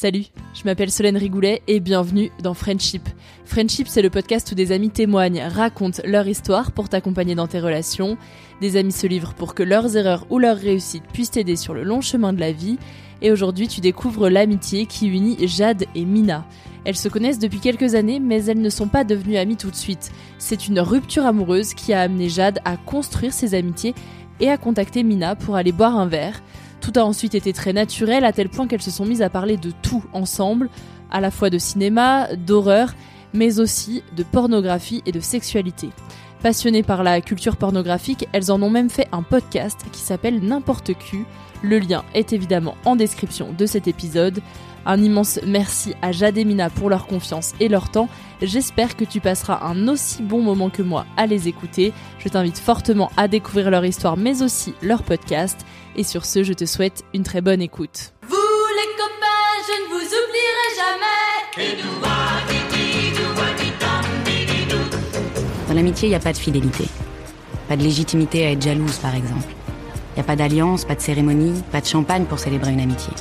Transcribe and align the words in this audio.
Salut, 0.00 0.26
je 0.54 0.62
m'appelle 0.64 0.92
Solène 0.92 1.16
Rigoulet 1.16 1.60
et 1.66 1.80
bienvenue 1.80 2.30
dans 2.40 2.54
Friendship. 2.54 3.02
Friendship, 3.44 3.88
c'est 3.88 4.00
le 4.00 4.10
podcast 4.10 4.52
où 4.52 4.54
des 4.54 4.70
amis 4.70 4.90
témoignent, 4.90 5.42
racontent 5.48 6.00
leur 6.04 6.28
histoire 6.28 6.70
pour 6.70 6.88
t'accompagner 6.88 7.34
dans 7.34 7.48
tes 7.48 7.58
relations. 7.58 8.16
Des 8.60 8.76
amis 8.76 8.92
se 8.92 9.08
livrent 9.08 9.34
pour 9.34 9.56
que 9.56 9.64
leurs 9.64 9.96
erreurs 9.96 10.24
ou 10.30 10.38
leurs 10.38 10.56
réussites 10.56 11.02
puissent 11.12 11.32
t'aider 11.32 11.56
sur 11.56 11.74
le 11.74 11.82
long 11.82 12.00
chemin 12.00 12.32
de 12.32 12.38
la 12.38 12.52
vie. 12.52 12.78
Et 13.22 13.32
aujourd'hui, 13.32 13.66
tu 13.66 13.80
découvres 13.80 14.28
l'amitié 14.28 14.86
qui 14.86 15.08
unit 15.08 15.36
Jade 15.48 15.86
et 15.96 16.04
Mina. 16.04 16.46
Elles 16.84 16.94
se 16.94 17.08
connaissent 17.08 17.40
depuis 17.40 17.58
quelques 17.58 17.96
années, 17.96 18.20
mais 18.20 18.44
elles 18.44 18.62
ne 18.62 18.70
sont 18.70 18.86
pas 18.86 19.02
devenues 19.02 19.36
amies 19.36 19.56
tout 19.56 19.72
de 19.72 19.74
suite. 19.74 20.12
C'est 20.38 20.68
une 20.68 20.78
rupture 20.78 21.26
amoureuse 21.26 21.74
qui 21.74 21.92
a 21.92 22.02
amené 22.02 22.28
Jade 22.28 22.60
à 22.64 22.76
construire 22.76 23.32
ses 23.32 23.56
amitiés 23.56 23.96
et 24.38 24.48
à 24.48 24.58
contacter 24.58 25.02
Mina 25.02 25.34
pour 25.34 25.56
aller 25.56 25.72
boire 25.72 25.98
un 25.98 26.06
verre. 26.06 26.40
Tout 26.80 26.92
a 26.96 27.04
ensuite 27.04 27.34
été 27.34 27.52
très 27.52 27.72
naturel 27.72 28.24
à 28.24 28.32
tel 28.32 28.48
point 28.48 28.66
qu'elles 28.66 28.82
se 28.82 28.90
sont 28.90 29.04
mises 29.04 29.22
à 29.22 29.30
parler 29.30 29.56
de 29.56 29.72
tout 29.82 30.04
ensemble, 30.12 30.68
à 31.10 31.20
la 31.20 31.30
fois 31.30 31.50
de 31.50 31.58
cinéma, 31.58 32.28
d'horreur, 32.34 32.94
mais 33.32 33.60
aussi 33.60 34.02
de 34.16 34.22
pornographie 34.22 35.02
et 35.06 35.12
de 35.12 35.20
sexualité. 35.20 35.90
Passionnées 36.42 36.84
par 36.84 37.02
la 37.02 37.20
culture 37.20 37.56
pornographique, 37.56 38.28
elles 38.32 38.52
en 38.52 38.62
ont 38.62 38.70
même 38.70 38.90
fait 38.90 39.08
un 39.10 39.22
podcast 39.22 39.84
qui 39.90 40.00
s'appelle 40.00 40.40
N'importe 40.40 40.94
Q. 40.94 41.24
Le 41.62 41.80
lien 41.80 42.04
est 42.14 42.32
évidemment 42.32 42.76
en 42.84 42.94
description 42.94 43.52
de 43.56 43.66
cet 43.66 43.88
épisode. 43.88 44.40
Un 44.86 45.02
immense 45.02 45.40
merci 45.44 45.94
à 46.00 46.12
Jade 46.12 46.38
et 46.38 46.44
Mina 46.44 46.70
pour 46.70 46.90
leur 46.90 47.08
confiance 47.08 47.54
et 47.58 47.68
leur 47.68 47.90
temps. 47.90 48.08
J'espère 48.40 48.96
que 48.96 49.04
tu 49.04 49.20
passeras 49.20 49.66
un 49.66 49.88
aussi 49.88 50.22
bon 50.22 50.40
moment 50.40 50.70
que 50.70 50.82
moi 50.82 51.04
à 51.16 51.26
les 51.26 51.48
écouter. 51.48 51.92
Je 52.20 52.28
t'invite 52.28 52.58
fortement 52.58 53.10
à 53.16 53.26
découvrir 53.26 53.70
leur 53.70 53.84
histoire 53.84 54.16
mais 54.16 54.40
aussi 54.42 54.74
leur 54.80 55.02
podcast. 55.02 55.66
Et 55.98 56.04
sur 56.04 56.24
ce, 56.24 56.44
je 56.44 56.52
te 56.52 56.64
souhaite 56.64 57.02
une 57.12 57.24
très 57.24 57.40
bonne 57.40 57.60
écoute. 57.60 58.12
Vous 58.22 58.36
les 58.36 58.86
copains, 58.96 59.50
je 59.66 59.72
ne 59.82 59.88
vous 59.88 60.06
oublierai 60.06 60.68
jamais. 60.78 61.26
Dans 65.66 65.74
l'amitié, 65.74 66.06
il 66.06 66.10
n'y 66.10 66.14
a 66.14 66.20
pas 66.20 66.32
de 66.32 66.38
fidélité. 66.38 66.84
Pas 67.68 67.76
de 67.76 67.82
légitimité 67.82 68.46
à 68.46 68.52
être 68.52 68.62
jalouse, 68.62 68.98
par 68.98 69.16
exemple. 69.16 69.52
Il 70.12 70.18
n'y 70.18 70.20
a 70.20 70.24
pas 70.24 70.36
d'alliance, 70.36 70.84
pas 70.84 70.94
de 70.94 71.00
cérémonie, 71.00 71.64
pas 71.72 71.80
de 71.80 71.86
champagne 71.86 72.26
pour 72.26 72.38
célébrer 72.38 72.70
une 72.70 72.80
amitié. 72.80 73.12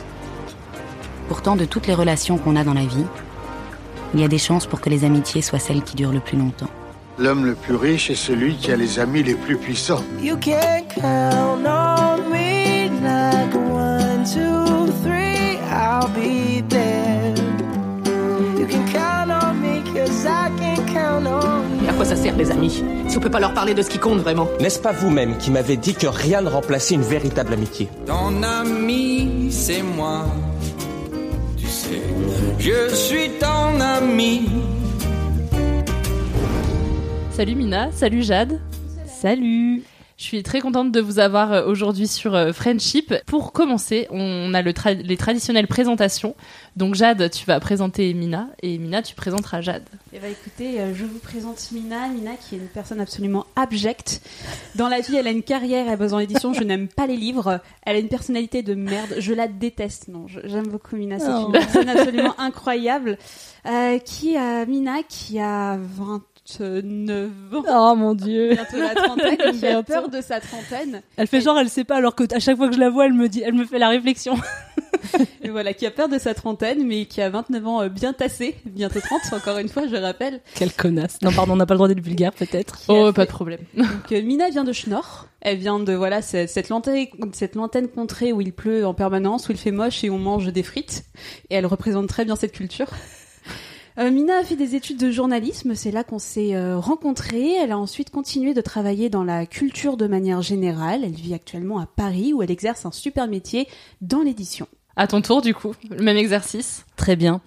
Pourtant, 1.29 1.55
de 1.55 1.65
toutes 1.65 1.87
les 1.87 1.95
relations 1.95 2.37
qu'on 2.37 2.55
a 2.55 2.63
dans 2.63 2.75
la 2.75 2.85
vie, 2.85 3.05
il 4.13 4.19
y 4.19 4.23
a 4.23 4.27
des 4.27 4.37
chances 4.37 4.67
pour 4.67 4.81
que 4.81 4.91
les 4.91 5.03
amitiés 5.03 5.41
soient 5.41 5.57
celles 5.57 5.81
qui 5.81 5.95
durent 5.95 6.13
le 6.13 6.19
plus 6.19 6.37
longtemps. 6.37 6.69
L'homme 7.17 7.43
le 7.43 7.55
plus 7.55 7.73
riche 7.73 8.11
est 8.11 8.15
celui 8.15 8.55
qui 8.55 8.71
a 8.71 8.75
les 8.75 8.99
amis 8.99 9.23
les 9.23 9.33
plus 9.33 9.57
puissants. 9.57 10.03
You 10.21 10.37
can 10.37 10.83
count 10.93 11.65
on 11.65 12.29
me 12.29 12.36
I'll 16.07 16.13
be 16.13 16.61
there. 16.69 17.35
You 18.57 18.65
can 18.67 18.85
count 18.91 19.29
on 19.31 19.59
me 19.61 19.81
cause 19.93 20.25
I 20.25 20.49
can 20.57 20.85
count 20.85 21.27
on 21.27 21.83
you. 21.83 21.89
À 21.89 21.93
quoi 21.93 22.05
ça 22.05 22.15
sert 22.15 22.35
les 22.37 22.49
amis 22.51 22.81
Si 23.07 23.17
on 23.17 23.19
peut 23.19 23.29
pas 23.29 23.39
leur 23.41 23.53
parler 23.53 23.73
de 23.73 23.81
ce 23.81 23.89
qui 23.89 23.97
compte 23.99 24.19
vraiment? 24.19 24.47
N'est-ce 24.61 24.79
pas 24.79 24.91
vous-même 24.93 25.37
qui 25.37 25.51
m'avez 25.51 25.75
dit 25.75 25.93
que 25.95 26.07
rien 26.07 26.41
ne 26.41 26.49
remplaçait 26.49 26.95
une 26.95 27.01
véritable 27.01 27.53
amitié? 27.53 27.89
Ton 28.05 28.41
ami, 28.43 29.49
c'est 29.51 29.81
moi. 29.83 30.25
Tu 31.57 31.67
sais, 31.67 32.01
je 32.59 32.95
suis 32.95 33.29
ton 33.39 33.79
ami. 33.81 34.49
Salut 37.31 37.55
Mina, 37.55 37.91
salut 37.91 38.23
Jade. 38.23 38.59
Salut. 39.05 39.83
Je 40.17 40.23
suis 40.23 40.41
très 40.41 40.61
contente 40.61 40.91
de 40.91 40.99
vous 40.99 41.19
avoir 41.19 41.53
euh, 41.53 41.65
aujourd'hui 41.67 42.07
sur 42.07 42.33
euh, 42.33 42.51
Friendship. 42.51 43.13
Pour 43.27 43.51
commencer, 43.53 44.07
on 44.09 44.51
a 44.55 44.63
le 44.63 44.71
tra- 44.71 44.99
les 44.99 45.15
traditionnelles 45.15 45.67
présentations. 45.67 46.35
Donc 46.75 46.95
Jade, 46.95 47.29
tu 47.29 47.45
vas 47.45 47.59
présenter 47.59 48.11
Mina 48.15 48.47
et 48.63 48.79
Mina, 48.79 49.03
tu 49.03 49.13
présenteras 49.13 49.61
Jade. 49.61 49.83
Eh 50.13 50.17
ben, 50.17 50.31
écoutez, 50.31 50.81
euh, 50.81 50.95
je 50.95 51.05
vous 51.05 51.19
présente 51.19 51.71
Mina. 51.71 52.07
Mina 52.07 52.31
qui 52.35 52.55
est 52.55 52.57
une 52.57 52.65
personne 52.67 52.99
absolument 52.99 53.45
abjecte. 53.55 54.27
Dans 54.73 54.87
la 54.89 55.01
vie, 55.01 55.15
elle 55.17 55.27
a 55.27 55.31
une 55.31 55.43
carrière, 55.43 55.85
elle 55.87 55.99
bosse 55.99 56.11
dans 56.11 56.17
l'édition. 56.17 56.51
Je 56.51 56.63
n'aime 56.63 56.87
pas 56.87 57.05
les 57.05 57.15
livres. 57.17 57.61
Elle 57.83 57.97
a 57.97 57.99
une 57.99 58.09
personnalité 58.09 58.63
de 58.63 58.73
merde. 58.73 59.13
Je 59.19 59.33
la 59.33 59.47
déteste. 59.47 60.07
Non, 60.07 60.25
j'aime 60.27 60.67
beaucoup 60.67 60.95
Mina. 60.95 61.19
C'est 61.19 61.27
Oh. 61.29 61.45
une 61.45 61.51
personne 61.51 61.89
absolument 61.89 62.33
incroyable. 62.39 63.19
Euh, 63.67 63.99
qui 63.99 64.35
a 64.35 64.65
Mina 64.65 65.03
qui 65.07 65.39
a 65.39 65.77
29 66.49 67.29
ans. 67.53 67.63
Oh 67.69 67.95
mon 67.95 68.13
dieu. 68.13 68.53
Bientôt 68.53 68.77
la 68.77 68.95
trentaine. 68.95 69.37
Qui 69.59 69.67
a 69.67 69.83
peur 69.83 70.09
de 70.09 70.21
sa 70.21 70.39
trentaine. 70.39 71.01
Elle 71.17 71.27
fait 71.27 71.41
genre 71.41 71.57
elle 71.59 71.69
sait 71.69 71.83
pas 71.83 71.97
alors 71.97 72.15
que 72.15 72.23
à 72.33 72.39
chaque 72.39 72.57
fois 72.57 72.69
que 72.69 72.75
je 72.75 72.79
la 72.79 72.89
vois 72.89 73.05
elle 73.05 73.13
me 73.13 73.27
dit 73.27 73.41
elle 73.45 73.53
me 73.53 73.65
fait 73.65 73.79
la 73.79 73.89
réflexion. 73.89 74.35
Et 75.41 75.49
voilà, 75.49 75.73
qui 75.73 75.85
a 75.85 75.91
peur 75.91 76.09
de 76.09 76.17
sa 76.17 76.33
trentaine, 76.33 76.85
mais 76.85 77.05
qui 77.05 77.21
a 77.21 77.29
29 77.29 77.67
ans 77.67 77.81
euh, 77.81 77.89
bien 77.89 78.13
tassé. 78.13 78.55
Bientôt 78.65 78.99
30, 78.99 79.33
encore 79.33 79.57
une 79.57 79.69
fois, 79.69 79.87
je 79.87 79.95
rappelle. 79.95 80.41
Quelle 80.55 80.73
connasse. 80.73 81.21
Non 81.21 81.31
pardon 81.31 81.53
on 81.53 81.55
n'a 81.55 81.65
pas 81.65 81.73
le 81.73 81.77
droit 81.79 81.87
d'être 81.87 82.03
vulgaire 82.03 82.33
peut-être. 82.33 82.81
Oh, 82.87 83.11
pas 83.13 83.25
de 83.25 83.31
problème. 83.31 83.61
Donc 83.75 84.11
euh, 84.11 84.21
Mina 84.21 84.49
vient 84.49 84.63
de 84.63 84.73
Schnorr. 84.73 85.27
Elle 85.41 85.57
vient 85.57 85.79
de 85.79 85.93
voilà 85.93 86.21
cette, 86.21 86.49
cette 86.49 86.69
lointaine 86.69 87.07
cette 87.33 87.55
lointaine 87.55 87.87
contrée 87.87 88.33
où 88.33 88.41
il 88.41 88.53
pleut 88.53 88.85
en 88.85 88.93
permanence, 88.93 89.47
où 89.49 89.51
il 89.51 89.57
fait 89.57 89.71
moche 89.71 90.03
et 90.03 90.09
où 90.09 90.15
on 90.15 90.19
mange 90.19 90.51
des 90.51 90.63
frites. 90.63 91.03
Et 91.49 91.55
elle 91.55 91.65
représente 91.65 92.07
très 92.07 92.25
bien 92.25 92.35
cette 92.35 92.51
culture. 92.51 92.87
Euh, 93.99 94.11
Mina 94.11 94.37
a 94.37 94.43
fait 94.43 94.55
des 94.55 94.75
études 94.75 94.97
de 94.97 95.09
journalisme, 95.09 95.73
c'est 95.73 95.89
là 95.89 96.03
qu'on 96.03 96.19
s'est 96.19 96.55
euh, 96.55 96.77
rencontrés. 96.77 97.53
Elle 97.53 97.71
a 97.71 97.79
ensuite 97.79 98.11
continué 98.11 98.53
de 98.53 98.61
travailler 98.61 99.09
dans 99.09 99.23
la 99.23 99.47
culture 99.47 99.97
de 99.97 100.05
manière 100.05 100.43
générale. 100.43 101.03
Elle 101.03 101.13
vit 101.13 101.33
actuellement 101.33 101.79
à 101.79 101.87
Paris 101.87 102.31
où 102.31 102.43
elle 102.43 102.51
exerce 102.51 102.85
un 102.85 102.91
super 102.91 103.27
métier 103.27 103.67
dans 104.01 104.21
l'édition. 104.21 104.67
À 104.95 105.07
ton 105.07 105.21
tour, 105.21 105.41
du 105.41 105.55
coup, 105.55 105.73
le 105.89 106.03
même 106.03 106.17
exercice. 106.17 106.85
Très 106.95 107.15
bien. 107.15 107.41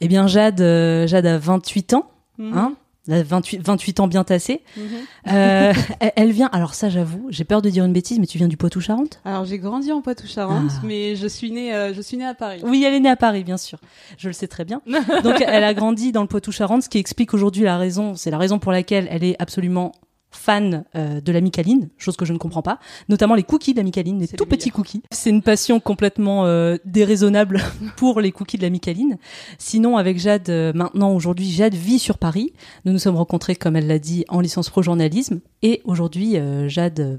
Eh 0.00 0.08
bien 0.08 0.26
Jade 0.26 0.60
euh, 0.60 1.06
Jade 1.06 1.26
a 1.26 1.38
28 1.38 1.94
ans. 1.94 2.10
Mhm. 2.38 2.58
Hein 2.58 2.74
28, 3.08 3.62
28 3.66 4.00
ans 4.00 4.06
bien 4.06 4.22
tassés. 4.24 4.62
Mhm. 4.76 4.84
Euh, 5.32 5.72
elle, 6.00 6.12
elle 6.16 6.30
vient, 6.32 6.48
alors 6.52 6.74
ça 6.74 6.88
j'avoue, 6.88 7.26
j'ai 7.30 7.44
peur 7.44 7.60
de 7.62 7.68
dire 7.70 7.84
une 7.84 7.92
bêtise, 7.92 8.18
mais 8.18 8.26
tu 8.26 8.38
viens 8.38 8.48
du 8.48 8.56
Poitou-Charentes? 8.56 9.20
Alors 9.24 9.44
j'ai 9.44 9.58
grandi 9.58 9.90
en 9.92 10.00
Poitou-Charentes, 10.02 10.70
Ah. 10.76 10.80
mais 10.84 11.16
je 11.16 11.26
suis 11.26 11.50
née, 11.50 11.74
euh, 11.74 11.92
je 11.94 12.00
suis 12.00 12.16
née 12.16 12.26
à 12.26 12.34
Paris. 12.34 12.60
Oui, 12.64 12.84
elle 12.86 12.94
est 12.94 13.00
née 13.00 13.08
à 13.10 13.16
Paris, 13.16 13.42
bien 13.44 13.56
sûr. 13.56 13.78
Je 14.18 14.28
le 14.28 14.32
sais 14.32 14.46
très 14.46 14.64
bien. 14.64 14.80
Donc, 15.24 15.42
elle 15.46 15.64
a 15.64 15.74
grandi 15.74 16.12
dans 16.12 16.22
le 16.22 16.28
Poitou-Charentes, 16.28 16.82
ce 16.84 16.88
qui 16.88 16.98
explique 16.98 17.34
aujourd'hui 17.34 17.64
la 17.64 17.76
raison, 17.76 18.14
c'est 18.14 18.30
la 18.30 18.38
raison 18.38 18.58
pour 18.58 18.72
laquelle 18.72 19.08
elle 19.10 19.24
est 19.24 19.36
absolument 19.40 19.92
fan 20.32 20.84
euh, 20.94 21.20
de 21.20 21.32
la 21.32 21.40
Micaline, 21.40 21.88
chose 21.98 22.16
que 22.16 22.24
je 22.24 22.32
ne 22.32 22.38
comprends 22.38 22.62
pas, 22.62 22.78
notamment 23.08 23.34
les 23.34 23.42
cookies 23.42 23.72
de 23.72 23.78
la 23.78 23.84
Micaline, 23.84 24.18
les 24.18 24.28
tout 24.28 24.46
petits 24.46 24.70
cookies. 24.70 25.02
C'est 25.10 25.30
une 25.30 25.42
passion 25.42 25.80
complètement 25.80 26.46
euh, 26.46 26.76
déraisonnable 26.84 27.60
pour 27.96 28.20
les 28.20 28.32
cookies 28.32 28.56
de 28.56 28.62
la 28.62 28.70
Micaline. 28.70 29.18
Sinon, 29.58 29.96
avec 29.96 30.18
Jade, 30.18 30.48
euh, 30.48 30.72
maintenant, 30.74 31.12
aujourd'hui, 31.14 31.50
Jade 31.50 31.74
vit 31.74 31.98
sur 31.98 32.18
Paris. 32.18 32.52
Nous 32.84 32.92
nous 32.92 32.98
sommes 32.98 33.16
rencontrés, 33.16 33.54
comme 33.56 33.76
elle 33.76 33.86
l'a 33.86 33.98
dit, 33.98 34.24
en 34.28 34.40
licence 34.40 34.70
pro 34.70 34.82
journalisme, 34.82 35.40
et 35.62 35.80
aujourd'hui, 35.84 36.36
euh, 36.36 36.68
Jade 36.68 37.00
euh, 37.00 37.18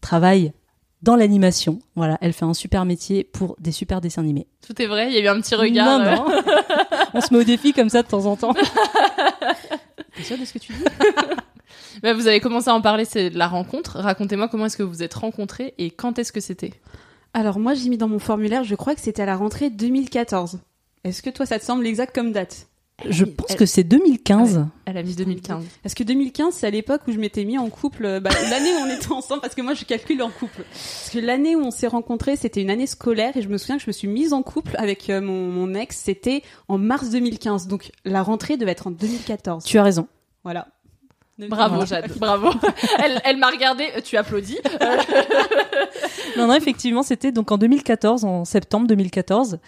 travaille 0.00 0.52
dans 1.02 1.16
l'animation. 1.16 1.80
Voilà, 1.96 2.18
elle 2.20 2.32
fait 2.32 2.44
un 2.44 2.54
super 2.54 2.84
métier 2.84 3.24
pour 3.24 3.56
des 3.60 3.72
super 3.72 4.00
dessins 4.00 4.22
animés. 4.22 4.46
Tout 4.66 4.80
est 4.80 4.86
vrai, 4.86 5.08
il 5.08 5.14
y 5.14 5.18
a 5.18 5.20
eu 5.20 5.28
un 5.28 5.40
petit 5.40 5.54
regard. 5.54 5.98
Non, 5.98 6.16
non. 6.16 6.42
On 7.14 7.20
se 7.20 7.32
met 7.32 7.40
au 7.40 7.44
défi 7.44 7.72
comme 7.72 7.90
ça 7.90 8.02
de 8.02 8.08
temps 8.08 8.26
en 8.26 8.36
temps. 8.36 8.54
T'es 10.16 10.22
sûre 10.22 10.38
de 10.38 10.44
ce 10.44 10.52
que 10.54 10.58
tu 10.58 10.72
dis? 10.72 10.84
Bah, 12.02 12.14
vous 12.14 12.26
avez 12.26 12.40
commencé 12.40 12.68
à 12.68 12.74
en 12.74 12.80
parler, 12.80 13.04
c'est 13.04 13.30
de 13.30 13.38
la 13.38 13.48
rencontre. 13.48 13.98
Racontez-moi 13.98 14.48
comment 14.48 14.66
est-ce 14.66 14.76
que 14.76 14.82
vous 14.82 14.90
vous 14.90 15.02
êtes 15.02 15.14
rencontrés 15.14 15.74
et 15.78 15.90
quand 15.90 16.18
est-ce 16.18 16.32
que 16.32 16.40
c'était? 16.40 16.72
Alors 17.32 17.58
moi 17.58 17.74
j'ai 17.74 17.88
mis 17.88 17.98
dans 17.98 18.08
mon 18.08 18.20
formulaire, 18.20 18.62
je 18.64 18.74
crois 18.74 18.94
que 18.94 19.00
c'était 19.00 19.22
à 19.22 19.26
la 19.26 19.36
rentrée 19.36 19.70
2014. 19.70 20.60
Est-ce 21.02 21.22
que 21.22 21.30
toi 21.30 21.46
ça 21.46 21.58
te 21.58 21.64
semble 21.64 21.86
exact 21.86 22.14
comme 22.14 22.32
date? 22.32 22.68
Je 23.08 23.24
pense 23.24 23.56
que 23.56 23.66
c'est 23.66 23.82
2015. 23.82 24.66
Elle 24.86 24.96
a 24.96 25.02
mis 25.02 25.16
2015. 25.16 25.64
Parce 25.82 25.94
que 25.94 26.04
2015, 26.04 26.54
c'est 26.54 26.66
à 26.66 26.70
l'époque 26.70 27.02
où 27.08 27.12
je 27.12 27.18
m'étais 27.18 27.44
mis 27.44 27.58
en 27.58 27.68
couple, 27.68 28.06
euh, 28.06 28.20
bah, 28.20 28.30
l'année 28.50 28.70
où 28.72 28.86
on 28.86 28.86
était 28.86 29.08
ensemble, 29.10 29.40
parce 29.40 29.54
que 29.56 29.62
moi 29.62 29.74
je 29.74 29.84
calcule 29.84 30.22
en 30.22 30.30
couple. 30.30 30.64
Parce 30.70 31.10
que 31.12 31.18
l'année 31.18 31.56
où 31.56 31.60
on 31.60 31.72
s'est 31.72 31.88
rencontrés, 31.88 32.36
c'était 32.36 32.62
une 32.62 32.70
année 32.70 32.86
scolaire, 32.86 33.36
et 33.36 33.42
je 33.42 33.48
me 33.48 33.58
souviens 33.58 33.76
que 33.78 33.82
je 33.82 33.88
me 33.88 33.92
suis 33.92 34.06
mise 34.06 34.32
en 34.32 34.42
couple 34.42 34.76
avec 34.78 35.10
euh, 35.10 35.20
mon, 35.20 35.50
mon 35.50 35.74
ex, 35.74 35.96
c'était 35.96 36.42
en 36.68 36.78
mars 36.78 37.10
2015. 37.10 37.66
Donc 37.66 37.90
la 38.04 38.22
rentrée 38.22 38.56
devait 38.56 38.72
être 38.72 38.86
en 38.86 38.92
2014. 38.92 39.64
Tu 39.64 39.78
as 39.78 39.82
raison. 39.82 40.06
Voilà. 40.44 40.68
Bravo 41.38 41.84
Jade, 41.84 42.12
bravo. 42.18 42.50
elle 43.02 43.20
elle 43.24 43.36
m'a 43.38 43.48
regardé, 43.48 43.88
euh, 43.96 44.00
tu 44.00 44.16
applaudis. 44.16 44.58
Non, 46.36 46.46
non, 46.48 46.54
effectivement, 46.54 47.02
c'était 47.02 47.32
donc 47.32 47.50
en 47.52 47.58
2014, 47.58 48.24
en 48.24 48.44
septembre 48.44 48.86
2014, 48.86 49.58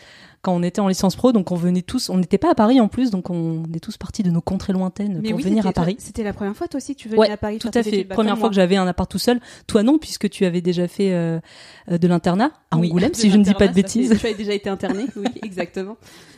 quand 0.47 0.55
on 0.55 0.63
était 0.63 0.81
en 0.81 0.87
licence 0.89 1.17
pro. 1.17 1.33
Donc 1.33 1.51
on 1.51 1.57
venait 1.57 1.83
tous, 1.83 2.09
on 2.09 2.19
n'était 2.19 2.39
pas 2.39 2.53
à 2.53 2.55
Paris 2.55 2.81
en 2.81 2.87
plus, 2.89 3.11
donc 3.11 3.31
on 3.31 3.65
est 3.75 3.81
tous 3.81 3.97
partis 3.97 4.23
de 4.23 4.31
nos 4.31 4.41
contrées 4.41 4.73
lointaines 4.73 5.19
Mais 5.21 5.31
pour 5.31 5.39
oui, 5.39 5.43
venir 5.43 5.67
à 5.67 5.73
Paris. 5.73 5.97
C'était 5.99 6.23
la 6.23 6.33
première 6.33 6.55
fois 6.57 6.69
toi 6.69 6.79
aussi 6.79 6.95
que 6.95 7.01
tu 7.01 7.09
venais 7.09 7.21
Ouais, 7.21 7.31
à 7.31 7.37
Paris. 7.37 7.59
tout 7.59 7.71
à 7.75 7.83
fait. 7.83 8.05
bah, 8.05 8.15
Première 8.15 8.39
fois 8.39 8.49
que 8.49 8.55
j'avais 8.55 8.77
un 8.77 8.87
appart 8.87 9.11
tout 9.11 9.19
seul. 9.19 9.41
Toi 9.67 9.83
non, 9.83 9.99
puisque 9.99 10.31
tu 10.31 10.45
avais 10.45 10.61
déjà 10.61 10.87
fait 10.89 11.13
euh, 11.13 11.41
euh, 11.91 11.99
de 11.99 12.07
l'internat 12.09 12.53
à 12.71 12.79
Oui, 12.79 12.89
Angoulême, 12.89 13.13
si 13.15 13.31
je 13.31 13.37
ne 13.37 13.45
dis 13.45 13.55
pas 13.55 13.67
de 13.69 13.75
bêtises. 13.75 14.11
fait- 14.13 14.19
Tu 14.19 14.27
avais 14.27 14.35
déjà 14.37 14.53
été 14.55 14.71
interné, 14.71 15.07
oui, 15.17 15.27
exactement. 15.43 15.97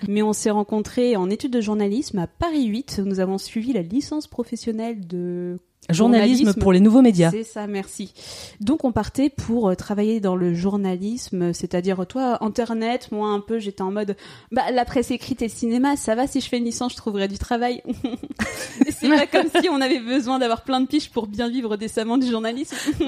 Mais 0.09 0.23
on 0.23 0.33
s'est 0.33 0.51
rencontrés 0.51 1.17
en 1.17 1.29
études 1.31 1.53
de 1.53 1.61
journalisme 1.61 2.19
à 2.19 2.27
Paris 2.27 2.65
8. 2.67 3.01
Où 3.05 3.07
nous 3.09 3.21
avons 3.21 3.37
suivi 3.39 3.73
la 3.73 3.83
licence 3.83 4.27
professionnelle 4.27 5.07
de 5.07 5.59
Journalisme 5.89 6.55
pour 6.55 6.73
les 6.73 6.81
nouveaux 6.81 7.03
médias. 7.03 7.31
C'est 7.31 7.45
ça, 7.45 7.67
merci. 7.67 8.13
Donc 8.61 8.85
on 8.85 8.93
partait 8.93 9.31
pour 9.31 9.69
euh, 9.69 9.75
travailler 9.75 10.21
dans 10.21 10.37
le 10.37 10.55
journalisme, 10.55 11.53
c'est-à-dire 11.53 12.07
toi 12.07 12.45
internet, 12.45 13.09
moi 13.11 13.29
un 13.29 13.41
peu 13.41 13.59
j'étais 13.59 13.83
en 13.83 13.91
mode 13.91 14.17
bah 14.53 14.71
la 14.71 14.85
presse 14.85 15.11
écrite 15.11 15.43
et 15.43 15.47
le 15.47 15.51
cinéma, 15.51 15.97
ça 15.97 16.15
va 16.15 16.27
si 16.27 16.41
je 16.41 16.49
fais 16.49 16.59
une 16.59 16.65
licence, 16.65 16.93
je 16.93 16.97
trouverai 16.99 17.29
du 17.29 17.39
travail. 17.39 17.83
C'est 18.91 19.09
pas 19.09 19.27
comme 19.27 19.49
si 19.63 19.69
on 19.69 19.81
avait 19.81 20.01
besoin 20.01 20.39
d'avoir 20.39 20.63
plein 20.63 20.81
de 20.81 20.87
piches 20.87 21.11
pour 21.11 21.27
bien 21.27 21.49
vivre 21.49 21.77
décemment 21.77 22.19
du 22.19 22.27
journalisme. 22.27 22.77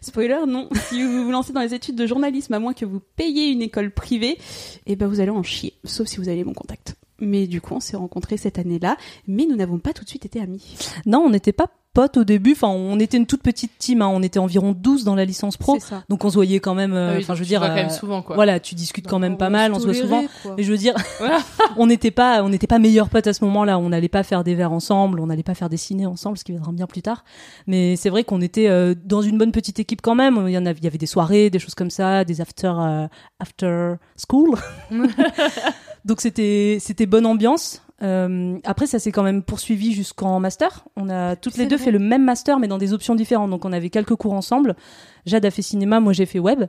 Spoiler, 0.00 0.40
non. 0.46 0.68
Si 0.88 1.02
vous 1.02 1.24
vous 1.24 1.30
lancez 1.30 1.52
dans 1.52 1.60
les 1.60 1.74
études 1.74 1.96
de 1.96 2.06
journalisme, 2.06 2.54
à 2.54 2.58
moins 2.58 2.74
que 2.74 2.84
vous 2.84 3.00
payiez 3.16 3.48
une 3.48 3.62
école 3.62 3.90
privée, 3.90 4.38
eh 4.86 4.96
ben 4.96 5.08
vous 5.08 5.20
allez 5.20 5.30
en 5.30 5.42
chier, 5.42 5.74
sauf 5.84 6.06
si 6.06 6.18
vous 6.18 6.28
avez 6.28 6.44
mon 6.44 6.54
contact. 6.54 6.96
Mais 7.20 7.46
du 7.46 7.60
coup, 7.60 7.74
on 7.74 7.80
s'est 7.80 7.96
rencontrés 7.96 8.36
cette 8.36 8.58
année-là, 8.58 8.96
mais 9.26 9.46
nous 9.46 9.56
n'avons 9.56 9.78
pas 9.78 9.92
tout 9.92 10.04
de 10.04 10.08
suite 10.08 10.26
été 10.26 10.40
amis. 10.40 10.76
Non, 11.06 11.20
on 11.20 11.30
n'était 11.30 11.52
pas 11.52 11.70
potes 11.94 12.18
au 12.18 12.24
début. 12.24 12.52
Enfin, 12.52 12.68
on 12.68 12.98
était 13.00 13.16
une 13.16 13.24
toute 13.26 13.42
petite 13.42 13.72
team. 13.78 14.02
hein. 14.02 14.08
On 14.12 14.22
était 14.22 14.38
environ 14.38 14.72
12 14.78 15.04
dans 15.04 15.14
la 15.14 15.24
licence 15.24 15.56
pro. 15.56 15.78
Donc 16.10 16.24
on 16.24 16.28
se 16.28 16.34
voyait 16.34 16.60
quand 16.60 16.74
même. 16.74 16.92
euh, 16.92 17.12
Ah 17.12 17.16
oui, 17.16 17.22
Enfin, 17.22 17.32
donc 17.32 17.36
je 17.36 17.40
veux 17.40 17.46
tu 17.46 17.48
dire. 17.48 17.60
quand 17.62 17.74
même 17.74 17.86
euh, 17.86 17.90
souvent, 17.90 18.20
quoi. 18.20 18.34
Voilà, 18.36 18.60
tu 18.60 18.74
discutes 18.74 19.06
quand 19.06 19.18
même 19.18 19.38
pas 19.38 19.48
mal. 19.48 19.72
On 19.72 19.78
se 19.78 19.84
voit 19.84 19.94
souvent. 19.94 20.24
quoi. 20.42 20.54
Mais 20.58 20.62
je 20.64 20.70
veux 20.70 20.76
dire, 20.78 20.94
on 21.78 21.86
n'était 21.86 22.10
pas, 22.10 22.42
on 22.42 22.50
n'était 22.50 22.66
pas 22.66 22.78
meilleurs 22.78 23.08
potes 23.08 23.26
à 23.26 23.32
ce 23.32 23.42
moment-là. 23.46 23.78
On 23.78 23.88
n'allait 23.88 24.08
pas 24.08 24.22
faire 24.24 24.44
des 24.44 24.54
verres 24.54 24.72
ensemble. 24.72 25.20
On 25.20 25.26
n'allait 25.26 25.42
pas 25.42 25.54
faire 25.54 25.70
des 25.70 25.76
ciné 25.78 26.04
ensemble, 26.04 26.36
ce 26.36 26.44
qui 26.44 26.52
viendra 26.52 26.72
bien 26.72 26.86
plus 26.86 27.00
tard. 27.02 27.24
Mais 27.66 27.96
c'est 27.96 28.10
vrai 28.10 28.24
qu'on 28.24 28.40
était 28.42 28.68
euh, 28.68 28.94
dans 29.04 29.22
une 29.22 29.38
bonne 29.38 29.52
petite 29.52 29.78
équipe 29.78 30.02
quand 30.02 30.14
même. 30.16 30.44
Il 30.48 30.52
y 30.52 30.58
en 30.58 30.66
avait, 30.66 30.78
il 30.78 30.84
y 30.84 30.88
avait 30.88 30.98
des 30.98 31.06
soirées, 31.06 31.48
des 31.48 31.58
choses 31.58 31.74
comme 31.74 31.90
ça, 31.90 32.24
des 32.24 32.40
after 32.40 32.72
euh, 32.76 33.06
after 33.40 33.94
school. 34.16 34.58
Donc 36.04 36.20
c'était 36.20 36.78
c'était 36.80 37.06
bonne 37.06 37.24
ambiance. 37.26 37.80
Euh, 38.04 38.58
après, 38.64 38.86
ça 38.86 38.98
s'est 38.98 39.12
quand 39.12 39.22
même 39.22 39.42
poursuivi 39.42 39.92
jusqu'en 39.92 40.38
master. 40.38 40.84
On 40.96 41.08
a 41.08 41.36
toutes 41.36 41.56
les 41.56 41.66
deux 41.66 41.76
vrai. 41.76 41.86
fait 41.86 41.90
le 41.90 41.98
même 41.98 42.24
master, 42.24 42.58
mais 42.58 42.68
dans 42.68 42.78
des 42.78 42.92
options 42.92 43.14
différentes. 43.14 43.50
Donc, 43.50 43.64
on 43.64 43.72
avait 43.72 43.90
quelques 43.90 44.14
cours 44.14 44.34
ensemble. 44.34 44.76
Jade 45.26 45.44
a 45.44 45.50
fait 45.50 45.62
cinéma, 45.62 46.00
moi 46.00 46.12
j'ai 46.12 46.26
fait 46.26 46.38
web. 46.38 46.64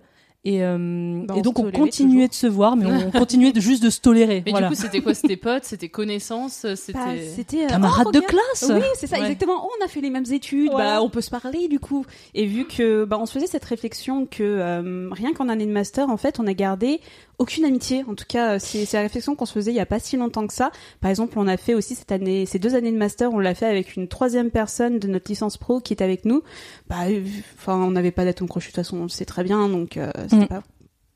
Et, 0.45 0.63
euh, 0.63 1.23
Bah, 1.27 1.33
et 1.35 1.39
on 1.39 1.41
donc, 1.41 1.59
on 1.59 1.71
continuait 1.71 2.27
de 2.27 2.33
se 2.33 2.47
voir, 2.47 2.75
mais 2.75 2.85
on 2.85 3.11
continuait 3.19 3.51
de, 3.51 3.59
juste 3.59 3.83
de 3.83 3.89
se 3.89 3.99
tolérer. 3.99 4.43
Mais 4.45 4.51
voilà. 4.51 4.69
du 4.69 4.75
coup, 4.75 4.81
c'était 4.81 5.01
quoi? 5.01 5.13
C'était 5.15 5.37
potes, 5.37 5.65
c'était 5.65 5.89
connaissances, 5.89 6.65
c'était. 6.75 6.93
Bah, 6.93 7.05
c'était 7.35 7.65
euh, 7.65 7.67
Camarades 7.67 8.07
oh, 8.09 8.11
de 8.11 8.19
classe. 8.19 8.65
Oui, 8.69 8.81
c'est 8.95 9.07
ça, 9.07 9.15
Ouais. 9.17 9.23
exactement. 9.23 9.65
Oh, 9.65 9.69
on 9.79 9.85
a 9.85 9.87
fait 9.87 10.01
les 10.01 10.09
mêmes 10.09 10.25
études, 10.31 10.71
bah 10.71 11.01
on 11.01 11.09
peut 11.09 11.21
se 11.21 11.29
parler 11.29 11.67
du 11.67 11.79
coup. 11.79 12.05
Et 12.33 12.45
vu 12.45 12.65
que 12.65 13.05
bah 13.05 13.17
on 13.19 13.25
se 13.25 13.33
faisait 13.33 13.47
cette 13.47 13.65
réflexion 13.65 14.25
que 14.25 14.43
euh, 14.43 15.09
rien 15.11 15.33
qu'en 15.33 15.49
année 15.49 15.65
de 15.65 15.71
master, 15.71 16.09
en 16.09 16.17
fait, 16.17 16.39
on 16.39 16.47
a 16.47 16.53
gardé 16.53 16.99
aucune 17.37 17.65
amitié. 17.65 18.03
En 18.07 18.15
tout 18.15 18.25
cas, 18.27 18.53
euh, 18.53 18.59
c'est 18.59 18.91
la 18.93 19.01
réflexion 19.01 19.35
qu'on 19.35 19.45
se 19.45 19.53
faisait 19.53 19.71
il 19.71 19.75
y 19.75 19.79
a 19.79 19.85
pas 19.85 19.99
si 19.99 20.17
longtemps 20.17 20.47
que 20.47 20.53
ça. 20.53 20.71
Par 21.01 21.09
exemple, 21.09 21.37
on 21.37 21.47
a 21.47 21.57
fait 21.57 21.73
aussi 21.73 21.95
cette 21.95 22.11
année, 22.11 22.45
ces 22.45 22.59
deux 22.59 22.75
années 22.75 22.91
de 22.91 22.97
master, 22.97 23.31
on 23.33 23.39
l'a 23.39 23.55
fait 23.55 23.65
avec 23.65 23.95
une 23.95 24.07
troisième 24.07 24.51
personne 24.51 24.99
de 24.99 25.07
notre 25.07 25.29
licence 25.29 25.57
pro 25.57 25.79
qui 25.79 25.93
est 25.93 26.01
avec 26.01 26.25
nous. 26.25 26.43
Bah, 26.89 27.07
euh, 27.07 27.23
enfin, 27.57 27.75
on 27.77 27.91
n'avait 27.91 28.11
pas 28.11 28.25
d'atome 28.25 28.47
crochet 28.47 28.67
de 28.67 28.71
toute 28.71 28.75
façon, 28.75 28.97
on 28.97 29.03
le 29.03 29.09
sait 29.09 29.25
très 29.25 29.43
bien, 29.43 29.69
donc 29.69 29.99
c'était 30.41 30.45
Mm. 30.55 30.61
pas 30.61 30.63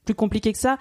plus 0.05 0.15
compliqué 0.15 0.51
que 0.53 0.57
ça. 0.57 0.77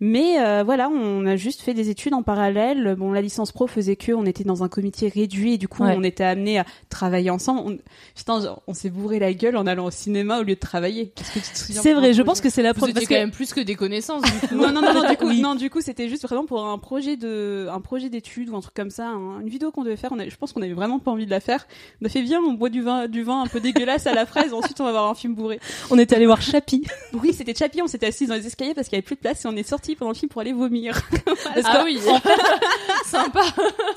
Mais 0.00 0.38
euh, 0.40 0.62
voilà, 0.64 0.88
on 0.88 1.24
a 1.26 1.36
juste 1.36 1.60
fait 1.62 1.74
des 1.74 1.88
études 1.90 2.14
en 2.14 2.22
parallèle. 2.22 2.94
Bon, 2.98 3.12
la 3.12 3.20
licence 3.22 3.52
pro 3.52 3.66
faisait 3.66 3.96
que 3.96 4.12
on 4.12 4.26
était 4.26 4.44
dans 4.44 4.62
un 4.64 4.68
comité 4.68 5.08
réduit 5.08 5.54
et 5.54 5.58
du 5.58 5.68
coup, 5.68 5.82
Ouais. 5.84 5.94
on 5.96 6.02
était 6.02 6.24
amené 6.24 6.58
à 6.58 6.64
travailler 6.88 7.30
ensemble. 7.30 7.60
On... 7.64 7.78
Putain, 8.16 8.40
genre, 8.40 8.62
on 8.66 8.74
s'est 8.74 8.90
bourré 8.90 9.18
la 9.18 9.32
gueule 9.32 9.56
en 9.56 9.66
allant 9.66 9.86
au 9.86 9.90
cinéma 9.90 10.40
au 10.40 10.42
lieu 10.42 10.54
de 10.54 10.60
travailler. 10.60 11.12
Est-ce 11.20 11.32
que 11.32 11.38
tu 11.38 11.52
te 11.52 11.58
souviens 11.58 11.82
C'est 11.82 11.94
vrai, 11.94 12.12
je 12.12 12.22
pense 12.22 12.40
que 12.40 12.50
c'est 12.50 12.62
la 12.62 12.70
étiez 12.70 12.92
parce 12.92 13.06
quand 13.06 13.14
que- 13.14 13.20
même 13.20 13.30
plus 13.30 13.52
que 13.52 13.60
des 13.60 13.74
connaissances. 13.74 14.22
Du 14.22 14.48
coup. 14.48 14.54
non, 14.54 14.72
non, 14.72 14.80
non, 14.82 14.94
non, 14.94 15.08
du 15.08 15.16
coup, 15.16 15.26
Oui. 15.28 15.40
non, 15.40 15.54
du 15.54 15.70
coup, 15.70 15.80
c'était 15.80 16.08
juste 16.08 16.22
vraiment 16.22 16.46
pour 16.46 16.66
un 16.66 16.78
projet 16.78 17.16
de, 17.16 17.68
un 17.70 17.80
projet 17.80 18.08
d'études 18.08 18.50
ou 18.50 18.56
un 18.56 18.60
truc 18.60 18.74
comme 18.74 18.90
ça, 18.90 19.08
un- 19.08 19.40
une 19.40 19.48
vidéo 19.48 19.70
qu'on 19.70 19.84
devait 19.84 19.96
faire. 19.96 20.10
On 20.12 20.18
avait, 20.18 20.30
je 20.30 20.36
pense 20.36 20.52
qu'on 20.52 20.62
avait 20.62 20.72
vraiment 20.74 20.98
pas 20.98 21.10
envie 21.10 21.26
de 21.26 21.30
la 21.30 21.40
faire. 21.40 21.66
On 22.02 22.06
a 22.06 22.08
fait, 22.08 22.22
viens, 22.22 22.40
on 22.40 22.52
boit 22.54 22.68
du 22.70 22.82
vin, 22.82 23.08
du 23.08 23.22
vin 23.22 23.42
un 23.42 23.46
peu 23.46 23.60
dégueulasse 23.60 24.06
à 24.06 24.14
la 24.14 24.26
fraise, 24.26 24.52
ensuite 24.52 24.80
on 24.80 24.84
va 24.84 24.90
voir 24.92 25.10
un 25.10 25.14
film 25.14 25.34
bourré. 25.34 25.60
On 25.90 25.98
était 25.98 26.16
allé 26.16 26.26
voir 26.26 26.40
Chappie. 26.42 26.82
Oui, 27.12 27.32
c'était 27.32 27.54
Chappie, 27.54 27.82
on 27.82 27.86
s'était 27.86 28.06
assis 28.06 28.26
dans 28.26 28.34
les 28.34 28.46
escaliers 28.46 28.74
parce 28.74 28.88
qu'il 28.88 28.96
y 28.96 28.98
avait 28.98 29.02
plus 29.06 29.16
de 29.16 29.20
place 29.20 29.44
et 29.44 29.48
on 29.48 29.56
est 29.56 29.62
sorti 29.68 29.83
pendant 29.94 30.10
le 30.12 30.16
film 30.16 30.28
pour 30.30 30.40
aller 30.40 30.52
vomir. 30.52 31.00
Parce 31.54 31.66
Ah 31.66 31.78
que- 31.78 31.84
oui, 31.84 31.98
sympa. 33.04 33.42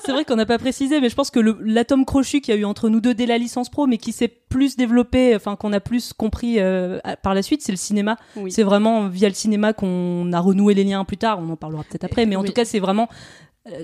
C'est 0.05 0.11
vrai 0.11 0.25
qu'on 0.25 0.35
n'a 0.35 0.45
pas 0.45 0.57
précisé, 0.57 0.99
mais 1.01 1.09
je 1.09 1.15
pense 1.15 1.31
que 1.31 1.39
l'atome 1.39 2.05
crochu 2.05 2.41
qu'il 2.41 2.53
y 2.53 2.57
a 2.57 2.59
eu 2.59 2.65
entre 2.65 2.89
nous 2.89 2.99
deux 3.01 3.13
dès 3.13 3.25
la 3.25 3.37
licence 3.37 3.69
pro, 3.69 3.87
mais 3.87 3.97
qui 3.97 4.11
s'est 4.11 4.27
plus 4.27 4.75
développé, 4.75 5.35
enfin 5.35 5.55
qu'on 5.55 5.73
a 5.73 5.79
plus 5.79 6.13
compris 6.13 6.59
euh, 6.59 6.99
par 7.23 7.33
la 7.33 7.41
suite, 7.41 7.61
c'est 7.61 7.71
le 7.71 7.77
cinéma. 7.77 8.17
Oui. 8.35 8.51
C'est 8.51 8.63
vraiment 8.63 9.07
via 9.07 9.29
le 9.29 9.35
cinéma 9.35 9.73
qu'on 9.73 10.31
a 10.33 10.39
renoué 10.39 10.73
les 10.73 10.83
liens 10.83 11.03
plus 11.05 11.17
tard. 11.17 11.39
On 11.41 11.49
en 11.49 11.55
parlera 11.55 11.83
peut-être 11.83 12.03
après, 12.03 12.25
mais 12.25 12.35
en 12.35 12.41
Oui. 12.41 12.47
tout 12.47 12.53
cas, 12.53 12.65
c'est 12.65 12.79
vraiment 12.79 13.07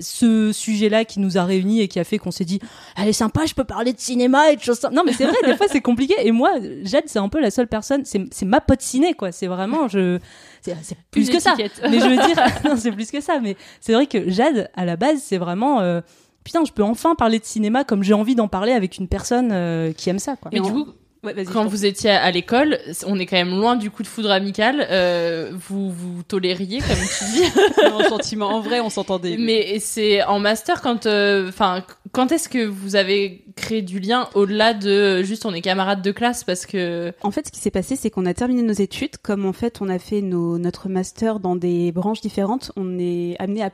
ce 0.00 0.52
sujet-là 0.52 1.04
qui 1.04 1.20
nous 1.20 1.38
a 1.38 1.44
réunis 1.44 1.80
et 1.80 1.88
qui 1.88 1.98
a 2.00 2.04
fait 2.04 2.18
qu'on 2.18 2.30
s'est 2.30 2.44
dit, 2.44 2.60
elle 2.96 3.08
est 3.08 3.12
sympa, 3.12 3.46
je 3.46 3.54
peux 3.54 3.64
parler 3.64 3.92
de 3.92 4.00
cinéma 4.00 4.50
et 4.50 4.56
de 4.56 4.60
choses. 4.60 4.80
comme- 4.80 4.94
Non, 4.94 5.02
mais 5.04 5.12
c'est 5.12 5.24
vrai, 5.26 5.36
des 5.44 5.56
fois 5.56 5.66
c'est 5.70 5.80
compliqué. 5.80 6.14
Et 6.24 6.32
moi, 6.32 6.50
Jade, 6.82 7.04
c'est 7.06 7.18
un 7.18 7.28
peu 7.28 7.40
la 7.40 7.50
seule 7.50 7.68
personne. 7.68 8.04
C'est 8.04 8.22
c'est 8.32 8.46
ma 8.46 8.60
pote 8.60 8.80
ciné, 8.82 9.14
quoi. 9.14 9.32
C'est 9.32 9.46
vraiment, 9.46 9.88
je, 9.88 10.18
c'est 10.62 10.76
c'est 10.82 10.96
plus 11.10 11.28
Une 11.28 11.34
que 11.34 11.40
ça. 11.40 11.54
Mais 11.90 12.00
je 12.00 12.06
veux 12.08 12.16
dire, 12.16 12.36
non, 12.64 12.76
c'est 12.76 12.92
plus 12.92 13.10
que 13.10 13.20
ça. 13.20 13.40
Mais 13.40 13.56
c'est 13.80 13.92
vrai 13.92 14.06
que 14.06 14.30
Jade, 14.30 14.70
à 14.74 14.84
la 14.84 14.96
base, 14.96 15.20
c'est 15.22 15.38
vraiment. 15.38 15.80
euh, 15.80 16.00
Putain, 16.44 16.62
je 16.66 16.72
peux 16.72 16.82
enfin 16.82 17.14
parler 17.14 17.38
de 17.38 17.44
cinéma 17.46 17.84
comme 17.84 18.02
j'ai 18.02 18.12
envie 18.12 18.34
d'en 18.34 18.48
parler 18.48 18.72
avec 18.72 18.98
une 18.98 19.08
personne 19.08 19.48
euh, 19.50 19.92
qui 19.92 20.10
aime 20.10 20.18
ça, 20.18 20.36
quoi. 20.36 20.50
Mais 20.52 20.60
du 20.60 20.70
coup, 20.70 20.88
Ouais, 21.24 21.34
quand 21.44 21.64
vous 21.66 21.84
étiez 21.86 22.10
à 22.10 22.30
l'école, 22.30 22.78
on 23.06 23.18
est 23.18 23.26
quand 23.26 23.36
même 23.36 23.58
loin 23.58 23.76
du 23.76 23.90
coup 23.90 24.02
de 24.02 24.08
foudre 24.08 24.30
amical. 24.30 24.86
euh, 24.90 25.50
vous 25.52 25.90
vous 25.90 26.22
tolériez, 26.22 26.78
comme 26.80 26.96
tu 26.96 27.24
dis. 27.32 27.44
Non, 27.82 28.02
sentiment. 28.08 28.48
En 28.48 28.60
vrai, 28.60 28.80
on 28.80 28.90
s'entendait. 28.90 29.36
Mais 29.38 29.78
c'est 29.78 30.22
en 30.24 30.38
master 30.38 30.82
quand, 30.82 31.06
euh, 31.06 31.48
enfin, 31.48 31.84
quand 32.12 32.32
est-ce 32.32 32.48
que 32.48 32.64
vous 32.64 32.96
avez 32.96 33.44
créé 33.56 33.82
du 33.82 34.00
lien 34.00 34.28
au-delà 34.34 34.74
de 34.74 35.22
juste 35.22 35.46
on 35.46 35.54
est 35.54 35.60
camarades 35.60 36.02
de 36.02 36.10
classe 36.12 36.44
parce 36.44 36.66
que 36.66 37.12
En 37.22 37.30
fait, 37.30 37.46
ce 37.46 37.52
qui 37.52 37.60
s'est 37.60 37.70
passé, 37.70 37.96
c'est 37.96 38.10
qu'on 38.10 38.26
a 38.26 38.34
terminé 38.34 38.62
nos 38.62 38.72
études. 38.72 39.16
Comme 39.22 39.46
en 39.46 39.52
fait, 39.52 39.78
on 39.80 39.88
a 39.88 39.98
fait 39.98 40.20
nos, 40.20 40.58
notre 40.58 40.88
master 40.88 41.40
dans 41.40 41.56
des 41.56 41.92
branches 41.92 42.20
différentes, 42.20 42.72
on 42.76 42.98
est 42.98 43.36
amené 43.38 43.62
à 43.62 43.70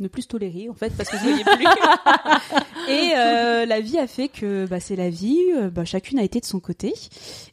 ne 0.00 0.08
plus 0.08 0.22
se 0.22 0.28
tolérer 0.28 0.68
en 0.68 0.74
fait 0.74 0.92
parce 0.96 1.08
que 1.08 1.16
je 1.18 1.22
voyais 1.22 1.44
plus. 1.44 1.64
et 2.88 3.12
euh, 3.16 3.66
la 3.66 3.80
vie 3.80 3.98
a 3.98 4.06
fait 4.06 4.28
que 4.28 4.66
bah, 4.66 4.80
c'est 4.80 4.96
la 4.96 5.10
vie, 5.10 5.38
euh, 5.56 5.70
bah, 5.70 5.84
chacune 5.84 6.18
a 6.18 6.22
été 6.22 6.40
de 6.40 6.44
son 6.44 6.60
côté. 6.60 6.94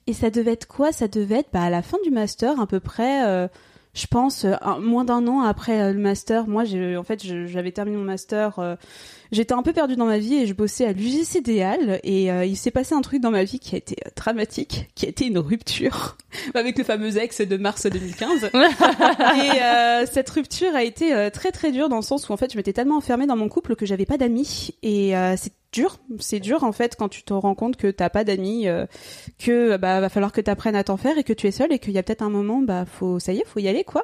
Et 0.08 0.14
ça 0.14 0.30
devait 0.30 0.54
être 0.54 0.68
quoi? 0.68 0.92
Ça 0.92 1.08
devait 1.08 1.40
être 1.40 1.50
bah, 1.54 1.64
à 1.64 1.70
la 1.70 1.82
fin 1.82 1.98
du 2.04 2.12
master 2.12 2.60
à 2.60 2.68
peu 2.68 2.80
près. 2.80 3.48
Je 3.98 4.06
pense 4.08 4.46
euh, 4.46 4.54
un- 4.62 4.80
moins 4.80 5.04
d'un 5.06 5.26
an 5.28 5.42
après 5.42 5.82
euh, 5.82 5.92
le 5.94 6.00
master. 6.00 6.48
Moi, 6.48 6.64
j'ai 6.66 6.96
en 6.96 7.04
fait, 7.04 7.22
j'avais 7.48 7.72
terminé 7.72 7.98
mon 7.98 8.04
master. 8.04 8.60
euh, 8.60 8.76
J'étais 9.34 9.54
un 9.54 9.62
peu 9.62 9.74
perdue 9.74 9.98
dans 9.98 10.06
ma 10.06 10.20
vie 10.20 10.36
et 10.36 10.46
je 10.48 10.54
bossais 10.54 10.86
à 10.86 10.94
l'UGCDL 10.94 12.00
et 12.04 12.32
euh, 12.32 12.46
il 12.46 12.56
s'est 12.56 12.72
passé 12.72 12.96
un 12.96 13.02
truc 13.02 13.20
dans 13.22 13.32
ma 13.32 13.44
vie 13.44 13.60
qui 13.60 13.76
a 13.76 13.78
été 13.78 13.98
euh, 14.06 14.10
dramatique, 14.16 14.90
qui 14.96 15.06
a 15.06 15.10
été 15.10 15.26
une 15.26 15.38
rupture 15.40 16.16
avec 16.54 16.78
le 16.78 16.86
fameux 16.86 17.18
ex 17.18 17.42
de 17.42 17.58
mars 17.58 17.86
2015. 17.88 18.46
et 18.54 19.62
euh, 19.62 20.06
cette 20.10 20.30
rupture 20.30 20.74
a 20.76 20.84
été 20.84 21.14
euh, 21.14 21.30
très 21.30 21.52
très 21.52 21.72
dure 21.74 21.90
dans 21.90 21.98
le 21.98 22.02
sens 22.04 22.30
où 22.30 22.32
en 22.32 22.38
fait 22.38 22.52
je 22.54 22.58
m'étais 22.58 22.72
tellement 22.74 22.98
enfermée 22.98 23.26
dans 23.28 23.36
mon 23.36 23.50
couple 23.50 23.76
que 23.76 23.86
j'avais 23.86 24.06
pas 24.06 24.18
d'amis 24.18 24.70
et 24.82 25.18
euh, 25.18 25.36
c'est 25.38 25.52
dur, 25.78 25.98
c'est 26.20 26.40
dur 26.40 26.64
en 26.64 26.72
fait 26.72 26.96
quand 26.96 27.08
tu 27.08 27.22
te 27.22 27.34
rends 27.34 27.54
compte 27.54 27.78
que 27.78 27.92
t'as 27.92 28.10
pas 28.10 28.24
d'amis, 28.24 28.68
euh, 28.68 28.86
que 29.38 29.78
bah 29.78 30.02
va 30.02 30.10
falloir 30.10 30.32
que 30.32 30.42
t'apprennes 30.42 30.76
à 30.76 30.84
t'en 30.84 30.98
faire 30.98 31.18
et 31.20 31.24
que 31.24 31.34
tu 31.34 31.46
es 31.46 31.52
seule 31.52 31.72
et 31.72 31.78
qu'il 31.78 31.94
y 31.94 32.00
a 32.00 32.04
peut-être 32.04 32.24
un 32.24 32.30
moment 32.32 32.62
bah 32.62 32.86
faut 32.86 33.20
ça 33.20 33.32
y 33.34 33.38
est 33.40 33.46
faut 33.46 33.60
y 33.60 33.68
aller 33.68 33.84
quoi. 33.84 34.04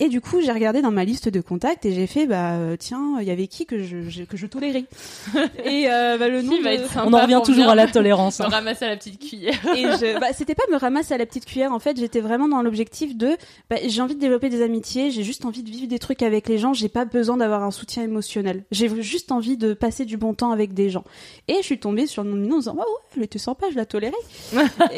Et 0.00 0.08
du 0.10 0.20
coup 0.20 0.40
j'ai 0.42 0.52
regardé 0.52 0.82
dans 0.82 0.90
ma 0.90 1.04
liste 1.04 1.30
de 1.30 1.40
contacts 1.40 1.86
et 1.86 1.92
j'ai 1.94 2.06
fait 2.06 2.26
bah 2.26 2.52
euh, 2.56 2.76
tiens 2.78 3.16
il 3.20 3.26
y 3.26 3.30
avait 3.30 3.46
qui 3.46 3.64
que 3.64 3.82
je, 3.82 4.02
je- 4.10 4.24
que 4.24 4.36
je 4.36 4.46
tolérais 4.46 4.84
et 5.64 5.86
euh, 5.90 6.18
bah, 6.18 6.28
le 6.28 6.42
nom 6.42 6.60
va 6.60 6.74
être 6.74 6.88
sympa 6.90 7.06
On 7.08 7.12
en 7.14 7.22
revient 7.22 7.40
toujours 7.42 7.68
à 7.68 7.74
la 7.74 7.86
tolérance. 7.86 8.38
me 8.40 8.44
hein. 8.44 8.48
ramasser 8.48 8.84
à 8.84 8.88
la 8.90 8.96
petite 8.96 9.18
cuillère. 9.18 9.54
et 9.76 9.82
je, 9.82 10.20
bah, 10.20 10.26
c'était 10.34 10.54
pas 10.54 10.64
me 10.70 10.76
ramasser 10.76 11.14
à 11.14 11.18
la 11.18 11.24
petite 11.26 11.46
cuillère 11.46 11.72
en 11.72 11.78
fait 11.78 11.96
j'étais 11.98 12.20
vraiment 12.20 12.48
dans 12.48 12.60
l'objectif 12.60 13.16
de 13.16 13.36
bah, 13.70 13.76
j'ai 13.86 14.02
envie 14.02 14.14
de 14.14 14.20
développer 14.20 14.50
des 14.50 14.60
amitiés 14.62 15.10
j'ai 15.10 15.22
juste 15.22 15.46
envie 15.46 15.62
de 15.62 15.70
vivre 15.70 15.88
des 15.88 15.98
trucs 15.98 16.22
avec 16.22 16.48
les 16.48 16.58
gens 16.58 16.74
j'ai 16.74 16.88
pas 16.90 17.06
besoin 17.06 17.36
d'avoir 17.38 17.62
un 17.62 17.70
soutien 17.70 18.02
émotionnel 18.02 18.64
j'ai 18.70 18.90
juste 19.02 19.32
envie 19.32 19.56
de 19.56 19.72
passer 19.74 20.04
du 20.04 20.16
bon 20.18 20.34
temps 20.34 20.50
avec 20.52 20.74
des 20.74 20.90
gens 20.90 21.04
et 21.48 21.56
je 21.58 21.62
suis 21.62 21.78
tombée 21.78 22.06
sur 22.06 22.22
le 22.24 22.30
nom 22.30 22.36
de 22.36 22.40
Minon 22.42 22.56
en 22.56 22.58
disant 22.58 22.76
oh 22.78 22.80
ouais 22.80 22.86
elle 23.16 23.22
était 23.24 23.38
sympa 23.38 23.66
je 23.70 23.76
la 23.76 23.86
tolérais. 23.86 24.14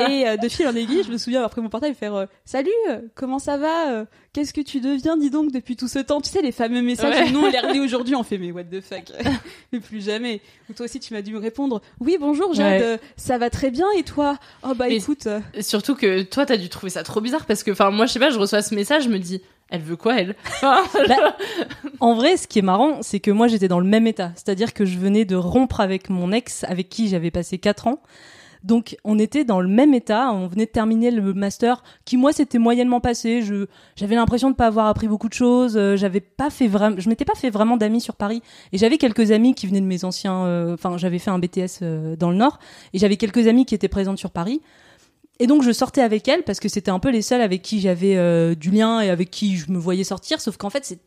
Et 0.08 0.26
euh, 0.28 0.37
de 0.37 0.49
fil 0.49 0.66
en 0.66 0.75
aiguille 0.75 1.02
je 1.06 1.11
me 1.12 1.18
souviens 1.18 1.42
après 1.44 1.61
mon 1.61 1.68
portable 1.68 1.94
faire 1.94 2.14
euh, 2.14 2.26
salut 2.44 2.70
euh, 2.90 3.00
comment 3.14 3.38
ça 3.38 3.56
va 3.56 4.06
qu'est-ce 4.32 4.52
que 4.52 4.61
tu 4.61 4.80
deviens 4.80 5.16
dis 5.16 5.30
donc 5.30 5.50
depuis 5.52 5.76
tout 5.76 5.88
ce 5.88 5.99
temps? 5.99 6.20
Tu 6.20 6.30
sais 6.30 6.42
les 6.42 6.52
fameux 6.52 6.82
messages 6.82 7.14
Ouais. 7.14 7.28
où 7.30 7.32
nous 7.32 7.40
on 7.46 7.50
les 7.50 7.58
relit 7.58 7.80
aujourd'hui 7.80 8.14
on 8.14 8.23
fait 8.23 8.38
mais 8.38 8.52
what 8.52 8.64
the 8.64 8.80
fuck? 8.80 9.04
Mais 9.73 9.80
plus 9.80 10.04
jamais. 10.04 10.40
Ou 10.70 10.73
toi 10.75 10.85
aussi 10.85 11.00
tu 11.00 11.14
m'as 11.14 11.23
dû 11.23 11.32
me 11.32 11.38
répondre 11.38 11.80
oui 12.00 12.16
bonjour 12.20 12.52
Jade 12.54 12.82
Ouais. 12.82 13.00
ça 13.16 13.38
va 13.38 13.50
très 13.50 13.70
bien 13.70 13.87
et 13.96 14.02
toi? 14.02 14.38
Oh 14.62 14.75
bah 14.75 14.87
Mais 14.88 14.96
écoute 14.96 15.28
Surtout 15.61 15.94
que 15.94 16.23
toi, 16.23 16.44
t'as 16.46 16.56
dû 16.56 16.68
trouver 16.68 16.90
ça 16.90 17.02
trop 17.02 17.20
bizarre 17.20 17.46
parce 17.46 17.62
que, 17.62 17.70
enfin, 17.70 17.90
moi, 17.90 18.06
je 18.06 18.12
sais 18.12 18.18
pas, 18.18 18.30
je 18.30 18.38
reçois 18.38 18.62
ce 18.62 18.75
message, 18.75 19.04
je 19.04 19.08
me 19.08 19.18
dis, 19.18 19.40
elle 19.70 19.82
veut 19.82 19.96
quoi, 19.96 20.20
elle? 20.20 20.37
Bah, 20.62 20.85
en 22.00 22.14
vrai, 22.14 22.37
ce 22.37 22.46
qui 22.46 22.61
est 22.61 22.62
marrant, 22.62 23.02
c'est 23.02 23.20
que 23.20 23.30
moi 23.30 23.49
j'étais 23.49 23.68
dans 23.68 23.80
le 23.80 23.87
même 23.87 24.06
état. 24.06 24.32
C'est-à-dire 24.37 24.73
que 24.75 24.85
je 24.85 24.99
venais 24.99 25.25
de 25.25 25.37
rompre 25.37 25.80
avec 25.80 26.08
mon 26.08 26.32
ex, 26.32 26.64
avec 26.64 26.88
qui 26.88 27.08
j'avais 27.08 27.30
passé 27.30 27.58
4 27.58 27.88
ans. 27.88 28.00
Donc 28.66 28.96
on 29.04 29.18
était 29.18 29.44
dans 29.44 29.61
le 29.61 29.68
même 29.68 29.94
état, 29.94 30.32
on 30.32 30.49
venait 30.49 30.66
de 30.66 30.70
terminer 30.70 31.12
le 31.12 31.35
master 31.35 31.85
qui 32.04 32.16
moi 32.16 32.32
s'était 32.32 32.58
moyennement 32.58 33.00
passé, 33.00 33.42
je 33.42 33.66
j'avais 33.94 34.16
l'impression 34.16 34.50
de 34.50 34.56
pas 34.56 34.66
avoir 34.66 34.87
appris 34.87 35.06
beaucoup 35.06 35.28
de 35.28 35.35
choses, 35.35 35.76
euh, 35.76 35.96
j'avais 35.96 36.20
pas 36.20 36.50
fait 36.50 36.66
vraiment 36.66 36.96
je 36.99 37.08
m'étais 37.08 37.25
pas 37.25 37.37
fait 37.37 37.50
vraiment 37.50 37.76
d'amis 37.76 38.00
sur 38.00 38.16
Paris 38.16 38.42
et 38.73 38.78
j'avais 38.78 38.99
quelques 38.99 39.30
amis 39.30 39.54
qui 39.54 39.68
venaient 39.68 39.80
de 39.80 39.87
mes 39.87 40.04
anciens 40.04 40.46
euh, 40.46 40.75
enfin 40.75 40.96
j'avais 40.96 41.20
fait 41.20 41.30
un 41.30 41.38
BTS 41.38 41.82
euh, 41.82 42.16
dans 42.16 42.30
le 42.30 42.37
nord 42.37 42.58
et 42.92 42.99
j'avais 42.99 43.16
quelques 43.16 43.46
amis 43.46 43.66
qui 43.66 43.75
étaient 43.76 43.88
présentes 43.88 44.18
sur 44.18 44.32
Paris. 44.32 44.62
Et 45.38 45.47
donc 45.47 45.62
je 45.62 45.73
sortais 45.73 46.00
avec 46.00 46.26
elles 46.28 46.43
parce 46.45 46.61
que 46.61 46.69
c'était 46.69 46.90
un 46.90 46.99
peu 46.99 47.11
les 47.11 47.23
seules 47.23 47.40
avec 47.40 47.62
qui 47.62 47.81
j'avais 47.81 48.16
euh, 48.16 48.55
du 48.55 48.71
lien 48.71 49.00
et 49.00 49.11
avec 49.11 49.31
qui 49.31 49.57
je 49.57 49.71
me 49.71 49.78
voyais 49.78 50.05
sortir. 50.05 50.40
Sauf 50.40 50.57
qu'en 50.57 50.71
fait 50.71 50.99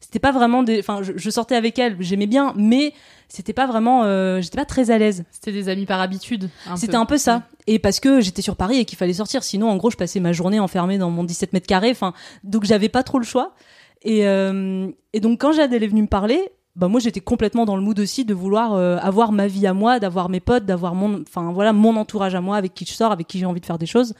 c'était 0.00 0.18
pas 0.18 0.32
vraiment 0.32 0.62
des 0.62 0.78
enfin 0.78 1.02
je, 1.02 1.12
je 1.16 1.30
sortais 1.30 1.56
avec 1.56 1.78
elles 1.78 1.96
j'aimais 2.00 2.26
bien 2.28 2.54
mais 2.56 2.94
c'était 3.28 3.52
pas 3.52 3.66
vraiment 3.66 4.04
euh, 4.04 4.40
j'étais 4.40 4.56
pas 4.56 4.64
très 4.64 4.90
à 4.90 4.98
l'aise. 4.98 5.24
C'était 5.30 5.52
des 5.52 5.68
amis 5.68 5.84
par 5.84 6.00
habitude. 6.00 6.48
c'était 6.76 6.96
un 6.96 7.04
peu 7.04 7.18
ça. 7.18 7.42
Et 7.66 7.78
parce 7.78 8.00
que 8.00 8.20
j'étais 8.20 8.42
sur 8.42 8.56
Paris 8.56 8.78
et 8.78 8.84
qu'il 8.86 8.96
fallait 8.96 9.12
sortir. 9.12 9.42
Sinon 9.44 9.68
en 9.68 9.76
gros 9.76 9.90
je 9.90 9.96
passais 9.96 10.20
ma 10.20 10.32
journée 10.32 10.60
enfermée 10.60 10.96
dans 10.96 11.10
mon 11.10 11.24
17 11.24 11.52
mètres 11.52 11.66
carrés. 11.66 11.90
Enfin 11.90 12.14
donc 12.44 12.64
j'avais 12.64 12.88
pas 12.88 13.02
trop 13.02 13.18
le 13.18 13.24
choix. 13.24 13.54
Et 14.02 14.26
euh, 14.26 14.90
et 15.12 15.20
donc 15.20 15.40
quand 15.40 15.52
Jade 15.52 15.74
elle 15.74 15.82
est 15.82 15.88
venue 15.88 16.02
me 16.02 16.08
parler 16.08 16.40
bah 16.78 16.88
moi 16.88 17.00
j'étais 17.00 17.20
complètement 17.20 17.66
dans 17.66 17.76
le 17.76 17.82
mood 17.82 17.98
aussi 17.98 18.24
de 18.24 18.32
vouloir 18.32 18.72
euh, 18.72 18.96
avoir 18.98 19.32
ma 19.32 19.46
vie 19.46 19.66
à 19.66 19.74
moi 19.74 19.98
d'avoir 19.98 20.28
mes 20.28 20.40
potes 20.40 20.64
d'avoir 20.64 20.94
mon 20.94 21.22
enfin 21.22 21.52
voilà 21.52 21.72
mon 21.72 21.96
entourage 21.96 22.34
à 22.34 22.40
moi 22.40 22.56
avec 22.56 22.72
qui 22.72 22.86
je 22.86 22.92
sors 22.92 23.12
avec 23.12 23.26
qui 23.26 23.38
j'ai 23.38 23.46
envie 23.46 23.60
de 23.60 23.66
faire 23.66 23.78
des 23.78 23.86
choses 23.86 24.14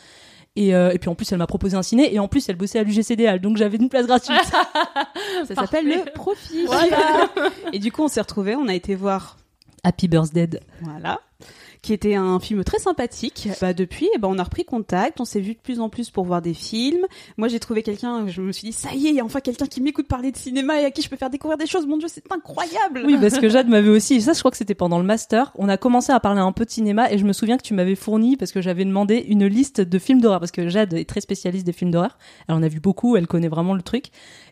et, 0.56 0.74
euh, 0.74 0.90
et 0.90 0.98
puis 0.98 1.08
en 1.08 1.14
plus 1.14 1.30
elle 1.30 1.38
m'a 1.38 1.46
proposé 1.46 1.76
un 1.76 1.82
ciné 1.82 2.12
et 2.12 2.18
en 2.18 2.26
plus 2.26 2.48
elle 2.48 2.56
bossait 2.56 2.80
à 2.80 2.82
l'UGCDL 2.82 3.40
donc 3.40 3.56
j'avais 3.56 3.76
une 3.76 3.88
place 3.88 4.06
gratuite 4.06 4.36
Ça 5.46 5.54
s'appelle 5.54 5.86
le 5.86 6.12
profit. 6.12 6.66
Voilà. 6.66 7.28
Et 7.72 7.78
du 7.78 7.92
coup, 7.92 8.02
on 8.02 8.08
s'est 8.08 8.20
retrouvés, 8.20 8.56
on 8.56 8.68
a 8.68 8.74
été 8.74 8.94
voir 8.94 9.36
Happy 9.84 10.08
Birthday 10.08 10.48
Voilà. 10.80 11.20
Qui 11.80 11.92
était 11.92 12.14
un 12.16 12.40
film 12.40 12.64
très 12.64 12.78
sympathique. 12.78 13.48
Bah, 13.60 13.72
depuis, 13.72 14.08
eh 14.14 14.18
ben, 14.18 14.28
on 14.28 14.38
a 14.38 14.42
repris 14.42 14.64
contact, 14.64 15.20
on 15.20 15.24
s'est 15.24 15.40
vu 15.40 15.54
de 15.54 15.60
plus 15.60 15.80
en 15.80 15.88
plus 15.88 16.10
pour 16.10 16.24
voir 16.24 16.42
des 16.42 16.54
films. 16.54 17.06
Moi, 17.36 17.48
j'ai 17.48 17.60
trouvé 17.60 17.82
quelqu'un, 17.82 18.26
je 18.26 18.42
me 18.42 18.52
suis 18.52 18.68
dit, 18.68 18.72
ça 18.72 18.92
y 18.94 19.06
est, 19.06 19.10
il 19.10 19.16
y 19.16 19.20
a 19.20 19.24
enfin 19.24 19.40
quelqu'un 19.40 19.66
qui 19.66 19.80
m'écoute 19.80 20.08
parler 20.08 20.32
de 20.32 20.36
cinéma 20.36 20.80
et 20.80 20.84
à 20.84 20.90
qui 20.90 21.02
je 21.02 21.08
peux 21.08 21.16
faire 21.16 21.30
découvrir 21.30 21.56
des 21.56 21.66
choses. 21.66 21.86
Mon 21.86 21.96
dieu, 21.96 22.08
c'est 22.10 22.24
incroyable! 22.32 23.02
Oui, 23.06 23.16
parce 23.20 23.38
que 23.38 23.48
Jade 23.48 23.68
m'avait 23.68 23.90
aussi, 23.90 24.14
et 24.14 24.20
ça 24.20 24.32
je 24.32 24.38
crois 24.40 24.50
que 24.50 24.56
c'était 24.56 24.74
pendant 24.74 24.98
le 24.98 25.04
master, 25.04 25.52
on 25.56 25.68
a 25.68 25.76
commencé 25.76 26.12
à 26.12 26.18
parler 26.20 26.40
un 26.40 26.52
peu 26.52 26.64
de 26.64 26.70
cinéma 26.70 27.12
et 27.12 27.18
je 27.18 27.24
me 27.24 27.32
souviens 27.32 27.56
que 27.56 27.62
tu 27.62 27.74
m'avais 27.74 27.94
fourni, 27.94 28.36
parce 28.36 28.50
que 28.50 28.60
j'avais 28.60 28.84
demandé 28.84 29.24
une 29.28 29.46
liste 29.46 29.80
de 29.80 29.98
films 29.98 30.20
d'horreur, 30.20 30.40
parce 30.40 30.52
que 30.52 30.68
Jade 30.68 30.94
est 30.94 31.08
très 31.08 31.20
spécialiste 31.20 31.64
des 31.64 31.72
films 31.72 31.90
d'horreur, 31.90 32.18
elle 32.48 32.56
en 32.56 32.62
a 32.62 32.68
vu 32.68 32.80
beaucoup, 32.80 33.16
elle 33.16 33.26
connaît 33.26 33.48
vraiment 33.48 33.74
le 33.74 33.82
truc. 33.82 34.06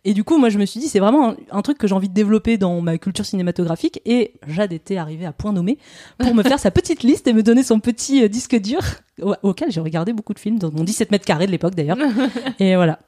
Et 0.04 0.14
du 0.14 0.22
coup, 0.22 0.38
moi 0.38 0.48
je 0.48 0.58
me 0.58 0.66
suis 0.66 0.78
dit, 0.78 0.88
c'est 0.88 1.00
vraiment 1.00 1.30
un, 1.30 1.36
un 1.50 1.62
truc 1.62 1.78
que 1.78 1.88
j'ai 1.88 1.94
envie 1.94 2.08
de 2.08 2.14
développer 2.14 2.56
dans 2.56 2.80
ma 2.80 2.98
culture 2.98 3.24
cinématographique, 3.24 4.00
et 4.04 4.34
Jade 4.46 4.72
était 4.72 4.96
arrivée 4.96 5.26
à 5.26 5.32
point 5.32 5.52
nommé 5.52 5.78
pour 6.18 6.34
me 6.34 6.42
faire 6.42 6.60
sa 6.60 6.70
petite 6.70 7.02
liste 7.02 7.15
et 7.26 7.32
me 7.32 7.42
donner 7.42 7.62
son 7.62 7.80
petit 7.80 8.22
euh, 8.24 8.28
disque 8.28 8.56
dur, 8.56 8.80
au- 9.22 9.34
auquel 9.42 9.70
j'ai 9.70 9.80
regardé 9.80 10.12
beaucoup 10.12 10.34
de 10.34 10.38
films, 10.38 10.58
dans 10.58 10.70
mon 10.72 10.84
17 10.84 11.10
mètres 11.10 11.24
carrés 11.24 11.46
de 11.46 11.50
l'époque 11.52 11.74
d'ailleurs. 11.74 11.98
et 12.58 12.74
voilà. 12.76 12.98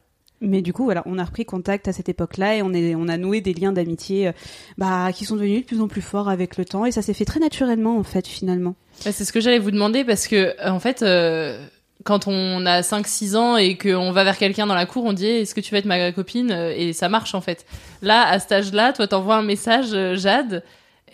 Mais 0.41 0.63
du 0.63 0.73
coup, 0.73 0.85
voilà, 0.85 1.03
on 1.07 1.19
a 1.19 1.25
repris 1.25 1.45
contact 1.45 1.89
à 1.89 1.93
cette 1.93 2.09
époque-là 2.09 2.55
et 2.57 2.63
on, 2.63 2.73
est, 2.73 2.95
on 2.95 3.09
a 3.09 3.17
noué 3.17 3.41
des 3.41 3.53
liens 3.55 3.73
d'amitié 3.73 4.29
euh, 4.29 4.33
bah, 4.79 5.11
qui 5.13 5.25
sont 5.25 5.35
devenus 5.35 5.63
de 5.63 5.67
plus 5.67 5.81
en 5.81 5.89
plus 5.89 6.01
forts 6.01 6.29
avec 6.29 6.57
le 6.57 6.65
temps 6.65 6.85
et 6.87 6.93
ça 6.93 7.03
s'est 7.03 7.13
fait 7.15 7.25
très 7.25 7.41
naturellement 7.41 7.99
en 7.99 8.05
fait 8.05 8.27
finalement. 8.29 8.77
Bah, 9.05 9.11
c'est 9.11 9.25
ce 9.25 9.33
que 9.33 9.41
j'allais 9.41 9.59
vous 9.59 9.73
demander 9.73 10.05
parce 10.05 10.29
que 10.29 10.37
euh, 10.37 10.71
en 10.71 10.79
fait 10.79 11.03
euh, 11.03 11.61
quand 12.05 12.29
on 12.29 12.65
a 12.67 12.85
5 12.85 13.09
6 13.09 13.35
ans 13.35 13.57
et 13.57 13.77
qu'on 13.77 14.13
va 14.13 14.23
vers 14.23 14.39
quelqu'un 14.39 14.69
dans 14.69 14.77
la 14.77 14.87
cour, 14.87 15.05
on 15.05 15.13
dit 15.13 15.27
"Eh, 15.27 15.41
"Est-ce 15.41 15.57
que 15.57 15.61
tu 15.61 15.73
vas 15.73 15.79
être 15.79 15.87
ma 15.87 16.13
copine? 16.13 16.53
Et 16.53 16.93
ça 16.93 17.09
marche 17.09 17.35
en 17.35 17.41
fait. 17.41 17.67
Là 18.03 18.25
à 18.29 18.39
cet 18.39 18.53
âge-là, 18.53 18.93
toi 18.93 19.09
t'envoies 19.09 19.35
un 19.35 19.43
message 19.43 19.89
euh, 19.93 20.15
Jade 20.15 20.63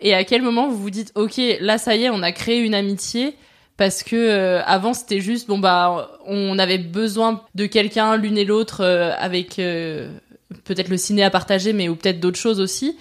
et 0.05 0.15
à 0.15 0.23
quel 0.23 0.43
moment 0.43 0.69
vous 0.69 0.79
vous 0.79 0.91
dites 0.91 1.11
"OK, 1.17 1.41
là 1.61 1.79
ça 1.79 1.97
y 1.97 2.05
est, 2.05 2.11
on 2.11 2.23
a 2.23 2.31
créé 2.31 2.61
une 2.61 2.75
amitié" 2.75 3.35
parce 3.77 4.05
que 4.05 4.15
euh, 4.15 4.63
avant 4.65 4.95
c'était 4.95 5.21
juste 5.21 5.49
bon 5.49 5.59
bah 5.59 6.11
on 6.27 6.59
avait 6.61 6.79
besoin 6.79 7.43
de 7.57 7.67
quelqu'un 7.67 8.17
l'une 8.17 8.39
et 8.39 8.45
l'autre 8.45 8.83
euh, 8.85 9.11
avec 9.19 9.59
euh, 9.59 10.13
peut-être 10.65 10.89
le 10.89 10.97
ciné 10.97 11.25
à 11.25 11.31
partager 11.31 11.73
mais 11.73 11.89
ou 11.89 11.97
peut-être 11.97 12.21
d'autres 12.21 12.39
choses 12.39 12.61
aussi. 12.61 12.97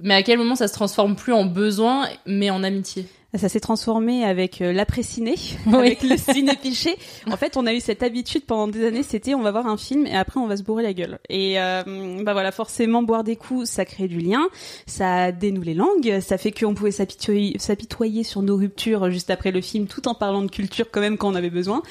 Mais 0.00 0.14
à 0.14 0.22
quel 0.22 0.38
moment 0.38 0.54
ça 0.56 0.68
se 0.68 0.72
transforme 0.74 1.16
plus 1.16 1.32
en 1.34 1.44
besoin 1.44 2.08
mais 2.26 2.48
en 2.50 2.62
amitié? 2.62 3.06
Ça 3.34 3.48
s'est 3.48 3.60
transformé 3.60 4.24
avec 4.24 4.62
euh, 4.62 4.72
l'après-ciné, 4.72 5.34
avec 5.72 6.02
le 6.02 6.16
ciné-piché. 6.16 6.96
En 7.30 7.36
fait, 7.36 7.56
on 7.56 7.66
a 7.66 7.74
eu 7.74 7.80
cette 7.80 8.02
habitude 8.02 8.44
pendant 8.44 8.68
des 8.68 8.86
années, 8.86 9.02
c'était 9.02 9.34
on 9.34 9.42
va 9.42 9.50
voir 9.50 9.66
un 9.66 9.76
film 9.76 10.06
et 10.06 10.14
après 10.14 10.38
on 10.38 10.46
va 10.46 10.56
se 10.56 10.62
bourrer 10.62 10.84
la 10.84 10.92
gueule. 10.92 11.18
Et 11.28 11.60
euh, 11.60 12.22
bah 12.22 12.32
voilà, 12.32 12.52
forcément, 12.52 13.02
boire 13.02 13.24
des 13.24 13.36
coups, 13.36 13.68
ça 13.68 13.84
crée 13.84 14.06
du 14.06 14.20
lien, 14.20 14.48
ça 14.86 15.32
dénoue 15.32 15.62
les 15.62 15.74
langues, 15.74 16.20
ça 16.20 16.38
fait 16.38 16.52
qu'on 16.52 16.74
pouvait 16.74 16.92
s'apitoyer, 16.92 17.58
s'apitoyer 17.58 18.22
sur 18.22 18.42
nos 18.42 18.56
ruptures 18.56 19.10
juste 19.10 19.30
après 19.30 19.50
le 19.50 19.60
film, 19.60 19.86
tout 19.86 20.06
en 20.08 20.14
parlant 20.14 20.42
de 20.42 20.50
culture 20.50 20.86
quand 20.90 21.00
même 21.00 21.18
quand 21.18 21.28
on 21.28 21.34
avait 21.34 21.50
besoin. 21.50 21.82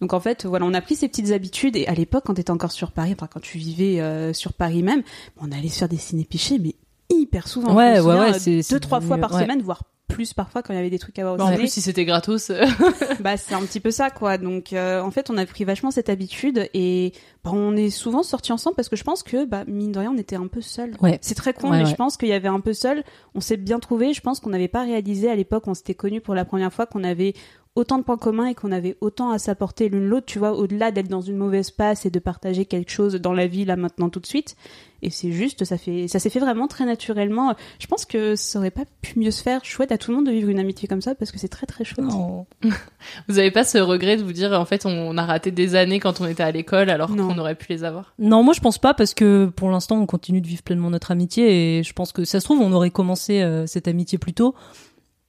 Donc 0.00 0.12
en 0.12 0.20
fait, 0.20 0.44
voilà, 0.44 0.66
on 0.66 0.74
a 0.74 0.80
pris 0.80 0.94
ces 0.94 1.08
petites 1.08 1.30
habitudes 1.30 1.76
et 1.76 1.86
à 1.86 1.94
l'époque, 1.94 2.24
quand 2.26 2.34
t'étais 2.34 2.50
encore 2.50 2.72
sur 2.72 2.92
Paris, 2.92 3.12
enfin 3.12 3.28
quand 3.32 3.40
tu 3.40 3.56
vivais 3.56 4.00
euh, 4.00 4.32
sur 4.32 4.52
Paris 4.52 4.82
même, 4.82 5.02
on 5.40 5.50
allait 5.52 5.68
se 5.68 5.78
faire 5.78 5.88
des 5.88 5.96
ciné-pichés, 5.96 6.58
mais 6.58 6.74
hyper 7.14 7.48
souvent. 7.48 7.74
Ouais, 7.74 8.00
ouais, 8.00 8.18
ouais, 8.18 8.38
c'est- 8.38 8.70
deux 8.70 8.80
trois 8.80 9.00
fois 9.00 9.18
par 9.18 9.32
ouais. 9.34 9.42
semaine, 9.42 9.62
voire 9.62 9.82
plus 10.08 10.34
parfois 10.34 10.62
quand 10.62 10.74
il 10.74 10.76
y 10.76 10.78
avait 10.78 10.90
des 10.90 10.98
trucs 10.98 11.18
à 11.18 11.22
voir 11.22 11.34
au 11.34 11.38
Bah, 11.38 11.44
en 11.46 11.54
plus, 11.54 11.68
si 11.72 11.80
c'était 11.80 12.04
gratos. 12.04 12.50
bah, 13.20 13.38
c'est 13.38 13.54
un 13.54 13.62
petit 13.62 13.80
peu 13.80 13.90
ça, 13.90 14.10
quoi. 14.10 14.36
Donc, 14.36 14.74
euh, 14.74 15.00
en 15.00 15.10
fait, 15.10 15.30
on 15.30 15.38
a 15.38 15.46
pris 15.46 15.64
vachement 15.64 15.90
cette 15.90 16.10
habitude 16.10 16.68
et 16.74 17.12
bah, 17.44 17.50
on 17.54 17.74
est 17.76 17.88
souvent 17.88 18.22
sortis 18.22 18.52
ensemble 18.52 18.76
parce 18.76 18.90
que 18.90 18.96
je 18.96 19.04
pense 19.04 19.22
que, 19.22 19.46
bah, 19.46 19.64
mine 19.66 19.90
de 19.92 19.98
rien, 20.00 20.12
on 20.14 20.18
était 20.18 20.36
un 20.36 20.48
peu 20.48 20.60
seuls. 20.60 20.92
Ouais. 21.00 21.18
C'est 21.22 21.34
très 21.34 21.54
con, 21.54 21.70
Ouais, 21.70 21.78
mais 21.78 21.84
ouais. 21.84 21.90
je 21.90 21.94
pense 21.94 22.18
qu'il 22.18 22.28
y 22.28 22.34
avait 22.34 22.48
un 22.48 22.60
peu 22.60 22.74
seul. 22.74 23.04
On 23.34 23.40
s'est 23.40 23.56
bien 23.56 23.78
trouvé. 23.78 24.12
Je 24.12 24.20
pense 24.20 24.38
qu'on 24.40 24.50
n'avait 24.50 24.68
pas 24.68 24.82
réalisé 24.82 25.30
à 25.30 25.34
l'époque, 25.34 25.64
on 25.66 25.72
s'était 25.74 25.94
connus 25.94 26.20
pour 26.20 26.34
la 26.34 26.44
première 26.44 26.72
fois, 26.74 26.84
qu'on 26.84 27.04
avait 27.04 27.32
autant 27.74 27.96
de 27.98 28.02
points 28.02 28.18
communs 28.18 28.46
et 28.46 28.54
qu'on 28.54 28.70
avait 28.70 28.96
autant 29.00 29.30
à 29.30 29.38
s'apporter 29.38 29.88
l'une 29.88 30.06
l'autre, 30.06 30.26
tu 30.26 30.38
vois, 30.38 30.52
au-delà 30.52 30.90
d'être 30.90 31.08
dans 31.08 31.22
une 31.22 31.36
mauvaise 31.36 31.70
passe 31.70 32.04
et 32.04 32.10
de 32.10 32.18
partager 32.18 32.66
quelque 32.66 32.90
chose 32.90 33.14
dans 33.14 33.32
la 33.32 33.46
vie 33.46 33.64
là 33.64 33.76
maintenant 33.76 34.10
tout 34.10 34.20
de 34.20 34.26
suite. 34.26 34.56
Et 35.04 35.10
c'est 35.10 35.32
juste, 35.32 35.64
ça 35.64 35.78
fait, 35.78 36.06
ça 36.06 36.20
s'est 36.20 36.30
fait 36.30 36.38
vraiment 36.38 36.68
très 36.68 36.84
naturellement. 36.84 37.56
Je 37.80 37.86
pense 37.88 38.04
que 38.04 38.36
ça 38.36 38.58
aurait 38.60 38.70
pas 38.70 38.84
pu 39.00 39.18
mieux 39.18 39.32
se 39.32 39.42
faire. 39.42 39.64
Chouette 39.64 39.90
à 39.90 39.98
tout 39.98 40.12
le 40.12 40.18
monde 40.18 40.26
de 40.26 40.30
vivre 40.30 40.48
une 40.48 40.60
amitié 40.60 40.86
comme 40.86 41.00
ça 41.00 41.14
parce 41.16 41.32
que 41.32 41.38
c'est 41.38 41.48
très 41.48 41.66
très 41.66 41.82
chouette. 41.82 42.06
Vous 43.28 43.38
avez 43.38 43.50
pas 43.50 43.64
ce 43.64 43.78
regret 43.78 44.16
de 44.16 44.22
vous 44.22 44.32
dire 44.32 44.52
en 44.52 44.64
fait 44.64 44.86
on 44.86 45.16
a 45.16 45.24
raté 45.24 45.50
des 45.50 45.74
années 45.74 45.98
quand 45.98 46.20
on 46.20 46.26
était 46.26 46.44
à 46.44 46.52
l'école 46.52 46.88
alors 46.88 47.08
qu'on 47.08 47.38
aurait 47.38 47.56
pu 47.56 47.66
les 47.70 47.84
avoir? 47.84 48.14
Non, 48.18 48.44
moi 48.44 48.54
je 48.54 48.60
pense 48.60 48.78
pas 48.78 48.94
parce 48.94 49.14
que 49.14 49.46
pour 49.46 49.70
l'instant 49.70 49.98
on 49.98 50.06
continue 50.06 50.40
de 50.40 50.46
vivre 50.46 50.62
pleinement 50.62 50.90
notre 50.90 51.10
amitié 51.10 51.78
et 51.78 51.82
je 51.82 51.92
pense 51.94 52.12
que 52.12 52.24
ça 52.24 52.38
se 52.38 52.44
trouve 52.44 52.60
on 52.60 52.72
aurait 52.72 52.90
commencé 52.90 53.42
euh, 53.42 53.66
cette 53.66 53.88
amitié 53.88 54.18
plus 54.18 54.34
tôt. 54.34 54.54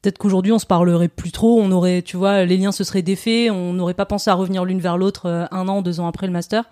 Peut-être 0.03 0.19
qu'aujourd'hui 0.19 0.51
on 0.51 0.59
se 0.59 0.67
parlerait 0.67 1.07
plus 1.07 1.31
trop, 1.31 1.59
on 1.59 1.71
aurait, 1.71 2.03
tu 2.03 2.15
vois, 2.17 2.45
les 2.45 2.57
liens 2.57 2.71
se 2.71 2.83
seraient 2.83 3.01
défaits, 3.01 3.49
on 3.49 3.73
n'aurait 3.73 3.95
pas 3.95 4.05
pensé 4.05 4.29
à 4.29 4.35
revenir 4.35 4.65
l'une 4.65 4.79
vers 4.79 4.97
l'autre 4.99 5.25
euh, 5.25 5.45
un 5.49 5.67
an, 5.67 5.81
deux 5.81 5.99
ans 5.99 6.07
après 6.07 6.27
le 6.27 6.33
master. 6.33 6.69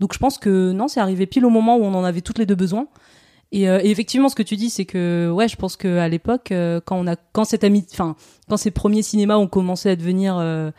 Donc 0.00 0.14
je 0.14 0.18
pense 0.18 0.38
que 0.38 0.72
non, 0.72 0.88
c'est 0.88 0.98
arrivé 0.98 1.26
pile 1.26 1.44
au 1.44 1.50
moment 1.50 1.76
où 1.76 1.84
on 1.84 1.94
en 1.94 2.02
avait 2.02 2.22
toutes 2.22 2.38
les 2.38 2.46
deux 2.46 2.56
besoin. 2.56 2.88
Et, 3.52 3.68
euh, 3.68 3.80
et 3.82 3.90
effectivement, 3.90 4.28
ce 4.28 4.34
que 4.34 4.42
tu 4.42 4.56
dis, 4.56 4.70
c'est 4.70 4.84
que 4.84 5.30
ouais, 5.30 5.48
je 5.48 5.56
pense 5.56 5.76
que 5.76 5.98
à 5.98 6.08
l'époque, 6.08 6.52
euh, 6.52 6.80
quand 6.84 6.96
on 6.96 7.06
a, 7.06 7.16
quand 7.16 7.44
cette 7.44 7.64
amie, 7.64 7.84
enfin, 7.92 8.16
quand 8.48 8.56
ces 8.56 8.70
premiers 8.70 9.02
cinémas 9.02 9.36
ont 9.36 9.48
commencé 9.48 9.90
à 9.90 9.96
devenir 9.96 10.36
euh, 10.38 10.70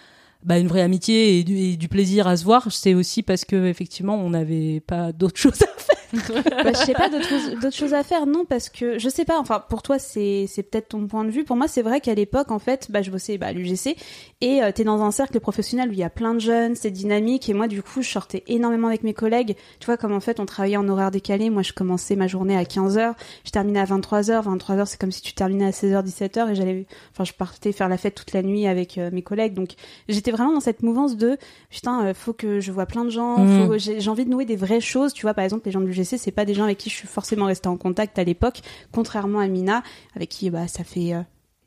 bah, 0.44 0.58
une 0.58 0.68
vraie 0.68 0.82
amitié 0.82 1.40
et 1.40 1.44
du, 1.44 1.56
et 1.58 1.78
du 1.78 1.88
plaisir 1.88 2.28
à 2.28 2.38
se 2.38 2.44
voir, 2.44 2.72
c'est 2.72 2.94
aussi 2.94 3.24
parce 3.24 3.46
que 3.46 3.68
effectivement, 3.68 4.16
on 4.16 4.30
n'avait 4.32 4.80
pas 4.80 5.12
d'autre 5.12 5.38
chose 5.40 5.62
à 5.62 5.80
faire. 5.80 6.02
bah, 6.14 6.72
je 6.74 6.86
sais 6.86 6.94
pas 6.94 7.10
d'autres 7.10 7.28
choses, 7.28 7.52
d'autres 7.62 7.76
choses 7.76 7.94
à 7.94 8.04
faire, 8.04 8.26
non, 8.26 8.44
parce 8.44 8.70
que 8.70 9.00
je 9.00 9.08
sais 9.08 9.24
pas. 9.24 9.40
Enfin, 9.40 9.64
pour 9.70 9.82
toi, 9.82 9.98
c'est 9.98 10.46
c'est 10.48 10.64
peut-être 10.64 10.90
ton 10.90 11.08
point 11.08 11.24
de 11.24 11.30
vue. 11.30 11.46
Pour 11.46 11.56
moi, 11.56 11.70
c'est 11.70 11.82
vrai 11.82 12.02
qu'à 12.02 12.14
l'époque, 12.14 12.52
en 12.52 12.60
fait, 12.60 12.88
bah, 12.90 13.02
je 13.02 13.12
bossais 13.12 13.38
bah, 13.38 13.48
à 13.48 13.54
l'UGC 13.54 13.96
et 14.42 14.62
euh, 14.62 14.72
t'es 14.74 14.84
dans 14.84 15.02
un 15.04 15.12
cercle 15.12 15.40
professionnel 15.40 15.90
où 15.90 15.94
il 15.94 16.00
y 16.00 16.04
a 16.04 16.10
plein 16.10 16.34
de 16.34 16.40
jeunes, 16.40 16.76
c'est 16.76 16.92
dynamique. 16.92 17.48
Et 17.50 17.54
moi, 17.54 17.68
du 17.68 17.82
coup, 17.82 18.02
je 18.02 18.10
sortais 18.10 18.44
énormément 18.48 18.88
avec 18.88 19.04
mes 19.04 19.14
collègues. 19.14 19.56
Tu 19.80 19.86
vois, 19.86 19.96
comme 19.96 20.12
en 20.12 20.20
fait, 20.20 20.40
on 20.40 20.46
travaillait 20.46 20.78
en 20.78 20.88
horaire 20.90 21.12
décalé. 21.12 21.50
Moi, 21.50 21.62
je 21.62 21.72
commençais 21.72 22.16
ma 22.16 22.28
journée 22.28 22.58
à 22.58 22.66
15 22.66 22.98
h 22.98 23.14
je 23.46 23.52
terminais 23.52 23.80
à 23.80 23.86
23 23.86 24.22
h 24.22 24.42
23 24.44 24.76
h 24.76 24.86
c'est 24.86 25.00
comme 25.00 25.12
si 25.12 25.22
tu 25.22 25.34
terminais 25.34 25.66
à 25.66 25.72
16 25.72 25.94
h 25.94 26.04
17 26.04 26.38
h 26.38 26.52
et 26.52 26.56
j'allais, 26.56 26.86
enfin, 27.12 27.24
je 27.24 27.34
partais 27.34 27.72
faire 27.72 27.90
la 27.90 27.98
fête 27.98 28.16
toute 28.16 28.34
la 28.34 28.42
nuit 28.42 28.68
avec 28.68 28.98
euh, 28.98 29.10
mes 29.14 29.22
collègues. 29.22 29.54
Donc, 29.54 29.72
j'étais 30.10 30.31
vraiment 30.32 30.54
dans 30.54 30.60
cette 30.60 30.84
mouvance 30.84 31.18
de 31.18 31.38
putain, 31.70 32.06
euh, 32.06 32.14
faut 32.14 32.34
que 32.34 32.60
je 32.60 32.72
vois 32.72 32.86
plein 32.86 33.06
de 33.06 33.10
gens. 33.10 33.38
Faut, 33.38 33.78
j'ai, 33.78 34.08
envie 34.10 34.26
de 34.26 34.30
nouer 34.30 34.46
des 34.46 34.56
vraies 34.56 34.82
choses. 34.82 35.14
Tu 35.14 35.24
vois, 35.24 35.34
par 35.34 35.44
exemple, 35.44 35.64
les 35.66 35.72
gens 35.72 35.82
de 35.82 35.86
l'UGC, 35.86 36.18
c'est 36.18 36.32
pas 36.32 36.46
des 36.46 36.54
gens 36.54 36.64
avec 36.64 36.78
qui 36.78 36.90
je 36.90 36.96
suis 36.96 37.08
forcément 37.08 37.46
restée 37.46 37.70
en 37.70 37.78
contact 37.78 38.18
à 38.20 38.24
l'époque, 38.24 38.62
contrairement 38.92 39.40
à 39.40 39.48
Mina, 39.48 39.84
avec 40.16 40.30
qui 40.30 40.50
bah 40.50 40.68
ça 40.68 40.84
fait 40.84 41.14
euh, 41.14 41.22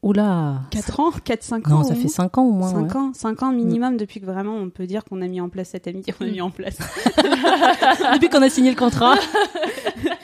Oula. 0.05 0.61
4 0.71 1.01
ans, 1.01 1.11
4 1.13 1.43
5 1.43 1.69
ans. 1.69 1.71
Non, 1.71 1.85
ça 1.85 1.95
fait 1.95 2.09
5 2.09 2.37
ans 2.37 2.45
au 2.45 2.53
moins. 2.53 2.71
5 2.71 2.81
ouais. 2.83 2.97
ans, 2.97 3.13
5 3.15 3.43
ans 3.43 3.53
minimum 3.53 3.97
depuis 3.97 4.21
que 4.21 4.27
vraiment 4.27 4.55
on 4.55 4.69
peut 4.69 4.87
dire 4.87 5.03
qu'on 5.03 5.23
a 5.23 5.27
mis 5.29 5.41
en 5.41 5.49
place 5.49 5.71
cette 5.71 5.87
amitié, 5.87 6.13
on 6.21 6.25
a 6.25 6.31
mis 6.31 6.43
en 6.43 6.51
place. 6.51 6.77
Depuis 8.13 8.29
qu'on 8.29 8.43
a 8.43 8.51
signé 8.51 8.71
le 8.71 8.77
contrat. 8.77 9.15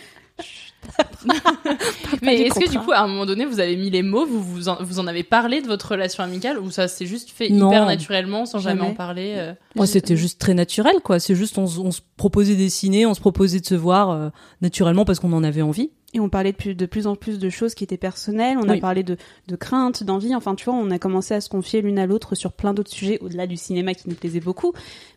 Mais 2.22 2.40
est-ce 2.42 2.58
que 2.60 2.70
du 2.70 2.78
coup, 2.78 2.92
à 2.92 3.00
un 3.00 3.06
moment 3.08 3.26
donné, 3.26 3.44
vous 3.44 3.60
avez 3.60 3.76
mis 3.76 3.90
les 3.90 4.02
mots, 4.02 4.26
vous 4.26 4.42
vous 4.42 4.68
en, 4.68 4.76
vous 4.82 4.98
en 4.98 5.06
avez 5.06 5.22
parlé 5.22 5.60
de 5.60 5.66
votre 5.66 5.88
relation 5.92 6.22
amicale 6.22 6.58
ou 6.58 6.70
ça 6.70 6.88
s'est 6.88 7.06
juste 7.06 7.30
fait 7.30 7.48
Non. 7.48 7.68
hyper 7.68 7.86
naturellement 7.86 8.46
sans 8.46 8.58
jamais, 8.58 8.80
Jamais. 8.80 8.92
en 8.92 8.94
parler 8.94 9.34
euh 9.36 9.52
Ouais, 9.76 9.86
c'était 9.86 10.16
juste 10.16 10.40
très 10.40 10.54
naturel, 10.54 10.96
quoi. 11.02 11.18
C'est 11.20 11.34
juste, 11.34 11.58
on, 11.58 11.64
on 11.64 11.90
se 11.90 12.00
proposait 12.16 12.56
des 12.56 12.68
ciné, 12.68 13.06
on 13.06 13.14
se 13.14 13.20
proposait 13.20 13.60
de 13.60 13.66
se 13.66 13.74
voir 13.74 14.10
euh, 14.10 14.28
naturellement 14.60 15.04
parce 15.04 15.20
qu'on 15.20 15.32
en 15.32 15.44
avait 15.44 15.62
envie. 15.62 15.90
Et 16.12 16.18
on 16.18 16.28
parlait 16.28 16.50
de 16.50 16.56
plus, 16.56 16.74
de 16.74 16.86
plus 16.86 17.06
en 17.06 17.14
plus 17.14 17.38
de 17.38 17.48
choses 17.50 17.74
qui 17.74 17.84
étaient 17.84 17.96
personnelles, 17.96 18.58
on 18.58 18.68
a 18.68 18.76
parlé 18.78 19.04
de, 19.04 19.16
de 19.46 19.56
craintes, 19.56 20.02
d'envie, 20.02 20.34
enfin 20.34 20.56
tu 20.56 20.64
vois, 20.64 20.74
on 20.74 20.90
a 20.90 20.98
commencé 20.98 21.34
à 21.34 21.40
se 21.40 21.48
confier 21.48 21.82
l'une 21.82 22.00
à 22.00 22.06
l'autre 22.06 22.34
sur 22.34 22.52
plein 22.52 22.74
d'autres 22.74 22.90
sujets, 22.90 23.18
au-delà 23.20 23.46
du 23.46 23.56
cinéma 23.56 23.94
qui 23.94 24.08
nous 24.08 24.16
plaisait 24.16 24.40
beaucoup, 24.40 24.72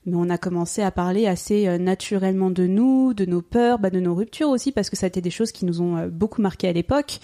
mais 0.06 0.16
on 0.16 0.30
a 0.30 0.38
commencé 0.38 0.84
à 0.84 0.92
parler 0.92 1.26
assez 1.26 1.68
euh, 1.68 1.80
naturellement 1.80 2.52
de 2.52 2.68
nous, 2.68 3.16
de 3.16 3.26
nos 3.26 3.42
peurs, 3.42 3.80
bah, 3.80 3.90
de 3.90 4.00
nos 4.00 4.14
ruptures 4.14 4.50
aussi, 4.50 4.72
parce 4.72 4.92
que 4.92 4.96
ça 4.96 5.08
a 5.08 5.10
été 5.10 5.20
des 5.20 5.32
choses 5.32 5.52
qui 5.52 5.66
nous 5.66 5.82
ont 5.82 5.98
euh, 5.98 6.10
beaucoup 6.10 6.42
marqué 6.44 6.68
à 6.68 6.74
l'époque. 6.74 7.20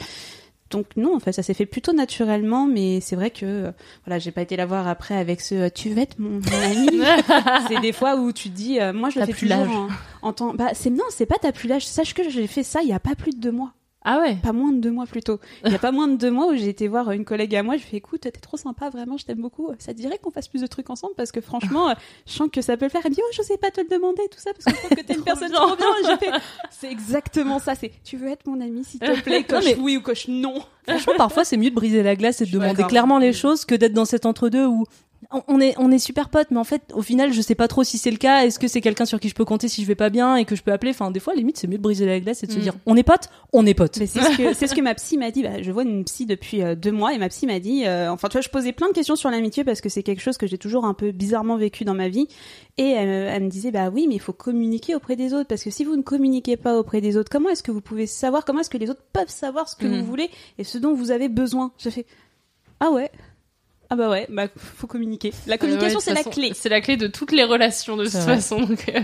Donc 0.70 0.86
non, 0.96 1.16
en 1.16 1.20
fait, 1.20 1.32
ça 1.32 1.42
s'est 1.42 1.54
fait 1.54 1.66
plutôt 1.66 1.94
naturellement, 1.94 2.68
mais 2.68 3.02
c'est 3.02 3.16
vrai 3.16 3.32
que 3.32 3.46
euh, 3.46 3.72
voilà, 4.06 4.20
j'ai 4.20 4.32
pas 4.32 4.42
été 4.42 4.56
la 4.56 4.66
voir 4.66 4.88
après 4.88 5.16
avec 5.16 5.42
ce 5.42 5.56
euh, 5.56 5.70
tu 5.74 5.90
veux 5.90 5.98
être 5.98 6.20
mon, 6.20 6.40
mon 6.40 6.72
ami? 6.72 7.02
c'est 7.68 7.82
des 7.82 7.92
fois 7.92 8.16
où 8.18 8.32
tu 8.32 8.50
te 8.50 8.56
dis, 8.56 8.80
euh, 8.80 8.94
moi 8.94 9.10
je 9.10 9.20
le 9.20 9.26
fais 9.26 9.34
plus 9.34 9.50
toujours 9.50 9.90
en 10.22 10.34
temps. 10.34 10.54
Bah 10.54 10.70
c'est 10.74 10.92
non, 10.92 11.06
c'est 11.10 11.26
pas 11.26 11.38
t'as 11.42 11.52
plus 11.52 11.68
l'âge. 11.68 11.88
Sache 11.88 12.14
que 12.14 12.30
j'ai 12.30 12.48
fait 12.48 12.64
ça 12.64 12.82
il 12.84 12.90
y 12.90 12.94
a 12.94 13.00
pas 13.00 13.16
plus 13.16 13.32
de 13.32 13.40
deux 13.40 13.52
mois. 13.52 13.74
Ah 14.06 14.20
ouais 14.20 14.38
Pas 14.41 14.53
moins 14.53 14.72
de 14.72 14.79
deux 14.79 14.91
mois 14.91 15.06
plutôt. 15.06 15.39
Il 15.65 15.72
y 15.74 15.75
a 15.75 15.79
pas 15.79 15.91
moins 15.91 16.08
de 16.08 16.15
deux 16.15 16.32
mois 16.32 16.48
où 16.48 16.56
j'ai 16.56 16.70
été 16.70 16.88
voir 16.88 17.12
une 17.12 17.25
collègue 17.25 17.53
à 17.56 17.63
moi. 17.63 17.75
Je 17.75 17.82
lui 17.82 17.89
fais 17.89 17.98
écoute, 17.98 18.22
t'es 18.22 18.32
trop 18.32 18.56
sympa, 18.56 18.89
vraiment, 18.89 19.18
je 19.18 19.25
t'aime 19.25 19.41
beaucoup. 19.41 19.70
Ça 19.77 19.94
te 19.94 19.98
dirait 19.98 20.18
qu'on 20.18 20.32
fasse 20.32 20.48
plus 20.48 20.62
de 20.62 20.68
trucs 20.68 20.89
ensemble? 20.89 21.13
Parce 21.18 21.34
que 21.34 21.41
franchement, 21.41 21.94
je 22.25 22.32
sens 22.32 22.50
que 22.51 22.62
ça 22.62 22.77
peut 22.77 22.86
le 22.86 22.89
faire. 22.91 23.01
Elle 23.03 23.12
me 23.12 23.15
dit 23.15 23.22
oh, 23.24 23.32
je 23.36 23.41
sais 23.41 23.58
pas 23.58 23.72
te 23.72 23.82
le 23.82 23.88
demander 23.89 24.22
tout 24.32 24.39
ça 24.39 24.51
parce 24.53 24.63
que 24.65 24.72
je 24.72 24.77
trouve 24.86 24.98
que 24.98 25.03
t'es 25.03 25.15
une 25.15 25.24
personne 25.25 25.51
trop 25.51 25.75
bien. 25.75 25.86
Et 26.01 26.08
j'ai 26.08 26.18
fait 26.18 26.32
c'est 26.72 26.89
exactement 26.91 27.60
ça. 27.60 27.75
C'est 27.75 27.91
tu 28.03 28.15
veux 28.15 28.29
être 28.29 28.48
mon 28.48 28.62
ami 28.62 28.84
s'il 28.86 29.01
te 29.01 29.20
plaît? 29.22 29.44
Coche 29.50 29.65
mais- 29.65 29.75
oui 29.77 29.98
ou 29.98 30.01
coche 30.01 30.28
non. 30.30 30.63
Franchement, 30.88 31.13
parfois, 31.17 31.43
c'est 31.43 31.58
mieux 31.58 31.69
de 31.69 31.76
briser 31.76 32.02
la 32.02 32.15
glace 32.15 32.41
et 32.41 32.45
de 32.45 32.52
demander 32.52 32.84
clairement 32.84 33.19
les 33.19 33.34
choses 33.34 33.63
que 33.65 33.76
d'être 33.76 33.93
dans 33.93 34.06
cet 34.06 34.26
entre-deux 34.26 34.65
où 34.65 34.86
on- 35.48 35.62
est, 35.62 35.76
on 35.78 35.92
est 35.92 36.00
super 36.00 36.30
potes, 36.30 36.48
mais 36.50 36.58
en 36.58 36.63
fait, 36.63 36.82
au 36.94 37.02
final, 37.04 37.32
je 37.32 37.42
sais 37.42 37.54
pas 37.54 37.68
trop 37.68 37.84
si 37.84 37.98
c'est 38.00 38.10
le 38.10 38.18
cas. 38.18 38.46
Est-ce 38.46 38.58
que 38.58 38.68
c'est 38.68 38.82
quelqu'un 38.82 39.06
sur 39.06 39.20
qui 39.20 39.30
je 39.30 39.36
peux 39.36 39.46
compter 39.46 39.68
si 39.68 39.84
je 39.84 39.88
vais 39.88 39.94
pas 39.96 40.10
bien 40.10 40.36
et 40.36 40.44
que 40.46 40.56
je 40.56 40.63
peux 40.63 40.72
appeler? 40.72 40.89
Enfin, 40.92 41.12
des 41.12 41.20
fois, 41.20 41.36
limite, 41.36 41.58
c'est 41.58 41.68
mieux 41.68 41.78
de 41.78 41.84
briser 41.84 42.06
la 42.08 42.20
glace 42.20 42.42
et 42.44 42.48
de 42.48 42.52
se 42.52 42.58
Mm. 42.58 42.62
dire, 42.62 42.74
on 42.88 42.96
est 42.98 43.04
potes, 43.04 43.30
on 43.54 43.63
est 43.65 43.76
potes. 43.76 43.98
Mais 43.98 44.08
c'est 44.08 44.22
ce 44.22 44.38
que 44.38 44.54
c'est 44.54 44.65
ce 44.68 44.74
que 44.74 44.82
ma 44.82 44.96
psy 44.96 45.18
m'a 45.18 45.30
dit. 45.30 45.44
Bah, 45.44 45.62
je 45.62 45.72
vois 45.72 45.84
une 45.84 46.04
psy 46.06 46.26
depuis 46.26 46.63
euh, 46.63 46.74
deux 46.74 46.92
mois 46.92 47.13
et 47.13 47.20
ma 47.20 47.30
psy 47.30 47.46
m'a 47.46 47.60
dit. 47.60 47.86
euh, 47.86 48.10
enfin, 48.12 48.28
tu 48.28 48.34
vois, 48.34 48.42
je 48.42 48.50
posais 48.50 48.72
plein 48.72 48.88
de 48.88 48.94
questions 48.94 49.15
sur 49.15 49.30
l'amitié 49.30 49.63
parce 49.63 49.82
que 49.82 49.89
c'est 49.89 50.02
quelque 50.04 50.22
chose 50.22 50.38
que 50.38 50.48
j'ai 50.48 50.58
toujours 50.58 50.86
un 50.86 50.94
peu 50.96 51.12
bizarrement 51.12 51.58
vécu 51.58 51.86
dans 51.86 51.94
ma 51.96 52.10
vie. 52.10 52.28
Et 52.78 52.89
elle, 52.89 53.10
elle 53.10 53.44
me 53.44 53.50
disait 53.50 53.72
bah 53.72 53.89
oui, 53.94 54.06
mais 54.08 54.15
il 54.15 54.20
faut 54.22 54.34
communiquer 54.34 54.96
auprès 54.96 55.15
des 55.15 55.34
autres 55.34 55.48
parce 55.48 55.63
que 55.63 55.70
si 55.70 55.84
vous 55.84 55.96
ne 55.96 56.02
communiquez 56.02 56.58
pas 56.58 56.78
auprès 56.80 57.02
des 57.02 57.18
autres, 57.18 57.30
comment 57.32 57.50
est-ce 57.50 57.62
que 57.62 57.72
vous 57.72 57.82
pouvez 57.82 58.08
savoir 58.08 58.46
comment 58.46 58.62
est-ce 58.62 58.70
que 58.72 58.78
les 58.80 58.89
autres 58.89 59.04
peuvent 59.13 59.30
savoir 59.30 59.70
ce 59.70 59.76
que 59.76 59.86
Mhm. 59.86 60.00
vous 60.00 60.06
voulez 60.06 60.30
et 60.58 60.63
ce 60.63 60.78
dont 60.80 60.94
vous 60.96 61.12
avez 61.12 61.30
besoin? 61.30 61.72
J'ai 61.78 61.92
fait 61.92 62.06
ah 62.80 62.89
ouais. 62.92 63.12
Ah 63.91 63.95
bah 63.95 64.10
ouais, 64.10 64.28
bah 64.30 64.47
faut 64.56 64.86
communiquer. 64.86 65.34
La 65.47 65.58
communication 65.58 65.97
Ouais, 65.97 66.13
de 66.13 66.17
c'est 66.17 66.23
la 66.25 66.32
clé. 66.32 66.52
C'est 66.54 66.69
la 66.69 66.80
clé 66.80 66.95
de 66.95 67.08
toutes 67.08 67.32
les 67.32 67.43
relations 67.43 67.97
de 67.97 68.04
toute 68.06 68.13
vrai. 68.13 68.36
façon. 68.36 68.62
donc, 68.62 68.88
euh, 68.89 68.99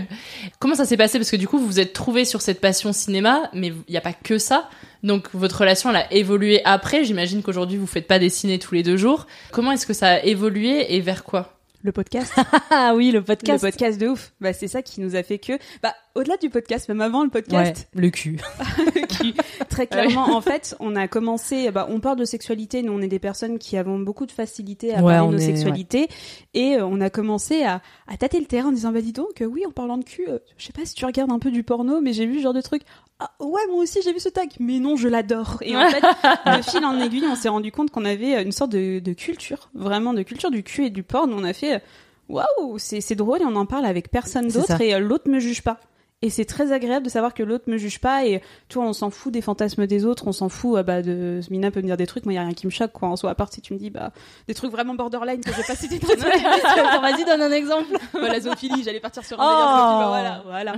comment 0.60 0.76
ça 0.76 0.84
s'est 0.84 0.96
passé? 0.96 1.18
Parce 1.18 1.30
que 1.30 1.36
du 1.36 1.48
coup, 1.48 1.58
vous 1.58 1.66
vous 1.66 1.80
êtes 1.80 1.92
trouvés 1.92 2.24
sur 2.24 2.40
cette 2.40 2.60
passion 2.60 2.92
cinéma, 2.92 3.50
mais 3.52 3.68
il 3.68 3.90
n'y 3.90 3.96
a 3.96 4.00
pas 4.00 4.12
que 4.12 4.38
ça. 4.38 4.68
Donc 5.02 5.28
votre 5.34 5.58
relation, 5.60 5.90
elle 5.90 5.96
a 5.96 6.12
évolué 6.12 6.60
après. 6.64 7.04
J'imagine 7.04 7.42
qu'aujourd'hui, 7.42 7.78
vous 7.78 7.86
faites 7.88 8.06
pas 8.06 8.18
des 8.20 8.28
ciné 8.30 8.58
tous 8.60 8.74
les 8.74 8.82
deux 8.84 8.96
jours. 8.96 9.26
Comment 9.50 9.72
est-ce 9.72 9.86
que 9.86 9.92
ça 9.92 10.06
a 10.08 10.18
évolué 10.22 10.94
et 10.94 11.00
vers 11.00 11.24
quoi? 11.24 11.58
Le 11.82 11.92
podcast. 11.92 12.32
Ah 12.70 12.92
oui, 12.94 13.10
le 13.10 13.22
podcast. 13.22 13.62
Le 13.64 13.70
podcast 13.70 14.00
de 14.00 14.08
ouf. 14.08 14.32
Bah 14.40 14.52
c'est 14.52 14.68
ça 14.68 14.82
qui 14.82 15.00
nous 15.00 15.14
a 15.16 15.22
fait 15.22 15.38
que 15.38 15.52
bah 15.82 15.94
au-delà 16.16 16.36
du 16.38 16.50
podcast, 16.50 16.88
même 16.88 17.00
avant 17.00 17.20
le 17.20 17.26
Ouais, 17.26 17.42
podcast, 17.42 17.88
le 17.94 18.10
cul. 18.10 18.38
qui, 19.08 19.34
très 19.68 19.86
clairement, 19.86 20.34
en 20.36 20.40
fait, 20.40 20.74
on 20.80 20.96
a 20.96 21.06
commencé, 21.08 21.70
bah, 21.70 21.86
on 21.90 22.00
parle 22.00 22.18
de 22.18 22.24
sexualité, 22.24 22.82
nous 22.82 22.92
on 22.92 23.00
est 23.00 23.08
des 23.08 23.18
personnes 23.18 23.58
qui 23.58 23.76
avons 23.76 23.98
beaucoup 23.98 24.26
de 24.26 24.32
facilité 24.32 24.94
à 24.94 25.02
Ouais, 25.02 25.14
parler 25.14 25.28
de 25.28 25.32
nos 25.34 25.38
est- 25.38 25.46
sexualités, 25.46 26.08
et 26.54 26.76
euh, 26.76 26.86
on 26.86 27.00
a 27.00 27.10
commencé 27.10 27.62
à, 27.64 27.80
à 28.08 28.16
tâter 28.16 28.40
le 28.40 28.46
terrain 28.46 28.68
en 28.68 28.72
disant, 28.72 28.92
bah 28.92 29.00
dis 29.00 29.12
donc, 29.12 29.40
euh, 29.40 29.44
oui, 29.46 29.64
en 29.66 29.70
parlant 29.70 29.98
de 29.98 30.04
cul, 30.04 30.24
euh, 30.28 30.38
je 30.56 30.66
sais 30.66 30.72
pas 30.72 30.84
si 30.84 30.94
tu 30.94 31.04
regardes 31.04 31.30
un 31.30 31.38
peu 31.38 31.50
du 31.50 31.62
porno, 31.62 32.00
mais 32.00 32.12
j'ai 32.12 32.26
vu 32.26 32.38
ce 32.38 32.42
genre 32.42 32.54
de 32.54 32.60
truc. 32.60 32.82
Ah 33.18 33.30
ouais, 33.40 33.62
moi 33.70 33.82
aussi 33.82 34.00
j'ai 34.04 34.12
vu 34.12 34.20
ce 34.20 34.28
tag, 34.28 34.48
mais 34.60 34.78
non, 34.78 34.96
je 34.96 35.08
l'adore. 35.08 35.58
Et 35.62 35.74
en 35.76 35.88
fait, 35.88 36.02
de 36.58 36.62
fil 36.62 36.84
en 36.84 36.98
aiguille, 37.00 37.24
on 37.30 37.34
s'est 37.36 37.48
rendu 37.48 37.72
compte 37.72 37.90
qu'on 37.90 38.04
avait 38.04 38.42
une 38.42 38.52
sorte 38.52 38.72
de, 38.72 38.98
de 38.98 39.12
culture, 39.14 39.70
vraiment 39.74 40.12
de 40.12 40.22
culture 40.22 40.50
du 40.50 40.62
cul 40.62 40.86
et 40.86 40.90
du 40.90 41.02
porn. 41.02 41.32
On 41.32 41.42
a 41.44 41.54
fait, 41.54 41.82
waouh, 42.28 42.76
c'est 42.78 43.14
drôle 43.14 43.40
et 43.40 43.44
on 43.46 43.56
en 43.56 43.64
parle 43.66 43.86
avec 43.86 44.10
personne 44.10 44.48
d'autre 44.48 44.80
et 44.82 44.98
l'autre 45.00 45.30
me 45.30 45.38
juge 45.38 45.62
pas. 45.62 45.78
Et 46.26 46.30
c'est 46.30 46.44
très 46.44 46.72
agréable 46.72 47.04
de 47.06 47.10
savoir 47.10 47.34
que 47.34 47.44
l'autre 47.44 47.66
me 47.68 47.76
juge 47.76 48.00
pas 48.00 48.26
et 48.26 48.42
tu 48.68 48.78
vois, 48.78 48.88
on 48.88 48.92
s'en 48.92 49.10
fout 49.10 49.32
des 49.32 49.40
fantasmes 49.42 49.86
des 49.86 50.04
autres, 50.04 50.26
on 50.26 50.32
s'en 50.32 50.48
fout 50.48 50.76
euh, 50.76 50.82
bah, 50.82 51.00
de 51.00 51.40
Mina 51.52 51.70
peut 51.70 51.80
me 51.80 51.86
dire 51.86 51.96
des 51.96 52.08
trucs, 52.08 52.24
moi 52.24 52.34
y 52.34 52.36
a 52.36 52.40
rien 52.40 52.52
qui 52.52 52.66
me 52.66 52.72
choque 52.72 52.90
quoi. 52.90 53.06
En 53.06 53.14
soi, 53.14 53.30
à 53.30 53.36
part 53.36 53.52
si 53.52 53.60
tu 53.60 53.74
me 53.74 53.78
dis 53.78 53.90
bah 53.90 54.10
des 54.48 54.54
trucs 54.54 54.72
vraiment 54.72 54.94
borderline 54.94 55.40
que 55.40 55.52
je 55.52 55.56
vais 55.56 55.62
pas 55.62 55.76
citer 55.76 56.00
dans. 56.00 56.08
Vas-y, 57.00 57.24
donne 57.24 57.42
un 57.42 57.52
exemple. 57.52 57.96
Bah, 58.12 58.28
la 58.28 58.40
zoophilie, 58.40 58.82
j'allais 58.82 58.98
partir 58.98 59.24
sur 59.24 59.40
un 59.40 59.44
Oh. 59.44 59.52
zoophilie, 59.52 59.98
bah, 60.00 60.08
voilà, 60.08 60.42
voilà. 60.46 60.74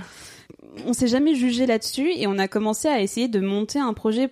On 0.86 0.92
s'est 0.92 1.08
jamais 1.08 1.34
jugé 1.34 1.64
là-dessus 1.64 2.10
et 2.14 2.26
on 2.26 2.36
a 2.38 2.46
commencé 2.46 2.88
à 2.88 3.00
essayer 3.00 3.28
de 3.28 3.40
monter 3.40 3.78
un 3.78 3.94
projet 3.94 4.28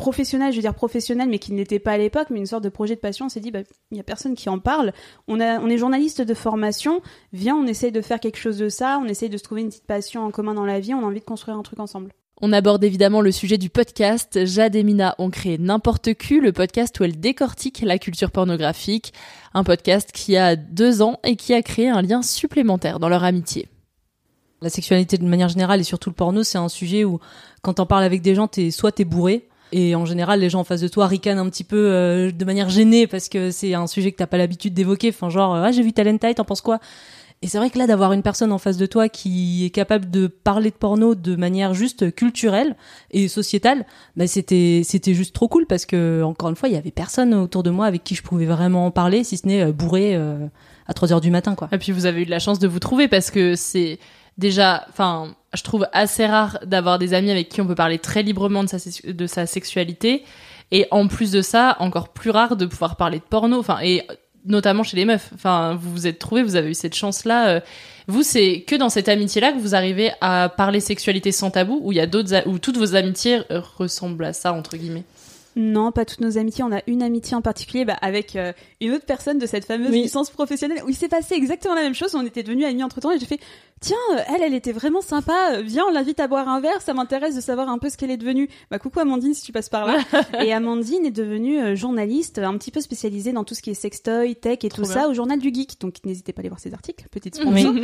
professionnel, 0.00 0.50
je 0.50 0.56
veux 0.56 0.62
dire 0.62 0.74
professionnel, 0.74 1.28
mais 1.28 1.38
qui 1.38 1.52
ne 1.52 1.58
l'était 1.58 1.78
pas 1.78 1.92
à 1.92 1.98
l'époque, 1.98 2.28
mais 2.30 2.38
une 2.38 2.46
sorte 2.46 2.64
de 2.64 2.70
projet 2.70 2.94
de 2.94 3.00
passion. 3.00 3.26
On 3.26 3.28
s'est 3.28 3.40
dit, 3.40 3.50
bah, 3.50 3.60
il 3.90 3.98
y 3.98 4.00
a 4.00 4.02
personne 4.02 4.34
qui 4.34 4.48
en 4.48 4.58
parle. 4.58 4.92
On 5.28 5.40
a, 5.40 5.60
on 5.60 5.68
est 5.68 5.76
journaliste 5.76 6.22
de 6.22 6.34
formation. 6.34 7.02
Viens, 7.32 7.54
on 7.54 7.66
essaye 7.66 7.92
de 7.92 8.00
faire 8.00 8.18
quelque 8.18 8.38
chose 8.38 8.56
de 8.56 8.70
ça. 8.70 8.98
On 9.02 9.06
essaye 9.06 9.28
de 9.28 9.36
se 9.36 9.42
trouver 9.42 9.60
une 9.60 9.68
petite 9.68 9.86
passion 9.86 10.24
en 10.24 10.30
commun 10.30 10.54
dans 10.54 10.64
la 10.64 10.80
vie. 10.80 10.94
On 10.94 11.00
a 11.00 11.06
envie 11.06 11.20
de 11.20 11.24
construire 11.24 11.56
un 11.56 11.62
truc 11.62 11.80
ensemble. 11.80 12.12
On 12.40 12.54
aborde 12.54 12.82
évidemment 12.82 13.20
le 13.20 13.30
sujet 13.30 13.58
du 13.58 13.68
podcast. 13.68 14.46
Jade 14.46 14.74
et 14.74 14.82
Mina 14.82 15.14
ont 15.18 15.28
créé 15.28 15.58
N'importe 15.58 16.14
Q, 16.14 16.40
le 16.40 16.52
podcast 16.52 16.98
où 16.98 17.04
elles 17.04 17.20
décortiquent 17.20 17.82
la 17.82 17.98
culture 17.98 18.30
pornographique. 18.30 19.12
Un 19.52 19.64
podcast 19.64 20.12
qui 20.12 20.38
a 20.38 20.56
deux 20.56 21.02
ans 21.02 21.20
et 21.24 21.36
qui 21.36 21.52
a 21.52 21.60
créé 21.60 21.90
un 21.90 22.00
lien 22.00 22.22
supplémentaire 22.22 23.00
dans 23.00 23.10
leur 23.10 23.24
amitié. 23.24 23.68
La 24.62 24.70
sexualité 24.70 25.18
de 25.18 25.26
manière 25.26 25.50
générale 25.50 25.80
et 25.80 25.84
surtout 25.84 26.08
le 26.08 26.14
porno, 26.14 26.42
c'est 26.42 26.56
un 26.56 26.70
sujet 26.70 27.04
où 27.04 27.20
quand 27.60 27.74
t'en 27.74 27.86
parles 27.86 28.04
avec 28.04 28.22
des 28.22 28.34
gens, 28.34 28.48
t'es 28.48 28.70
soit 28.70 28.92
t'es 28.92 29.04
bourré, 29.04 29.49
Et 29.72 29.94
en 29.94 30.04
général, 30.04 30.40
les 30.40 30.50
gens 30.50 30.60
en 30.60 30.64
face 30.64 30.80
de 30.80 30.88
toi 30.88 31.06
ricanent 31.06 31.38
un 31.38 31.48
petit 31.48 31.64
peu 31.64 31.76
euh, 31.76 32.30
de 32.30 32.44
manière 32.44 32.70
gênée 32.70 33.06
parce 33.06 33.28
que 33.28 33.50
c'est 33.50 33.74
un 33.74 33.86
sujet 33.86 34.12
que 34.12 34.16
t'as 34.16 34.26
pas 34.26 34.38
l'habitude 34.38 34.74
d'évoquer. 34.74 35.10
Enfin, 35.10 35.28
genre, 35.28 35.54
ah, 35.54 35.72
j'ai 35.72 35.82
vu 35.82 35.92
Talent 35.92 36.18
t'en 36.18 36.44
penses 36.44 36.60
quoi? 36.60 36.80
Et 37.42 37.48
c'est 37.48 37.56
vrai 37.56 37.70
que 37.70 37.78
là, 37.78 37.86
d'avoir 37.86 38.12
une 38.12 38.22
personne 38.22 38.52
en 38.52 38.58
face 38.58 38.76
de 38.76 38.84
toi 38.84 39.08
qui 39.08 39.64
est 39.64 39.70
capable 39.70 40.10
de 40.10 40.26
parler 40.26 40.70
de 40.70 40.74
porno 40.74 41.14
de 41.14 41.36
manière 41.36 41.72
juste 41.72 42.14
culturelle 42.14 42.76
et 43.12 43.28
sociétale, 43.28 43.86
bah, 44.14 44.26
c'était 44.26 44.82
c'était 44.84 45.14
juste 45.14 45.34
trop 45.34 45.48
cool 45.48 45.64
parce 45.66 45.86
que 45.86 46.22
encore 46.22 46.50
une 46.50 46.56
fois, 46.56 46.68
il 46.68 46.74
y 46.74 46.78
avait 46.78 46.90
personne 46.90 47.32
autour 47.32 47.62
de 47.62 47.70
moi 47.70 47.86
avec 47.86 48.04
qui 48.04 48.14
je 48.14 48.22
pouvais 48.22 48.44
vraiment 48.44 48.84
en 48.84 48.90
parler, 48.90 49.24
si 49.24 49.38
ce 49.38 49.46
n'est 49.46 49.62
euh, 49.62 49.72
bourré 49.72 50.14
euh, 50.16 50.48
à 50.86 50.92
3 50.92 51.14
heures 51.14 51.22
du 51.22 51.30
matin, 51.30 51.54
quoi. 51.54 51.70
Et 51.72 51.78
puis 51.78 51.92
vous 51.92 52.04
avez 52.04 52.22
eu 52.22 52.24
de 52.26 52.30
la 52.30 52.40
chance 52.40 52.58
de 52.58 52.68
vous 52.68 52.78
trouver 52.78 53.08
parce 53.08 53.30
que 53.30 53.54
c'est 53.54 53.98
déjà, 54.38 54.84
enfin, 54.88 55.34
je 55.54 55.62
trouve 55.62 55.86
assez 55.92 56.26
rare 56.26 56.58
d'avoir 56.64 56.98
des 56.98 57.14
amis 57.14 57.30
avec 57.30 57.48
qui 57.48 57.60
on 57.60 57.66
peut 57.66 57.74
parler 57.74 57.98
très 57.98 58.22
librement 58.22 58.64
de 58.64 58.68
sa, 58.68 58.78
de 59.04 59.26
sa 59.26 59.46
sexualité. 59.46 60.24
Et 60.72 60.86
en 60.90 61.08
plus 61.08 61.32
de 61.32 61.42
ça, 61.42 61.76
encore 61.80 62.10
plus 62.10 62.30
rare 62.30 62.56
de 62.56 62.64
pouvoir 62.66 62.96
parler 62.96 63.18
de 63.18 63.24
porno. 63.24 63.58
Enfin, 63.58 63.78
et 63.82 64.06
notamment 64.44 64.82
chez 64.82 64.96
les 64.96 65.04
meufs. 65.04 65.30
Enfin, 65.34 65.76
vous 65.80 65.90
vous 65.90 66.06
êtes 66.06 66.18
trouvés, 66.18 66.42
vous 66.42 66.56
avez 66.56 66.70
eu 66.70 66.74
cette 66.74 66.94
chance-là. 66.94 67.48
Euh. 67.48 67.60
Vous, 68.06 68.22
c'est 68.22 68.62
que 68.62 68.74
dans 68.74 68.88
cette 68.88 69.08
amitié-là 69.08 69.52
que 69.52 69.58
vous 69.58 69.74
arrivez 69.74 70.10
à 70.20 70.48
parler 70.48 70.80
sexualité 70.80 71.32
sans 71.32 71.50
tabou, 71.50 71.80
où 71.82 71.92
il 71.92 71.96
y 71.96 72.00
a 72.00 72.06
d'autres, 72.06 72.48
où 72.48 72.58
toutes 72.58 72.76
vos 72.76 72.94
amitiés 72.96 73.40
ressemblent 73.76 74.24
à 74.24 74.32
ça 74.32 74.52
entre 74.52 74.76
guillemets? 74.76 75.04
Non, 75.56 75.90
pas 75.90 76.04
toutes 76.04 76.20
nos 76.20 76.38
amitiés. 76.38 76.64
On 76.64 76.72
a 76.72 76.80
une 76.86 77.02
amitié 77.02 77.36
en 77.36 77.42
particulier 77.42 77.84
bah, 77.84 77.96
avec 78.00 78.36
euh, 78.36 78.52
une 78.80 78.92
autre 78.92 79.04
personne 79.04 79.38
de 79.38 79.46
cette 79.46 79.64
fameuse 79.64 79.90
licence 79.90 80.30
professionnelle 80.30 80.82
où 80.84 80.88
il 80.88 80.94
s'est 80.94 81.08
passé 81.08 81.34
exactement 81.34 81.74
la 81.74 81.82
même 81.82 81.94
chose. 81.94 82.14
On 82.14 82.24
était 82.24 82.42
devenus 82.42 82.66
amis 82.66 82.84
entre 82.84 83.00
temps 83.00 83.10
et 83.10 83.18
j'ai 83.18 83.26
fait 83.26 83.40
tiens, 83.80 83.96
euh, 84.14 84.20
elle, 84.28 84.42
elle 84.42 84.54
était 84.54 84.72
vraiment 84.72 85.00
sympa. 85.00 85.54
Euh, 85.54 85.62
viens, 85.62 85.84
on 85.88 85.90
l'invite 85.90 86.20
à 86.20 86.28
boire 86.28 86.48
un 86.48 86.60
verre. 86.60 86.82
Ça 86.82 86.94
m'intéresse 86.94 87.34
de 87.34 87.40
savoir 87.40 87.68
un 87.68 87.78
peu 87.78 87.88
ce 87.88 87.96
qu'elle 87.96 88.10
est 88.10 88.16
devenue. 88.16 88.48
Bah 88.70 88.78
coucou 88.78 89.00
Amandine 89.00 89.34
si 89.34 89.42
tu 89.42 89.52
passes 89.52 89.68
par 89.68 89.86
là. 89.86 89.98
et 90.44 90.52
Amandine 90.52 91.06
est 91.06 91.10
devenue 91.10 91.76
journaliste, 91.76 92.38
un 92.38 92.56
petit 92.56 92.70
peu 92.70 92.80
spécialisée 92.80 93.32
dans 93.32 93.44
tout 93.44 93.54
ce 93.54 93.62
qui 93.62 93.70
est 93.70 93.74
sextoy, 93.74 94.36
tech 94.36 94.58
et 94.62 94.68
tout 94.68 94.84
ça 94.84 95.08
au 95.08 95.14
journal 95.14 95.38
du 95.38 95.52
geek. 95.52 95.80
Donc 95.80 95.96
n'hésitez 96.04 96.32
pas 96.32 96.40
à 96.40 96.42
aller 96.42 96.48
voir 96.48 96.60
ses 96.60 96.74
articles, 96.74 97.06
petite 97.10 97.34
sponsor. 97.36 97.74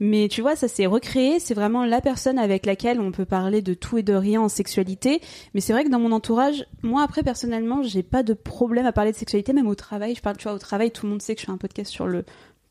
Mais 0.00 0.28
tu 0.28 0.40
vois, 0.40 0.56
ça 0.56 0.68
s'est 0.68 0.86
recréé. 0.86 1.38
C'est 1.38 1.54
vraiment 1.54 1.84
la 1.84 2.00
personne 2.00 2.38
avec 2.38 2.66
laquelle 2.66 3.00
on 3.00 3.12
peut 3.12 3.26
parler 3.26 3.62
de 3.62 3.74
tout 3.74 3.98
et 3.98 4.02
de 4.02 4.14
rien 4.14 4.40
en 4.40 4.48
sexualité. 4.48 5.20
Mais 5.54 5.60
c'est 5.60 5.72
vrai 5.72 5.84
que 5.84 5.90
dans 5.90 6.00
mon 6.00 6.12
entourage, 6.12 6.66
moi 6.82 7.02
après 7.02 7.22
personnellement, 7.22 7.82
j'ai 7.82 8.02
pas 8.02 8.22
de 8.22 8.34
problème 8.34 8.86
à 8.86 8.92
parler 8.92 9.12
de 9.12 9.16
sexualité, 9.16 9.52
même 9.52 9.68
au 9.68 9.74
travail. 9.74 10.14
Je 10.14 10.22
parle, 10.22 10.36
tu 10.36 10.44
vois, 10.44 10.54
au 10.54 10.58
travail, 10.58 10.90
tout 10.90 11.06
le 11.06 11.10
monde 11.10 11.22
sait 11.22 11.34
que 11.34 11.40
je 11.40 11.46
fais 11.46 11.52
un 11.52 11.58
podcast 11.58 11.90
sur 11.90 12.06
le 12.06 12.24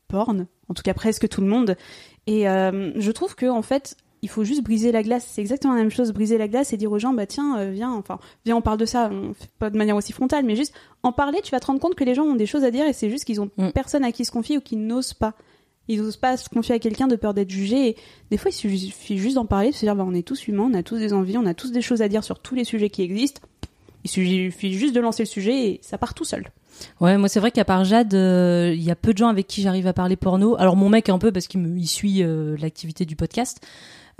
porn, 0.08 0.46
en 0.68 0.74
tout 0.74 0.82
cas 0.82 0.94
presque 0.94 1.28
tout 1.28 1.40
le 1.40 1.46
monde. 1.46 1.76
Et 2.26 2.48
euh, 2.48 2.92
je 2.96 3.10
trouve 3.10 3.34
que 3.34 3.46
en 3.46 3.62
fait, 3.62 3.96
il 4.22 4.28
faut 4.28 4.44
juste 4.44 4.62
briser 4.62 4.92
la 4.92 5.02
glace. 5.02 5.28
C'est 5.28 5.40
exactement 5.40 5.74
la 5.74 5.80
même 5.80 5.90
chose, 5.90 6.12
briser 6.12 6.38
la 6.38 6.48
glace 6.48 6.72
et 6.72 6.76
dire 6.76 6.92
aux 6.92 6.98
gens, 6.98 7.12
bah 7.12 7.26
tiens, 7.26 7.58
euh, 7.58 7.70
viens, 7.70 7.92
enfin, 7.92 8.18
viens, 8.44 8.56
on 8.56 8.60
parle 8.60 8.78
de 8.78 8.86
ça, 8.86 9.10
on 9.12 9.34
fait 9.34 9.50
pas 9.58 9.70
de 9.70 9.76
manière 9.76 9.96
aussi 9.96 10.12
frontale, 10.12 10.44
mais 10.44 10.54
juste 10.54 10.72
en 11.02 11.12
parler, 11.12 11.40
tu 11.42 11.50
vas 11.50 11.60
te 11.60 11.66
rendre 11.66 11.80
compte 11.80 11.96
que 11.96 12.04
les 12.04 12.14
gens 12.14 12.24
ont 12.24 12.36
des 12.36 12.46
choses 12.46 12.64
à 12.64 12.70
dire 12.70 12.86
et 12.86 12.92
c'est 12.92 13.10
juste 13.10 13.24
qu'ils 13.24 13.40
ont 13.40 13.50
mm. 13.56 13.70
personne 13.70 14.04
à 14.04 14.12
qui 14.12 14.24
se 14.24 14.30
confier 14.30 14.58
ou 14.58 14.60
qu'ils 14.60 14.86
n'osent 14.86 15.14
pas. 15.14 15.34
Ils 15.88 16.00
n'osent 16.00 16.16
pas 16.16 16.36
se 16.36 16.48
confier 16.48 16.76
à 16.76 16.78
quelqu'un 16.78 17.08
de 17.08 17.16
peur 17.16 17.34
d'être 17.34 17.50
jugé. 17.50 17.88
Et 17.88 17.96
des 18.30 18.36
fois, 18.36 18.52
il 18.52 18.54
suffit 18.54 19.18
juste 19.18 19.34
d'en 19.34 19.46
parler, 19.46 19.70
de 19.70 19.74
se 19.74 19.84
dire, 19.84 19.96
bah, 19.96 20.04
on 20.06 20.14
est 20.14 20.26
tous 20.26 20.46
humains, 20.46 20.68
on 20.70 20.74
a 20.74 20.84
tous 20.84 20.98
des 20.98 21.12
envies, 21.12 21.36
on 21.38 21.46
a 21.46 21.54
tous 21.54 21.72
des 21.72 21.82
choses 21.82 22.02
à 22.02 22.08
dire 22.08 22.22
sur 22.22 22.38
tous 22.38 22.54
les 22.54 22.62
sujets 22.62 22.88
qui 22.88 23.02
existent. 23.02 23.42
Il 24.04 24.10
suffit 24.10 24.72
juste 24.74 24.94
de 24.94 25.00
lancer 25.00 25.24
le 25.24 25.28
sujet 25.28 25.66
et 25.66 25.80
ça 25.82 25.98
part 25.98 26.14
tout 26.14 26.24
seul. 26.24 26.44
Ouais, 27.00 27.16
moi 27.18 27.28
c'est 27.28 27.40
vrai 27.40 27.50
qu'à 27.50 27.64
part 27.64 27.84
Jade, 27.84 28.14
euh, 28.14 28.72
il 28.74 28.82
y 28.82 28.90
a 28.90 28.96
peu 28.96 29.12
de 29.12 29.18
gens 29.18 29.28
avec 29.28 29.46
qui 29.46 29.62
j'arrive 29.62 29.86
à 29.86 29.92
parler 29.92 30.16
porno. 30.16 30.56
Alors 30.58 30.76
mon 30.76 30.88
mec 30.88 31.08
un 31.08 31.18
peu 31.18 31.32
parce 31.32 31.46
qu'il 31.46 31.60
me 31.60 31.78
il 31.78 31.86
suit 31.86 32.22
euh, 32.22 32.56
l'activité 32.60 33.04
du 33.04 33.16
podcast. 33.16 33.60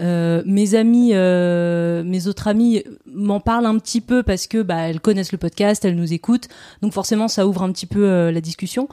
Euh, 0.01 0.43
mes 0.47 0.75
amis, 0.75 1.13
mes 1.13 2.27
autres 2.27 2.49
amis 2.49 2.83
m'en 3.07 3.41
parlent 3.41 3.67
un 3.67 3.79
petit 3.79 4.01
peu 4.01 4.23
parce 4.23 4.47
que 4.47 4.63
bah 4.63 4.89
elles 4.89 5.01
connaissent 5.01 5.33
le 5.33 5.39
podcast, 5.39 5.85
elles 5.85 5.97
nous 5.97 6.13
écoutent, 6.13 6.49
donc 6.81 6.93
forcément 6.93 7.29
ça 7.29 7.47
ouvre 7.47 7.63
un 7.63 7.73
petit 7.73 7.87
peu 7.87 8.31
la 8.31 8.41
discussion. 8.41 8.89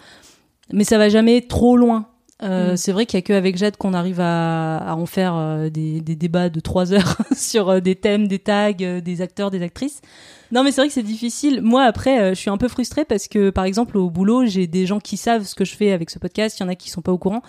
Mais 0.72 0.84
ça 0.84 0.98
va 0.98 1.10
jamais 1.10 1.42
trop 1.42 1.78
loin. 1.78 2.08
Mm. 2.42 2.78
C'est 2.78 2.92
vrai 2.92 3.06
qu'il 3.06 3.18
y 3.18 3.20
a 3.20 3.22
que 3.22 3.34
avec 3.34 3.58
Jade 3.58 3.76
qu'on 3.78 3.94
arrive 3.94 4.22
à, 4.22 4.78
à, 4.78 4.96
en 4.96 5.06
faire 5.06 5.70
des, 5.70 6.00
des, 6.00 6.16
débats 6.16 6.50
de 6.50 6.60
trois 6.60 6.94
heures 6.94 7.18
sur 7.36 7.82
des 7.82 7.96
thèmes, 7.96 8.28
des 8.28 8.40
tags, 8.40 8.72
des 8.72 9.22
acteurs, 9.22 9.52
des 9.52 9.62
actrices. 9.62 10.02
Non, 10.52 10.64
mais 10.64 10.72
c'est 10.72 10.82
vrai 10.82 10.88
que 10.88 10.94
c'est 10.94 11.04
difficile. 11.04 11.62
Moi, 11.62 11.84
après, 11.84 12.20
euh, 12.20 12.30
je 12.30 12.40
suis 12.40 12.50
un 12.50 12.58
peu 12.58 12.68
frustrée 12.68 13.06
parce 13.06 13.28
que, 13.28 13.52
par 13.52 13.66
exemple, 13.66 13.98
au 13.98 14.10
boulot, 14.10 14.46
j'ai 14.46 14.66
des 14.66 14.86
gens 14.86 15.00
qui 15.00 15.16
savent 15.16 15.44
ce 15.44 15.54
que 15.54 15.64
je 15.64 15.76
fais 15.76 15.92
avec 15.92 16.10
ce 16.10 16.18
podcast. 16.18 16.58
Il 16.60 16.64
y 16.64 16.66
en 16.66 16.70
a 16.70 16.76
qui 16.76 16.90
sont 16.90 17.02
pas 17.02 17.12
au 17.12 17.18
courant. 17.18 17.44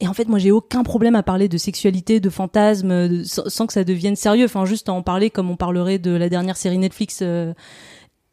Et 0.00 0.08
en 0.08 0.12
fait, 0.12 0.28
moi, 0.28 0.38
j'ai 0.38 0.50
aucun 0.50 0.82
problème 0.82 1.14
à 1.14 1.22
parler 1.22 1.48
de 1.48 1.56
sexualité, 1.56 2.20
de 2.20 2.28
fantasmes, 2.28 3.24
sans 3.24 3.66
que 3.66 3.72
ça 3.72 3.84
devienne 3.84 4.16
sérieux. 4.16 4.44
Enfin, 4.44 4.66
juste 4.66 4.90
à 4.90 4.92
en 4.92 5.02
parler 5.02 5.30
comme 5.30 5.50
on 5.50 5.56
parlerait 5.56 5.98
de 5.98 6.10
la 6.10 6.28
dernière 6.28 6.58
série 6.58 6.76
Netflix. 6.76 7.20
Euh. 7.22 7.54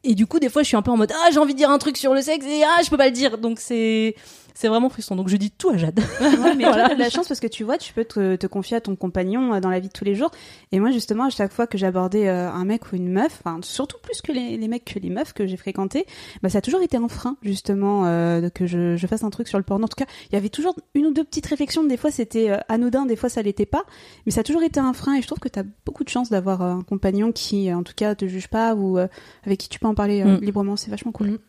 Et 0.03 0.15
du 0.15 0.27
coup, 0.27 0.39
des 0.39 0.49
fois, 0.49 0.63
je 0.63 0.67
suis 0.67 0.75
un 0.75 0.81
peu 0.81 0.91
en 0.91 0.97
mode 0.97 1.13
ah, 1.13 1.29
j'ai 1.31 1.39
envie 1.39 1.53
de 1.53 1.57
dire 1.57 1.69
un 1.69 1.77
truc 1.77 1.95
sur 1.95 2.13
le 2.13 2.21
sexe 2.21 2.45
et 2.45 2.63
ah, 2.65 2.81
je 2.83 2.89
peux 2.89 2.97
pas 2.97 3.05
le 3.05 3.13
dire. 3.13 3.37
Donc 3.37 3.59
c'est 3.61 4.15
c'est 4.53 4.67
vraiment 4.67 4.89
frustrant. 4.89 5.15
Donc 5.15 5.29
je 5.29 5.37
dis 5.37 5.51
tout 5.51 5.69
à 5.69 5.77
Jade. 5.77 5.99
Ouais, 6.43 6.55
mais 6.55 6.63
voilà. 6.63 6.87
as 6.87 6.95
de 6.95 6.99
la 6.99 7.09
chance 7.09 7.27
parce 7.27 7.39
que 7.39 7.47
tu 7.47 7.63
vois, 7.63 7.77
tu 7.77 7.93
peux 7.93 8.05
te, 8.05 8.35
te, 8.35 8.47
confier 8.47 8.77
à 8.77 8.81
ton 8.81 8.95
compagnon 8.95 9.53
euh, 9.53 9.59
dans 9.59 9.69
la 9.69 9.79
vie 9.79 9.87
de 9.87 9.93
tous 9.93 10.03
les 10.03 10.15
jours. 10.15 10.31
Et 10.71 10.79
moi, 10.79 10.91
justement, 10.91 11.25
à 11.25 11.29
chaque 11.29 11.53
fois 11.53 11.67
que 11.67 11.77
j'abordais 11.77 12.27
euh, 12.27 12.49
un 12.49 12.65
mec 12.65 12.91
ou 12.91 12.95
une 12.95 13.09
meuf, 13.09 13.41
enfin, 13.43 13.59
surtout 13.61 13.97
plus 14.01 14.21
que 14.21 14.31
les, 14.31 14.57
les, 14.57 14.67
mecs 14.67 14.85
que 14.85 14.99
les 14.99 15.09
meufs 15.09 15.33
que 15.33 15.45
j'ai 15.47 15.57
fréquentés, 15.57 16.05
bah, 16.41 16.49
ça 16.49 16.57
a 16.57 16.61
toujours 16.61 16.81
été 16.81 16.97
un 16.97 17.07
frein, 17.07 17.37
justement, 17.41 18.05
euh, 18.05 18.49
que 18.49 18.65
je, 18.65 18.95
je, 18.95 19.07
fasse 19.07 19.23
un 19.23 19.29
truc 19.29 19.47
sur 19.47 19.57
le 19.57 19.63
porno. 19.63 19.85
En 19.85 19.87
tout 19.87 19.95
cas, 19.95 20.09
il 20.29 20.33
y 20.33 20.37
avait 20.37 20.49
toujours 20.49 20.75
une 20.93 21.07
ou 21.07 21.13
deux 21.13 21.23
petites 21.23 21.45
réflexions. 21.45 21.83
Des 21.83 21.97
fois, 21.97 22.11
c'était 22.11 22.49
euh, 22.49 22.57
anodin, 22.67 23.05
des 23.05 23.15
fois, 23.15 23.29
ça 23.29 23.41
l'était 23.41 23.65
pas. 23.65 23.83
Mais 24.25 24.31
ça 24.31 24.41
a 24.41 24.43
toujours 24.43 24.63
été 24.63 24.79
un 24.79 24.93
frein. 24.93 25.15
Et 25.15 25.21
je 25.21 25.27
trouve 25.27 25.39
que 25.39 25.49
tu 25.49 25.59
as 25.59 25.63
beaucoup 25.85 26.03
de 26.03 26.09
chance 26.09 26.29
d'avoir 26.29 26.61
un 26.61 26.81
compagnon 26.81 27.31
qui, 27.31 27.73
en 27.73 27.83
tout 27.83 27.93
cas, 27.95 28.15
te 28.15 28.27
juge 28.27 28.47
pas 28.47 28.75
ou 28.75 28.97
avec 28.97 29.59
qui 29.59 29.69
tu 29.69 29.79
peux 29.79 29.87
en 29.87 29.95
parler 29.95 30.23
mm. 30.23 30.39
librement. 30.41 30.75
C'est 30.75 30.91
vachement 30.91 31.11
cool. 31.11 31.31
Mm. 31.31 31.39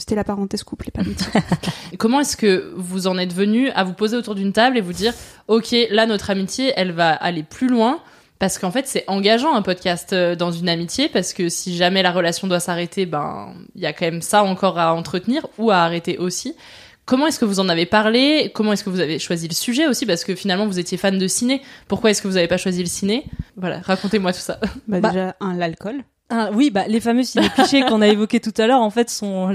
C'était 0.00 0.14
la 0.14 0.24
parenthèse 0.24 0.62
couple 0.62 0.88
et 0.88 0.90
pas 0.90 1.02
Comment 1.98 2.20
est-ce 2.20 2.36
que 2.36 2.72
vous 2.74 3.06
en 3.06 3.18
êtes 3.18 3.34
venu 3.34 3.68
à 3.70 3.84
vous 3.84 3.92
poser 3.92 4.16
autour 4.16 4.34
d'une 4.34 4.54
table 4.54 4.78
et 4.78 4.80
vous 4.80 4.94
dire, 4.94 5.12
ok, 5.46 5.76
là 5.90 6.06
notre 6.06 6.30
amitié, 6.30 6.72
elle 6.74 6.92
va 6.92 7.10
aller 7.10 7.42
plus 7.42 7.68
loin? 7.68 8.00
Parce 8.38 8.58
qu'en 8.58 8.70
fait 8.70 8.88
c'est 8.88 9.04
engageant 9.06 9.54
un 9.54 9.60
podcast 9.60 10.14
euh, 10.14 10.34
dans 10.34 10.50
une 10.50 10.70
amitié 10.70 11.10
parce 11.10 11.34
que 11.34 11.50
si 11.50 11.76
jamais 11.76 12.02
la 12.02 12.10
relation 12.12 12.48
doit 12.48 12.60
s'arrêter, 12.60 13.04
ben 13.04 13.52
il 13.74 13.82
y 13.82 13.86
a 13.86 13.92
quand 13.92 14.06
même 14.06 14.22
ça 14.22 14.42
encore 14.42 14.78
à 14.78 14.94
entretenir 14.94 15.46
ou 15.58 15.70
à 15.70 15.76
arrêter 15.76 16.16
aussi. 16.16 16.56
Comment 17.04 17.26
est-ce 17.26 17.38
que 17.38 17.44
vous 17.44 17.60
en 17.60 17.68
avez 17.68 17.84
parlé? 17.84 18.50
Comment 18.54 18.72
est-ce 18.72 18.84
que 18.84 18.88
vous 18.88 19.00
avez 19.00 19.18
choisi 19.18 19.48
le 19.48 19.54
sujet 19.54 19.86
aussi? 19.86 20.06
Parce 20.06 20.24
que 20.24 20.34
finalement, 20.34 20.66
vous 20.66 20.78
étiez 20.78 20.96
fan 20.96 21.18
de 21.18 21.26
ciné. 21.26 21.60
Pourquoi 21.88 22.10
est-ce 22.10 22.22
que 22.22 22.28
vous 22.28 22.34
n'avez 22.34 22.48
pas 22.48 22.56
choisi 22.56 22.80
le 22.80 22.88
ciné? 22.88 23.26
Voilà, 23.56 23.80
racontez-moi 23.80 24.32
tout 24.32 24.38
ça. 24.38 24.60
Bah, 24.86 25.00
déjà, 25.00 25.34
un, 25.40 25.54
l'alcool. 25.56 26.04
Ah, 26.32 26.50
oui, 26.54 26.70
bah 26.70 26.86
les 26.86 27.00
fameux 27.00 27.24
ciné 27.24 27.48
clichés 27.48 27.82
qu'on 27.82 28.00
a 28.00 28.06
évoqués 28.06 28.38
tout 28.38 28.54
à 28.56 28.68
l'heure, 28.68 28.80
en 28.80 28.90
fait, 28.90 29.10
sont 29.10 29.52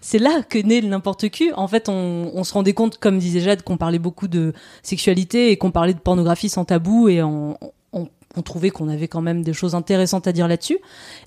c'est 0.00 0.18
là 0.18 0.42
que 0.42 0.58
naît 0.58 0.80
le 0.80 0.88
n'importe 0.88 1.28
qui. 1.28 1.52
En 1.52 1.68
fait, 1.68 1.88
on, 1.88 2.32
on, 2.34 2.42
se 2.42 2.52
rendait 2.52 2.72
compte, 2.72 2.98
comme 2.98 3.18
disait 3.18 3.38
Jade, 3.38 3.62
qu'on 3.62 3.76
parlait 3.76 4.00
beaucoup 4.00 4.26
de 4.26 4.52
sexualité 4.82 5.52
et 5.52 5.56
qu'on 5.56 5.70
parlait 5.70 5.94
de 5.94 6.00
pornographie 6.00 6.48
sans 6.48 6.64
tabou, 6.64 7.08
et 7.08 7.22
on, 7.22 7.56
on, 7.92 8.42
trouvait 8.42 8.68
qu'on 8.68 8.88
avait 8.88 9.08
quand 9.08 9.22
même 9.22 9.42
des 9.42 9.54
choses 9.54 9.74
intéressantes 9.74 10.26
à 10.26 10.32
dire 10.32 10.48
là-dessus, 10.48 10.78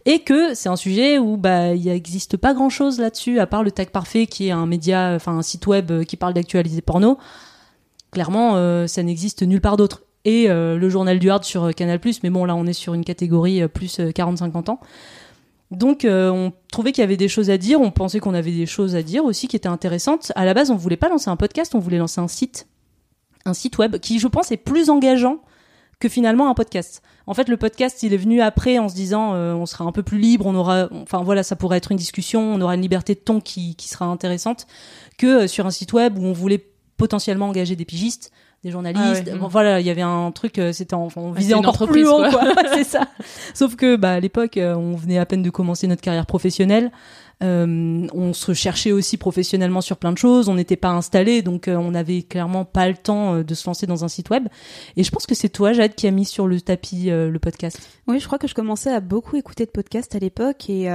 et 0.06 0.20
que 0.20 0.54
c'est 0.54 0.70
un 0.70 0.76
sujet 0.76 1.18
où 1.18 1.38
bah 1.38 1.74
il 1.74 1.86
n'existe 1.86 2.38
pas 2.38 2.54
grand-chose 2.54 3.00
là-dessus 3.00 3.40
à 3.40 3.48
part 3.48 3.64
le 3.64 3.72
Tag 3.72 3.90
Parfait, 3.90 4.28
qui 4.28 4.50
est 4.50 4.52
un 4.52 4.68
média, 4.68 5.14
enfin 5.16 5.36
un 5.38 5.42
site 5.42 5.66
web 5.66 6.04
qui 6.04 6.18
parle 6.18 6.34
d'actualité 6.34 6.82
porno. 6.82 7.18
Clairement, 8.12 8.58
euh, 8.58 8.86
ça 8.86 9.02
n'existe 9.02 9.42
nulle 9.44 9.62
part 9.62 9.78
d'autre 9.78 10.04
et 10.26 10.50
euh, 10.50 10.78
le 10.78 10.90
journal 10.90 11.20
du 11.20 11.30
hard 11.30 11.44
sur 11.44 11.66
euh, 11.66 11.72
Canal+. 11.72 12.00
Mais 12.24 12.30
bon, 12.30 12.46
là, 12.46 12.56
on 12.56 12.66
est 12.66 12.74
sur 12.74 12.94
une 12.94 13.06
catégorie 13.06 13.62
euh, 13.62 13.68
plus 13.68 14.00
40-50 14.00 14.70
ans. 14.70 14.80
Donc, 15.72 16.04
on 16.10 16.52
trouvait 16.72 16.92
qu'il 16.92 17.04
y 17.04 17.04
avait 17.04 17.16
des 17.16 17.28
choses 17.28 17.52
à 17.52 17.60
dire. 17.60 17.80
On 17.80 17.92
pensait 17.92 18.20
qu'on 18.20 18.34
avait 18.34 18.52
des 18.52 18.66
choses 18.66 18.96
à 18.96 19.04
dire 19.04 19.24
aussi 19.24 19.48
qui 19.48 19.56
étaient 19.56 19.68
intéressantes. 19.68 20.32
À 20.36 20.44
la 20.44 20.56
base, 20.56 20.72
on 20.72 20.76
voulait 20.76 20.98
pas 20.98 21.10
lancer 21.10 21.30
un 21.30 21.36
podcast, 21.36 21.76
on 21.76 21.80
voulait 21.80 22.00
lancer 22.00 22.20
un 22.20 22.28
site, 22.28 22.68
un 23.46 23.54
site 23.54 23.78
web 23.78 23.98
qui, 23.98 24.18
je 24.18 24.28
pense, 24.28 24.52
est 24.52 24.58
plus 24.58 24.90
engageant 24.90 25.42
que 26.00 26.10
finalement 26.10 26.50
un 26.50 26.56
podcast. 26.56 27.04
En 27.28 27.36
fait, 27.36 27.50
le 27.50 27.58
podcast, 27.58 28.02
il 28.02 28.16
est 28.16 28.18
venu 28.18 28.42
après 28.42 28.80
en 28.80 28.90
se 28.90 28.96
disant, 28.96 29.36
on 29.36 29.68
sera 29.68 29.86
un 29.86 29.92
peu 29.92 30.02
plus 30.02 30.18
libre, 30.18 30.48
on 30.48 30.56
aura, 30.56 30.90
enfin 30.92 31.22
voilà, 31.22 31.44
ça 31.44 31.56
pourrait 31.56 31.78
être 31.78 31.92
une 31.92 31.98
discussion, 31.98 32.42
on 32.42 32.62
aura 32.62 32.74
une 32.74 32.82
liberté 32.82 33.14
de 33.14 33.20
ton 33.20 33.40
qui, 33.40 33.76
qui 33.76 33.90
sera 33.90 34.06
intéressante, 34.06 34.66
que 35.20 35.46
sur 35.46 35.68
un 35.68 35.72
site 35.72 35.94
web 35.94 36.18
où 36.18 36.24
on 36.24 36.34
voulait 36.34 36.66
potentiellement 36.98 37.50
engager 37.50 37.76
des 37.76 37.86
pigistes 37.86 38.32
des 38.64 38.72
journalistes. 38.72 39.32
Ah 39.32 39.48
voilà, 39.50 39.80
il 39.80 39.86
y 39.86 39.90
avait 39.90 40.02
un 40.02 40.32
truc, 40.32 40.60
euh, 40.60 40.74
c'était, 40.74 40.96
on 40.96 41.32
visait 41.32 41.54
encore 41.54 41.78
plus 41.88 42.08
haut, 42.08 42.24
quoi. 42.30 42.44
c'est 42.74 42.84
ça. 42.84 43.08
Sauf 43.54 43.76
que, 43.76 43.96
bah, 43.96 44.14
à 44.14 44.20
l'époque, 44.20 44.58
euh, 44.58 44.76
on 44.76 44.96
venait 44.96 45.18
à 45.18 45.26
peine 45.26 45.44
de 45.44 45.50
commencer 45.50 45.88
notre 45.88 46.02
carrière 46.02 46.26
professionnelle. 46.26 46.92
Euh, 47.42 48.06
on 48.14 48.34
se 48.34 48.54
cherchait 48.54 48.92
aussi 48.92 49.16
professionnellement 49.16 49.80
sur 49.80 49.96
plein 49.96 50.12
de 50.12 50.18
choses. 50.18 50.50
On 50.50 50.56
n'était 50.56 50.76
pas 50.76 50.90
installé, 50.90 51.42
donc 51.42 51.70
on 51.70 51.92
n'avait 51.92 52.22
clairement 52.22 52.66
pas 52.66 52.90
le 52.90 52.96
temps 52.96 53.42
de 53.42 53.54
se 53.54 53.66
lancer 53.66 53.88
dans 53.88 54.04
un 54.04 54.10
site 54.10 54.30
web. 54.30 54.50
Et 54.98 55.06
je 55.06 55.12
pense 55.12 55.26
que 55.26 55.36
c'est 55.36 55.48
toi, 55.48 55.72
Jade, 55.72 55.96
qui 55.96 56.06
a 56.08 56.12
mis 56.12 56.26
sur 56.26 56.48
le 56.48 56.60
tapis 56.60 57.06
le 57.06 57.38
podcast. 57.40 57.80
Oui, 58.08 58.20
je 58.20 58.26
crois 58.26 58.40
que 58.40 58.48
je 58.50 58.54
commençais 58.54 58.92
à 58.92 59.00
beaucoup 59.00 59.38
écouter 59.38 59.66
de 59.66 59.72
podcasts 59.72 60.16
à 60.16 60.20
l'époque 60.20 60.70
et 60.70 60.90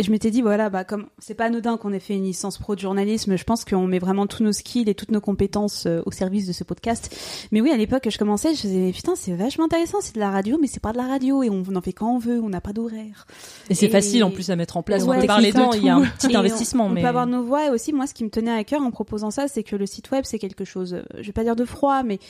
Et 0.00 0.02
je 0.02 0.10
m'étais 0.10 0.30
dit, 0.30 0.40
voilà, 0.40 0.70
bah, 0.70 0.82
comme 0.82 1.08
c'est 1.18 1.34
pas 1.34 1.44
anodin 1.44 1.76
qu'on 1.76 1.92
ait 1.92 2.00
fait 2.00 2.14
une 2.14 2.24
licence 2.24 2.56
pro 2.56 2.74
de 2.74 2.80
journalisme, 2.80 3.36
je 3.36 3.44
pense 3.44 3.66
qu'on 3.66 3.86
met 3.86 3.98
vraiment 3.98 4.26
tous 4.26 4.42
nos 4.42 4.50
skills 4.50 4.88
et 4.88 4.94
toutes 4.94 5.10
nos 5.10 5.20
compétences 5.20 5.84
euh, 5.84 6.00
au 6.06 6.10
service 6.10 6.46
de 6.46 6.54
ce 6.54 6.64
podcast. 6.64 7.14
Mais 7.52 7.60
oui, 7.60 7.70
à 7.70 7.76
l'époque, 7.76 8.08
je 8.08 8.16
commençais, 8.16 8.54
je 8.54 8.62
faisais, 8.62 8.92
putain, 8.92 9.12
c'est 9.14 9.34
vachement 9.34 9.66
intéressant, 9.66 9.98
c'est 10.00 10.14
de 10.14 10.20
la 10.20 10.30
radio, 10.30 10.56
mais 10.58 10.68
c'est 10.68 10.80
pas 10.80 10.92
de 10.92 10.96
la 10.96 11.06
radio 11.06 11.42
et 11.42 11.50
on 11.50 11.62
en 11.76 11.82
fait 11.82 11.92
quand 11.92 12.14
on 12.14 12.18
veut, 12.18 12.40
on 12.40 12.48
n'a 12.48 12.62
pas 12.62 12.72
d'horaire. 12.72 13.26
Et 13.68 13.74
c'est 13.74 13.90
facile 13.90 14.24
en 14.24 14.30
plus 14.30 14.48
à 14.48 14.56
mettre 14.56 14.78
en 14.78 14.82
place. 14.82 15.02
on 15.02 15.12
peut 15.12 15.26
parler 15.26 15.52
dedans, 15.52 15.74
il 15.74 15.84
y 15.84 15.90
a 15.90 15.96
un 15.96 16.06
petit 16.06 16.32
Et 16.32 16.36
investissement. 16.36 16.86
on, 16.86 16.88
mais... 16.88 17.00
on 17.00 17.02
peut 17.02 17.08
avoir 17.08 17.26
nos 17.26 17.42
voix 17.42 17.66
et 17.66 17.68
aussi, 17.68 17.92
moi, 17.92 18.06
ce 18.06 18.14
qui 18.14 18.24
me 18.24 18.30
tenait 18.30 18.58
à 18.58 18.64
cœur 18.64 18.80
en 18.80 18.90
proposant 18.90 19.30
ça, 19.30 19.48
c'est 19.48 19.64
que 19.64 19.76
le 19.76 19.84
site 19.84 20.10
web, 20.12 20.24
c'est 20.24 20.38
quelque 20.38 20.64
chose, 20.64 20.94
euh, 20.94 21.02
je 21.18 21.26
vais 21.26 21.32
pas 21.32 21.44
dire 21.44 21.56
de 21.56 21.66
froid, 21.66 22.04
mais 22.04 22.20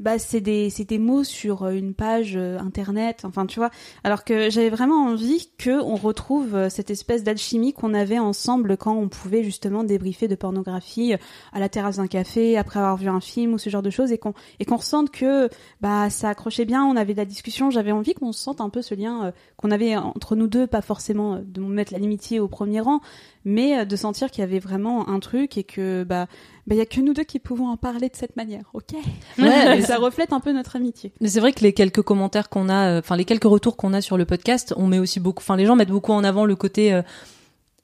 bah 0.00 0.18
c'est 0.18 0.40
des 0.40 0.70
c'est 0.70 0.88
des 0.88 0.98
mots 0.98 1.24
sur 1.24 1.62
euh, 1.62 1.72
une 1.72 1.92
page 1.92 2.34
euh, 2.34 2.58
internet 2.58 3.22
enfin 3.24 3.44
tu 3.44 3.60
vois. 3.60 3.70
Alors 4.02 4.24
que 4.24 4.48
j'avais 4.48 4.70
vraiment 4.70 5.04
envie 5.04 5.50
que 5.58 5.82
on 5.82 5.94
retrouve 5.94 6.54
euh, 6.54 6.68
cette 6.70 6.90
espèce 6.90 7.22
d'alchimie 7.22 7.74
qu'on 7.74 7.92
avait 7.92 8.18
ensemble 8.18 8.78
quand 8.78 8.94
on 8.94 9.08
pouvait 9.08 9.44
justement 9.44 9.84
débriefer 9.84 10.26
de 10.26 10.34
pornographie 10.34 11.12
à 11.52 11.60
la 11.60 11.68
terrasse 11.68 11.98
d'un 11.98 12.06
café 12.06 12.56
après 12.56 12.80
avoir 12.80 12.96
vu 12.96 13.08
un 13.08 13.20
film 13.20 13.52
ou 13.52 13.58
ce 13.58 13.68
genre 13.68 13.82
de 13.82 13.90
choses 13.90 14.10
et 14.10 14.16
qu'on 14.16 14.32
et 14.58 14.64
qu'on 14.64 14.76
ressente 14.76 15.10
que 15.10 15.50
bah 15.82 16.08
ça 16.08 16.30
accrochait 16.30 16.64
bien 16.64 16.82
on 16.82 16.96
avait 16.96 17.12
de 17.12 17.18
la 17.18 17.26
discussion. 17.26 17.70
J'avais 17.70 17.92
envie 17.92 18.14
qu'on 18.14 18.32
sente 18.32 18.62
un 18.62 18.70
peu 18.70 18.80
ce 18.80 18.94
lien 18.94 19.32
qu'on 19.58 19.70
avait 19.70 19.96
entre 19.96 20.34
nous 20.34 20.46
deux 20.46 20.66
pas 20.66 20.80
forcément 20.80 21.40
de 21.44 21.60
mettre 21.60 21.92
l'amitié 21.92 22.40
au 22.40 22.48
premier 22.48 22.80
rang 22.80 23.00
mais 23.44 23.78
euh, 23.78 23.84
de 23.84 23.96
sentir 23.96 24.30
qu'il 24.30 24.40
y 24.42 24.44
avait 24.44 24.58
vraiment 24.58 25.08
un 25.08 25.20
truc 25.20 25.56
et 25.56 25.64
que 25.64 26.04
bah 26.04 26.26
il 26.70 26.76
y 26.76 26.80
a 26.80 26.86
que 26.86 27.00
nous 27.00 27.14
deux 27.14 27.24
qui 27.24 27.38
pouvons 27.38 27.68
en 27.68 27.76
parler 27.76 28.08
de 28.08 28.16
cette 28.16 28.36
manière, 28.36 28.62
ok? 28.74 28.92
Ouais, 29.38 29.78
Et 29.78 29.82
ça 29.82 29.96
reflète 29.96 30.32
un 30.32 30.40
peu 30.40 30.52
notre 30.52 30.76
amitié. 30.76 31.12
Mais 31.20 31.28
c'est 31.28 31.40
vrai 31.40 31.52
que 31.52 31.60
les 31.60 31.72
quelques 31.72 32.02
commentaires 32.02 32.48
qu'on 32.48 32.68
a, 32.68 32.90
euh, 32.90 32.98
enfin 33.00 33.16
les 33.16 33.24
quelques 33.24 33.44
retours 33.44 33.76
qu'on 33.76 33.92
a 33.92 34.00
sur 34.00 34.16
le 34.16 34.24
podcast, 34.24 34.74
on 34.76 34.86
met 34.86 34.98
aussi 34.98 35.20
beaucoup, 35.20 35.42
enfin 35.42 35.56
les 35.56 35.66
gens 35.66 35.76
mettent 35.76 35.90
beaucoup 35.90 36.12
en 36.12 36.22
avant 36.22 36.44
le 36.44 36.54
côté, 36.56 36.92
euh, 36.92 37.02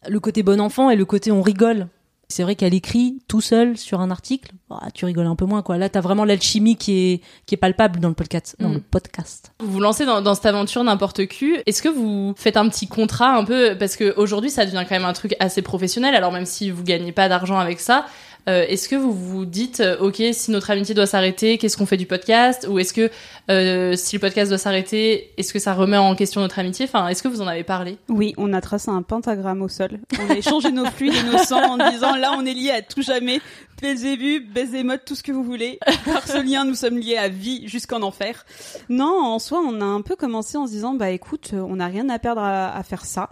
le 0.08 0.20
côté 0.20 0.42
bon 0.42 0.60
enfant 0.60 0.90
et 0.90 0.96
le 0.96 1.04
côté 1.04 1.32
on 1.32 1.42
rigole. 1.42 1.88
C'est 2.28 2.42
vrai 2.42 2.56
qu'elle 2.56 2.74
écrit 2.74 3.20
tout 3.28 3.40
seul 3.40 3.76
sur 3.76 4.00
un 4.00 4.10
article, 4.10 4.50
ah, 4.70 4.88
tu 4.92 5.04
rigoles 5.04 5.26
un 5.28 5.36
peu 5.36 5.44
moins 5.44 5.62
quoi. 5.62 5.78
Là, 5.78 5.88
t'as 5.88 6.00
vraiment 6.00 6.24
l'alchimie 6.24 6.76
qui 6.76 6.92
est 7.12 7.20
qui 7.46 7.54
est 7.54 7.58
palpable 7.58 8.00
dans 8.00 8.08
le 8.08 8.14
podcast. 8.14 8.56
Dans 8.58 8.68
Mm. 8.68 8.74
le 8.74 8.80
podcast. 8.80 9.52
Vous 9.60 9.70
vous 9.70 9.80
lancez 9.80 10.04
dans, 10.06 10.20
dans 10.22 10.34
cette 10.34 10.46
aventure 10.46 10.82
n'importe 10.82 11.26
qui. 11.26 11.54
Est-ce 11.66 11.82
que 11.82 11.88
vous 11.88 12.34
faites 12.36 12.56
un 12.56 12.68
petit 12.68 12.88
contrat 12.88 13.36
un 13.36 13.44
peu? 13.44 13.76
Parce 13.78 13.94
que 13.96 14.12
aujourd'hui 14.16 14.50
ça 14.50 14.64
devient 14.66 14.84
quand 14.88 14.96
même 14.96 15.04
un 15.04 15.12
truc 15.12 15.36
assez 15.38 15.62
professionnel. 15.62 16.16
Alors 16.16 16.32
même 16.32 16.46
si 16.46 16.70
vous 16.70 16.82
gagnez 16.82 17.12
pas 17.12 17.28
d'argent 17.28 17.58
avec 17.58 17.78
ça, 17.78 18.06
euh, 18.48 18.64
est-ce 18.68 18.88
que 18.88 18.94
vous 18.94 19.12
vous 19.12 19.44
dites 19.44 19.80
euh, 19.80 19.98
ok 19.98 20.22
si 20.32 20.52
notre 20.52 20.70
amitié 20.70 20.94
doit 20.94 21.06
s'arrêter, 21.06 21.58
qu'est-ce 21.58 21.76
qu'on 21.76 21.86
fait 21.86 21.96
du 21.96 22.06
podcast 22.06 22.66
Ou 22.70 22.78
est-ce 22.78 22.92
que 22.92 23.10
euh, 23.50 23.96
si 23.96 24.16
le 24.16 24.20
podcast 24.20 24.50
doit 24.50 24.58
s'arrêter, 24.58 25.32
est-ce 25.36 25.52
que 25.52 25.58
ça 25.58 25.74
remet 25.74 25.96
en 25.96 26.14
question 26.14 26.40
notre 26.40 26.58
amitié 26.58 26.86
Enfin, 26.86 27.08
est-ce 27.08 27.22
que 27.22 27.28
vous 27.28 27.40
en 27.40 27.46
avez 27.48 27.64
parlé 27.64 27.98
Oui, 28.08 28.34
on 28.36 28.52
a 28.52 28.60
tracé 28.60 28.90
un 28.90 29.02
pentagramme 29.02 29.62
au 29.62 29.68
sol. 29.68 29.98
On 30.20 30.30
a 30.30 30.36
échangé 30.36 30.70
nos 30.70 30.84
fluides 30.86 31.14
et 31.14 31.22
nos 31.24 31.38
sangs 31.38 31.78
en 31.78 31.90
disant 31.90 32.14
là 32.16 32.34
on 32.38 32.46
est 32.46 32.54
liés 32.54 32.70
à 32.70 32.82
tout 32.82 33.02
jamais. 33.02 33.40
Belzébuth, 33.82 34.50
Bézémoth, 34.52 35.04
tout 35.04 35.14
ce 35.14 35.22
que 35.22 35.32
vous 35.32 35.44
voulez. 35.44 35.78
Par 36.06 36.26
ce 36.26 36.42
lien, 36.42 36.64
nous 36.64 36.74
sommes 36.74 36.98
liés 36.98 37.18
à 37.18 37.28
vie 37.28 37.68
jusqu'en 37.68 38.00
enfer. 38.02 38.46
Non, 38.88 39.22
en 39.22 39.38
soi, 39.38 39.60
on 39.60 39.80
a 39.80 39.84
un 39.84 40.00
peu 40.00 40.16
commencé 40.16 40.56
en 40.56 40.66
se 40.66 40.72
disant 40.72 40.94
bah 40.94 41.10
écoute, 41.10 41.50
on 41.52 41.76
n'a 41.76 41.86
rien 41.88 42.08
à 42.08 42.18
perdre 42.18 42.42
à 42.42 42.82
faire 42.84 43.04
ça. 43.04 43.28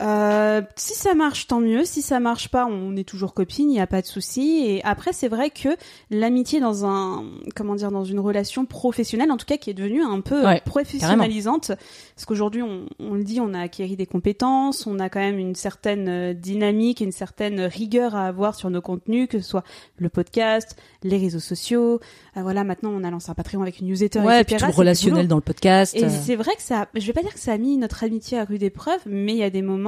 Euh, 0.00 0.62
si 0.76 0.94
ça 0.94 1.14
marche, 1.14 1.46
tant 1.46 1.60
mieux. 1.60 1.84
Si 1.84 2.02
ça 2.02 2.20
marche 2.20 2.48
pas, 2.48 2.66
on 2.66 2.96
est 2.96 3.08
toujours 3.08 3.32
copines, 3.32 3.70
il 3.70 3.74
n'y 3.74 3.80
a 3.80 3.86
pas 3.86 4.02
de 4.02 4.06
souci. 4.06 4.62
Et 4.66 4.84
après, 4.84 5.12
c'est 5.12 5.28
vrai 5.28 5.50
que 5.50 5.70
l'amitié 6.10 6.60
dans 6.60 6.84
un, 6.84 7.24
comment 7.54 7.74
dire, 7.74 7.90
dans 7.90 8.04
une 8.04 8.20
relation 8.20 8.66
professionnelle, 8.66 9.32
en 9.32 9.36
tout 9.36 9.46
cas, 9.46 9.56
qui 9.56 9.70
est 9.70 9.74
devenue 9.74 10.02
un 10.02 10.20
peu 10.20 10.44
Ouais, 10.44 10.60
professionnalisante, 10.64 11.68
parce 12.14 12.26
qu'aujourd'hui, 12.26 12.62
on, 12.62 12.86
on 12.98 13.14
le 13.14 13.24
dit, 13.24 13.40
on 13.40 13.54
a 13.54 13.60
acquéri 13.60 13.96
des 13.96 14.06
compétences, 14.06 14.86
on 14.86 14.98
a 14.98 15.08
quand 15.08 15.20
même 15.20 15.38
une 15.38 15.54
certaine 15.54 16.08
euh, 16.08 16.34
dynamique, 16.34 17.00
une 17.00 17.12
certaine 17.12 17.60
rigueur 17.60 18.14
à 18.14 18.26
avoir 18.26 18.54
sur 18.54 18.68
nos 18.70 18.82
contenus, 18.82 19.28
que 19.28 19.40
ce 19.40 19.48
soit 19.48 19.64
le 19.98 20.08
podcast, 20.08 20.76
les 21.02 21.16
réseaux 21.16 21.40
sociaux. 21.40 22.00
Euh, 22.36 22.42
voilà, 22.42 22.64
maintenant, 22.64 22.90
on 22.92 23.02
a 23.02 23.10
lancé 23.10 23.30
un 23.30 23.34
Patreon 23.34 23.62
avec 23.62 23.80
une 23.80 23.86
newsletter, 23.86 24.20
Ouais, 24.20 24.42
etc. 24.42 24.56
puis 24.58 24.72
tout 24.72 24.78
relationnel 24.78 25.28
dans 25.28 25.36
le 25.36 25.42
podcast. 25.42 25.94
Et 25.94 26.04
euh. 26.04 26.08
c'est 26.10 26.36
vrai 26.36 26.54
que 26.56 26.62
ça, 26.62 26.88
je 26.94 27.06
vais 27.06 27.12
pas 27.12 27.22
dire 27.22 27.32
que 27.32 27.40
ça 27.40 27.52
a 27.52 27.58
mis 27.58 27.78
notre 27.78 28.04
amitié 28.04 28.38
à 28.38 28.44
rude 28.44 28.62
épreuve, 28.62 29.00
mais 29.06 29.32
il 29.32 29.38
y 29.38 29.42
a 29.42 29.50
des 29.50 29.62
moments 29.62 29.85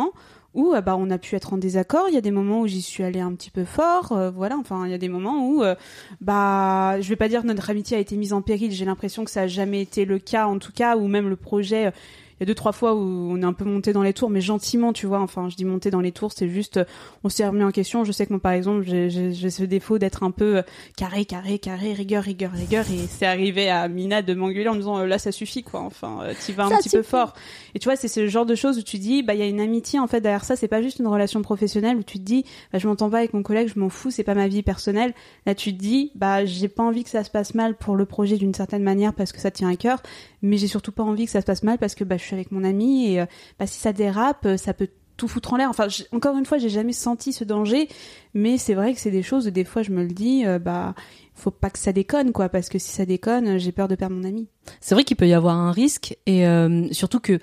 où 0.54 0.74
euh, 0.74 0.80
bah 0.80 0.96
on 0.98 1.10
a 1.10 1.18
pu 1.18 1.36
être 1.36 1.52
en 1.52 1.58
désaccord, 1.58 2.06
il 2.08 2.14
y 2.14 2.18
a 2.18 2.20
des 2.20 2.30
moments 2.30 2.60
où 2.60 2.66
j'y 2.66 2.82
suis 2.82 3.04
allée 3.04 3.20
un 3.20 3.32
petit 3.34 3.50
peu 3.50 3.64
fort, 3.64 4.12
euh, 4.12 4.30
voilà, 4.30 4.56
enfin 4.56 4.86
il 4.86 4.90
y 4.90 4.94
a 4.94 4.98
des 4.98 5.08
moments 5.08 5.46
où 5.46 5.62
euh, 5.62 5.74
bah 6.20 7.00
je 7.00 7.08
vais 7.08 7.16
pas 7.16 7.28
dire 7.28 7.42
que 7.42 7.46
notre 7.46 7.70
amitié 7.70 7.96
a 7.96 8.00
été 8.00 8.16
mise 8.16 8.32
en 8.32 8.42
péril, 8.42 8.72
j'ai 8.72 8.84
l'impression 8.84 9.24
que 9.24 9.30
ça 9.30 9.42
a 9.42 9.46
jamais 9.46 9.80
été 9.80 10.04
le 10.04 10.18
cas 10.18 10.46
en 10.46 10.58
tout 10.58 10.72
cas 10.72 10.96
ou 10.96 11.06
même 11.06 11.28
le 11.28 11.36
projet 11.36 11.92
y 12.40 12.42
a 12.44 12.46
deux 12.46 12.54
trois 12.54 12.72
fois 12.72 12.94
où 12.94 12.98
on 12.98 13.40
est 13.40 13.44
un 13.44 13.52
peu 13.52 13.64
monté 13.64 13.92
dans 13.92 14.02
les 14.02 14.12
tours 14.12 14.30
mais 14.30 14.40
gentiment 14.40 14.92
tu 14.92 15.06
vois. 15.06 15.20
Enfin 15.20 15.48
je 15.48 15.56
dis 15.56 15.64
monter 15.64 15.90
dans 15.90 16.00
les 16.00 16.12
tours 16.12 16.32
c'est 16.32 16.48
juste 16.48 16.78
euh, 16.78 16.84
on 17.24 17.28
s'est 17.28 17.46
remis 17.46 17.64
en 17.64 17.70
question. 17.70 18.04
Je 18.04 18.12
sais 18.12 18.26
que 18.26 18.32
moi 18.32 18.40
par 18.40 18.52
exemple 18.52 18.84
j'ai- 18.86 19.32
ce 19.50 19.64
défaut 19.64 19.98
d'être 19.98 20.22
un 20.22 20.30
peu 20.30 20.58
euh, 20.58 20.62
carré 20.96 21.24
carré 21.24 21.58
carré 21.58 21.92
rigueur 21.92 22.22
rigueur 22.22 22.52
rigueur. 22.52 22.84
Et 22.90 23.06
c'est 23.08 23.26
arrivé 23.26 23.68
à 23.70 23.88
Mina 23.88 24.22
de 24.22 24.34
m'engueuler 24.34 24.68
en 24.68 24.74
me 24.74 24.78
disant 24.78 24.98
euh, 24.98 25.06
là 25.06 25.18
ça 25.18 25.32
suffit 25.32 25.62
quoi. 25.62 25.80
Enfin 25.80 26.20
t'y 26.44 26.52
vas 26.52 26.64
un 26.66 26.70
Ça 26.70 26.78
petit 26.78 26.90
peu 26.90 27.02
fort. 27.02 27.34
Et 27.74 27.78
tu 27.78 27.88
vois 27.88 27.96
c'est 27.96 28.08
ce 28.08 28.26
genre 28.28 28.46
de 28.46 28.54
choses 28.54 28.78
où 28.78 28.82
tu 28.82 28.98
dis 28.98 29.22
bah 29.22 29.34
il 29.34 29.40
y 29.40 29.42
a 29.42 29.46
une 29.46 29.60
amitié 29.60 29.98
en 29.98 30.06
fait 30.06 30.20
derrière 30.20 30.44
ça. 30.44 30.56
C'est 30.56 30.68
pas 30.68 30.82
juste 30.82 30.98
une 30.98 31.06
relation 31.08 31.42
professionnelle 31.42 31.96
où 31.96 32.02
tu 32.02 32.18
te 32.18 32.24
dis 32.24 32.44
bah 32.72 32.78
je 32.78 32.86
m'entends 32.88 33.10
pas 33.10 33.18
avec 33.18 33.34
mon 33.34 33.42
collègue 33.42 33.70
je 33.74 33.78
m'en 33.80 33.88
fous 33.88 34.10
c'est 34.10 34.24
pas 34.24 34.34
ma 34.34 34.48
vie 34.48 34.62
personnelle. 34.62 35.12
Là 35.46 35.54
tu 35.54 35.72
te 35.74 35.78
dis 35.80 36.12
bah 36.14 36.44
j'ai 36.44 36.68
pas 36.68 36.82
envie 36.82 37.04
que 37.04 37.10
ça 37.10 37.24
se 37.24 37.30
passe 37.30 37.54
mal 37.54 37.74
pour 37.76 37.96
le 37.96 38.04
projet 38.06 38.36
d'une 38.36 38.54
certaine 38.54 38.82
manière 38.82 39.12
parce 39.14 39.32
que 39.32 39.40
ça 39.40 39.50
tient 39.50 39.68
à 39.68 39.76
cœur 39.76 40.02
mais 40.42 40.56
j'ai 40.56 40.68
surtout 40.68 40.92
pas 40.92 41.02
envie 41.02 41.24
que 41.24 41.30
ça 41.32 41.40
se 41.40 41.46
passe 41.46 41.62
mal 41.64 41.78
parce 41.78 41.94
que 41.96 42.04
bah 42.04 42.16
je 42.16 42.24
avec 42.36 42.52
mon 42.52 42.64
ami 42.64 43.12
et 43.12 43.20
euh, 43.20 43.26
bah 43.58 43.66
si 43.66 43.78
ça 43.78 43.92
dérape 43.92 44.46
euh, 44.46 44.56
ça 44.56 44.74
peut 44.74 44.88
tout 45.18 45.28
foutre 45.28 45.52
en 45.52 45.56
l'air. 45.58 45.68
Enfin, 45.68 45.88
encore 46.12 46.38
une 46.38 46.46
fois, 46.46 46.56
j'ai 46.56 46.70
jamais 46.70 46.94
senti 46.94 47.34
ce 47.34 47.44
danger, 47.44 47.88
mais 48.32 48.56
c'est 48.56 48.72
vrai 48.72 48.94
que 48.94 49.00
c'est 49.00 49.10
des 49.10 49.22
choses 49.22 49.44
des 49.46 49.64
fois 49.64 49.82
je 49.82 49.90
me 49.90 50.02
le 50.02 50.12
dis, 50.12 50.46
euh, 50.46 50.58
bah, 50.58 50.94
faut 51.34 51.50
pas 51.50 51.68
que 51.68 51.78
ça 51.78 51.92
déconne, 51.92 52.32
quoi, 52.32 52.48
parce 52.48 52.70
que 52.70 52.78
si 52.78 52.90
ça 52.90 53.04
déconne, 53.04 53.58
j'ai 53.58 53.72
peur 53.72 53.88
de 53.88 53.96
perdre 53.96 54.16
mon 54.16 54.24
ami. 54.24 54.48
C'est 54.80 54.94
vrai 54.94 55.04
qu'il 55.04 55.16
peut 55.18 55.28
y 55.28 55.34
avoir 55.34 55.56
un 55.56 55.72
risque 55.72 56.16
et 56.24 56.46
euh, 56.46 56.90
surtout 56.92 57.20
que 57.20 57.38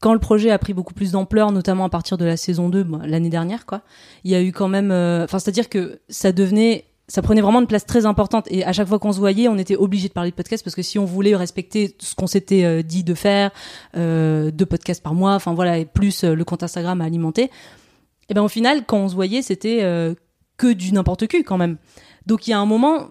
quand 0.00 0.14
le 0.14 0.18
projet 0.18 0.50
a 0.50 0.58
pris 0.58 0.72
beaucoup 0.72 0.94
plus 0.94 1.12
d'ampleur, 1.12 1.52
notamment 1.52 1.84
à 1.84 1.90
partir 1.90 2.16
de 2.16 2.24
la 2.24 2.38
saison 2.38 2.70
2, 2.70 2.84
bon, 2.84 3.00
l'année 3.04 3.28
dernière, 3.28 3.66
quoi, 3.66 3.82
il 4.24 4.30
y 4.30 4.34
a 4.34 4.42
eu 4.42 4.50
quand 4.50 4.68
même, 4.68 4.90
enfin, 4.90 5.38
c'est-à-dire 5.38 5.68
que 5.68 6.00
ça 6.08 6.32
devenait, 6.32 6.86
ça 7.10 7.22
prenait 7.22 7.40
vraiment 7.40 7.60
une 7.60 7.66
place 7.66 7.84
très 7.84 8.06
importante 8.06 8.46
et 8.52 8.64
à 8.64 8.72
chaque 8.72 8.86
fois 8.86 9.00
qu'on 9.00 9.12
se 9.12 9.18
voyait, 9.18 9.48
on 9.48 9.58
était 9.58 9.74
obligé 9.74 10.06
de 10.06 10.12
parler 10.12 10.30
de 10.30 10.36
podcast 10.36 10.62
parce 10.62 10.76
que 10.76 10.82
si 10.82 10.96
on 10.96 11.04
voulait 11.04 11.34
respecter 11.34 11.96
ce 11.98 12.14
qu'on 12.14 12.28
s'était 12.28 12.64
euh, 12.64 12.82
dit 12.82 13.02
de 13.02 13.14
faire, 13.14 13.50
euh, 13.96 14.52
deux 14.52 14.64
podcasts 14.64 15.02
par 15.02 15.12
mois, 15.12 15.34
enfin 15.34 15.52
voilà, 15.52 15.78
et 15.78 15.86
plus 15.86 16.22
euh, 16.22 16.34
le 16.34 16.44
compte 16.44 16.62
Instagram 16.62 17.00
à 17.00 17.04
alimenter, 17.04 17.50
et 18.28 18.34
ben 18.34 18.42
au 18.42 18.48
final, 18.48 18.84
quand 18.86 18.98
on 18.98 19.08
se 19.08 19.16
voyait, 19.16 19.42
c'était 19.42 19.80
euh, 19.82 20.14
que 20.56 20.72
du 20.72 20.92
n'importe 20.92 21.26
qui 21.26 21.42
quand 21.42 21.58
même. 21.58 21.78
Donc 22.26 22.46
il 22.46 22.50
y 22.50 22.52
a 22.52 22.60
un 22.60 22.66
moment, 22.66 23.08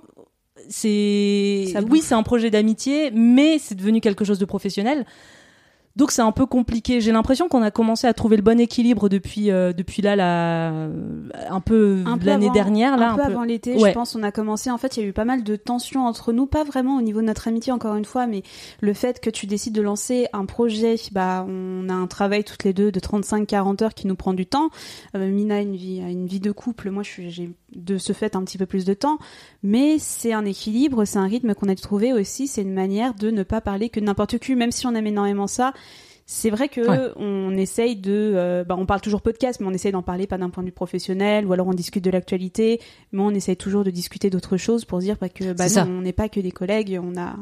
c'est 0.69 1.73
oui, 1.89 1.99
c'est 2.01 2.15
un 2.15 2.23
projet 2.23 2.49
d'amitié, 2.49 3.11
mais 3.11 3.59
c'est 3.59 3.75
devenu 3.75 3.99
quelque 3.99 4.23
chose 4.23 4.39
de 4.39 4.45
professionnel. 4.45 5.05
Donc 5.95 6.11
c'est 6.11 6.21
un 6.21 6.31
peu 6.31 6.45
compliqué. 6.45 7.01
J'ai 7.01 7.11
l'impression 7.11 7.49
qu'on 7.49 7.61
a 7.61 7.71
commencé 7.71 8.07
à 8.07 8.13
trouver 8.13 8.37
le 8.37 8.41
bon 8.41 8.59
équilibre 8.59 9.09
depuis 9.09 9.51
euh, 9.51 9.73
depuis 9.73 10.01
là 10.01 10.15
la 10.15 10.87
un 11.49 11.61
peu 11.61 12.03
l'année 12.23 12.49
dernière 12.51 12.95
là 12.97 13.11
un, 13.11 13.15
peu, 13.15 13.23
avant 13.23 13.43
l'été, 13.43 13.75
Ouais. 13.75 13.89
je 13.89 13.93
pense, 13.93 14.15
on 14.15 14.23
a 14.23 14.31
commencé. 14.31 14.71
En 14.71 14.77
fait, 14.77 14.97
il 14.97 15.03
y 15.03 15.05
a 15.05 15.09
eu 15.09 15.13
pas 15.13 15.25
mal 15.25 15.43
de 15.43 15.55
tensions 15.55 16.05
entre 16.05 16.31
nous, 16.31 16.45
pas 16.45 16.63
vraiment 16.63 16.97
au 16.97 17.01
niveau 17.01 17.21
de 17.21 17.25
notre 17.25 17.47
amitié 17.47 17.73
encore 17.73 17.95
une 17.95 18.05
fois, 18.05 18.27
mais 18.27 18.43
le 18.81 18.93
fait 18.93 19.19
que 19.19 19.29
tu 19.29 19.45
décides 19.45 19.73
de 19.73 19.81
lancer 19.81 20.27
un 20.31 20.45
projet, 20.45 20.95
bah, 21.11 21.45
on 21.47 21.89
a 21.89 21.93
un 21.93 22.07
travail 22.07 22.43
toutes 22.43 22.63
les 22.63 22.73
deux 22.73 22.91
de 22.91 22.99
35-40 22.99 23.83
heures 23.83 23.93
qui 23.93 24.07
nous 24.07 24.15
prend 24.15 24.33
du 24.33 24.45
temps. 24.45 24.69
Euh, 25.15 25.29
Mina 25.29 25.55
a 25.55 25.59
une 25.61 25.75
vie, 25.75 26.01
a 26.01 26.09
une 26.09 26.27
vie 26.27 26.39
de 26.39 26.51
couple, 26.51 26.91
moi, 26.91 27.03
j'ai 27.03 27.51
de 27.75 27.97
ce 27.97 28.13
fait 28.13 28.35
un 28.35 28.43
petit 28.43 28.57
peu 28.57 28.65
plus 28.65 28.85
de 28.85 28.93
temps, 28.93 29.19
mais 29.63 29.99
c'est 29.99 30.33
un 30.33 30.45
équilibre, 30.45 31.05
c'est 31.05 31.19
un 31.19 31.27
rythme 31.27 31.53
qu'on 31.53 31.69
a 31.69 31.75
dû 31.75 31.81
trouver 31.81 32.13
aussi. 32.13 32.47
C'est 32.47 32.61
une 32.61 32.73
manière 32.73 33.13
de 33.13 33.29
ne 33.31 33.43
pas 33.43 33.61
parler 33.61 33.89
que 33.89 33.99
n'importe 33.99 34.39
qui, 34.39 34.55
même 34.55 34.71
si 34.71 34.87
on 34.87 34.95
aime 34.95 35.07
énormément 35.07 35.47
ça. 35.47 35.73
C'est 36.31 36.51
vrai 36.51 36.69
que 36.69 36.81
Ouais. 36.87 37.11
on 37.15 37.57
essaye 37.57 37.95
de, 37.95 38.11
euh, 38.35 38.63
bah, 38.63 38.75
on 38.77 38.85
parle 38.85 39.01
toujours 39.01 39.23
podcast, 39.23 39.59
mais 39.59 39.65
on 39.65 39.71
essaye 39.71 39.91
d'en 39.91 40.03
parler 40.03 40.27
pas 40.27 40.37
d'un 40.37 40.51
point 40.51 40.61
de 40.61 40.67
vue 40.67 40.71
professionnel, 40.73 41.43
ou 41.47 41.53
alors 41.53 41.65
on 41.67 41.73
discute 41.73 42.03
de 42.03 42.11
l'actualité, 42.11 42.79
mais 43.11 43.23
on 43.23 43.31
essaye 43.31 43.57
toujours 43.57 43.83
de 43.83 43.89
discuter 43.89 44.29
d'autres 44.29 44.55
choses 44.55 44.85
pour 44.85 44.99
dire 44.99 45.15
bah, 45.19 45.27
que 45.29 45.53
bah, 45.53 45.65
non, 45.83 45.91
on 45.91 46.01
n'est 46.01 46.13
pas 46.13 46.29
que 46.29 46.39
des 46.39 46.51
collègues, 46.51 46.99
on 47.01 47.19
a, 47.19 47.35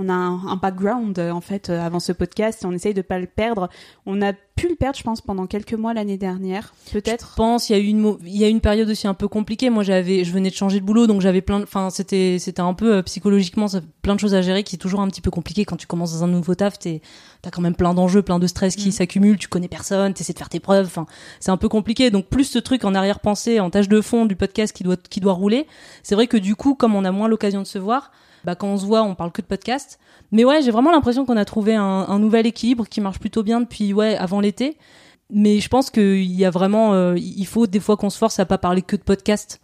on 0.00 0.08
a 0.08 0.12
un, 0.14 0.46
un 0.48 0.56
background 0.56 1.18
euh, 1.18 1.30
en 1.30 1.40
fait 1.40 1.68
euh, 1.68 1.84
avant 1.84 2.00
ce 2.00 2.12
podcast, 2.12 2.62
et 2.62 2.66
on 2.66 2.72
essaye 2.72 2.94
de 2.94 3.02
pas 3.02 3.18
le 3.18 3.26
perdre. 3.26 3.68
On 4.06 4.22
a 4.22 4.32
pu 4.32 4.68
le 4.68 4.74
perdre, 4.74 4.98
je 4.98 5.02
pense, 5.02 5.20
pendant 5.20 5.46
quelques 5.46 5.74
mois 5.74 5.94
l'année 5.94 6.16
dernière, 6.18 6.74
peut-être. 6.92 7.30
Je 7.30 7.36
pense 7.36 7.68
il 7.70 7.72
y 7.72 7.76
a 7.76 7.78
eu 7.78 7.86
une 7.86 8.16
il 8.24 8.36
y 8.36 8.44
a 8.44 8.48
eu 8.48 8.50
une 8.50 8.60
période 8.60 8.88
aussi 8.88 9.06
un 9.06 9.14
peu 9.14 9.28
compliquée. 9.28 9.70
Moi 9.70 9.82
j'avais 9.82 10.24
je 10.24 10.32
venais 10.32 10.50
de 10.50 10.54
changer 10.54 10.80
de 10.80 10.84
boulot 10.84 11.06
donc 11.06 11.20
j'avais 11.20 11.40
plein 11.42 11.58
de 11.58 11.64
enfin 11.64 11.90
c'était 11.90 12.38
c'était 12.38 12.60
un 12.62 12.74
peu 12.74 12.96
euh, 12.96 13.02
psychologiquement 13.02 13.66
plein 14.02 14.14
de 14.14 14.20
choses 14.20 14.34
à 14.34 14.42
gérer 14.42 14.62
qui 14.62 14.76
est 14.76 14.78
toujours 14.78 15.00
un 15.00 15.08
petit 15.08 15.20
peu 15.20 15.30
compliqué 15.30 15.64
quand 15.64 15.76
tu 15.76 15.86
commences 15.86 16.12
dans 16.14 16.24
un 16.24 16.28
nouveau 16.28 16.54
taf, 16.54 16.78
t'es 16.78 17.00
t'as 17.42 17.50
quand 17.50 17.62
même 17.62 17.74
plein 17.74 17.94
d'enjeux, 17.94 18.22
plein 18.22 18.38
de 18.38 18.46
stress 18.46 18.76
qui 18.76 18.88
Mm. 18.88 18.92
s'accumulent, 18.92 19.38
tu 19.38 19.48
connais 19.48 19.68
personne, 19.68 20.12
t'essaies 20.14 20.32
de 20.34 20.38
faire 20.38 20.48
tes 20.50 20.60
preuves, 20.60 20.86
enfin 20.86 21.06
c'est 21.40 21.50
un 21.50 21.56
peu 21.56 21.68
compliqué. 21.68 22.10
Donc 22.10 22.26
plus 22.26 22.44
ce 22.44 22.58
truc 22.58 22.84
en 22.84 22.94
arrière-pensée, 22.94 23.60
en 23.60 23.70
tâche 23.70 23.88
de 23.88 24.00
fond 24.00 24.26
du 24.26 24.36
podcast 24.36 24.74
qui 24.76 24.82
doit 24.82 24.96
qui 24.96 25.20
doit 25.20 25.32
rouler. 25.32 25.66
C'est 26.02 26.14
vrai 26.14 26.26
que 26.26 26.36
du 26.36 26.54
coup 26.56 26.74
comme 26.74 26.94
on 26.94 27.04
a 27.04 27.12
moins 27.12 27.28
l'occasion 27.28 27.60
de 27.62 27.66
se 27.66 27.78
voir, 27.78 28.10
bah 28.44 28.54
quand 28.54 28.68
on 28.68 28.76
se 28.78 28.86
voit 28.86 29.02
on 29.02 29.14
parle 29.14 29.32
que 29.32 29.42
de 29.42 29.46
podcast. 29.46 29.98
Mais 30.32 30.44
ouais 30.44 30.62
j'ai 30.62 30.70
vraiment 30.70 30.90
l'impression 30.92 31.24
qu'on 31.26 31.36
a 31.36 31.44
trouvé 31.44 31.74
un, 31.74 31.82
un 31.82 32.18
nouvel 32.18 32.46
équilibre 32.46 32.86
qui 32.88 33.00
marche 33.00 33.18
plutôt 33.18 33.42
bien 33.42 33.60
depuis 33.60 33.92
ouais 33.92 34.16
avant 34.16 34.40
l'été. 34.40 34.76
mais 35.30 35.60
je 35.60 35.68
pense 35.68 35.90
qu'il 35.90 36.24
y 36.32 36.44
a 36.44 36.50
vraiment, 36.50 36.92
euh, 36.94 37.14
il 37.16 37.46
faut 37.46 37.66
des 37.66 37.80
fois 37.80 37.96
qu'on 37.96 38.10
se 38.10 38.18
force 38.18 38.38
à 38.40 38.46
pas 38.46 38.58
parler 38.58 38.82
que 38.82 38.96
de 38.96 39.02
podcast. 39.02 39.60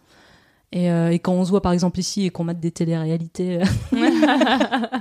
Et, 0.73 0.91
euh, 0.91 1.11
et 1.11 1.19
quand 1.19 1.31
on 1.31 1.45
se 1.45 1.49
voit 1.49 1.61
par 1.61 1.71
exemple 1.71 1.99
ici 1.99 2.25
et 2.25 2.29
qu'on 2.29 2.43
mate 2.43 2.59
des 2.59 2.71
téléréalités, 2.71 3.61
euh, 3.61 3.65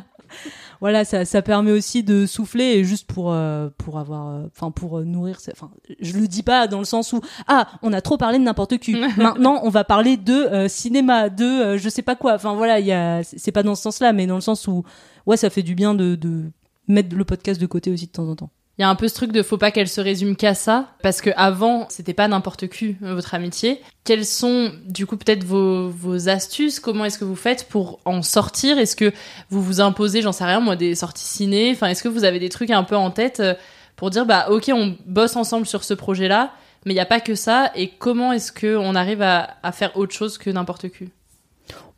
voilà, 0.80 1.04
ça, 1.04 1.24
ça 1.24 1.42
permet 1.42 1.70
aussi 1.72 2.02
de 2.02 2.26
souffler 2.26 2.64
et 2.64 2.84
juste 2.84 3.06
pour 3.06 3.32
euh, 3.32 3.68
pour 3.78 3.98
avoir, 3.98 4.28
euh, 4.28 4.46
enfin 4.46 4.70
pour 4.70 4.98
euh, 4.98 5.04
nourrir. 5.04 5.38
Enfin, 5.52 5.70
je 6.00 6.12
le 6.18 6.28
dis 6.28 6.42
pas 6.42 6.66
dans 6.66 6.78
le 6.78 6.84
sens 6.84 7.12
où 7.12 7.20
ah 7.46 7.68
on 7.82 7.92
a 7.92 8.00
trop 8.00 8.16
parlé 8.16 8.38
de 8.38 8.44
n'importe 8.44 8.78
qui. 8.78 8.94
Maintenant 9.16 9.60
on 9.62 9.70
va 9.70 9.84
parler 9.84 10.16
de 10.16 10.32
euh, 10.32 10.68
cinéma, 10.68 11.28
de 11.28 11.44
euh, 11.44 11.78
je 11.78 11.88
sais 11.88 12.02
pas 12.02 12.16
quoi. 12.16 12.34
Enfin 12.34 12.54
voilà, 12.54 12.80
il 12.80 12.86
y 12.86 12.92
a, 12.92 13.22
c'est 13.22 13.38
c'est 13.38 13.52
pas 13.52 13.62
dans 13.62 13.74
ce 13.74 13.82
sens-là, 13.82 14.12
mais 14.12 14.26
dans 14.26 14.34
le 14.34 14.40
sens 14.40 14.66
où 14.66 14.84
ouais 15.26 15.36
ça 15.36 15.50
fait 15.50 15.62
du 15.62 15.74
bien 15.74 15.94
de, 15.94 16.14
de 16.14 16.44
mettre 16.88 17.16
le 17.16 17.24
podcast 17.24 17.60
de 17.60 17.66
côté 17.66 17.90
aussi 17.90 18.06
de 18.06 18.12
temps 18.12 18.28
en 18.28 18.36
temps. 18.36 18.50
Il 18.78 18.82
y 18.82 18.84
a 18.84 18.90
un 18.90 18.94
peu 18.94 19.08
ce 19.08 19.14
truc 19.14 19.32
de 19.32 19.42
faut 19.42 19.56
pas 19.56 19.70
qu'elle 19.70 19.88
se 19.88 20.02
résume 20.02 20.36
qu'à 20.36 20.54
ça, 20.54 20.88
parce 21.02 21.22
que 21.22 21.30
avant 21.36 21.86
c'était 21.88 22.12
pas 22.12 22.28
n'importe 22.28 22.68
qui 22.68 22.96
euh, 23.02 23.14
votre 23.14 23.34
amitié. 23.34 23.80
Quelles 24.04 24.26
sont 24.26 24.70
du 24.84 25.06
coup 25.06 25.16
peut-être 25.16 25.44
vos, 25.44 25.88
vos 25.88 26.28
astuces? 26.28 26.78
Comment 26.78 27.06
est-ce 27.06 27.18
que 27.18 27.24
vous 27.24 27.36
faites 27.36 27.68
pour 27.68 28.00
en 28.04 28.20
sortir? 28.20 28.78
Est-ce 28.78 28.94
que 28.94 29.12
vous 29.48 29.62
vous 29.62 29.80
imposez, 29.80 30.20
j'en 30.20 30.32
sais 30.32 30.44
rien 30.44 30.60
moi, 30.60 30.76
des 30.76 30.94
sorties 30.94 31.24
ciné? 31.24 31.70
Enfin, 31.72 31.86
est-ce 31.86 32.02
que 32.02 32.08
vous 32.08 32.24
avez 32.24 32.38
des 32.38 32.50
trucs 32.50 32.70
un 32.70 32.84
peu 32.84 32.96
en 32.96 33.10
tête 33.10 33.40
euh, 33.40 33.54
pour 33.96 34.10
dire 34.10 34.26
bah 34.26 34.48
ok 34.50 34.70
on 34.74 34.94
bosse 35.06 35.36
ensemble 35.36 35.66
sur 35.66 35.82
ce 35.82 35.94
projet-là, 35.94 36.52
mais 36.84 36.92
il 36.92 36.96
y 36.96 37.00
a 37.00 37.06
pas 37.06 37.20
que 37.20 37.34
ça. 37.34 37.72
Et 37.76 37.88
comment 37.88 38.32
est-ce 38.32 38.52
que 38.52 38.76
on 38.76 38.94
arrive 38.94 39.22
à, 39.22 39.56
à 39.62 39.72
faire 39.72 39.96
autre 39.96 40.14
chose 40.14 40.36
que 40.36 40.50
n'importe 40.50 40.90
qui? 40.90 41.08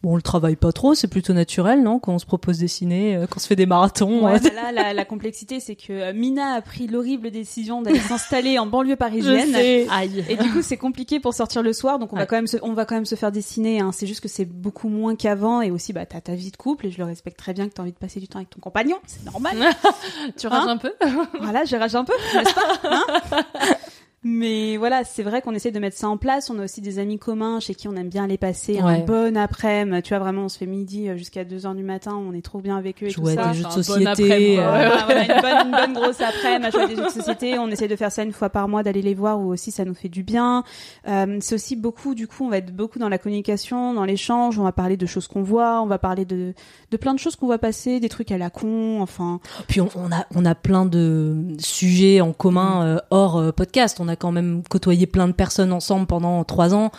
Bon, 0.02 0.12
on 0.12 0.16
le 0.16 0.22
travaille 0.22 0.54
pas 0.54 0.70
trop, 0.70 0.94
c'est 0.94 1.09
plutôt 1.09 1.33
naturel, 1.33 1.83
non 1.83 1.98
Quand 1.98 2.14
on 2.14 2.18
se 2.20 2.26
propose 2.26 2.59
des 2.59 2.68
ciné, 2.68 3.16
euh, 3.16 3.26
quand 3.26 3.38
on 3.38 3.40
se 3.40 3.48
fait 3.48 3.57
des 3.57 3.66
marathons. 3.66 4.26
Ouais, 4.26 4.37
euh, 4.37 4.38
bah 4.38 4.50
là, 4.54 4.70
la, 4.70 4.94
la 4.94 5.04
complexité, 5.04 5.59
c'est 5.59 5.74
que 5.74 5.92
euh, 5.92 6.12
Mina 6.12 6.52
a 6.52 6.61
pris 6.61 6.87
l'horrible 6.87 7.33
décision 7.33 7.83
d'aller 7.83 7.98
s'installer 8.09 8.61
en 8.61 8.66
banlieue 8.66 8.94
parisienne. 8.94 9.48
Je 9.48 9.52
sais. 9.54 9.87
Aïe. 9.90 10.24
Et 10.28 10.37
du 10.37 10.50
coup, 10.52 10.62
c'est 10.62 10.76
compliqué 10.76 11.18
pour 11.18 11.35
sortir 11.35 11.64
le 11.64 11.72
soir, 11.72 11.98
donc 11.98 12.12
on 12.12 12.16
va 12.16 12.26
quand 12.26 12.37
même 12.37 12.46
se, 12.46 12.59
on 12.62 12.74
va 12.74 12.85
quand 12.85 12.94
même 12.94 13.07
se 13.07 13.16
faire 13.16 13.33
dessiner. 13.33 13.81
Hein. 13.81 13.90
C'est 13.92 14.07
juste 14.07 14.20
que 14.20 14.28
c'est 14.28 14.44
beaucoup 14.44 14.88
moins 14.88 15.16
qu'avant, 15.16 15.62
et 15.62 15.72
aussi, 15.72 15.92
bah, 15.92 16.07
t'as 16.07 16.20
ta 16.20 16.35
vie 16.37 16.52
de 16.52 16.57
couple, 16.57 16.87
et 16.87 16.90
je 16.92 16.98
le 16.98 17.04
respecte 17.04 17.37
très 17.37 17.52
bien 17.52 17.68
que 17.68 17.74
t'as 17.74 17.83
envie 17.83 17.92
de 17.92 17.98
passer 17.98 18.20
du 18.20 18.28
temps 18.28 18.38
avec 18.38 18.50
ton 18.50 18.61
compagnon, 18.61 18.98
c'est 19.04 19.24
normal. 19.24 19.57
tu 20.38 20.46
rages 20.46 20.62
Hein 20.62 20.68
un 20.68 20.76
peu 20.76 20.92
voilà, 21.40 21.64
j'ai 21.64 21.76
rage 21.76 21.96
un 21.96 22.04
peu, 22.04 22.12
n'est-ce 22.35 22.54
pas 22.54 22.78
Hein 22.85 23.04
Mais 24.24 24.76
voilà, 24.76 25.04
c'est 25.04 25.22
vrai 25.22 25.42
qu'on 25.42 25.54
essaie 25.54 25.70
de 25.70 25.78
mettre 25.78 25.96
ça 25.96 26.09
en 26.09 26.16
place. 26.16 26.50
On 26.50 26.59
a 26.59 26.64
aussi 26.64 26.81
des 26.81 26.98
amis 26.98 27.18
communs 27.18 27.61
chez 27.61 27.74
qui 27.74 27.87
on 27.87 27.94
aime 27.94 28.09
bien 28.09 28.24
aller 28.24 28.37
passer 28.38 28.78
un 28.78 28.98
bon 29.00 29.37
après-midi. 29.37 30.02
Tu 30.02 30.09
vois, 30.11 30.18
vraiment, 30.18 30.44
on 30.44 30.48
se 30.48 30.59
fait 30.59 30.66
midi 30.66 31.09
euh, 31.09 31.16
jusqu'à 31.16 31.44
2 31.44 31.66
heures 31.66 31.74
du 31.74 31.85
matin. 31.85 32.16
On 32.16 32.33
est 32.33 32.42
trop 32.42 32.61
bien 32.61 32.76
avec 32.76 33.02
eux 33.02 33.07
et 33.07 33.11
Jouer 33.11 33.35
tout 33.35 33.40
à 33.40 33.44
ça. 33.44 33.50
des 33.50 33.59
jeux 33.59 33.64
de 33.64 33.70
société. 33.70 34.57
bon 34.57 34.62
euh, 34.62 34.72
ouais. 34.72 34.87
Voilà, 34.87 35.04
voilà, 35.04 35.22
une, 35.22 35.40
bonne, 35.40 35.66
une 35.66 35.70
bonne 35.70 35.92
grosse 35.94 36.20
après-midi 36.20 36.66
à 36.66 36.70
jouer 36.70 36.83
à 36.83 36.87
des 36.88 36.96
jeux 36.96 37.04
de 37.04 37.11
société. 37.11 37.59
On 37.59 37.68
essaie 37.68 37.88
de 37.88 37.96
faire 37.96 38.11
ça 38.11 38.22
une 38.24 38.33
fois 38.33 38.50
par 38.50 38.68
mois, 38.68 38.83
d'aller 38.83 39.02
les 39.02 39.14
voir, 39.14 39.38
où 39.40 39.52
aussi 39.52 39.70
ça 39.70 39.85
nous 39.85 39.94
fait 39.94 40.09
du 40.09 40.24
bien. 40.24 40.64
Euh, 41.07 41.38
c'est 41.40 41.54
aussi 41.54 41.76
beaucoup, 41.76 42.14
du 42.16 42.26
coup, 42.26 42.44
on 42.44 42.48
va 42.48 42.59
être 42.59 42.74
beaucoup 42.74 42.98
dans 42.98 43.09
la 43.09 43.18
communication, 43.18 43.94
dans 43.94 44.04
l'échange. 44.04 44.59
On 44.59 44.64
va 44.64 44.72
parler 44.72 44.96
de 44.96 45.07
choses 45.07 45.28
qu'on 45.28 45.42
voit, 45.42 45.81
on 45.81 45.87
va 45.87 45.98
parler 45.98 46.24
de, 46.24 46.54
de 46.90 46.96
plein 46.96 47.14
de 47.14 47.20
choses 47.20 47.37
qu'on 47.37 47.46
voit 47.46 47.59
passer, 47.59 48.00
des 48.00 48.09
trucs 48.09 48.33
à 48.33 48.38
la 48.38 48.50
con, 48.50 49.00
enfin. 49.00 49.38
Puis 49.68 49.81
on, 49.81 49.88
on 49.94 50.11
a 50.11 50.26
on 50.35 50.44
a 50.44 50.54
plein 50.54 50.87
de 50.87 51.37
sujets 51.59 52.20
en 52.20 52.33
commun 52.33 52.85
euh, 52.85 52.98
hors 53.11 53.37
euh, 53.37 53.52
podcast. 53.52 53.98
On 54.00 54.07
a 54.08 54.16
quand 54.16 54.32
même 54.32 54.62
côtoyé 54.68 55.06
plein 55.06 55.28
de 55.28 55.32
personnes 55.32 55.72
ensemble 55.72 56.06
pendant 56.06 56.42
trois 56.44 56.74
ans. 56.74 56.90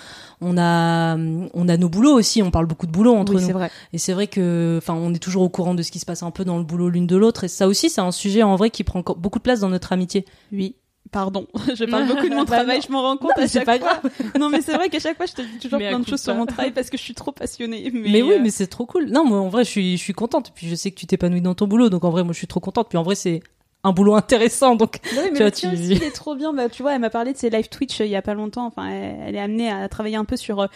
On 0.41 0.57
a 0.57 1.17
on 1.53 1.67
a 1.67 1.77
nos 1.77 1.89
boulots 1.89 2.13
aussi. 2.13 2.41
On 2.41 2.51
parle 2.51 2.65
beaucoup 2.67 2.87
de 2.87 2.91
boulot 2.91 3.15
entre 3.15 3.35
oui, 3.35 3.41
nous. 3.45 3.49
vrai. 3.53 3.71
Et 3.93 3.97
c'est 3.97 4.13
vrai 4.13 4.27
que 4.27 4.75
enfin 4.77 4.93
on 4.93 5.13
est 5.13 5.19
toujours 5.19 5.43
au 5.43 5.49
courant 5.49 5.73
de 5.73 5.81
ce 5.81 5.91
qui 5.91 5.99
se 5.99 6.05
passe 6.05 6.23
un 6.23 6.31
peu 6.31 6.45
dans 6.45 6.57
le 6.57 6.63
boulot 6.63 6.89
l'une 6.89 7.07
de 7.07 7.17
l'autre. 7.17 7.43
Et 7.43 7.47
ça 7.49 7.67
aussi 7.67 7.89
c'est 7.89 8.01
un 8.01 8.11
sujet 8.11 8.43
en 8.43 8.55
vrai 8.55 8.69
qui 8.69 8.83
prend 8.83 9.03
beaucoup 9.17 9.39
de 9.39 9.43
place 9.43 9.59
dans 9.59 9.69
notre 9.69 9.91
amitié. 9.91 10.25
Oui. 10.51 10.75
Pardon, 11.11 11.47
je 11.75 11.85
parle 11.85 12.07
beaucoup 12.07 12.29
de 12.29 12.35
mon 12.35 12.43
Bah 12.45 12.57
travail, 12.57 12.77
non. 12.77 12.83
je 12.87 12.91
m'en 12.91 13.01
rends 13.01 13.17
compte 13.17 13.31
Non, 13.35 13.43
à 13.43 13.47
chaque 13.47 13.65
pas 13.65 13.79
fois. 13.79 13.99
Non, 14.37 14.49
mais 14.49 14.61
c'est 14.61 14.75
vrai 14.75 14.89
qu'à 14.89 14.99
chaque 14.99 15.17
fois, 15.17 15.25
je 15.25 15.33
te 15.33 15.41
dis 15.41 15.57
toujours 15.61 15.79
Mais 15.79 15.89
plein 15.89 15.99
de 15.99 16.05
choses 16.05 16.21
sur 16.21 16.35
mon 16.35 16.45
travail 16.45 16.71
parce 16.71 16.91
que 16.91 16.97
je 16.97 17.01
suis 17.01 17.15
trop 17.15 17.31
passionnée. 17.31 17.89
Mais, 17.91 18.09
Mais, 18.11 18.21
oui, 18.21 18.33
euh, 18.33 18.39
mais 18.43 18.51
c'est 18.51 18.67
trop 18.67 18.85
cool. 18.85 19.05
Non, 19.05 19.25
moi 19.25 19.39
en 19.39 19.49
vrai 19.49 19.63
je 19.63 19.69
suis 19.69 19.97
je 19.97 20.03
suis 20.03 20.13
contente. 20.13 20.51
Puis 20.53 20.67
je 20.69 20.75
sais 20.75 20.91
que 20.91 20.95
tu 20.99 21.07
t'épanouis 21.07 21.41
dans 21.41 21.55
ton 21.55 21.65
boulot, 21.67 21.89
donc 21.89 22.03
en 22.03 22.11
vrai 22.11 22.23
moi 22.23 22.33
je 22.33 22.37
suis 22.37 22.47
trop 22.47 22.59
contente. 22.59 22.89
Puis 22.89 22.97
en 22.99 23.03
vrai 23.03 23.15
c'est 23.15 23.41
un 23.83 23.93
boulot 23.93 24.15
intéressant, 24.15 24.75
donc 24.75 24.99
oui, 25.13 25.17
mais 25.23 25.31
tu 25.31 25.37
vois, 25.37 25.51
tu- 25.51 25.67
aussi, 25.67 25.91
il 25.95 26.03
est 26.03 26.11
trop 26.11 26.35
bien. 26.35 26.51
Bah, 26.53 26.67
tu 26.67 26.81
vois, 26.81 26.93
elle 26.95 26.99
m'a 26.99 27.09
parlé 27.09 27.31
de 27.31 27.37
ses 27.37 27.49
live 27.49 27.69
Twitch 27.69 28.01
euh, 28.01 28.05
il 28.05 28.11
y 28.11 28.15
a 28.17 28.21
pas 28.21 28.33
longtemps. 28.33 28.65
Enfin, 28.65 28.87
elle, 28.89 29.15
elle 29.27 29.35
est 29.35 29.39
amenée 29.39 29.71
à 29.71 29.87
travailler 29.87 30.17
un 30.17 30.25
peu 30.25 30.35
sur 30.35 30.59
euh, 30.59 30.67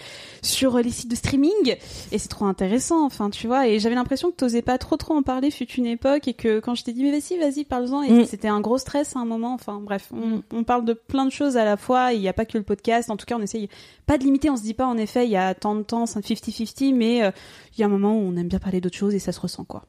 sur 0.41 0.77
euh, 0.77 0.81
les 0.81 0.89
sites 0.89 1.11
de 1.11 1.15
streaming 1.15 1.75
et 2.13 2.17
c'est 2.17 2.29
trop 2.29 2.45
intéressant. 2.45 3.05
Enfin, 3.05 3.29
tu 3.29 3.45
vois. 3.47 3.67
Et 3.67 3.79
j'avais 3.79 3.95
l'impression 3.95 4.31
que 4.31 4.37
t'osais 4.37 4.61
pas 4.61 4.77
trop 4.77 4.95
trop 4.95 5.15
en 5.15 5.21
parler 5.21 5.51
fut 5.51 5.69
une 5.73 5.85
époque 5.85 6.29
et 6.29 6.33
que 6.33 6.59
quand 6.61 6.75
je 6.75 6.83
t'ai 6.85 6.93
dit 6.93 7.03
mais 7.03 7.11
vas-y, 7.11 7.37
vas-y, 7.37 7.65
parle-en. 7.65 8.03
Et 8.03 8.09
Mm. 8.11 8.25
c'était 8.25 8.47
un 8.47 8.61
gros 8.61 8.77
stress 8.77 9.17
à 9.17 9.19
un 9.19 9.25
moment. 9.25 9.53
Enfin, 9.53 9.81
bref, 9.83 10.09
on, 10.13 10.41
on 10.57 10.63
parle 10.63 10.85
de 10.85 10.93
plein 10.93 11.25
de 11.25 11.31
choses 11.31 11.57
à 11.57 11.65
la 11.65 11.75
fois. 11.75 12.13
Il 12.13 12.21
n'y 12.21 12.29
a 12.29 12.33
pas 12.33 12.45
que 12.45 12.57
le 12.57 12.63
podcast. 12.63 13.09
En 13.09 13.17
tout 13.17 13.25
cas, 13.25 13.35
on 13.37 13.41
essaye 13.41 13.67
pas 14.05 14.17
de 14.17 14.23
limiter. 14.23 14.49
On 14.49 14.55
se 14.55 14.63
dit 14.63 14.73
pas 14.73 14.85
en 14.87 14.95
effet 14.97 15.25
il 15.25 15.31
y 15.31 15.35
a 15.37 15.53
tant 15.55 15.75
de 15.75 15.83
temps, 15.83 16.05
c'est 16.05 16.21
50-50, 16.21 16.93
mais 16.95 17.21
euh, 17.23 17.31
il 17.77 17.81
y 17.81 17.83
a 17.83 17.87
un 17.87 17.89
moment 17.89 18.13
où 18.15 18.21
on 18.21 18.37
aime 18.37 18.47
bien 18.47 18.59
parler 18.59 18.79
d'autres 18.79 18.95
choses 18.97 19.13
et 19.13 19.19
ça 19.19 19.33
se 19.33 19.41
ressent 19.41 19.65
quoi. 19.65 19.83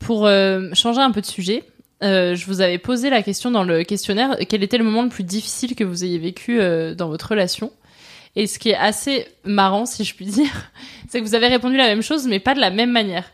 Pour 0.00 0.28
changer 0.74 1.00
un 1.00 1.10
peu 1.10 1.20
de 1.20 1.26
sujet, 1.26 1.64
euh, 2.02 2.34
je 2.34 2.46
vous 2.46 2.60
avais 2.60 2.78
posé 2.78 3.08
la 3.08 3.22
question 3.22 3.50
dans 3.50 3.64
le 3.64 3.82
questionnaire 3.82 4.36
quel 4.48 4.62
était 4.62 4.76
le 4.76 4.84
moment 4.84 5.02
le 5.02 5.08
plus 5.08 5.24
difficile 5.24 5.74
que 5.74 5.84
vous 5.84 6.04
ayez 6.04 6.18
vécu 6.18 6.60
euh, 6.60 6.94
dans 6.94 7.08
votre 7.08 7.30
relation? 7.30 7.72
Et 8.34 8.46
ce 8.46 8.58
qui 8.58 8.70
est 8.70 8.76
assez 8.76 9.26
marrant, 9.44 9.86
si 9.86 10.04
je 10.04 10.14
puis 10.14 10.26
dire, 10.26 10.70
c'est 11.08 11.20
que 11.20 11.24
vous 11.24 11.34
avez 11.34 11.48
répondu 11.48 11.76
la 11.76 11.86
même 11.86 12.02
chose, 12.02 12.26
mais 12.26 12.38
pas 12.38 12.54
de 12.54 12.60
la 12.60 12.70
même 12.70 12.90
manière. 12.90 13.24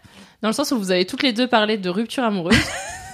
Dans 0.42 0.48
le 0.48 0.54
sens 0.54 0.70
où 0.70 0.78
vous 0.78 0.90
avez 0.90 1.04
toutes 1.04 1.22
les 1.22 1.32
deux 1.32 1.48
parlé 1.48 1.76
de 1.76 1.90
rupture 1.90 2.22
amoureuse. 2.22 2.56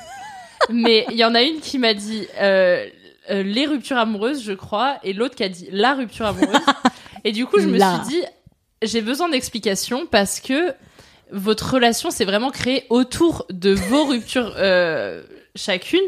mais 0.70 1.06
il 1.10 1.16
y 1.16 1.24
en 1.24 1.34
a 1.34 1.42
une 1.42 1.60
qui 1.60 1.78
m'a 1.78 1.94
dit 1.94 2.26
euh, 2.40 2.86
les 3.30 3.66
ruptures 3.66 3.96
amoureuses, 3.96 4.42
je 4.42 4.52
crois, 4.52 4.98
et 5.02 5.12
l'autre 5.14 5.34
qui 5.34 5.44
a 5.44 5.48
dit 5.48 5.68
la 5.70 5.94
rupture 5.94 6.26
amoureuse. 6.26 6.60
et 7.24 7.32
du 7.32 7.46
coup, 7.46 7.58
je 7.58 7.66
me 7.66 7.78
suis 7.78 8.08
dit, 8.08 8.22
j'ai 8.82 9.00
besoin 9.00 9.30
d'explications 9.30 10.06
parce 10.06 10.40
que 10.40 10.74
votre 11.30 11.74
relation 11.74 12.10
s'est 12.10 12.24
vraiment 12.24 12.50
créée 12.50 12.84
autour 12.90 13.46
de 13.50 13.70
vos 13.70 14.04
ruptures 14.04 14.54
euh, 14.56 15.22
chacune. 15.54 16.00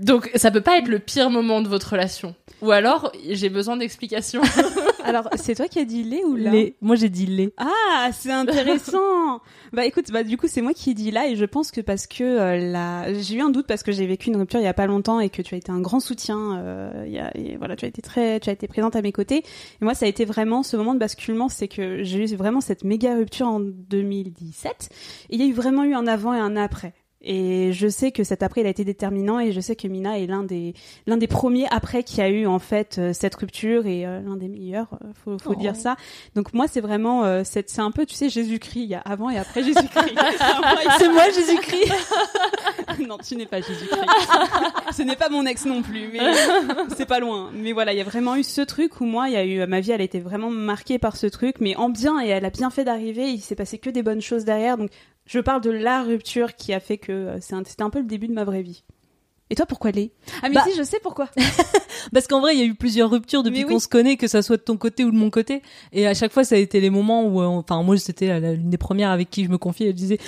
Donc, 0.00 0.30
ça 0.34 0.50
peut 0.50 0.60
pas 0.60 0.78
être 0.78 0.88
le 0.88 0.98
pire 0.98 1.30
moment 1.30 1.62
de 1.62 1.68
votre 1.68 1.92
relation. 1.92 2.34
Ou 2.62 2.72
alors, 2.72 3.12
j'ai 3.30 3.48
besoin 3.48 3.76
d'explications. 3.76 4.42
Alors, 5.04 5.28
c'est 5.36 5.54
toi 5.54 5.68
qui 5.68 5.78
as 5.78 5.84
dit 5.84 6.02
lait 6.02 6.24
ou 6.24 6.34
là? 6.34 6.50
Les... 6.50 6.76
moi 6.80 6.96
j'ai 6.96 7.10
dit 7.10 7.26
les. 7.26 7.52
Ah, 7.58 8.08
c'est 8.12 8.32
intéressant. 8.32 9.40
bah 9.72 9.84
écoute, 9.84 10.10
bah 10.10 10.24
du 10.24 10.38
coup 10.38 10.48
c'est 10.48 10.62
moi 10.62 10.72
qui 10.72 10.90
ai 10.90 10.94
dit 10.94 11.10
là 11.10 11.28
et 11.28 11.36
je 11.36 11.44
pense 11.44 11.70
que 11.70 11.82
parce 11.82 12.06
que 12.06 12.24
euh, 12.24 12.72
la... 12.72 13.12
j'ai 13.12 13.36
eu 13.36 13.42
un 13.42 13.50
doute 13.50 13.66
parce 13.66 13.82
que 13.82 13.92
j'ai 13.92 14.06
vécu 14.06 14.30
une 14.30 14.36
rupture 14.36 14.60
il 14.60 14.64
y 14.64 14.68
a 14.68 14.74
pas 14.74 14.86
longtemps 14.86 15.20
et 15.20 15.28
que 15.28 15.42
tu 15.42 15.54
as 15.54 15.58
été 15.58 15.70
un 15.70 15.80
grand 15.80 16.00
soutien. 16.00 16.58
Euh, 16.58 17.04
il 17.06 17.12
y 17.12 17.18
a... 17.18 17.36
et 17.36 17.56
voilà, 17.58 17.76
tu 17.76 17.84
as 17.84 17.88
été 17.88 18.00
très, 18.00 18.40
tu 18.40 18.48
as 18.48 18.54
été 18.54 18.66
présente 18.66 18.96
à 18.96 19.02
mes 19.02 19.12
côtés. 19.12 19.44
Et 19.80 19.84
moi 19.84 19.94
ça 19.94 20.06
a 20.06 20.08
été 20.08 20.24
vraiment 20.24 20.62
ce 20.62 20.78
moment 20.78 20.94
de 20.94 20.98
basculement, 20.98 21.50
c'est 21.50 21.68
que 21.68 22.02
j'ai 22.02 22.24
eu 22.24 22.34
vraiment 22.34 22.62
cette 22.62 22.82
méga 22.82 23.14
rupture 23.14 23.46
en 23.46 23.60
2017. 23.60 24.88
Et 25.28 25.34
il 25.34 25.40
y 25.40 25.44
a 25.44 25.46
eu 25.46 25.52
vraiment 25.52 25.84
eu 25.84 25.94
un 25.94 26.06
avant 26.06 26.32
et 26.32 26.38
un 26.38 26.56
après. 26.56 26.94
Et 27.24 27.72
je 27.72 27.88
sais 27.88 28.12
que 28.12 28.22
cet 28.22 28.42
après 28.42 28.60
il 28.60 28.66
a 28.66 28.70
été 28.70 28.84
déterminant 28.84 29.40
et 29.40 29.52
je 29.52 29.60
sais 29.60 29.74
que 29.76 29.88
Mina 29.88 30.18
est 30.18 30.26
l'un 30.26 30.42
des 30.44 30.74
l'un 31.06 31.16
des 31.16 31.26
premiers 31.26 31.66
après 31.70 32.02
qui 32.02 32.20
a 32.20 32.28
eu 32.28 32.46
en 32.46 32.58
fait 32.58 32.96
euh, 32.98 33.12
cette 33.14 33.34
rupture 33.34 33.86
et 33.86 34.04
euh, 34.06 34.20
l'un 34.20 34.36
des 34.36 34.48
meilleurs, 34.48 34.88
euh, 35.02 35.08
faut 35.24 35.38
faut 35.38 35.52
Oh. 35.56 35.60
dire 35.60 35.74
ça. 35.74 35.96
Donc 36.34 36.52
moi 36.52 36.66
c'est 36.68 36.80
vraiment 36.82 37.24
euh, 37.24 37.42
c'est 37.44 37.68
c'est 37.70 37.80
un 37.80 37.90
peu 37.90 38.04
tu 38.06 38.14
sais 38.14 38.28
Jésus-Christ, 38.28 38.80
il 38.82 38.88
y 38.90 38.94
a 38.94 39.00
avant 39.00 39.30
et 39.30 39.38
après 39.38 39.62
Jésus-Christ. 39.62 40.14
C'est 40.98 41.08
moi 41.08 41.24
Jésus-Christ. 41.34 41.92
non, 43.08 43.18
tu 43.18 43.36
n'es 43.36 43.46
pas 43.46 43.60
Jésus-Christ. 43.60 44.00
Ce 44.92 45.02
n'est 45.02 45.16
pas 45.16 45.28
mon 45.28 45.46
ex 45.46 45.64
non 45.64 45.82
plus, 45.82 46.08
mais 46.12 46.20
c'est 46.96 47.06
pas 47.06 47.20
loin. 47.20 47.50
Mais 47.54 47.72
voilà, 47.72 47.92
il 47.92 47.98
y 47.98 48.00
a 48.00 48.04
vraiment 48.04 48.36
eu 48.36 48.42
ce 48.42 48.60
truc 48.60 49.00
où 49.00 49.04
moi, 49.04 49.28
il 49.28 49.32
y 49.32 49.36
a 49.36 49.44
eu 49.44 49.66
ma 49.66 49.80
vie, 49.80 49.92
elle 49.92 50.00
a 50.00 50.04
été 50.04 50.20
vraiment 50.20 50.50
marquée 50.50 50.98
par 50.98 51.16
ce 51.16 51.26
truc, 51.26 51.56
mais 51.60 51.74
en 51.76 51.88
bien 51.88 52.20
et 52.24 52.28
elle 52.28 52.44
a 52.44 52.50
bien 52.50 52.70
fait 52.70 52.84
d'arriver. 52.84 53.28
Il 53.30 53.40
s'est 53.40 53.54
passé 53.56 53.78
que 53.78 53.90
des 53.90 54.02
bonnes 54.02 54.20
choses 54.20 54.44
derrière, 54.44 54.76
donc 54.76 54.90
je 55.26 55.38
parle 55.40 55.60
de 55.60 55.70
la 55.70 56.02
rupture 56.02 56.54
qui 56.54 56.72
a 56.72 56.80
fait 56.80 56.98
que 56.98 57.12
euh, 57.12 57.38
c'est 57.40 57.54
un- 57.54 57.62
c'était 57.66 57.82
un 57.82 57.90
peu 57.90 58.00
le 58.00 58.06
début 58.06 58.28
de 58.28 58.32
ma 58.34 58.44
vraie 58.44 58.62
vie. 58.62 58.84
Et 59.50 59.54
toi, 59.56 59.66
pourquoi 59.66 59.90
les 59.90 60.10
Ah 60.42 60.48
mais 60.48 60.54
Bah- 60.54 60.64
si, 60.68 60.76
je 60.76 60.82
sais 60.82 60.98
pourquoi. 61.02 61.28
Parce 62.12 62.26
qu'en 62.26 62.40
vrai, 62.40 62.54
il 62.54 62.58
y 62.60 62.62
a 62.62 62.66
eu 62.66 62.74
plusieurs 62.74 63.10
ruptures 63.10 63.42
depuis 63.42 63.64
qu'on 63.64 63.74
oui. 63.74 63.80
se 63.80 63.88
connaît, 63.88 64.16
que 64.16 64.26
ça 64.26 64.42
soit 64.42 64.56
de 64.56 64.62
ton 64.62 64.76
côté 64.78 65.04
ou 65.04 65.10
de 65.10 65.16
mon 65.16 65.28
côté. 65.30 65.62
Et 65.92 66.06
à 66.06 66.14
chaque 66.14 66.32
fois, 66.32 66.44
ça 66.44 66.54
a 66.54 66.58
été 66.58 66.80
les 66.80 66.88
moments 66.90 67.24
où, 67.26 67.40
euh, 67.42 67.46
enfin, 67.46 67.82
moi, 67.82 67.96
c'était 67.98 68.26
la- 68.40 68.54
l'une 68.54 68.70
des 68.70 68.78
premières 68.78 69.10
avec 69.10 69.30
qui 69.30 69.44
je 69.44 69.50
me 69.50 69.58
confiais. 69.58 69.88
Elle 69.88 69.94
disait, 69.94 70.18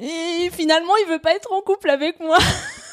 et 0.00 0.50
finalement, 0.52 0.92
il 1.06 1.10
veut 1.12 1.18
pas 1.20 1.34
être 1.34 1.52
en 1.52 1.60
couple 1.62 1.90
avec 1.90 2.18
moi. 2.20 2.38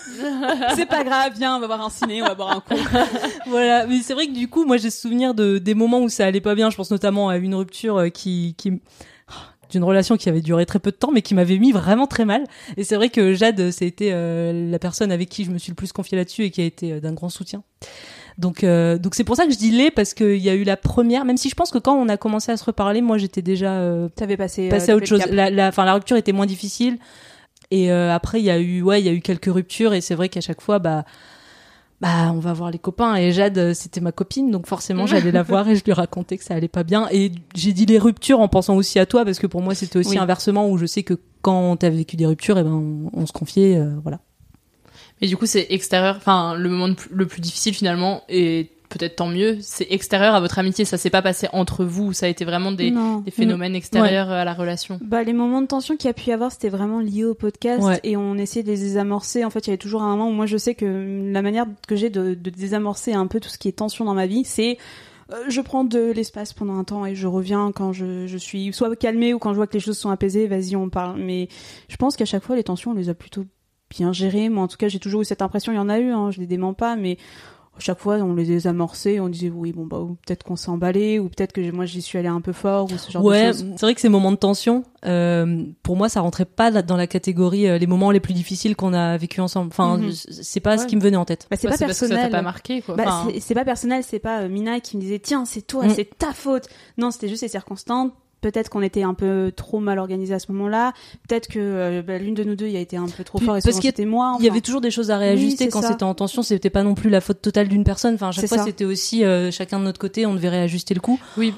c'est 0.76 0.86
pas 0.86 1.04
grave, 1.04 1.34
viens, 1.36 1.58
on 1.58 1.60
va 1.60 1.68
voir 1.68 1.82
un 1.84 1.90
ciné, 1.90 2.22
on 2.22 2.26
va 2.28 2.36
boire 2.36 2.52
un 2.52 2.62
coup. 2.62 2.80
voilà. 3.48 3.88
Mais 3.88 4.00
c'est 4.02 4.14
vrai 4.14 4.28
que 4.28 4.34
du 4.34 4.48
coup, 4.48 4.66
moi, 4.66 4.78
j'ai 4.78 4.90
souvenir 4.92 5.34
de 5.34 5.58
des 5.58 5.74
moments 5.74 6.00
où 6.02 6.10
ça 6.10 6.26
allait 6.26 6.42
pas 6.42 6.56
bien. 6.56 6.70
Je 6.70 6.78
pense 6.78 6.92
notamment 6.92 7.30
à 7.30 7.38
une 7.38 7.56
rupture 7.56 7.98
euh, 7.98 8.10
qui, 8.10 8.54
qui, 8.58 8.74
d'une 9.76 9.84
relation 9.84 10.18
qui 10.18 10.30
avait 10.30 10.42
duré 10.42 10.66
très 10.66 10.80
peu 10.80 10.92
de 10.92 10.96
temps, 10.96 11.12
mais 11.12 11.22
qui 11.22 11.36
m'avait 11.36 11.58
mis 11.58 11.72
vraiment 11.72 12.08
très 12.08 12.26
mal. 12.26 12.44
Et 12.78 12.84
c'est 12.84 12.96
vrai 12.96 13.10
que 13.10 13.34
Jade, 13.34 13.72
c'était 13.72 14.12
euh, 14.12 14.70
la 14.70 14.80
personne 14.80 15.12
avec 15.12 15.30
qui 15.30 15.44
je 15.44 15.52
me 15.52 15.58
suis 15.58 15.72
le 15.72 15.76
plus 15.76 15.92
confiée 15.92 16.18
là-dessus 16.18 16.44
et 16.44 16.52
qui 16.52 16.62
a 16.62 16.66
été 16.66 16.94
euh, 16.94 17.00
d'un 17.00 17.14
grand 17.14 17.30
soutien. 17.30 17.64
Donc, 18.38 18.64
euh, 18.64 18.98
donc 18.98 19.16
c'est 19.16 19.24
pour 19.24 19.36
ça 19.36 19.46
que 19.46 19.52
je 19.52 19.58
dis 19.58 19.72
les 19.72 19.92
parce 19.92 20.14
qu'il 20.14 20.38
y 20.38 20.50
a 20.50 20.54
eu 20.54 20.64
la 20.64 20.78
première. 20.78 21.26
Même 21.26 21.38
si 21.38 21.50
je 21.50 21.56
pense 21.56 21.72
que 21.72 21.78
quand 21.78 21.96
on 21.96 22.10
a 22.10 22.18
commencé 22.18 22.52
à 22.52 22.58
se 22.58 22.66
reparler, 22.66 23.02
moi 23.02 23.18
j'étais 23.18 23.42
déjà 23.42 23.74
euh, 23.74 24.10
T'avais 24.16 24.38
passé, 24.38 24.70
passé 24.70 24.92
à 24.92 24.96
autre 24.96 25.06
chose. 25.06 25.22
La, 25.32 25.50
la, 25.50 25.68
enfin, 25.68 25.86
la 25.86 25.94
rupture 25.94 26.18
était 26.18 26.34
moins 26.34 26.46
difficile. 26.46 26.98
Et 27.72 27.92
euh, 27.92 28.14
après, 28.14 28.40
il 28.40 28.46
y 28.46 28.52
a 28.52 28.60
eu, 28.60 28.82
ouais, 28.82 29.02
il 29.02 29.06
y 29.06 29.10
a 29.10 29.14
eu 29.14 29.22
quelques 29.22 29.52
ruptures 29.52 29.94
et 29.94 30.02
c'est 30.02 30.16
vrai 30.16 30.30
qu'à 30.30 30.42
chaque 30.42 30.62
fois, 30.62 30.80
bah, 30.80 31.06
bah 32.06 32.32
on 32.34 32.40
va 32.40 32.54
voir 32.54 32.70
les 32.72 32.78
copains 32.80 33.16
et 33.16 33.32
Jade 33.32 33.58
euh, 33.58 33.74
c'était 33.74 34.00
ma 34.02 34.12
copine 34.12 34.52
donc 34.52 34.68
forcément 34.68 35.08
j'allais 35.08 35.32
la 35.32 35.42
voir 35.52 35.68
et 35.68 35.76
je 35.76 35.84
lui 35.84 35.94
racontais 35.94 36.38
que 36.38 36.44
ça 36.44 36.54
allait 36.54 36.68
pas 36.68 36.84
bien 36.84 37.08
et 37.12 37.32
j'ai 37.56 37.74
dit 37.74 37.86
les 37.88 37.98
ruptures 37.98 38.40
en 38.40 38.48
pensant 38.48 38.76
aussi 38.76 39.00
à 39.00 39.06
toi 39.06 39.26
parce 39.26 39.40
que 39.40 39.48
pour 39.48 39.62
moi 39.62 39.74
c'était 39.74 39.98
aussi 39.98 40.12
Oui. 40.12 40.18
inversement 40.20 40.70
où 40.70 40.78
je 40.78 40.86
sais 40.86 41.04
que 41.04 41.16
quand 41.42 41.78
t'as 41.78 41.90
vécu 41.90 42.16
des 42.16 42.26
ruptures 42.28 42.58
et 42.60 42.64
ben 42.64 42.72
on, 42.72 43.10
on 43.22 43.26
se 43.26 43.34
confiait 43.34 43.78
euh, 43.78 43.96
voilà 44.04 44.20
Mais 45.22 45.28
du 45.28 45.38
coup, 45.38 45.46
c'est 45.46 45.68
extérieur. 45.70 46.16
Enfin, 46.18 46.56
le 46.56 46.70
moment 46.70 46.94
le 47.10 47.26
plus 47.26 47.40
difficile 47.42 47.74
finalement, 47.74 48.22
et 48.28 48.70
peut-être 48.90 49.18
tant 49.18 49.28
mieux, 49.28 49.58
c'est 49.62 49.88
extérieur 49.90 50.36
à 50.36 50.40
votre 50.40 50.60
amitié. 50.60 50.86
Ça 50.86 50.98
s'est 50.98 51.10
pas 51.10 51.22
passé 51.22 51.48
entre 51.54 51.86
vous. 51.86 52.14
Ça 52.14 52.26
a 52.26 52.30
été 52.30 52.46
vraiment 52.46 52.72
des, 52.72 52.94
phénomènes 53.32 53.76
extérieurs 53.76 54.30
à 54.30 54.46
la 54.46 54.54
relation. 54.54 55.00
Bah, 55.02 55.24
les 55.24 55.34
moments 55.34 55.62
de 55.62 55.68
tension 55.68 55.98
qu'il 55.98 56.08
y 56.08 56.12
a 56.12 56.14
pu 56.14 56.30
y 56.30 56.34
avoir, 56.34 56.52
c'était 56.52 56.70
vraiment 56.70 57.00
lié 57.00 57.24
au 57.24 57.34
podcast 57.34 57.84
Ouais. 57.84 58.00
et 58.04 58.18
on 58.18 58.36
essayait 58.36 58.64
de 58.64 58.72
les 58.72 58.78
désamorcer. 58.78 59.44
En 59.46 59.50
fait, 59.50 59.60
il 59.60 59.68
y 59.68 59.72
avait 59.72 59.78
toujours 59.78 60.02
un 60.04 60.10
moment 60.10 60.30
où 60.30 60.34
moi 60.34 60.46
je 60.46 60.58
sais 60.58 60.76
que 60.76 61.32
la 61.32 61.42
manière 61.42 61.66
que 61.88 61.96
j'ai 61.96 62.10
de, 62.10 62.34
de 62.34 62.50
désamorcer 62.50 63.14
un 63.14 63.28
peu 63.28 63.40
tout 63.40 63.50
ce 63.50 63.58
qui 63.58 63.68
est 63.68 63.74
tension 63.74 64.06
dans 64.06 64.14
ma 64.14 64.28
vie, 64.28 64.44
c'est 64.46 64.78
euh, 65.32 65.44
je 65.48 65.62
prends 65.62 65.84
de 65.84 66.12
l'espace 66.12 66.54
pendant 66.54 66.78
un 66.78 66.84
temps 66.84 67.06
et 67.06 67.16
je 67.16 67.28
reviens 67.28 67.72
quand 67.74 67.94
je, 67.94 68.28
je 68.28 68.38
suis 68.38 68.72
soit 68.74 68.96
calmée 68.96 69.34
ou 69.34 69.40
quand 69.40 69.52
je 69.52 69.56
vois 69.56 69.68
que 69.68 69.74
les 69.74 69.80
choses 69.80 69.98
sont 69.98 70.12
apaisées, 70.12 70.48
vas-y 70.48 70.76
on 70.76 70.90
parle. 70.90 71.20
Mais 71.20 71.48
je 71.90 71.96
pense 71.96 72.16
qu'à 72.16 72.26
chaque 72.26 72.44
fois 72.44 72.56
les 72.56 72.64
tensions 72.64 72.92
on 72.92 72.94
les 72.96 73.10
a 73.10 73.16
plutôt 73.16 73.46
bien 73.90 74.14
gérées. 74.14 74.50
Moi 74.50 74.64
en 74.64 74.68
tout 74.68 74.78
cas 74.78 74.88
j'ai 74.88 75.00
toujours 75.00 75.22
eu 75.22 75.26
cette 75.26 75.42
impression, 75.42 75.72
il 75.72 75.76
y 75.76 75.80
en 75.80 75.90
a 75.90 76.00
eu, 76.00 76.12
hein, 76.12 76.30
je 76.30 76.40
les 76.40 76.48
dément 76.48 76.74
pas, 76.74 76.96
mais 76.96 77.18
à 77.78 77.80
chaque 77.82 78.00
fois 78.00 78.16
on 78.18 78.34
les 78.36 78.46
désamorçait, 78.46 79.20
on 79.20 79.28
disait 79.30 79.50
oui 79.54 79.72
bon 79.74 79.86
bah 79.86 80.00
ou 80.00 80.16
peut-être 80.26 80.44
qu'on 80.44 80.56
s'est 80.56 80.70
emballé 80.70 81.20
ou 81.20 81.28
peut-être 81.30 81.52
que 81.52 81.72
moi 81.72 81.86
j'y 81.86 82.02
suis 82.02 82.18
allée 82.18 82.28
un 82.30 82.42
peu 82.42 82.54
fort 82.54 82.86
ou 82.92 82.98
ce 82.98 83.12
genre 83.12 83.24
ouais 83.24 83.48
de 83.48 83.52
choses. 83.54 83.66
c'est 83.76 83.82
vrai 83.86 83.96
que 83.96 84.02
ces 84.02 84.10
moments 84.10 84.32
de 84.32 84.38
tension 84.38 84.84
euh, 85.06 85.64
pour 85.84 85.96
moi 85.98 86.08
ça 86.10 86.22
rentrait 86.22 86.46
pas 86.46 86.72
dans 86.82 86.98
la 86.98 87.08
catégorie 87.08 87.68
euh, 87.68 87.78
les 87.78 87.88
moments 87.88 88.12
les 88.12 88.20
plus 88.20 88.34
difficiles 88.34 88.76
qu'on 88.76 88.94
a 88.94 89.18
vécu 89.18 89.42
ensemble 89.42 89.68
enfin 89.72 90.00
c- 90.12 90.30
c'est 90.44 90.60
pas 90.62 90.78
ce 90.78 90.84
Ouais. 90.84 90.90
qui 90.90 90.96
me 90.96 91.02
venait 91.02 91.18
en 91.18 91.26
tête 91.26 91.48
Bah, 91.52 91.58
c'est 91.60 91.68
Ouais, 91.68 91.72
pas 91.74 91.78
c'est 91.78 91.86
parce 91.86 92.00
que 92.00 92.06
ça 92.08 92.14
personnel. 92.16 92.32
t'a 92.32 92.38
pas 92.38 92.44
marqué, 92.44 92.82
quoi. 92.82 92.96
Bah, 92.96 93.04
Enfin, 93.08 93.28
c'est 93.40 93.54
pas 93.56 93.66
personnel, 93.66 94.04
c'est 94.04 94.20
pas 94.20 94.42
euh, 94.44 94.50
Mina 94.50 94.80
qui 94.80 94.98
me 94.98 95.02
disait 95.02 95.20
tiens 95.20 95.46
c'est 95.46 95.62
toi, 95.68 95.86
Mm. 95.86 95.90
c'est 95.96 96.18
ta 96.18 96.32
faute. 96.34 96.68
Non, 96.98 97.12
c'était 97.12 97.28
juste 97.28 97.42
les 97.44 97.48
circonstances. 97.50 98.12
Peut-être 98.46 98.70
qu'on 98.70 98.84
était 98.84 99.02
un 99.02 99.16
peu 99.16 99.52
trop 99.56 99.80
mal 99.80 99.98
organisé 99.98 100.32
à 100.36 100.38
ce 100.40 100.52
moment-là. 100.52 100.94
Peut-être 101.28 101.48
que 101.48 101.58
euh, 101.60 102.02
bah, 102.04 102.20
l'une 102.20 102.36
de 102.36 102.44
nous 102.44 102.56
deux 102.56 102.68
y 102.68 102.78
a 102.78 102.80
été 102.80 102.96
un 102.96 103.08
peu 103.08 103.24
trop 103.24 103.40
fort 103.40 103.58
et 103.58 103.62
parce 103.62 103.80
qu'il 103.80 103.92
y 103.98 104.06
moi. 104.06 104.36
il 104.40 104.44
y 104.44 104.48
enfin. 104.48 104.54
avait 104.54 104.62
toujours 104.62 104.82
des 104.82 104.92
choses 104.92 105.10
à 105.10 105.18
réajuster 105.18 105.64
Oui, 105.66 105.70
quand 105.72 105.82
c'était 105.82 106.04
en 106.04 106.14
tension 106.14 106.44
c'était 106.44 106.70
pas 106.70 106.84
non 106.84 106.94
plus 106.94 107.10
la 107.10 107.22
faute 107.22 107.42
totale 107.42 107.68
d'une 107.70 107.84
personne 107.84 108.14
enfin 108.14 108.28
à 108.28 108.32
chaque 108.32 108.48
fois 108.48 108.64
c'était 108.64 108.86
aussi 108.86 109.24
euh, 109.24 109.50
chacun 109.50 109.80
de 109.80 109.84
notre 109.86 110.00
côté 110.00 110.28
on 110.28 110.36
devait 110.36 110.50
réajuster 110.50 110.94
le 110.94 111.00
coup 111.02 111.20
Oui. 111.38 111.54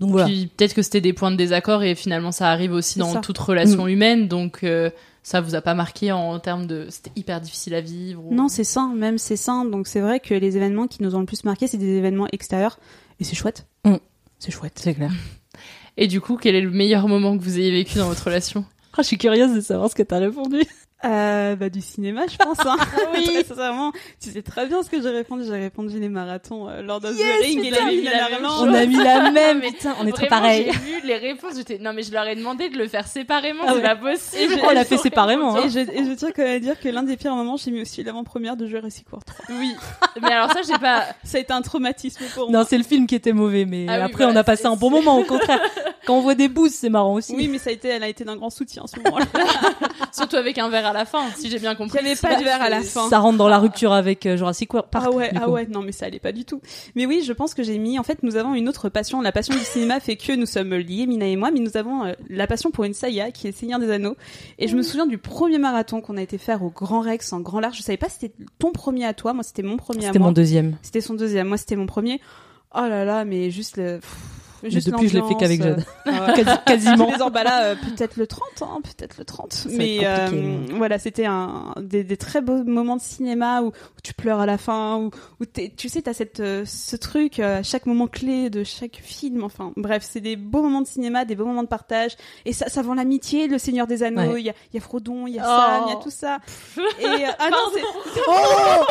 donc 0.00 0.10
voilà 0.10 0.26
Puis 0.26 0.48
peut-être 0.48 0.74
que 0.74 0.82
c'était 0.82 1.00
des 1.00 1.12
points 1.12 1.30
de 1.30 1.36
désaccord 1.36 1.84
et 1.84 1.94
finalement 1.94 2.32
ça 2.32 2.48
arrive 2.50 2.72
aussi 2.72 2.98
dans 2.98 3.12
ça. 3.12 3.20
toute 3.20 3.38
relation 3.38 3.84
Mm. 3.84 3.88
humaine. 3.88 4.26
Donc 4.28 4.64
euh, 4.64 4.90
ça 5.22 5.40
vous 5.40 5.54
a 5.54 5.60
pas 5.60 5.74
marqué 5.74 6.10
en, 6.10 6.40
termes 6.40 6.66
de 6.66 6.86
c'était 6.90 7.12
hyper 7.14 7.40
difficile 7.40 7.74
à 7.76 7.80
vivre. 7.80 8.20
ou- 8.26 8.34
Non, 8.34 8.48
c'est 8.48 8.64
sain, 8.64 8.92
même 8.92 9.18
c'est 9.18 9.36
sain. 9.36 9.64
Donc 9.64 9.86
c'est 9.86 10.00
vrai 10.00 10.18
que 10.18 10.34
les 10.34 10.56
événements 10.56 10.88
qui 10.88 11.04
nous 11.04 11.14
ont 11.14 11.20
le 11.20 11.26
plus 11.26 11.44
marqué, 11.44 11.68
c'est 11.68 11.78
des 11.78 11.96
événements 11.98 12.26
extérieurs 12.32 12.80
et 13.20 13.24
c'est 13.24 13.36
chouette. 13.36 13.64
Mm. 13.84 13.94
C'est 14.40 14.50
chouette. 14.50 14.72
c'est 14.82 14.94
clair 14.94 15.12
Et 15.96 16.06
du 16.06 16.20
coup, 16.20 16.36
quel 16.36 16.54
est 16.54 16.60
le 16.60 16.70
meilleur 16.70 17.08
moment 17.08 17.36
que 17.36 17.42
vous 17.42 17.58
ayez 17.58 17.70
vécu 17.70 17.98
dans 17.98 18.08
votre 18.08 18.24
relation? 18.24 18.64
Ah, 18.94 19.02
je 19.02 19.08
suis 19.08 19.18
curieuse 19.18 19.54
de 19.54 19.60
savoir 19.60 19.90
ce 19.90 19.94
que 19.94 20.02
t'as 20.02 20.18
répondu 20.18 20.62
Euh, 21.04 21.56
bah, 21.56 21.68
du 21.68 21.80
cinéma, 21.80 22.22
je 22.30 22.36
pense. 22.36 22.58
Hein. 22.64 22.76
Oui. 23.14 23.24
Très 23.32 23.44
sincèrement, 23.44 23.92
tu 24.20 24.30
sais 24.30 24.42
très 24.42 24.66
bien 24.66 24.82
ce 24.82 24.88
que 24.90 25.00
j'ai 25.02 25.08
répondu. 25.10 25.44
J'ai 25.44 25.56
répondu 25.58 25.98
les 25.98 26.08
marathons 26.08 26.68
euh, 26.68 26.82
Lord 26.82 27.04
of 27.04 27.16
Yes, 27.18 27.40
the 27.40 27.42
Ring 27.42 27.64
et 27.64 27.70
la 27.70 27.84
même 28.30 28.40
chose. 28.42 28.60
on 28.62 28.72
a 28.74 28.86
mis 28.86 28.96
la 28.96 29.30
même 29.30 29.58
Mais 29.62 29.70
putain 29.72 29.94
on 30.00 30.06
est 30.06 30.12
très 30.12 30.28
pareil 30.28 30.70
J'ai 30.72 30.78
vu 30.78 31.00
les 31.06 31.16
réponses, 31.16 31.52
j'étais 31.56 31.78
non 31.78 31.92
mais 31.92 32.02
je 32.02 32.12
leur 32.12 32.26
ai 32.26 32.34
demandé 32.36 32.68
de 32.70 32.78
le 32.78 32.86
faire 32.88 33.06
séparément, 33.06 33.64
Ah 33.66 33.70
c'est 33.72 33.76
ouais. 33.76 33.82
pas 33.82 33.96
possible. 33.96 34.60
on 34.64 34.70
l'a 34.70 34.84
fait 34.84 34.96
séparément 34.96 35.56
hein. 35.56 35.62
Et 35.66 35.70
je, 35.70 35.78
et 35.80 36.04
je 36.06 36.12
tiens 36.14 36.30
quand 36.34 36.42
même 36.42 36.56
à 36.56 36.58
dire 36.60 36.78
que 36.80 36.88
l'un 36.88 37.02
des 37.02 37.16
pires 37.16 37.34
moments, 37.34 37.56
j'ai 37.56 37.70
mis 37.70 37.82
aussi 37.82 38.02
l'avant-première 38.02 38.56
de 38.56 38.66
Jurassic 38.66 39.06
World 39.12 39.26
3. 39.26 39.56
Oui. 39.58 39.74
Mais 40.22 40.32
alors 40.32 40.52
ça, 40.52 40.60
j'ai 40.66 40.78
pas. 40.78 41.04
Ça 41.24 41.38
a 41.38 41.40
été 41.40 41.52
un 41.52 41.62
traumatisme 41.62 42.24
pour 42.34 42.46
non 42.46 42.58
moi. 42.60 42.66
c'est 42.68 42.78
le 42.78 42.84
film 42.84 43.06
qui 43.06 43.14
était 43.14 43.32
mauvais 43.32 43.64
mais 43.66 43.86
Ah 43.88 43.96
oui, 43.96 44.02
après 44.02 44.24
voilà, 44.24 44.32
on 44.32 44.36
a 44.36 44.44
passé 44.44 44.66
un 44.66 44.76
bon 44.76 44.90
moment 44.90 45.18
au 45.18 45.24
contraire 45.24 45.60
quand 46.06 46.16
on 46.16 46.20
voit 46.20 46.34
des 46.34 46.48
boosts 46.48 46.76
c'est 46.80 46.88
marrant 46.88 47.14
aussi 47.14 47.34
Oui, 47.34 47.48
mais 47.48 47.58
ça 47.58 47.70
a 47.70 47.72
été, 47.72 47.88
elle 47.88 48.02
a 48.02 48.08
été 48.08 48.24
d'un 48.24 48.36
grand 48.36 48.50
soutien 48.50 48.84
ce 48.86 48.98
moment-là. 49.00 49.26
Surtout 50.12 50.36
avec 50.36 50.58
un 50.58 50.68
verre 50.68 50.86
à 50.92 50.98
la 50.98 51.04
fin, 51.04 51.22
si 51.36 51.50
j'ai 51.50 51.58
bien 51.58 51.72
Il 51.72 51.76
compris. 51.76 52.02
n'y 52.02 52.10
avait 52.10 52.20
pas 52.20 52.36
de 52.36 52.44
verre 52.44 52.62
à 52.62 52.68
la 52.70 52.80
fin. 52.82 53.08
ça 53.08 53.18
rentre 53.18 53.38
dans 53.38 53.48
la 53.48 53.58
rupture 53.58 53.92
avec 53.92 54.26
euh, 54.26 54.36
Jurassic 54.36 54.72
World 54.72 54.90
Park, 54.90 55.06
ah 55.08 55.10
ouais, 55.10 55.30
du 55.32 55.38
ah 55.42 55.48
ouais, 55.48 55.66
non 55.66 55.82
mais 55.82 55.92
ça 55.92 56.06
allait 56.06 56.18
pas 56.18 56.32
du 56.32 56.44
tout. 56.44 56.60
Mais 56.94 57.06
oui, 57.06 57.22
je 57.26 57.32
pense 57.32 57.54
que 57.54 57.62
j'ai 57.62 57.78
mis. 57.78 57.98
En 57.98 58.02
fait, 58.02 58.22
nous 58.22 58.36
avons 58.36 58.54
une 58.54 58.68
autre 58.68 58.88
passion. 58.88 59.20
La 59.20 59.32
passion 59.32 59.54
du 59.54 59.60
cinéma 59.64 59.98
fait 60.00 60.16
que 60.16 60.34
nous 60.34 60.46
sommes 60.46 60.74
liés, 60.74 61.06
Mina 61.06 61.26
et 61.26 61.36
moi, 61.36 61.50
mais 61.50 61.60
nous 61.60 61.76
avons 61.76 62.04
euh, 62.04 62.12
la 62.28 62.46
passion 62.46 62.70
pour 62.70 62.84
une 62.84 62.94
saga 62.94 63.30
qui 63.30 63.48
est 63.48 63.52
Seigneur 63.52 63.80
des 63.80 63.90
Anneaux. 63.90 64.16
Et 64.58 64.68
je 64.68 64.76
me 64.76 64.82
souviens 64.82 65.06
du 65.06 65.18
premier 65.18 65.58
marathon 65.58 66.00
qu'on 66.00 66.16
a 66.16 66.22
été 66.22 66.38
faire 66.38 66.62
au 66.62 66.70
Grand 66.70 67.00
Rex 67.00 67.32
en 67.32 67.40
Grand 67.40 67.60
Large. 67.60 67.76
Je 67.78 67.82
savais 67.82 67.96
pas 67.98 68.08
si 68.08 68.18
c'était 68.20 68.34
ton 68.58 68.72
premier 68.72 69.04
à 69.06 69.14
toi, 69.14 69.32
moi 69.32 69.42
c'était 69.42 69.62
mon 69.62 69.76
premier 69.76 70.04
à 70.04 70.08
c'était 70.08 70.18
mon 70.18 70.32
deuxième 70.32 70.76
C'était 70.82 71.00
son 71.00 71.14
deuxième, 71.14 71.48
moi 71.48 71.56
c'était 71.56 71.76
mon 71.76 71.86
premier. 71.86 72.20
Oh 72.74 72.80
là 72.88 73.04
là, 73.04 73.24
mais 73.24 73.50
juste 73.50 73.76
le. 73.76 73.98
pff, 74.00 74.16
Juste 74.64 74.90
depuis, 74.90 75.08
je 75.08 75.18
l'ai 75.18 75.26
fait 75.28 75.34
qu'avec 75.34 75.62
Jade. 75.62 75.84
euh, 76.06 76.10
ouais. 76.26 76.34
Quasi- 76.42 76.58
quasiment. 76.66 77.06
Tous 77.06 77.12
les 77.16 77.22
emballats, 77.22 77.62
euh, 77.64 77.74
peut-être 77.74 78.16
le 78.16 78.26
30, 78.26 78.42
hein, 78.62 78.80
peut-être 78.82 79.18
le 79.18 79.24
30. 79.24 79.66
va 79.66 79.76
Mais 79.76 79.98
euh, 80.04 80.58
voilà, 80.76 80.98
c'était 80.98 81.26
un 81.26 81.74
des, 81.80 82.04
des 82.04 82.16
très 82.16 82.40
beaux 82.40 82.62
moments 82.64 82.96
de 82.96 83.00
cinéma 83.02 83.62
où, 83.62 83.66
où 83.68 84.00
tu 84.02 84.14
pleures 84.14 84.40
à 84.40 84.46
la 84.46 84.58
fin, 84.58 84.96
où, 84.98 85.10
où 85.40 85.44
tu 85.76 85.88
sais, 85.88 86.02
t'as 86.02 86.12
cette 86.14 86.42
ce 86.64 86.96
truc 86.96 87.38
à 87.40 87.62
chaque 87.62 87.86
moment 87.86 88.06
clé 88.06 88.50
de 88.50 88.64
chaque 88.64 89.00
film. 89.02 89.42
Enfin, 89.44 89.72
bref, 89.76 90.06
c'est 90.08 90.20
des 90.20 90.36
beaux 90.36 90.62
moments 90.62 90.80
de 90.82 90.86
cinéma, 90.86 91.24
des 91.24 91.34
beaux 91.34 91.44
moments 91.46 91.62
de 91.62 91.68
partage. 91.68 92.16
Et 92.44 92.52
ça, 92.52 92.68
ça 92.68 92.82
vend 92.82 92.94
l'amitié, 92.94 93.48
le 93.48 93.58
Seigneur 93.58 93.86
des 93.86 94.02
Anneaux. 94.02 94.22
Il 94.22 94.32
Ouais. 94.32 94.42
y, 94.42 94.50
a, 94.50 94.54
y 94.74 94.78
a 94.78 94.80
Frodon, 94.80 95.26
il 95.26 95.34
y 95.34 95.38
a 95.38 95.42
Oh. 95.44 95.46
Sam, 95.46 95.82
il 95.88 95.90
y 95.92 95.96
a 95.96 96.00
tout 96.02 96.10
ça. 96.10 96.38
Et 97.00 97.24
ah 97.38 97.50
non, 97.50 97.56
c'est 97.74 98.20
oh 98.28 98.84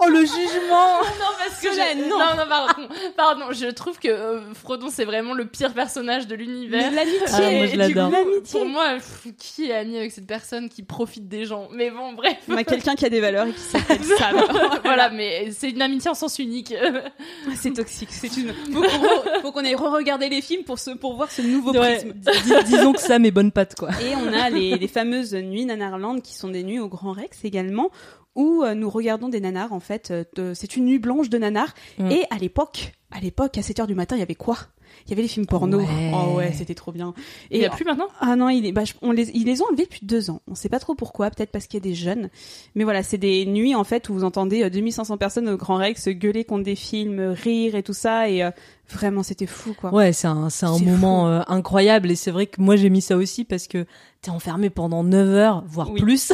oh 0.00 0.08
le 0.08 0.20
jugement 0.20 0.98
Non, 1.20 1.26
parce 1.38 1.60
que 1.60 1.68
je... 1.72 2.08
non. 2.08 2.18
non, 2.18 2.36
non, 2.36 2.48
pardon, 2.48 2.88
pardon. 3.16 3.44
Je 3.52 3.66
trouve 3.70 3.98
que 3.98 4.08
euh, 4.08 4.40
Frodon 4.54 4.88
c'est 4.90 5.04
vraiment 5.04 5.34
le 5.34 5.44
pire 5.46 5.72
personnage 5.74 6.26
de 6.26 6.34
l'univers. 6.34 6.90
L'amitié, 6.92 7.20
Ah, 7.32 7.50
moi, 7.50 7.66
je 7.66 7.76
l'adore. 7.76 8.12
Pour 8.50 8.64
moi, 8.66 8.94
pff, 8.94 9.26
qui 9.38 9.70
est 9.70 9.74
ami 9.74 9.96
avec 9.98 10.12
cette 10.12 10.26
personne 10.26 10.68
qui 10.68 10.82
profite 10.82 11.28
des 11.28 11.44
gens? 11.44 11.68
Mais 11.72 11.90
bon, 11.90 12.12
bref. 12.12 12.36
on 12.48 12.56
a 12.56 12.64
quelqu'un 12.64 12.94
qui 12.94 13.04
a 13.04 13.08
des 13.10 13.20
valeurs 13.20 13.46
et 13.46 13.52
qui 13.52 13.60
s'appelle 13.60 14.02
Sam. 14.04 14.36
voilà, 14.84 15.10
mais 15.10 15.50
c'est 15.52 15.70
une 15.70 15.82
amitié 15.82 16.10
en 16.10 16.14
sens 16.14 16.38
unique. 16.38 16.74
c'est 17.54 17.72
toxique. 17.72 18.08
C'est 18.10 18.36
une. 18.36 18.52
Faut 18.72 18.80
qu'on 18.82 19.40
faut 19.42 19.52
qu'on 19.52 19.64
aille 19.64 19.74
re-regarder 19.74 20.28
les 20.28 20.40
films 20.42 20.64
pour 20.64 20.78
se 20.78 20.90
pour 20.90 21.14
voir 21.16 21.30
ce 21.30 21.42
nouveau 21.42 21.72
Ouais, 21.72 21.98
prisme. 21.98 22.12
dis- 22.14 22.64
disons 22.64 22.92
que 22.92 23.00
ça 23.00 23.18
mes 23.18 23.30
bonnes 23.30 23.52
pattes 23.52 23.74
quoi 23.76 23.90
Et 24.02 24.14
on 24.16 24.32
a 24.32 24.50
les, 24.50 24.76
les 24.76 24.88
fameuses 24.88 25.34
nuits 25.34 25.64
Nanarland 25.66 26.20
qui 26.20 26.34
sont 26.34 26.48
des 26.48 26.62
nuits 26.62 26.78
au 26.80 26.88
Grand 26.88 27.12
Rex 27.12 27.44
également, 27.44 27.90
où 28.40 28.62
euh, 28.64 28.74
nous 28.74 28.88
regardons 28.90 29.28
des 29.28 29.40
nanars 29.40 29.72
en 29.72 29.80
fait. 29.80 30.10
euh, 30.10 30.24
de- 30.36 30.52
C'est 30.54 30.76
une 30.76 30.84
nuit 30.86 30.98
blanche 30.98 31.28
de 31.28 31.38
nanars. 31.38 31.74
Mm. 31.98 32.10
Et 32.10 32.24
à 32.30 32.38
l'époque, 32.38 32.92
à 33.10 33.20
l'époque, 33.20 33.58
à 33.58 33.60
7h 33.62 33.86
du 33.86 33.94
matin, 33.94 34.16
il 34.16 34.20
y 34.20 34.22
avait 34.22 34.34
quoi? 34.34 34.56
Il 35.06 35.10
y 35.10 35.12
avait 35.12 35.22
les 35.22 35.28
films 35.28 35.46
porno. 35.46 35.78
Ouais. 35.78 36.12
Oh 36.12 36.36
ouais, 36.36 36.52
c'était 36.52 36.74
trop 36.74 36.90
bien. 36.92 37.14
Et 37.52 37.58
Il 37.58 37.62
y 37.62 37.64
a 37.64 37.70
plus 37.70 37.84
maintenant? 37.84 38.08
Ah 38.20 38.34
non, 38.34 38.48
il 38.48 38.66
est, 38.66 38.72
bah, 38.72 38.84
je- 38.84 38.94
on 39.02 39.12
les, 39.12 39.30
ils 39.30 39.44
les 39.44 39.62
ont 39.62 39.66
enlevés 39.70 39.84
depuis 39.84 40.04
deux 40.04 40.30
ans. 40.30 40.42
On 40.48 40.54
sait 40.56 40.68
pas 40.68 40.80
trop 40.80 40.94
pourquoi, 40.96 41.30
peut-être 41.30 41.50
parce 41.52 41.66
qu'il 41.68 41.78
y 41.78 41.82
a 41.82 41.88
des 41.88 41.94
jeunes. 41.94 42.28
Mais 42.74 42.82
voilà, 42.84 43.02
c'est 43.04 43.16
des 43.18 43.46
nuits 43.46 43.74
en 43.76 43.84
fait 43.84 44.08
où 44.08 44.14
vous 44.14 44.24
entendez 44.24 44.64
euh, 44.64 44.70
2500 44.70 45.16
personnes 45.16 45.48
au 45.48 45.56
Grand 45.56 45.76
Rex 45.76 46.08
gueuler 46.08 46.44
contre 46.44 46.64
des 46.64 46.74
films, 46.74 47.20
euh, 47.20 47.32
rire 47.32 47.76
et 47.76 47.82
tout 47.84 47.92
ça. 47.92 48.28
Et 48.28 48.42
euh, 48.42 48.50
vraiment, 48.88 49.22
c'était 49.22 49.46
fou 49.46 49.74
quoi. 49.74 49.94
Ouais, 49.94 50.12
c'est 50.12 50.26
un, 50.26 50.50
c'est 50.50 50.66
un 50.66 50.74
C'est 50.76 50.84
moment 50.84 51.28
euh, 51.28 51.40
incroyable 51.46 52.10
et 52.10 52.16
c'est 52.16 52.32
vrai 52.32 52.46
que 52.46 52.60
moi 52.60 52.74
j'ai 52.74 52.90
mis 52.90 53.00
ça 53.00 53.16
aussi 53.16 53.44
parce 53.44 53.68
que 53.68 53.86
t'es 54.22 54.30
enfermé 54.32 54.70
pendant 54.70 55.04
9 55.04 55.28
heures, 55.28 55.64
voire 55.68 55.90
Oui. 55.92 56.00
plus, 56.00 56.32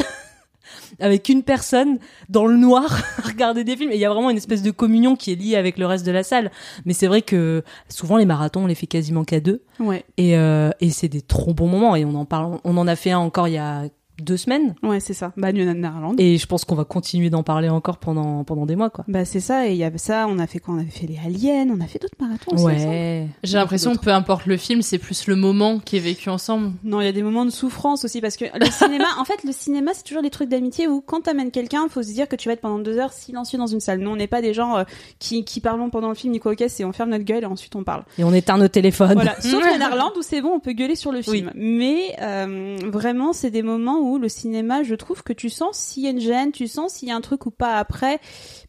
avec 0.99 1.29
une 1.29 1.43
personne 1.43 1.99
dans 2.29 2.45
le 2.45 2.57
noir 2.57 2.85
à 3.23 3.27
regarder 3.27 3.63
des 3.63 3.75
films. 3.75 3.91
Et 3.91 3.95
il 3.95 4.01
y 4.01 4.05
a 4.05 4.09
vraiment 4.09 4.29
une 4.29 4.37
espèce 4.37 4.61
de 4.61 4.71
communion 4.71 5.15
qui 5.15 5.31
est 5.31 5.35
liée 5.35 5.55
avec 5.55 5.77
le 5.77 5.85
reste 5.85 6.05
de 6.05 6.11
la 6.11 6.23
salle. 6.23 6.51
Mais 6.85 6.93
c'est 6.93 7.07
vrai 7.07 7.21
que 7.21 7.63
souvent 7.89 8.17
les 8.17 8.25
marathons, 8.25 8.63
on 8.63 8.67
les 8.67 8.75
fait 8.75 8.87
quasiment 8.87 9.23
qu'à 9.23 9.39
deux. 9.39 9.63
Ouais, 9.79 10.03
Et, 10.17 10.37
euh, 10.37 10.69
et 10.79 10.89
c'est 10.89 11.09
des 11.09 11.21
trop 11.21 11.53
bons 11.53 11.67
moments. 11.67 11.95
Et 11.95 12.05
on 12.05 12.15
en 12.15 12.25
parle, 12.25 12.59
on 12.63 12.77
en 12.77 12.87
a 12.87 12.95
fait 12.95 13.11
un 13.11 13.19
encore 13.19 13.47
il 13.47 13.53
y 13.55 13.57
a 13.57 13.83
deux 14.19 14.37
semaines. 14.37 14.75
ouais, 14.83 14.99
c'est 14.99 15.13
ça. 15.13 15.33
Bah, 15.37 15.51
nuits 15.51 15.65
Nanarland. 15.65 16.15
Et 16.17 16.37
je 16.37 16.45
pense 16.45 16.65
qu'on 16.65 16.75
va 16.75 16.85
continuer 16.85 17.29
d'en 17.29 17.43
parler 17.43 17.69
encore 17.69 17.97
pendant, 17.97 18.43
pendant 18.43 18.65
des 18.65 18.75
mois, 18.75 18.89
quoi. 18.89 19.05
Bah 19.07 19.25
c'est 19.25 19.39
ça, 19.39 19.67
et 19.67 19.71
il 19.71 19.77
y 19.77 19.83
avait 19.83 19.97
ça, 19.97 20.27
on 20.27 20.39
a 20.39 20.47
fait 20.47 20.59
quoi? 20.59 20.73
On 20.75 20.79
avait 20.79 20.89
fait 20.89 21.07
les 21.07 21.17
aliens, 21.17 21.67
on 21.69 21.81
a 21.81 21.87
fait 21.87 21.99
d'autres 21.99 22.17
marathons 22.19 22.53
aussi. 22.53 22.63
Ouais. 22.63 23.27
J'ai 23.43 23.57
l'impression 23.57 23.95
que 23.95 24.01
peu 24.01 24.11
importe 24.11 24.45
le 24.45 24.57
film, 24.57 24.81
c'est 24.81 24.97
plus 24.97 25.27
le 25.27 25.35
moment 25.35 25.79
qui 25.79 25.97
est 25.97 26.01
vécu 26.01 26.29
ensemble. 26.29 26.71
Non, 26.83 27.01
il 27.01 27.05
y 27.05 27.09
a 27.09 27.11
des 27.11 27.23
moments 27.23 27.45
de 27.45 27.51
souffrance 27.51 28.05
aussi, 28.05 28.21
parce 28.21 28.37
que 28.37 28.45
le 28.45 28.71
cinéma, 28.71 29.05
en 29.19 29.25
fait, 29.25 29.43
le 29.43 29.51
cinéma, 29.51 29.91
c'est 29.93 30.03
toujours 30.03 30.23
des 30.23 30.29
trucs 30.29 30.49
d'amitié 30.49 30.87
où 30.87 31.01
quand 31.01 31.21
t'amènes 31.21 31.51
quelqu'un, 31.51 31.87
faut 31.89 32.03
se 32.03 32.11
dire 32.13 32.27
que 32.27 32.35
tu 32.35 32.49
vas 32.49 32.53
être 32.53 32.61
pendant 32.61 32.79
deux 32.79 32.97
heures 32.97 33.13
silencieux 33.13 33.57
dans 33.57 33.67
une 33.67 33.79
salle. 33.79 33.99
Nous, 33.99 34.09
on 34.09 34.15
n'est 34.15 34.27
pas 34.27 34.41
des 34.41 34.53
gens 34.53 34.77
euh, 34.77 34.83
qui, 35.19 35.43
qui 35.43 35.59
parlons 35.59 35.89
pendant 35.89 36.09
le 36.09 36.15
film, 36.15 36.33
Nico 36.33 36.51
ok, 36.51 36.63
c'est 36.67 36.83
on 36.83 36.93
ferme 36.93 37.09
notre 37.11 37.25
gueule 37.25 37.43
et 37.43 37.47
ensuite 37.47 37.75
on 37.75 37.83
parle. 37.83 38.03
Et 38.17 38.23
on 38.23 38.33
éteint 38.33 38.57
nos 38.57 38.67
téléphones. 38.67 39.13
Voilà, 39.13 39.35
sauf 39.41 39.63
en 39.63 39.79
Irlande 39.79 40.13
où 40.17 40.21
c'est 40.21 40.41
bon, 40.41 40.53
on 40.55 40.59
peut 40.59 40.73
gueuler 40.73 40.95
sur 40.95 41.11
le 41.11 41.21
film. 41.21 41.51
Mais 41.55 42.15
euh, 42.21 42.77
vraiment, 42.85 43.33
c'est 43.33 43.51
des 43.51 43.63
moments 43.63 43.99
où 43.99 44.06
le 44.17 44.29
cinéma, 44.29 44.83
je 44.83 44.95
trouve 44.95 45.23
que 45.23 45.33
tu 45.33 45.49
sens 45.49 45.77
s'il 45.77 46.03
y 46.03 46.07
a 46.07 46.11
une 46.11 46.21
gêne, 46.21 46.53
tu 46.53 46.67
sens 46.67 46.93
s'il 46.93 47.09
y 47.09 47.11
a 47.11 47.15
un 47.15 47.21
truc 47.21 47.45
ou 47.45 47.51
pas 47.51 47.77
après, 47.77 48.19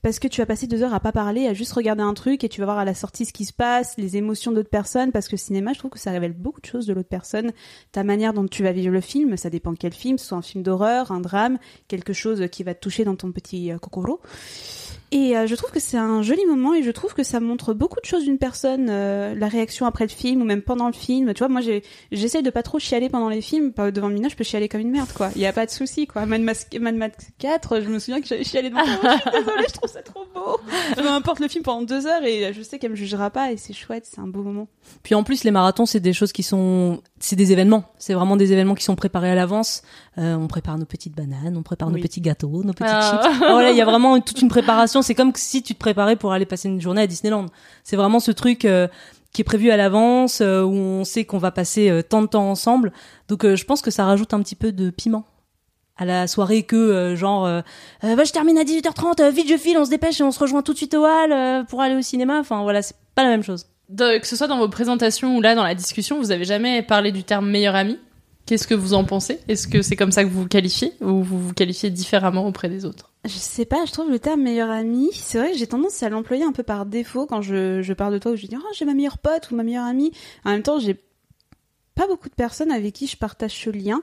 parce 0.03 0.18
que 0.18 0.26
tu 0.26 0.41
vas 0.41 0.47
passer 0.47 0.66
deux 0.66 0.82
heures 0.82 0.95
à 0.95 1.01
pas 1.01 1.12
parler, 1.12 1.47
à 1.47 1.55
juste 1.55 1.72
regarder 1.72 2.03
un 2.03 2.14
truc 2.14 2.43
et 2.43 2.49
tu 2.49 2.61
vas 2.61 2.66
voir 2.66 2.78
à 2.78 2.84
la 2.84 2.95
sortie 2.95 3.24
ce 3.24 3.32
qui 3.32 3.45
se 3.45 3.53
passe, 3.53 3.97
les 3.97 4.16
émotions 4.16 4.51
d'autres 4.51 4.68
personnes, 4.68 5.12
parce 5.12 5.28
que 5.28 5.32
le 5.32 5.39
cinéma, 5.39 5.72
je 5.72 5.78
trouve 5.78 5.93
que 5.93 6.01
ça 6.01 6.11
révèle 6.11 6.32
beaucoup 6.32 6.61
de 6.61 6.66
choses 6.66 6.86
de 6.86 6.93
l'autre 6.93 7.09
personne. 7.09 7.53
Ta 7.93 8.03
manière 8.03 8.32
dont 8.32 8.47
tu 8.47 8.64
vas 8.64 8.72
vivre 8.72 8.93
le 8.93 9.01
film, 9.01 9.36
ça 9.36 9.51
dépend 9.51 9.74
quel 9.74 9.93
film, 9.93 10.18
soit 10.18 10.36
un 10.36 10.43
film 10.43 10.64
d'horreur, 10.64 11.12
un 11.12 11.20
drame, 11.20 11.59
quelque 11.86 12.12
chose 12.12 12.49
qui 12.51 12.64
va 12.64 12.74
te 12.74 12.80
toucher 12.80 13.05
dans 13.05 13.14
ton 13.14 13.30
petit 13.30 13.70
euh, 13.70 13.78
kokoro. 13.78 14.20
Et 15.11 15.37
euh, 15.37 15.47
je 15.47 15.55
trouve 15.55 15.71
que 15.71 15.81
c'est 15.81 15.97
un 15.97 16.21
joli 16.23 16.45
moment 16.47 16.75
et 16.75 16.83
je 16.83 16.91
trouve 16.91 17.15
que 17.15 17.23
ça 17.23 17.41
montre 17.41 17.73
beaucoup 17.73 17.99
de 18.01 18.05
choses 18.07 18.25
d'une 18.25 18.37
personne, 18.39 18.89
euh, 18.91 19.35
la 19.35 19.49
réaction 19.49 19.87
après 19.87 20.05
le 20.05 20.11
film 20.11 20.43
ou 20.43 20.45
même 20.45 20.61
pendant 20.61 20.87
le 20.87 20.93
film. 20.93 21.33
Tu 21.33 21.39
vois, 21.39 21.49
moi 21.49 21.61
j'essaye 22.13 22.43
de 22.43 22.51
pas 22.51 22.63
trop 22.63 22.79
chialer 22.79 23.09
pendant 23.09 23.29
les 23.31 23.41
films. 23.41 23.73
Devant 23.93 24.09
Mina, 24.09 24.29
je 24.29 24.37
peux 24.37 24.45
chialer 24.45 24.69
comme 24.69 24.81
une 24.83 24.91
merde, 24.91 25.09
quoi. 25.15 25.31
Il 25.35 25.41
y 25.41 25.47
a 25.47 25.53
pas 25.53 25.65
de 25.65 25.71
souci, 25.71 26.07
quoi. 26.07 26.27
Mad 26.27 26.43
Max, 26.43 26.67
Mad 26.79 26.95
Max 26.97 27.29
4, 27.39 27.81
je 27.81 27.89
me 27.89 27.99
souviens 27.99 28.21
que 28.21 28.27
j'avais 28.27 28.45
chialé 28.45 28.69
devant. 28.71 28.81
Oh, 28.85 29.07
je 29.07 29.09
suis 29.31 29.31
désolée, 29.45 29.65
je 29.69 29.73
trouve 29.75 29.91
ça 29.91 30.03
trop 30.03 30.25
beau. 30.35 30.59
Peu 30.95 31.09
importe 31.09 31.41
le 31.41 31.49
film 31.49 31.65
pendant 31.65 31.83
deux 31.83 32.07
heures 32.07 32.25
et 32.25 32.53
je 32.53 32.63
sais 32.63 32.79
qu'elle 32.79 32.91
me 32.91 32.97
jugera 32.97 33.31
pas 33.31 33.51
et 33.53 33.57
c'est 33.57 33.73
chouette, 33.73 34.05
c'est 34.07 34.21
un 34.21 34.27
beau 34.27 34.43
moment. 34.43 34.69
Puis 35.03 35.15
en 35.15 35.23
plus, 35.23 35.45
les 35.45 35.51
marathons, 35.51 35.87
c'est 35.87 36.01
des 36.01 36.13
choses 36.13 36.33
qui 36.33 36.43
sont, 36.43 37.01
c'est 37.19 37.37
des 37.37 37.53
événements. 37.53 37.85
C'est 37.99 38.15
vraiment 38.15 38.37
des 38.37 38.53
événements 38.53 38.75
qui 38.75 38.85
sont 38.85 38.97
préparés 38.97 39.31
à 39.31 39.35
l'avance. 39.35 39.83
Euh, 40.19 40.35
on 40.35 40.49
prépare 40.49 40.77
nos 40.79 40.85
petites 40.85 41.15
bananes, 41.15 41.57
on 41.57 41.63
prépare 41.63 41.91
nos 41.91 41.99
petits 41.99 42.21
gâteaux, 42.21 42.63
nos 42.65 42.73
petites 42.73 42.87
Ah. 42.91 43.23
chips. 43.23 43.41
Ah, 43.43 43.53
voilà, 43.53 43.71
il 43.71 43.77
y 43.77 43.81
a 43.81 43.85
vraiment 43.85 44.21
toute 44.21 44.43
une 44.43 44.49
préparation. 44.49 44.97
C'est 45.03 45.14
comme 45.14 45.32
si 45.34 45.62
tu 45.62 45.74
te 45.74 45.78
préparais 45.78 46.16
pour 46.16 46.32
aller 46.32 46.46
passer 46.46 46.68
une 46.68 46.80
journée 46.80 47.03
à 47.03 47.07
Disneyland. 47.07 47.46
C'est 47.84 47.96
vraiment 47.96 48.20
ce 48.20 48.30
truc 48.30 48.64
euh, 48.64 48.88
qui 49.32 49.42
est 49.42 49.44
prévu 49.44 49.70
à 49.70 49.76
l'avance, 49.76 50.40
euh, 50.40 50.62
où 50.62 50.72
on 50.74 51.05
sait 51.05 51.24
qu'on 51.24 51.38
va 51.38 51.51
passer 51.51 51.88
euh, 51.90 52.03
tant 52.03 52.22
de 52.22 52.26
temps 52.26 52.49
ensemble. 52.51 52.92
Donc, 53.28 53.44
euh, 53.44 53.57
je 53.57 53.64
pense 53.64 53.82
que 53.82 53.90
ça 53.90 54.05
rajoute 54.05 54.32
un 54.34 54.40
petit 54.42 54.55
peu 54.57 54.72
de 54.72 54.90
piment 54.90 55.24
à 55.96 56.05
la 56.05 56.28
soirée 56.28 56.62
que 56.62 56.76
euh, 56.76 57.16
genre 57.16 57.42
va 58.03 58.22
je 58.24 58.30
termine 58.30 58.57
à 58.57 58.62
18h30 58.62 59.20
euh, 59.20 59.30
vite 59.30 59.49
je 59.51 59.57
file 59.57 59.76
on 59.78 59.84
se 59.84 59.90
dépêche 59.90 60.20
et 60.20 60.22
on 60.22 60.30
se 60.30 60.38
rejoint 60.38 60.62
tout 60.62 60.72
de 60.72 60.76
suite 60.78 60.94
au 60.94 61.05
hall 61.05 61.64
pour 61.66 61.82
aller 61.82 61.96
au 61.96 62.03
cinéma 62.03 62.38
enfin 62.38 62.62
voilà 62.62 62.82
c'est 62.82 62.94
pas 63.16 63.24
la 63.24 63.30
même 63.30 63.42
chose 63.42 63.66
De- 63.88 64.18
que 64.18 64.26
ce 64.28 64.36
soit 64.36 64.46
dans 64.46 64.59
vos 64.59 64.68
présentations 64.68 65.36
ou 65.36 65.40
là 65.40 65.57
dans 65.57 65.64
la 65.64 65.74
discussion, 65.74 66.18
vous 66.20 66.30
avez 66.30 66.44
jamais 66.44 66.82
parlé 66.82 67.11
du 67.11 67.24
terme 67.24 67.51
meilleur 67.51 67.74
ami? 67.74 67.99
Qu'est-ce 68.49 68.66
que 68.66 68.74
vous 68.74 68.94
en 68.94 69.05
pensez? 69.05 69.40
Est-ce 69.46 69.68
que 69.68 69.82
c'est 69.82 69.94
comme 69.94 70.11
ça 70.11 70.24
que 70.24 70.30
vous 70.30 70.40
vous 70.40 70.49
qualifiez 70.49 70.94
ou 71.03 71.22
vous 71.22 71.38
vous 71.38 71.53
qualifiez 71.53 71.90
différemment 71.90 72.46
auprès 72.46 72.70
des 72.70 72.86
autres? 72.86 73.12
Je 73.26 73.36
sais 73.36 73.66
pas, 73.66 73.84
je 73.84 73.92
trouve 73.92 74.11
le 74.11 74.18
terme 74.18 74.40
meilleur 74.40 74.70
ami, 74.70 75.11
c'est 75.12 75.36
vrai 75.36 75.53
que 75.53 75.59
j'ai 75.59 75.66
tendance 75.66 76.03
à 76.03 76.09
l'employer 76.09 76.44
un 76.44 76.53
peu 76.53 76.62
par 76.62 76.86
défaut 76.86 77.26
quand 77.26 77.42
je, 77.42 77.82
je 77.82 77.92
parle 77.92 78.14
de 78.14 78.18
toi 78.18 78.32
où 78.32 78.36
je 78.36 78.46
dis 78.46 78.57
oh 78.57 78.72
j'ai 78.72 78.86
ma 78.86 78.94
meilleure 78.94 79.18
pote 79.18 79.51
ou 79.51 79.55
ma 79.55 79.64
meilleure 79.64 79.84
amie. 79.84 80.12
En 80.46 80.53
même 80.53 80.62
temps, 80.62 80.78
j'ai 80.78 80.96
pas 81.94 82.07
beaucoup 82.07 82.30
de 82.30 82.34
personnes 82.34 82.70
avec 82.70 82.94
qui 82.94 83.07
je 83.07 83.18
partage 83.18 83.53
ce 83.53 83.68
lien. 83.68 84.01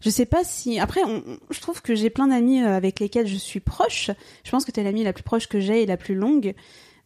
Je 0.00 0.10
sais 0.10 0.26
pas 0.26 0.42
si 0.42 0.80
après 0.80 1.02
je 1.50 1.60
trouve 1.60 1.80
que 1.80 1.94
j'ai 1.94 2.10
plein 2.10 2.26
d'amis 2.26 2.64
euh, 2.64 2.76
avec 2.76 2.98
lesquels 2.98 3.28
je 3.28 3.36
suis 3.36 3.60
proche. 3.60 4.10
Je 4.42 4.50
pense 4.50 4.64
que 4.64 4.72
t'es 4.72 4.82
l'amie 4.82 5.04
la 5.04 5.12
plus 5.12 5.22
proche 5.22 5.46
que 5.46 5.60
j'ai 5.60 5.82
et 5.82 5.86
la 5.86 5.96
plus 5.96 6.16
longue. 6.16 6.56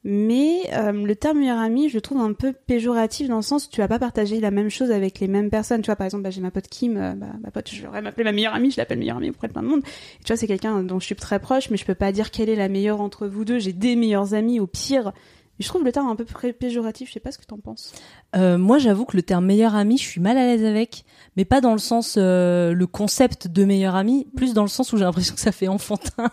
Mais 0.05 0.61
euh, 0.73 0.93
le 0.93 1.17
terme 1.17 1.39
meilleur 1.41 1.59
ami, 1.59 1.89
je 1.89 1.95
le 1.95 2.01
trouve 2.01 2.21
un 2.21 2.33
peu 2.33 2.53
péjoratif 2.53 3.29
dans 3.29 3.37
le 3.37 3.43
sens 3.43 3.67
où 3.67 3.71
tu 3.71 3.81
vas 3.81 3.89
pas 3.89 3.99
partager 3.99 4.41
la 4.41 4.51
même 4.51 4.71
chose 4.71 4.91
avec 4.91 5.19
les 5.19 5.29
mêmes 5.29 5.51
personnes. 5.51 5.83
Tu 5.83 5.87
vois, 5.87 5.97
par 5.97 6.05
exemple, 6.05 6.23
bah, 6.23 6.31
j'ai 6.31 6.41
ma 6.41 6.51
pote 6.51 6.69
Kim, 6.69 6.97
euh, 6.97 7.15
bah, 7.15 7.27
ma 7.43 7.51
pote, 7.51 7.69
je 7.71 7.85
l'aurais 7.85 8.01
m'appeler 8.01 8.25
ma 8.25 8.33
meilleure 8.33 8.55
amie, 8.55 8.71
je 8.71 8.77
l'appelle 8.77 8.99
meilleure 8.99 9.17
amie 9.17 9.31
auprès 9.31 9.49
de 9.49 9.53
plein 9.53 9.63
de 9.63 9.69
monde. 9.69 9.83
Et 10.21 10.25
tu 10.25 10.29
vois, 10.29 10.37
c'est 10.37 10.47
quelqu'un 10.47 10.83
dont 10.83 11.01
je 11.01 11.07
suis 11.07 11.17
très 11.17 11.41
proche, 11.41 11.71
mais 11.71 11.77
je 11.77 11.85
peux 11.85 11.97
pas 11.97 12.13
dire 12.13 12.31
quelle 12.31 12.49
est 12.49 12.57
la 12.57 12.69
meilleure 12.69 13.01
entre 13.01 13.27
vous 13.27 13.45
deux. 13.45 13.59
J'ai 13.59 13.73
des 13.73 13.97
meilleurs 13.97 14.35
amis, 14.35 14.61
au 14.61 14.67
pire. 14.67 15.13
Mais 15.59 15.65
je 15.65 15.69
trouve 15.69 15.85
le 15.85 15.91
terme 15.91 16.07
un 16.07 16.15
peu 16.15 16.25
péjoratif, 16.53 17.09
je 17.09 17.15
sais 17.15 17.21
pas 17.21 17.33
ce 17.33 17.39
que 17.39 17.45
t'en 17.45 17.59
penses. 17.59 17.93
Euh, 18.37 18.59
moi, 18.59 18.79
j'avoue 18.79 19.05
que 19.05 19.17
le 19.17 19.23
terme 19.23 19.47
meilleur 19.47 19.75
ami, 19.75 19.99
je 19.99 20.05
suis 20.05 20.21
mal 20.21 20.39
à 20.39 20.47
l'aise 20.47 20.65
avec, 20.65 21.05
mais 21.37 21.45
pas 21.45 21.61
dans 21.61 21.73
le 21.73 21.79
sens 21.79 22.15
euh, 22.17 22.73
le 22.73 22.87
concept 22.87 23.49
de 23.49 23.65
meilleur 23.65 23.97
ami, 23.97 24.29
plus 24.37 24.55
dans 24.55 24.63
le 24.63 24.69
sens 24.69 24.93
où 24.93 24.97
j'ai 24.97 25.05
l'impression 25.05 25.35
que 25.35 25.41
ça 25.41 25.51
fait 25.51 25.67
enfantin. 25.67 26.31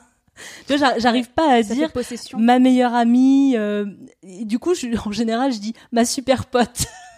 Tu 0.67 0.75
vois, 0.75 0.77
j'ar- 0.77 0.99
j'arrive 0.99 1.29
pas 1.31 1.53
à 1.53 1.63
Ça 1.63 1.73
dire 1.73 1.89
ma 2.37 2.59
meilleure 2.59 2.93
amie. 2.93 3.55
euh, 3.57 3.85
et 4.23 4.45
du 4.45 4.59
coup, 4.59 4.73
je, 4.75 4.87
en 5.07 5.11
général, 5.11 5.51
je 5.53 5.59
dis 5.59 5.73
ma 5.91 6.05
super 6.05 6.45
pote. 6.45 6.85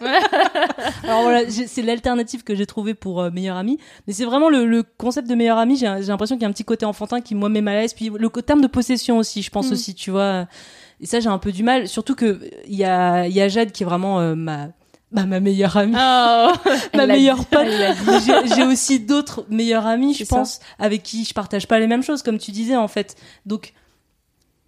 Alors 1.02 1.22
voilà, 1.22 1.40
c'est 1.50 1.82
l'alternative 1.82 2.44
que 2.44 2.54
j'ai 2.54 2.66
trouvée 2.66 2.94
pour 2.94 3.20
euh, 3.20 3.30
meilleur 3.30 3.56
ami. 3.56 3.78
Mais 4.06 4.12
c'est 4.12 4.24
vraiment 4.24 4.48
le, 4.48 4.64
le 4.66 4.82
concept 4.82 5.28
de 5.28 5.34
meilleur 5.34 5.58
ami. 5.58 5.76
J'ai 5.76 5.86
j'ai 6.00 6.06
l'impression 6.08 6.36
qu'il 6.36 6.42
y 6.42 6.46
a 6.46 6.48
un 6.48 6.52
petit 6.52 6.64
côté 6.64 6.86
enfantin 6.86 7.20
qui 7.20 7.34
moi 7.34 7.48
met 7.48 7.60
mal 7.60 7.76
à 7.76 7.80
l'aise. 7.82 7.94
Puis 7.94 8.10
le 8.16 8.28
terme 8.42 8.60
de 8.60 8.66
possession 8.68 9.18
aussi, 9.18 9.42
je 9.42 9.50
pense 9.50 9.70
Mm. 9.70 9.72
aussi, 9.72 9.94
tu 9.94 10.10
vois. 10.10 10.46
Et 11.00 11.06
ça, 11.06 11.20
j'ai 11.20 11.28
un 11.28 11.38
peu 11.38 11.52
du 11.52 11.62
mal. 11.62 11.88
Surtout 11.88 12.14
que 12.14 12.24
euh, 12.26 12.38
il 12.66 12.76
y 12.76 12.84
a, 12.84 13.26
y 13.28 13.40
a 13.40 13.48
Jade 13.48 13.72
qui 13.72 13.82
est 13.82 13.86
vraiment 13.86 14.20
euh, 14.20 14.34
ma 14.34 14.68
bah, 15.12 15.24
ma 15.26 15.40
meilleure 15.40 15.76
amie, 15.76 15.92
ma 15.92 16.52
Elle 16.92 16.98
l'a 17.00 17.06
meilleure 17.06 17.38
dit, 17.38 17.46
pote. 17.50 17.66
J'ai 18.56 18.64
aussi 18.64 19.00
d'autres 19.00 19.46
meilleurs 19.48 19.86
amis, 19.86 20.14
je 20.14 20.24
ça. 20.24 20.36
pense, 20.36 20.60
avec 20.78 21.02
qui 21.02 21.24
je 21.24 21.32
partage 21.34 21.66
pas 21.66 21.78
les 21.78 21.86
mêmes 21.86 22.02
choses, 22.02 22.22
comme 22.22 22.38
tu 22.38 22.50
disais 22.50 22.76
en 22.76 22.88
fait. 22.88 23.16
Donc 23.46 23.72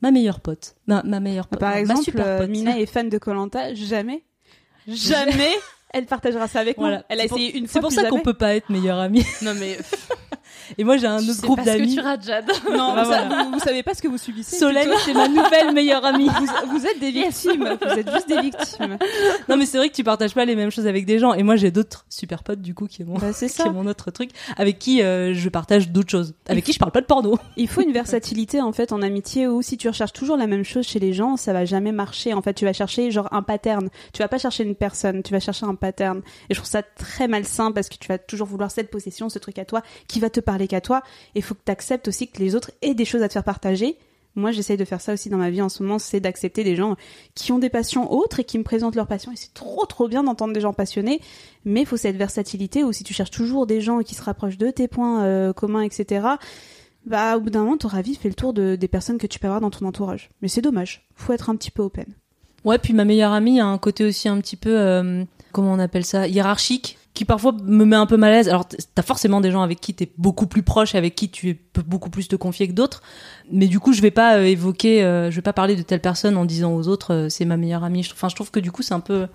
ma 0.02 0.10
meilleure 0.10 0.40
pote, 0.40 0.74
ma, 0.86 1.02
ma 1.02 1.20
meilleure 1.20 1.46
pote, 1.46 1.60
Par 1.60 1.70
ma 1.70 1.80
exemple, 1.80 2.04
super 2.04 2.26
euh, 2.26 2.38
pote. 2.38 2.48
Mina 2.48 2.78
est 2.78 2.86
fan 2.86 3.08
de 3.10 3.18
Colanta, 3.18 3.74
jamais, 3.74 4.24
jamais 4.88 5.52
elle 5.92 6.06
partagera 6.06 6.46
ça 6.48 6.60
avec 6.60 6.78
Voilà. 6.78 6.98
moi. 6.98 7.04
Elle 7.08 7.18
a 7.20 7.22
C'est 7.24 7.28
pour- 7.30 7.38
essayé 7.38 7.58
une 7.58 7.66
fois. 7.66 7.72
C'est 7.72 7.80
pour 7.80 7.92
ça 7.92 8.08
qu'on 8.08 8.20
peut 8.20 8.32
pas 8.34 8.54
être 8.54 8.70
meilleure 8.70 8.98
amie. 8.98 9.24
Non 9.42 9.54
mais 9.54 9.76
Et 10.78 10.84
moi 10.84 10.96
j'ai 10.96 11.06
un 11.06 11.18
autre 11.18 11.42
groupe 11.42 11.60
ce 11.60 11.64
que 11.64 11.70
d'amis. 11.70 11.94
tu 11.94 12.00
rates, 12.00 12.24
Jade. 12.24 12.50
Non, 12.70 12.94
Bah 12.94 13.02
vous, 13.02 13.08
voilà. 13.08 13.44
vous, 13.44 13.52
vous 13.52 13.58
savez 13.60 13.82
pas 13.82 13.94
ce 13.94 14.02
que 14.02 14.08
vous 14.08 14.18
subissez. 14.18 14.56
Solène, 14.56 14.90
c'est 15.04 15.12
ma 15.14 15.28
nouvelle 15.28 15.72
meilleure 15.72 16.04
amie. 16.04 16.28
vous, 16.66 16.78
vous 16.78 16.86
êtes 16.86 16.98
des 17.00 17.10
victimes. 17.10 17.76
Vous 17.80 17.98
êtes 17.98 18.10
juste 18.12 18.28
des 18.28 18.40
victimes. 18.40 18.98
non 19.48 19.56
mais 19.56 19.66
c'est 19.66 19.78
vrai 19.78 19.88
que 19.88 19.94
tu 19.94 20.04
partages 20.04 20.34
pas 20.34 20.44
les 20.44 20.56
mêmes 20.56 20.70
choses 20.70 20.86
avec 20.86 21.06
des 21.06 21.18
gens. 21.18 21.34
Et 21.34 21.42
moi 21.42 21.56
j'ai 21.56 21.70
d'autres 21.70 22.04
super 22.08 22.42
potes 22.42 22.60
du 22.62 22.74
coup 22.74 22.86
qui 22.86 23.02
est 23.02 23.04
mon, 23.04 23.14
Bah, 23.18 23.32
c'est 23.32 23.46
qui 23.48 23.52
ça. 23.54 23.66
est 23.66 23.70
mon 23.70 23.86
autre 23.86 24.10
truc, 24.10 24.30
avec 24.56 24.78
qui 24.78 25.02
euh, 25.02 25.34
je 25.34 25.48
partage 25.48 25.90
d'autres 25.90 26.10
choses, 26.10 26.34
avec 26.48 26.64
qui 26.64 26.72
je 26.72 26.78
parle 26.78 26.92
pas 26.92 27.00
de 27.00 27.06
porno. 27.06 27.38
Il 27.56 27.68
faut 27.68 27.80
une 27.82 27.92
versatilité 27.92 28.60
en 28.60 28.72
fait 28.72 28.92
en 28.92 29.02
amitié 29.02 29.46
où 29.48 29.62
si 29.62 29.76
tu 29.76 29.88
recherches 29.88 30.12
toujours 30.12 30.36
la 30.36 30.46
même 30.46 30.64
chose 30.64 30.86
chez 30.86 30.98
les 30.98 31.12
gens, 31.12 31.36
ça 31.36 31.52
va 31.52 31.64
jamais 31.64 31.92
marcher. 31.92 32.32
En 32.34 32.42
fait, 32.42 32.54
tu 32.54 32.64
vas 32.64 32.72
chercher 32.72 33.10
genre 33.10 33.28
un 33.32 33.42
pattern. 33.42 33.88
Tu 34.12 34.22
vas 34.22 34.28
pas 34.28 34.38
chercher 34.38 34.64
une 34.64 34.74
personne, 34.74 35.22
tu 35.22 35.32
vas 35.32 35.40
chercher 35.40 35.66
un 35.66 35.74
pattern. 35.74 36.20
Et 36.48 36.54
je 36.54 36.58
trouve 36.60 36.68
ça 36.70 36.82
très 36.82 37.28
malsain 37.28 37.72
parce 37.72 37.88
que 37.88 37.96
tu 37.96 38.08
vas 38.08 38.18
toujours 38.18 38.46
vouloir 38.46 38.70
cette 38.70 38.90
possession, 38.90 39.28
ce 39.28 39.38
truc 39.38 39.58
à 39.58 39.64
toi, 39.64 39.82
qui 40.08 40.20
va 40.20 40.30
te 40.30 40.40
parler 40.40 40.59
qu'à 40.68 40.80
toi. 40.80 41.02
Et 41.34 41.40
faut 41.40 41.54
que 41.54 41.62
tu 41.64 41.72
acceptes 41.72 42.08
aussi 42.08 42.28
que 42.28 42.38
les 42.38 42.54
autres 42.54 42.70
aient 42.82 42.94
des 42.94 43.04
choses 43.04 43.22
à 43.22 43.28
te 43.28 43.32
faire 43.32 43.44
partager. 43.44 43.96
Moi, 44.36 44.52
j'essaye 44.52 44.76
de 44.76 44.84
faire 44.84 45.00
ça 45.00 45.12
aussi 45.12 45.28
dans 45.28 45.38
ma 45.38 45.50
vie 45.50 45.60
en 45.60 45.68
ce 45.68 45.82
moment, 45.82 45.98
c'est 45.98 46.20
d'accepter 46.20 46.62
des 46.62 46.76
gens 46.76 46.96
qui 47.34 47.50
ont 47.50 47.58
des 47.58 47.68
passions 47.68 48.12
autres 48.12 48.40
et 48.40 48.44
qui 48.44 48.58
me 48.58 48.62
présentent 48.62 48.94
leurs 48.94 49.08
passions. 49.08 49.32
Et 49.32 49.36
c'est 49.36 49.52
trop 49.54 49.84
trop 49.86 50.06
bien 50.06 50.22
d'entendre 50.22 50.52
des 50.52 50.60
gens 50.60 50.72
passionnés, 50.72 51.20
mais 51.64 51.80
il 51.80 51.86
faut 51.86 51.96
cette 51.96 52.16
versatilité 52.16 52.84
où 52.84 52.92
si 52.92 53.02
tu 53.02 53.12
cherches 53.12 53.32
toujours 53.32 53.66
des 53.66 53.80
gens 53.80 54.00
qui 54.00 54.14
se 54.14 54.22
rapprochent 54.22 54.58
de 54.58 54.70
tes 54.70 54.86
points 54.86 55.24
euh, 55.24 55.52
communs, 55.52 55.82
etc., 55.82 56.26
bah 57.06 57.36
au 57.36 57.40
bout 57.40 57.50
d'un 57.50 57.64
moment, 57.64 57.76
t'auras 57.76 58.02
vite 58.02 58.20
fait 58.20 58.28
le 58.28 58.34
tour 58.34 58.52
de, 58.52 58.76
des 58.76 58.88
personnes 58.88 59.18
que 59.18 59.26
tu 59.26 59.38
peux 59.38 59.46
avoir 59.46 59.60
dans 59.60 59.70
ton 59.70 59.86
entourage. 59.86 60.28
Mais 60.42 60.48
c'est 60.48 60.60
dommage, 60.60 61.08
faut 61.14 61.32
être 61.32 61.50
un 61.50 61.56
petit 61.56 61.70
peu 61.70 61.82
open. 61.82 62.06
Ouais, 62.64 62.78
puis 62.78 62.92
ma 62.92 63.04
meilleure 63.04 63.32
amie 63.32 63.58
a 63.58 63.66
un 63.66 63.78
côté 63.78 64.04
aussi 64.04 64.28
un 64.28 64.38
petit 64.40 64.56
peu, 64.56 64.78
euh, 64.78 65.24
comment 65.50 65.72
on 65.72 65.78
appelle 65.78 66.04
ça, 66.04 66.28
hiérarchique, 66.28 66.98
qui 67.20 67.26
parfois 67.26 67.54
me 67.64 67.84
met 67.84 67.96
un 67.96 68.06
peu 68.06 68.16
mal 68.16 68.32
à 68.32 68.36
l'aise. 68.36 68.48
Alors, 68.48 68.66
t'as 68.66 69.02
forcément 69.02 69.42
des 69.42 69.50
gens 69.50 69.60
avec 69.60 69.78
qui 69.78 69.92
t'es 69.92 70.10
beaucoup 70.16 70.46
plus 70.46 70.62
proche, 70.62 70.94
avec 70.94 71.14
qui 71.14 71.28
tu 71.28 71.54
peux 71.54 71.82
beaucoup 71.82 72.08
plus 72.08 72.28
te 72.28 72.34
confier 72.34 72.66
que 72.66 72.72
d'autres. 72.72 73.02
Mais 73.52 73.66
du 73.66 73.78
coup, 73.78 73.92
je 73.92 74.00
vais 74.00 74.10
pas 74.10 74.38
euh, 74.38 74.44
évoquer, 74.46 75.04
euh, 75.04 75.30
je 75.30 75.36
vais 75.36 75.42
pas 75.42 75.52
parler 75.52 75.76
de 75.76 75.82
telle 75.82 76.00
personne 76.00 76.38
en 76.38 76.46
disant 76.46 76.72
aux 76.74 76.88
autres, 76.88 77.12
euh, 77.12 77.28
c'est 77.28 77.44
ma 77.44 77.58
meilleure 77.58 77.84
amie. 77.84 78.08
Enfin, 78.10 78.30
je 78.30 78.34
trouve 78.36 78.50
que 78.50 78.58
du 78.58 78.72
coup, 78.72 78.80
c'est 78.80 78.94
un 78.94 79.00
peu, 79.00 79.26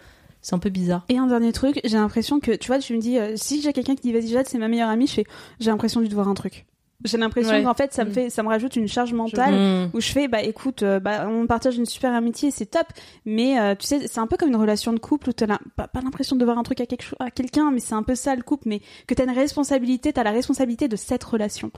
c'est 0.42 0.56
un 0.56 0.58
peu 0.58 0.72
bizarre. 0.72 1.06
Et 1.10 1.20
un 1.20 1.28
dernier 1.28 1.52
truc, 1.52 1.80
j'ai 1.84 1.98
l'impression 1.98 2.40
que, 2.40 2.56
tu 2.56 2.66
vois, 2.70 2.80
tu 2.80 2.96
me 2.96 3.00
dis, 3.00 3.20
si 3.36 3.62
j'ai 3.62 3.72
quelqu'un 3.72 3.94
qui 3.94 4.02
dit 4.02 4.14
vas-y 4.14 4.30
Jade, 4.30 4.48
c'est 4.48 4.58
ma 4.58 4.68
meilleure 4.68 4.90
amie, 4.90 5.06
j'ai 5.06 5.70
l'impression 5.70 6.02
de 6.02 6.08
devoir 6.08 6.28
un 6.28 6.34
truc. 6.34 6.66
J'ai 7.04 7.18
l'impression 7.18 7.52
Ouais. 7.52 7.64
qu'en 7.64 7.74
fait, 7.74 7.94
ça 7.94 8.04
me 8.06 8.10
Mm. 8.10 8.14
fait, 8.14 8.30
ça 8.30 8.42
me 8.42 8.48
rajoute 8.48 8.76
une 8.78 8.88
charge 8.88 9.14
mentale 9.14 9.54
Mm. 9.54 9.90
où 9.94 10.00
je 10.00 10.12
fais, 10.12 10.28
bah 10.28 10.42
écoute, 10.42 10.82
euh, 10.82 11.00
bah 11.00 11.28
on 11.30 11.46
partage 11.46 11.78
une 11.78 11.86
super 11.86 12.14
amitié, 12.14 12.52
c'est 12.52 12.66
top, 12.68 12.88
mais 13.26 13.60
euh, 13.60 13.76
tu 13.76 13.86
sais, 13.86 14.08
c'est 14.08 14.20
un 14.20 14.28
peu 14.28 14.38
comme 14.38 14.50
une 14.50 14.56
relation 14.56 14.94
de 14.94 15.00
couple 15.00 15.30
où 15.30 15.34
t'as 15.34 15.46
la- 15.46 15.60
pas, 15.76 15.88
pas 15.88 16.02
l'impression 16.02 16.36
de 16.36 16.40
devoir 16.42 16.58
un 16.58 16.64
truc 16.64 16.80
à, 16.82 16.86
quelque 16.86 17.04
cho- 17.04 17.18
à 17.20 17.30
quelqu'un, 17.32 17.70
mais 17.72 17.80
c'est 17.82 17.94
un 17.96 18.02
peu 18.04 18.16
ça 18.16 18.34
le 18.36 18.42
couple, 18.44 18.70
mais 18.70 18.82
que 19.08 19.14
t'as 19.14 19.26
une 19.26 19.32
responsabilité, 19.38 20.14
t'as 20.14 20.24
la 20.24 20.32
responsabilité 20.32 20.88
de 20.88 20.96
cette 20.96 21.24
relation. 21.24 21.70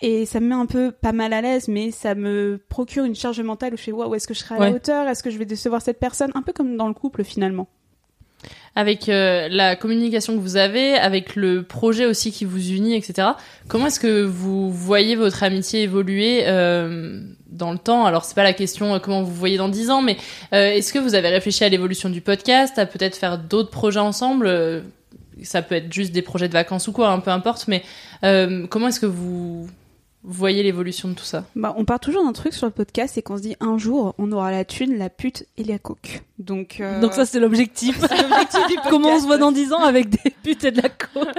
Et 0.00 0.26
ça 0.26 0.40
me 0.40 0.46
met 0.48 0.54
un 0.54 0.66
peu 0.66 0.90
pas 0.92 1.12
mal 1.12 1.32
à 1.32 1.40
l'aise, 1.42 1.68
mais 1.68 1.90
ça 1.90 2.14
me 2.14 2.60
procure 2.68 3.04
une 3.04 3.14
charge 3.16 3.40
mentale 3.40 3.74
où 3.74 3.76
je 3.76 3.82
fais, 3.82 3.92
waouh, 3.92 4.14
est-ce 4.14 4.26
que 4.28 4.34
je 4.34 4.40
serai 4.40 4.54
à 4.54 4.58
la 4.58 4.70
hauteur, 4.76 5.06
est-ce 5.08 5.22
que 5.22 5.30
je 5.30 5.38
vais 5.38 5.44
décevoir 5.44 5.82
cette 5.82 5.98
personne, 6.00 6.30
un 6.34 6.42
peu 6.42 6.52
comme 6.52 6.76
dans 6.76 6.88
le 6.88 6.94
couple 6.94 7.24
finalement. 7.24 7.68
Avec 8.74 9.08
euh, 9.08 9.48
la 9.50 9.76
communication 9.76 10.34
que 10.34 10.40
vous 10.40 10.56
avez, 10.56 10.94
avec 10.94 11.36
le 11.36 11.62
projet 11.62 12.06
aussi 12.06 12.32
qui 12.32 12.46
vous 12.46 12.70
unit, 12.70 12.94
etc. 12.94 13.28
Comment 13.68 13.86
est-ce 13.86 14.00
que 14.00 14.22
vous 14.22 14.72
voyez 14.72 15.14
votre 15.14 15.42
amitié 15.42 15.82
évoluer 15.82 16.44
euh, 16.46 17.20
dans 17.48 17.70
le 17.70 17.78
temps? 17.78 18.06
Alors 18.06 18.24
c'est 18.24 18.34
pas 18.34 18.42
la 18.42 18.54
question 18.54 18.94
euh, 18.94 18.98
comment 18.98 19.22
vous 19.22 19.34
voyez 19.34 19.58
dans 19.58 19.68
10 19.68 19.90
ans, 19.90 20.00
mais 20.00 20.16
est-ce 20.52 20.92
que 20.92 20.98
vous 20.98 21.14
avez 21.14 21.28
réfléchi 21.28 21.64
à 21.64 21.68
l'évolution 21.68 22.08
du 22.08 22.22
podcast, 22.22 22.78
à 22.78 22.86
peut-être 22.86 23.16
faire 23.16 23.36
d'autres 23.36 23.70
projets 23.70 24.00
ensemble? 24.00 24.82
Ça 25.42 25.60
peut 25.60 25.74
être 25.74 25.92
juste 25.92 26.12
des 26.12 26.22
projets 26.22 26.48
de 26.48 26.54
vacances 26.54 26.88
ou 26.88 26.92
quoi, 26.92 27.10
hein, 27.10 27.20
peu 27.20 27.30
importe. 27.30 27.68
Mais 27.68 27.82
comment 28.22 28.88
est-ce 28.88 29.00
que 29.00 29.06
vous 29.06 29.66
voyez 30.24 30.62
l'évolution 30.62 31.08
de 31.08 31.14
tout 31.14 31.24
ça? 31.24 31.44
Bah, 31.56 31.74
on 31.76 31.84
part 31.84 32.00
toujours 32.00 32.24
d'un 32.24 32.32
truc 32.32 32.52
sur 32.54 32.66
le 32.66 32.72
podcast, 32.72 33.14
c'est 33.14 33.22
qu'on 33.22 33.36
se 33.36 33.42
dit 33.42 33.56
un 33.60 33.78
jour, 33.78 34.14
on 34.18 34.30
aura 34.32 34.50
la 34.50 34.64
thune, 34.64 34.96
la 34.96 35.10
pute 35.10 35.46
et 35.56 35.64
la 35.64 35.78
coke. 35.78 36.22
Donc, 36.38 36.78
euh, 36.80 37.00
Donc 37.00 37.12
ça, 37.12 37.26
c'est 37.26 37.40
l'objectif. 37.40 38.00
Comment 38.90 39.16
on 39.16 39.20
se 39.20 39.26
voit 39.26 39.38
dans 39.38 39.52
10 39.52 39.72
ans 39.72 39.82
avec 39.82 40.08
des 40.08 40.30
putes 40.42 40.64
et 40.64 40.70
de 40.70 40.82
la 40.82 40.88
coke? 40.88 41.28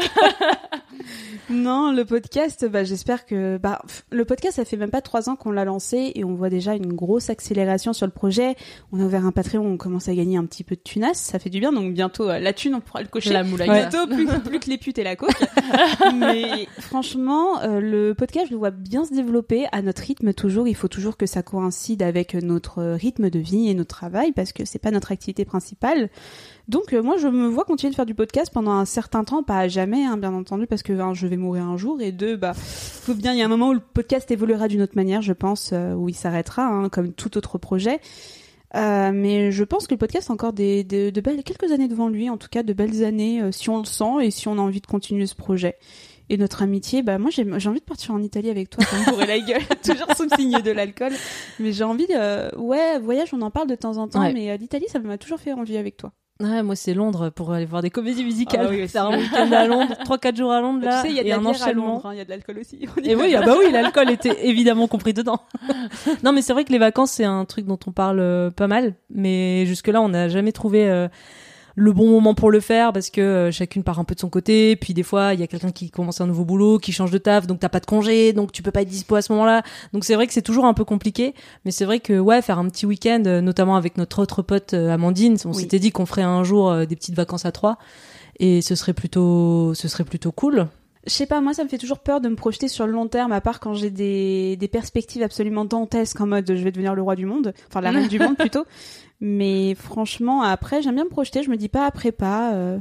Non, 1.50 1.92
le 1.92 2.06
podcast, 2.06 2.66
bah, 2.66 2.84
j'espère 2.84 3.26
que, 3.26 3.58
bah, 3.58 3.82
pff, 3.86 4.06
le 4.12 4.24
podcast, 4.24 4.56
ça 4.56 4.66
fait 4.66 4.78
même 4.78 4.90
pas 4.90 5.02
trois 5.02 5.30
ans 5.30 5.36
qu'on 5.36 5.52
l'a 5.52 5.66
lancé 5.66 6.14
et 6.16 6.24
on 6.24 6.36
voit 6.36 6.50
déjà 6.50 6.74
une 6.74 6.94
grosse 6.94 7.30
accélération 7.30 7.92
sur 7.92 8.06
le 8.06 8.12
projet. 8.12 8.56
On 8.92 9.00
a 9.00 9.04
ouvert 9.04 9.26
un 9.26 9.32
Patreon, 9.32 9.66
on 9.66 9.78
commence 9.78 10.08
à 10.08 10.16
gagner 10.16 10.38
un 10.38 10.46
petit 10.46 10.64
peu 10.64 10.76
de 10.76 10.82
tunas, 10.82 11.16
ça 11.16 11.40
fait 11.40 11.50
du 11.50 11.60
bien. 11.60 11.74
Donc 11.74 11.94
bientôt, 11.94 12.30
euh, 12.30 12.40
la 12.40 12.54
thune, 12.54 12.76
on 12.76 12.80
pourra 12.82 13.02
le 13.02 13.08
cocher. 13.08 13.34
La 13.34 13.44
moulaga. 13.44 13.88
Bientôt, 13.88 14.08
plus, 14.08 14.26
plus 14.40 14.60
que 14.60 14.70
les 14.70 14.78
putes 14.78 14.98
et 14.98 15.04
la 15.04 15.16
coke. 15.16 15.32
Mais 16.16 16.68
franchement, 16.80 17.62
euh, 17.62 17.80
le 17.82 18.14
podcast, 18.14 18.48
je 18.48 18.54
le 18.54 18.58
vois 18.58 18.72
bien 18.78 19.06
se 19.06 19.14
développer 19.14 19.66
à 19.72 19.82
notre 19.82 20.02
rythme 20.02 20.34
toujours. 20.34 20.68
Il 20.68 20.76
faut 20.76 20.88
toujours 20.88 21.18
que 21.18 21.26
ça 21.26 21.44
coïncide 21.44 22.04
avec 22.04 22.34
notre 22.34 22.84
rythme 22.94 23.30
de 23.30 23.40
vie 23.40 23.70
et 23.70 23.74
notre 23.74 23.96
travail 23.96 24.32
parce 24.32 24.52
que 24.52 24.66
c'est 24.66 24.80
pas 24.80 24.92
notre 24.92 25.12
activité 25.12 25.46
principale. 25.46 26.10
Donc 26.68 26.94
euh, 26.94 27.04
moi 27.04 27.18
je 27.18 27.28
me 27.28 27.48
vois 27.48 27.66
continuer 27.66 27.92
de 27.92 27.96
faire 27.96 28.06
du 28.06 28.16
podcast 28.16 28.52
pendant 28.54 28.72
un 28.72 28.86
certain 28.86 29.24
temps, 29.24 29.44
pas 29.44 29.60
à 29.60 29.68
jamais 29.68 30.06
hein, 30.06 30.18
bien 30.18 30.34
entendu 30.34 30.66
parce 30.66 30.84
que 30.84 30.94
je 31.14 31.28
vais 31.28 31.38
mourir 31.38 31.66
un 31.66 31.78
jour 31.78 32.02
et 32.02 32.12
deux 32.12 32.38
bah 32.38 32.54
faut 32.54 33.14
bien 33.14 33.34
il 33.34 33.40
y 33.40 33.42
a 33.42 33.46
un 33.46 33.50
moment 33.50 33.70
où 33.70 33.74
le 33.74 33.82
podcast 33.82 34.32
évoluera 34.32 34.68
d'une 34.68 34.82
autre 34.82 34.96
manière 34.96 35.22
je 35.22 35.34
pense 35.34 35.72
euh, 35.74 35.94
où 35.94 36.08
il 36.08 36.16
s'arrêtera 36.16 36.66
hein, 36.66 36.90
comme 36.90 37.14
tout 37.14 37.38
autre 37.38 37.58
projet. 37.58 38.00
Euh, 38.76 39.12
mais 39.14 39.52
je 39.52 39.64
pense 39.64 39.86
que 39.86 39.94
le 39.94 40.00
podcast 40.00 40.32
a 40.32 40.34
encore 40.34 40.52
des, 40.52 40.84
de 40.84 41.22
belles 41.22 41.44
quelques 41.44 41.72
années 41.72 41.88
devant 41.88 42.10
lui, 42.10 42.32
en 42.32 42.38
tout 42.38 42.48
cas 42.50 42.64
de 42.64 42.74
belles 42.74 43.04
années 43.04 43.52
si 43.52 43.70
on 43.70 43.78
le 43.78 43.86
sent 43.86 44.24
et 44.24 44.32
si 44.32 44.48
on 44.48 44.54
a 44.54 44.62
envie 44.62 44.82
de 44.82 44.88
continuer 44.88 45.28
ce 45.28 45.36
projet. 45.36 45.76
Et 46.34 46.38
notre 46.38 46.64
amitié, 46.64 47.04
bah 47.04 47.20
moi 47.20 47.30
j'ai 47.30 47.44
envie 47.70 47.80
de 47.80 47.86
partir 47.86 48.12
en 48.12 48.20
Italie 48.20 48.50
avec 48.50 48.72
toi, 48.72 48.84
comme 48.90 49.14
bourrer 49.14 49.28
la 49.28 49.40
gueule, 49.40 49.62
toujours 49.84 50.08
sous 50.18 50.24
le 50.24 50.36
signe 50.36 50.60
de 50.64 50.72
l'alcool. 50.72 51.12
Mais 51.60 51.72
j'ai 51.72 51.84
envie, 51.84 52.08
de, 52.08 52.58
ouais, 52.58 52.98
voyage, 52.98 53.36
on 53.36 53.42
en 53.44 53.52
parle 53.52 53.68
de 53.68 53.76
temps 53.76 53.98
en 53.98 54.08
temps, 54.08 54.34
mais 54.34 54.58
l'Italie, 54.58 54.88
ça 54.92 54.98
m'a 54.98 55.20
toujours 55.20 55.40
fait 55.40 55.54
envie 55.54 55.78
avec 55.78 55.96
toi. 55.96 56.12
Ouais, 56.40 56.64
moi 56.64 56.76
c'est 56.76 56.96
Londres 56.96 57.30
pour 57.30 57.54
aller 57.54 57.68
voir 57.68 57.84
des 57.84 57.92
comédies 57.92 58.24
musicales. 58.24 58.68
Ah, 58.68 58.88
c'est 58.88 58.98
un 58.98 59.16
week-end 59.16 59.52
à 59.52 59.68
Londres, 59.68 59.94
3-4 60.06 60.36
jours 60.36 60.52
à 60.52 60.60
Londres 60.60 60.84
là. 60.84 61.04
Tu 61.04 61.10
sais, 61.10 61.14
il 61.14 61.18
y 61.18 61.32
a 61.32 61.38
de 61.38 61.40
un 61.40 61.46
enchaînement. 61.46 62.02
Hein, 62.04 62.14
il 62.14 62.18
y 62.18 62.22
a 62.22 62.26
de 62.26 62.32
l'alcool 62.32 62.58
aussi. 62.58 62.80
Et 63.04 63.16
oui, 63.16 63.36
ah 63.36 63.44
bah 63.46 63.54
oui, 63.60 63.66
l'alcool 63.72 64.10
était 64.10 64.48
évidemment 64.48 64.88
compris 64.88 65.14
dedans. 65.14 65.40
non, 66.24 66.34
mais 66.34 66.42
c'est 66.42 66.54
vrai 66.54 66.64
que 66.64 66.72
les 66.72 66.80
vacances 66.80 67.12
c'est 67.12 67.26
un 67.26 67.46
truc 67.46 67.68
dont 67.68 67.78
on 67.86 67.92
parle 67.92 68.20
euh, 68.20 68.50
pas 68.50 68.66
mal, 68.66 68.96
mais 69.12 69.68
jusque 69.68 69.90
là 69.90 70.02
on 70.02 70.10
n'a 70.10 70.30
jamais 70.30 70.52
trouvé. 70.52 71.08
Le 71.76 71.92
bon 71.92 72.10
moment 72.10 72.36
pour 72.36 72.52
le 72.52 72.60
faire 72.60 72.94
parce 72.94 73.10
que 73.10 73.22
euh, 73.22 73.52
chacune 73.52 73.84
part 73.84 74.00
un 74.00 74.04
peu 74.04 74.14
de 74.14 74.20
son 74.20 74.30
côté. 74.30 74.76
Puis 74.76 74.94
des 74.94 75.02
fois, 75.04 75.34
il 75.34 75.40
y 75.40 75.44
a 75.44 75.48
quelqu'un 75.48 75.72
qui 75.72 75.90
commence 75.90 76.22
un 76.22 76.28
nouveau 76.28 76.46
boulot, 76.46 76.78
qui 76.78 76.92
change 76.92 77.10
de 77.10 77.18
taf, 77.18 77.48
donc 77.48 77.60
t'as 77.60 77.70
pas 77.70 77.80
de 77.80 77.86
congé, 77.86 78.34
donc 78.34 78.52
tu 78.52 78.62
peux 78.62 78.72
pas 78.72 78.84
être 78.84 78.90
dispo 78.90 79.16
à 79.16 79.22
ce 79.22 79.32
moment-là. 79.34 79.64
Donc 79.92 80.04
c'est 80.04 80.16
vrai 80.16 80.28
que 80.28 80.34
c'est 80.34 80.44
toujours 80.44 80.66
un 80.66 80.74
peu 80.74 80.86
compliqué, 80.86 81.34
mais 81.66 81.72
c'est 81.72 81.86
vrai 81.86 82.00
que 82.00 82.20
ouais, 82.20 82.42
faire 82.42 82.60
un 82.60 82.68
petit 82.70 82.86
week-end, 82.86 83.24
euh, 83.26 83.42
notamment 83.42 83.76
avec 83.76 83.98
notre 83.98 84.22
autre 84.22 84.42
pote 84.42 84.74
euh, 84.74 84.92
Amandine, 84.92 85.38
on 85.46 85.54
s'était 85.54 85.80
dit 85.80 85.92
qu'on 85.92 86.06
ferait 86.06 86.22
un 86.22 86.44
jour 86.44 86.86
des 86.86 86.96
petites 86.96 87.16
vacances 87.16 87.46
à 87.46 87.52
trois, 87.52 87.78
et 88.40 88.62
ce 88.62 88.76
serait 88.76 88.94
plutôt, 88.94 89.74
ce 89.74 89.88
serait 89.88 90.04
plutôt 90.04 90.32
cool. 90.32 90.68
Je 91.06 91.12
sais 91.12 91.26
pas, 91.26 91.42
moi 91.42 91.54
ça 91.54 91.66
me 91.66 91.70
fait 91.70 91.78
toujours 91.78 92.00
peur 92.00 92.22
de 92.22 92.30
me 92.30 92.36
projeter 92.36 92.70
sur 92.70 92.86
le 92.88 92.94
long 92.94 93.08
terme, 93.08 93.34
à 93.34 93.42
part 93.42 93.60
quand 93.60 93.74
j'ai 93.74 93.90
des, 93.90 94.56
des 94.56 94.68
perspectives 94.70 95.22
absolument 95.22 95.66
dantesques 95.66 96.22
en 96.22 96.28
mode 96.28 96.48
je 96.48 96.64
vais 96.64 96.72
devenir 96.72 96.96
le 96.96 97.02
roi 97.02 97.16
du 97.16 97.26
monde, 97.26 97.54
enfin 97.68 97.82
la 97.82 97.92
reine 97.92 98.08
du 98.08 98.20
monde 98.20 98.38
plutôt. 98.38 98.64
Mais 99.26 99.74
franchement, 99.76 100.42
après, 100.42 100.82
j'aime 100.82 100.96
bien 100.96 101.06
me 101.06 101.10
projeter. 101.10 101.44
Je 101.44 101.50
me 101.50 101.56
dis 101.56 101.70
pas 101.70 101.86
après 101.86 102.12
pas. 102.12 102.56
Euh, 102.56 102.78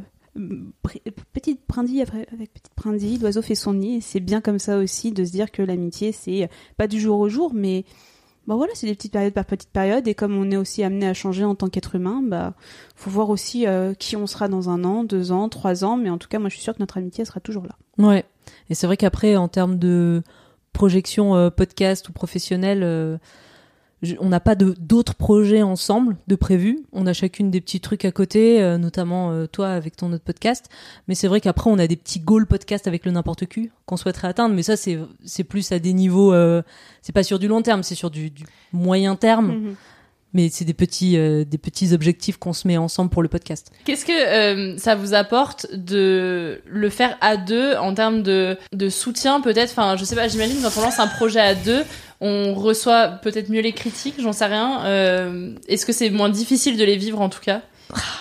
petite 1.32 1.60
avec 1.70 2.52
petite 2.52 2.72
brindille, 2.76 3.18
l'oiseau 3.18 3.42
fait 3.42 3.54
son 3.54 3.74
nid. 3.74 4.00
C'est 4.00 4.18
bien 4.18 4.40
comme 4.40 4.58
ça 4.58 4.78
aussi 4.78 5.12
de 5.12 5.24
se 5.24 5.30
dire 5.30 5.52
que 5.52 5.62
l'amitié, 5.62 6.10
c'est 6.10 6.50
pas 6.76 6.88
du 6.88 6.98
jour 6.98 7.20
au 7.20 7.28
jour, 7.28 7.52
mais 7.54 7.84
bah 8.48 8.56
voilà, 8.56 8.72
c'est 8.74 8.88
des 8.88 8.94
petites 8.96 9.12
périodes 9.12 9.34
par 9.34 9.44
petites 9.44 9.70
périodes. 9.70 10.08
Et 10.08 10.16
comme 10.16 10.36
on 10.36 10.50
est 10.50 10.56
aussi 10.56 10.82
amené 10.82 11.06
à 11.06 11.14
changer 11.14 11.44
en 11.44 11.54
tant 11.54 11.68
qu'être 11.68 11.94
humain, 11.94 12.24
bah 12.26 12.54
faut 12.96 13.10
voir 13.10 13.30
aussi 13.30 13.68
euh, 13.68 13.94
qui 13.94 14.16
on 14.16 14.26
sera 14.26 14.48
dans 14.48 14.68
un 14.68 14.82
an, 14.82 15.04
deux 15.04 15.30
ans, 15.30 15.48
trois 15.48 15.84
ans. 15.84 15.96
Mais 15.96 16.10
en 16.10 16.18
tout 16.18 16.26
cas, 16.28 16.40
moi, 16.40 16.48
je 16.48 16.54
suis 16.54 16.64
sûre 16.64 16.74
que 16.74 16.80
notre 16.80 16.98
amitié 16.98 17.24
sera 17.24 17.38
toujours 17.38 17.66
là. 17.66 17.76
Ouais. 18.04 18.24
Et 18.68 18.74
c'est 18.74 18.88
vrai 18.88 18.96
qu'après, 18.96 19.36
en 19.36 19.46
termes 19.46 19.78
de 19.78 20.24
projection 20.72 21.36
euh, 21.36 21.50
podcast 21.50 22.08
ou 22.08 22.12
professionnelle 22.12 22.82
on 24.18 24.28
n'a 24.28 24.40
pas 24.40 24.54
d'autres 24.54 25.14
projets 25.14 25.62
ensemble 25.62 26.16
de 26.26 26.34
prévus. 26.34 26.80
On 26.92 27.06
a 27.06 27.12
chacune 27.12 27.50
des 27.50 27.60
petits 27.60 27.80
trucs 27.80 28.04
à 28.04 28.10
côté, 28.10 28.60
euh, 28.60 28.76
notamment 28.76 29.30
euh, 29.30 29.46
toi 29.46 29.68
avec 29.70 29.96
ton 29.96 30.12
autre 30.12 30.24
podcast. 30.24 30.68
Mais 31.06 31.14
c'est 31.14 31.28
vrai 31.28 31.40
qu'après 31.40 31.70
on 31.70 31.78
a 31.78 31.86
des 31.86 31.96
petits 31.96 32.20
goals 32.20 32.46
podcast 32.46 32.86
avec 32.86 33.04
le 33.04 33.12
n'importe 33.12 33.46
qui 33.46 33.70
qu'on 33.86 33.96
souhaiterait 33.96 34.28
atteindre. 34.28 34.54
Mais 34.54 34.62
ça 34.62 34.74
c'est 34.76 35.44
plus 35.44 35.70
à 35.72 35.78
des 35.78 35.92
niveaux, 35.92 36.32
euh, 36.32 36.62
c'est 37.00 37.12
pas 37.12 37.22
sur 37.22 37.38
du 37.38 37.48
long 37.48 37.62
terme, 37.62 37.82
c'est 37.82 37.94
sur 37.94 38.10
du, 38.10 38.32
moyen 38.72 39.16
terme. 39.16 39.52
Mm-hmm 39.52 39.74
mais 40.34 40.48
c'est 40.50 40.64
des 40.64 40.74
petits 40.74 41.16
euh, 41.16 41.44
des 41.44 41.58
petits 41.58 41.92
objectifs 41.92 42.36
qu'on 42.36 42.52
se 42.52 42.66
met 42.66 42.76
ensemble 42.76 43.10
pour 43.10 43.22
le 43.22 43.28
podcast. 43.28 43.70
Qu'est-ce 43.84 44.04
que 44.04 44.12
euh, 44.12 44.76
ça 44.78 44.94
vous 44.94 45.14
apporte 45.14 45.66
de 45.72 46.60
le 46.66 46.90
faire 46.90 47.16
à 47.20 47.36
deux 47.36 47.74
en 47.76 47.94
termes 47.94 48.22
de 48.22 48.56
soutien 48.88 49.40
peut-être? 49.40 49.70
Enfin 49.70 49.96
je 49.96 50.04
sais 50.04 50.16
pas 50.16 50.28
j'imagine 50.28 50.58
quand 50.62 50.76
on 50.78 50.82
lance 50.82 50.98
un 50.98 51.08
projet 51.08 51.40
à 51.40 51.54
deux 51.54 51.84
on 52.20 52.54
reçoit 52.54 53.08
peut-être 53.08 53.50
mieux 53.50 53.60
les 53.60 53.72
critiques 53.72 54.14
j'en 54.20 54.32
sais 54.32 54.46
rien 54.46 54.84
euh, 54.84 55.54
est-ce 55.68 55.84
que 55.84 55.92
c'est 55.92 56.08
moins 56.08 56.28
difficile 56.28 56.76
de 56.76 56.84
les 56.84 56.96
vivre 56.96 57.20
en 57.20 57.28
tout 57.28 57.40
cas? 57.40 57.62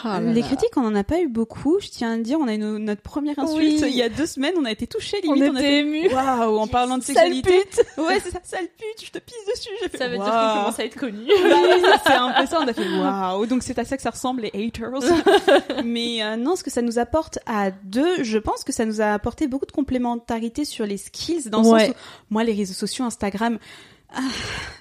Ah 0.04 0.20
les 0.20 0.42
critiques, 0.42 0.76
on 0.76 0.86
en 0.86 0.96
a 0.96 1.04
pas 1.04 1.22
eu 1.22 1.28
beaucoup. 1.28 1.80
Je 1.80 1.90
tiens 1.90 2.14
à 2.14 2.18
dire, 2.18 2.40
on 2.40 2.48
a 2.48 2.54
eu 2.54 2.58
notre 2.58 3.02
première 3.02 3.40
insulte 3.40 3.84
il 3.88 3.96
y 3.96 4.02
a 4.02 4.10
deux 4.10 4.26
semaines. 4.26 4.54
On 4.58 4.66
a 4.66 4.72
été 4.72 4.88
touchés, 4.88 5.22
limite. 5.22 5.44
On, 5.44 5.56
était 5.56 5.80
émus. 5.80 6.10
Waouh, 6.10 6.58
en 6.58 6.68
parlant 6.68 6.98
de 6.98 7.04
sexualité. 7.04 7.64
Ouais, 7.98 8.20
c'est 8.22 8.32
ça, 8.32 8.40
sale 8.44 8.68
pute, 8.78 9.06
je 9.06 9.12
te 9.12 9.20
pisse 9.20 9.46
dessus. 9.54 9.70
Fait, 9.90 9.98
ça 9.98 10.08
veut 10.08 10.18
dire 10.18 10.26
qu'on 10.26 10.60
commence 10.60 10.80
à 10.80 10.86
être 10.86 10.98
connu. 10.98 11.26
c'est 12.06 12.14
un 12.14 12.32
peu 12.34 12.46
ça. 12.46 12.60
On 12.62 12.68
a 12.68 12.74
fait 12.74 12.88
waouh. 12.88 13.46
Donc 13.46 13.64
c'est 13.64 13.78
à 13.80 13.86
ça 13.86 13.96
que 13.96 14.04
ça 14.04 14.12
ressemble 14.12 14.42
les 14.42 14.52
haters. 14.54 14.92
Mais 15.86 16.24
euh, 16.24 16.36
non, 16.36 16.56
ce 16.56 16.64
que 16.64 16.72
ça 16.72 16.82
nous 16.82 17.00
apporte 17.00 17.40
à 17.46 17.72
deux, 17.72 18.24
je 18.24 18.38
pense 18.38 18.64
que 18.64 18.74
ça 18.74 18.86
nous 18.86 19.02
a 19.02 19.14
apporté 19.14 19.48
beaucoup 19.48 19.66
de 19.66 19.72
complémentarité 19.72 20.66
sur 20.66 20.86
les 20.86 20.98
skills. 20.98 21.50
Dans 21.50 21.60
le 21.60 21.64
sens 21.66 21.90
où 21.90 21.94
moi, 22.30 22.44
les 22.44 22.54
réseaux 22.54 22.74
sociaux, 22.74 23.06
Instagram 23.06 23.58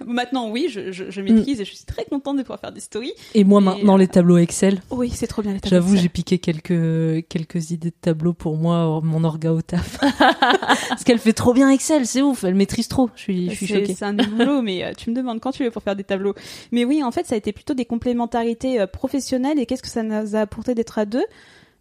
maintenant, 0.06 0.50
oui, 0.50 0.68
je, 0.68 0.92
je, 0.92 1.20
maîtrise 1.20 1.58
mm. 1.58 1.62
et 1.62 1.64
je 1.64 1.74
suis 1.74 1.84
très 1.84 2.04
contente 2.04 2.36
de 2.36 2.42
pouvoir 2.42 2.60
faire 2.60 2.72
des 2.72 2.80
stories. 2.80 3.12
Et 3.34 3.44
moi, 3.44 3.60
maintenant, 3.60 3.96
les 3.96 4.08
tableaux 4.08 4.38
Excel. 4.38 4.80
Oui, 4.90 5.10
c'est 5.14 5.26
trop 5.26 5.42
bien 5.42 5.52
les 5.52 5.60
tableaux 5.60 5.76
J'avoue, 5.76 5.96
j'ai 5.96 6.08
piqué 6.08 6.38
quelques, 6.38 7.26
quelques 7.28 7.70
idées 7.70 7.90
de 7.90 7.96
tableaux 8.00 8.32
pour 8.32 8.56
moi, 8.56 9.00
mon 9.02 9.24
orga 9.24 9.52
au 9.52 9.62
taf. 9.62 9.98
Parce 10.88 11.04
qu'elle 11.04 11.18
fait 11.18 11.32
trop 11.32 11.54
bien 11.54 11.70
Excel, 11.70 12.06
c'est 12.06 12.22
ouf, 12.22 12.44
elle 12.44 12.54
maîtrise 12.54 12.88
trop. 12.88 13.10
Je 13.14 13.22
suis, 13.22 13.50
je 13.50 13.54
suis 13.54 13.66
choquée. 13.66 13.94
C'est 13.94 14.04
un 14.04 14.14
boulot, 14.14 14.62
mais 14.62 14.84
euh, 14.84 14.92
tu 14.96 15.10
me 15.10 15.14
demandes 15.14 15.40
quand 15.40 15.52
tu 15.52 15.64
veux 15.64 15.70
pour 15.70 15.82
faire 15.82 15.96
des 15.96 16.04
tableaux. 16.04 16.34
Mais 16.72 16.84
oui, 16.84 17.02
en 17.02 17.10
fait, 17.10 17.26
ça 17.26 17.34
a 17.34 17.38
été 17.38 17.52
plutôt 17.52 17.74
des 17.74 17.84
complémentarités 17.84 18.80
euh, 18.80 18.86
professionnelles 18.86 19.58
et 19.58 19.66
qu'est-ce 19.66 19.82
que 19.82 19.88
ça 19.88 20.02
nous 20.02 20.36
a 20.36 20.40
apporté 20.40 20.74
d'être 20.74 20.98
à 20.98 21.04
deux? 21.04 21.24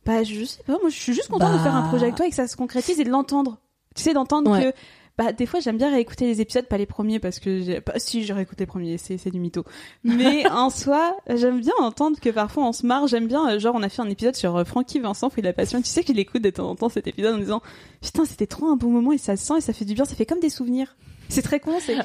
Bah, 0.05 0.23
je 0.23 0.45
sais 0.45 0.63
pas, 0.63 0.73
moi, 0.81 0.89
je 0.89 0.99
suis 0.99 1.13
juste 1.13 1.29
contente 1.29 1.53
de 1.53 1.59
faire 1.59 1.75
un 1.75 1.87
projet 1.87 2.05
avec 2.05 2.15
toi 2.15 2.25
et 2.25 2.29
que 2.29 2.35
ça 2.35 2.47
se 2.47 2.55
concrétise 2.55 2.99
et 2.99 3.03
de 3.03 3.09
l'entendre. 3.09 3.57
Tu 3.95 4.03
sais, 4.03 4.13
d'entendre 4.13 4.59
que 4.59 4.73
bah, 5.20 5.34
des 5.34 5.45
fois, 5.45 5.59
j'aime 5.59 5.76
bien 5.76 5.91
réécouter 5.91 6.28
les 6.28 6.39
épisodes, 6.39 6.65
pas 6.65 6.78
les 6.78 6.86
premiers, 6.86 7.20
parce 7.20 7.39
que 7.39 7.59
j'ai... 7.59 7.82
Pas... 7.82 7.99
si 7.99 8.24
j'ai 8.24 8.32
réécouté 8.32 8.61
les 8.61 8.67
premiers, 8.67 8.97
c'est, 8.97 9.17
c'est 9.17 9.32
du 9.32 9.39
mytho. 9.41 9.65
Mais 10.05 10.47
en 10.49 10.70
soi, 10.70 11.17
j'aime 11.28 11.59
bien 11.59 11.74
entendre 11.82 12.17
que 12.22 12.30
parfois 12.30 12.63
on 12.65 12.72
se 12.72 12.86
marre. 12.86 13.05
J'aime 13.07 13.28
bien, 13.28 13.49
euh, 13.49 13.59
genre, 13.59 13.76
on 13.76 13.84
a 13.84 13.89
fait 13.89 14.01
un 14.01 14.09
épisode 14.09 14.38
sur 14.38 14.55
euh, 14.55 14.63
Francky 14.63 15.01
Vincent, 15.01 15.30
Fruit 15.30 15.41
de 15.41 15.47
la 15.47 15.53
Passion. 15.53 15.82
Tu 15.82 15.89
sais 15.89 16.05
qu'il 16.05 16.17
écoute 16.20 16.41
de 16.41 16.49
temps 16.49 16.70
en 16.70 16.76
temps 16.78 16.88
cet 16.88 17.05
épisode 17.05 17.36
en 17.36 17.38
disant, 17.38 17.61
putain, 18.01 18.24
c'était 18.24 18.47
trop 18.47 18.67
un 18.67 18.78
bon 18.78 18.91
moment 18.91 19.11
et 19.11 19.17
ça 19.17 19.36
se 19.36 19.45
sent 19.45 19.57
et 19.57 19.61
ça 19.61 19.74
fait 19.74 19.84
du 19.84 19.93
bien, 19.93 20.05
ça 20.05 20.15
fait 20.15 20.26
comme 20.26 20.39
des 20.39 20.49
souvenirs. 20.49 20.95
C'est 21.30 21.43
très 21.43 21.59
con, 21.59 21.77
c'est 21.80 21.95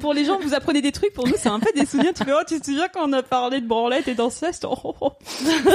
pour, 0.00 0.14
les 0.14 0.24
gens, 0.24 0.38
vous 0.38 0.54
apprenez 0.54 0.80
des 0.80 0.92
trucs. 0.92 1.12
Pour 1.12 1.26
nous, 1.26 1.34
c'est 1.36 1.48
un 1.48 1.58
peu 1.58 1.70
des 1.74 1.84
souvenirs. 1.84 2.12
Tu 2.14 2.24
fais, 2.24 2.32
oh, 2.32 2.42
tu 2.46 2.60
te 2.60 2.64
souviens 2.64 2.86
quand 2.88 3.08
on 3.08 3.12
a 3.12 3.24
parlé 3.24 3.60
de 3.60 3.66
branlette 3.66 4.06
et 4.06 4.14
d'inceste? 4.14 4.64
Oh, 4.68 4.78
oh, 4.84 4.94
oh. 5.00 5.12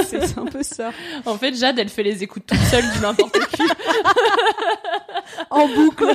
C'est 0.06 0.38
un 0.38 0.46
peu 0.46 0.62
ça. 0.62 0.90
En 1.26 1.36
fait, 1.36 1.54
Jade, 1.54 1.78
elle 1.78 1.90
fait 1.90 2.02
les 2.02 2.22
écoutes 2.22 2.46
toute 2.46 2.58
seule 2.58 2.84
du 2.92 3.00
n'importe 3.00 3.38
qui. 3.48 3.62
en 5.50 5.68
boucle. 5.68 6.14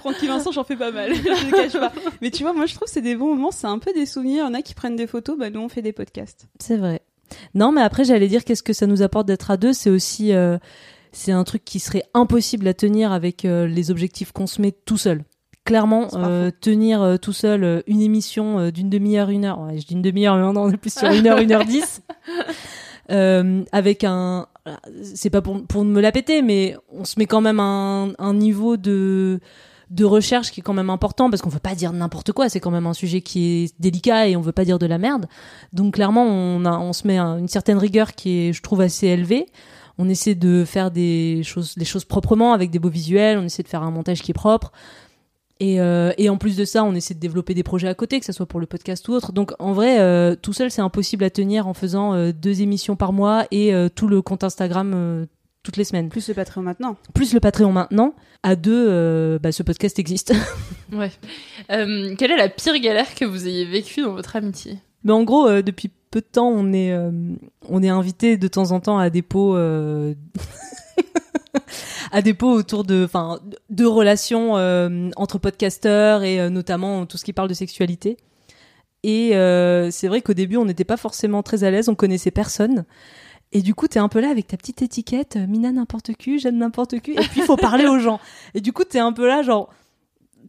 Francky 0.00 0.26
Vincent, 0.26 0.50
j'en 0.50 0.64
fais 0.64 0.76
pas 0.76 0.90
mal. 0.90 1.14
je 1.14 1.50
cache 1.50 1.72
pas. 1.72 1.92
Mais 2.20 2.32
tu 2.32 2.42
vois, 2.42 2.52
moi, 2.52 2.66
je 2.66 2.74
trouve 2.74 2.86
que 2.86 2.92
c'est 2.92 3.00
des 3.00 3.14
bons 3.14 3.34
moments. 3.34 3.52
C'est 3.52 3.68
un 3.68 3.78
peu 3.78 3.92
des 3.92 4.06
souvenirs. 4.06 4.44
Il 4.44 4.48
y 4.48 4.50
en 4.50 4.54
a 4.54 4.62
qui 4.62 4.74
prennent 4.74 4.96
des 4.96 5.06
photos. 5.06 5.38
Bah, 5.38 5.48
nous, 5.48 5.60
on 5.60 5.68
fait 5.68 5.82
des 5.82 5.92
podcasts. 5.92 6.46
C'est 6.58 6.76
vrai. 6.76 7.02
Non, 7.54 7.70
mais 7.70 7.82
après, 7.82 8.04
j'allais 8.04 8.28
dire 8.28 8.44
qu'est-ce 8.44 8.64
que 8.64 8.72
ça 8.72 8.86
nous 8.86 9.02
apporte 9.02 9.26
d'être 9.26 9.50
à 9.52 9.56
deux? 9.56 9.72
C'est 9.72 9.90
aussi, 9.90 10.32
euh, 10.32 10.58
c'est 11.12 11.32
un 11.32 11.44
truc 11.44 11.64
qui 11.64 11.78
serait 11.78 12.04
impossible 12.14 12.66
à 12.66 12.74
tenir 12.74 13.12
avec 13.12 13.44
euh, 13.44 13.66
les 13.66 13.90
objectifs 13.92 14.32
qu'on 14.32 14.46
se 14.46 14.60
met 14.60 14.72
tout 14.72 14.96
seul 14.96 15.22
clairement 15.68 16.08
euh, 16.14 16.50
tenir 16.62 17.02
euh, 17.02 17.16
tout 17.18 17.34
seul 17.34 17.62
euh, 17.62 17.82
une 17.86 18.00
émission 18.00 18.70
d'une 18.70 18.88
demi-heure, 18.88 19.28
une 19.28 19.44
heure. 19.44 19.68
je 19.76 19.84
dis 19.84 19.92
une 19.92 20.00
demi-heure, 20.00 20.36
mais 20.36 20.40
non, 20.40 20.62
on 20.62 20.70
est 20.70 20.78
plus 20.78 20.98
sur 20.98 21.10
une 21.10 21.26
heure, 21.26 21.38
une 21.38 21.52
heure 21.52 21.66
dix. 21.66 22.02
avec 23.72 24.04
un, 24.04 24.46
c'est 25.02 25.28
pas 25.28 25.42
pour, 25.42 25.62
pour 25.66 25.84
me 25.84 26.00
la 26.00 26.10
péter, 26.10 26.40
mais 26.40 26.76
on 26.90 27.04
se 27.04 27.18
met 27.18 27.26
quand 27.26 27.42
même 27.42 27.60
un, 27.60 28.12
un 28.18 28.34
niveau 28.34 28.76
de 28.76 29.40
de 29.90 30.04
recherche 30.04 30.50
qui 30.50 30.60
est 30.60 30.62
quand 30.62 30.74
même 30.74 30.90
important 30.90 31.30
parce 31.30 31.40
qu'on 31.40 31.48
veut 31.48 31.60
pas 31.60 31.74
dire 31.74 31.94
n'importe 31.94 32.32
quoi. 32.32 32.50
C'est 32.50 32.60
quand 32.60 32.70
même 32.70 32.86
un 32.86 32.92
sujet 32.92 33.22
qui 33.22 33.64
est 33.64 33.74
délicat 33.80 34.28
et 34.28 34.36
on 34.36 34.42
veut 34.42 34.52
pas 34.52 34.66
dire 34.66 34.78
de 34.78 34.84
la 34.84 34.98
merde. 34.98 35.26
Donc 35.72 35.94
clairement, 35.94 36.24
on 36.24 36.66
a, 36.66 36.78
on 36.78 36.92
se 36.92 37.06
met 37.06 37.18
une 37.18 37.48
certaine 37.48 37.78
rigueur 37.78 38.12
qui 38.12 38.48
est, 38.48 38.52
je 38.52 38.60
trouve, 38.60 38.82
assez 38.82 39.06
élevée. 39.06 39.46
On 39.96 40.06
essaie 40.06 40.34
de 40.34 40.66
faire 40.66 40.90
des 40.90 41.42
choses, 41.42 41.74
des 41.76 41.86
choses 41.86 42.04
proprement 42.04 42.52
avec 42.52 42.70
des 42.70 42.78
beaux 42.78 42.90
visuels. 42.90 43.38
On 43.38 43.44
essaie 43.44 43.62
de 43.62 43.68
faire 43.68 43.82
un 43.82 43.90
montage 43.90 44.20
qui 44.20 44.32
est 44.32 44.34
propre. 44.34 44.72
Et, 45.60 45.80
euh, 45.80 46.12
et, 46.18 46.28
en 46.28 46.36
plus 46.36 46.56
de 46.56 46.64
ça, 46.64 46.84
on 46.84 46.94
essaie 46.94 47.14
de 47.14 47.18
développer 47.18 47.52
des 47.52 47.64
projets 47.64 47.88
à 47.88 47.94
côté, 47.94 48.20
que 48.20 48.26
ce 48.26 48.32
soit 48.32 48.46
pour 48.46 48.60
le 48.60 48.66
podcast 48.66 49.06
ou 49.08 49.12
autre. 49.12 49.32
Donc 49.32 49.52
en 49.58 49.72
vrai, 49.72 49.98
euh, 49.98 50.36
tout 50.40 50.52
seul, 50.52 50.70
c'est 50.70 50.82
impossible 50.82 51.24
à 51.24 51.30
tenir 51.30 51.66
en 51.66 51.74
faisant 51.74 52.14
euh, 52.14 52.32
deux 52.32 52.62
émissions 52.62 52.94
par 52.94 53.12
mois 53.12 53.46
et 53.50 53.74
euh, 53.74 53.88
tout 53.88 54.06
le 54.06 54.22
compte 54.22 54.44
Instagram 54.44 54.92
euh, 54.94 55.26
toutes 55.64 55.76
les 55.76 55.82
semaines. 55.82 56.10
Plus 56.10 56.28
le 56.28 56.34
Patreon 56.34 56.62
maintenant. 56.62 56.96
Plus 57.12 57.34
le 57.34 57.40
Patreon 57.40 57.72
maintenant. 57.72 58.14
À 58.44 58.54
deux, 58.54 59.38
bah, 59.38 59.50
ce 59.50 59.64
podcast 59.64 59.98
existe. 59.98 60.32
ouais. 60.92 61.10
quelle 61.68 62.30
est 62.30 62.36
la 62.36 62.48
pire 62.48 62.78
galère 62.78 63.12
que 63.16 63.24
vous 63.24 63.48
ayez 63.48 63.64
vécue 63.64 64.02
dans 64.02 64.12
votre 64.12 64.36
amitié? 64.36 64.78
Mais 65.02 65.12
en 65.12 65.24
gros, 65.24 65.50
depuis 65.60 65.90
peu 66.10 66.20
de 66.20 66.26
temps, 66.30 66.48
on 66.48 66.72
est, 66.72 66.96
on 67.68 67.82
est 67.82 67.88
invité 67.88 68.36
de 68.36 68.46
temps 68.46 68.70
en 68.70 68.78
temps 68.78 68.98
à 68.98 69.10
des 69.10 69.22
pots 69.22 69.56
à 72.12 72.22
pots 72.34 72.52
autour 72.52 72.84
de, 72.84 73.04
enfin, 73.04 73.40
de 73.70 73.84
relations 73.84 74.56
euh, 74.56 75.10
entre 75.16 75.38
podcasteurs 75.38 76.22
et 76.22 76.40
euh, 76.40 76.50
notamment 76.50 77.06
tout 77.06 77.16
ce 77.18 77.24
qui 77.24 77.32
parle 77.32 77.48
de 77.48 77.54
sexualité. 77.54 78.16
Et 79.02 79.36
euh, 79.36 79.90
c'est 79.90 80.08
vrai 80.08 80.22
qu'au 80.22 80.34
début, 80.34 80.56
on 80.56 80.64
n'était 80.64 80.84
pas 80.84 80.96
forcément 80.96 81.42
très 81.42 81.64
à 81.64 81.70
l'aise, 81.70 81.88
on 81.88 81.94
connaissait 81.94 82.30
personne. 82.30 82.84
Et 83.52 83.62
du 83.62 83.74
coup, 83.74 83.88
t'es 83.88 83.98
un 83.98 84.08
peu 84.08 84.20
là 84.20 84.28
avec 84.28 84.48
ta 84.48 84.56
petite 84.56 84.82
étiquette, 84.82 85.36
euh, 85.36 85.46
Mina 85.46 85.72
n'importe 85.72 86.12
qui, 86.14 86.38
j'aime 86.38 86.58
n'importe 86.58 87.00
qui. 87.00 87.12
Et 87.12 87.16
puis, 87.16 87.40
il 87.40 87.42
faut 87.44 87.56
parler 87.56 87.86
aux 87.86 87.98
gens. 87.98 88.20
Et 88.54 88.60
du 88.60 88.72
coup, 88.72 88.84
t'es 88.84 88.98
un 88.98 89.12
peu 89.12 89.26
là, 89.26 89.42
genre, 89.42 89.70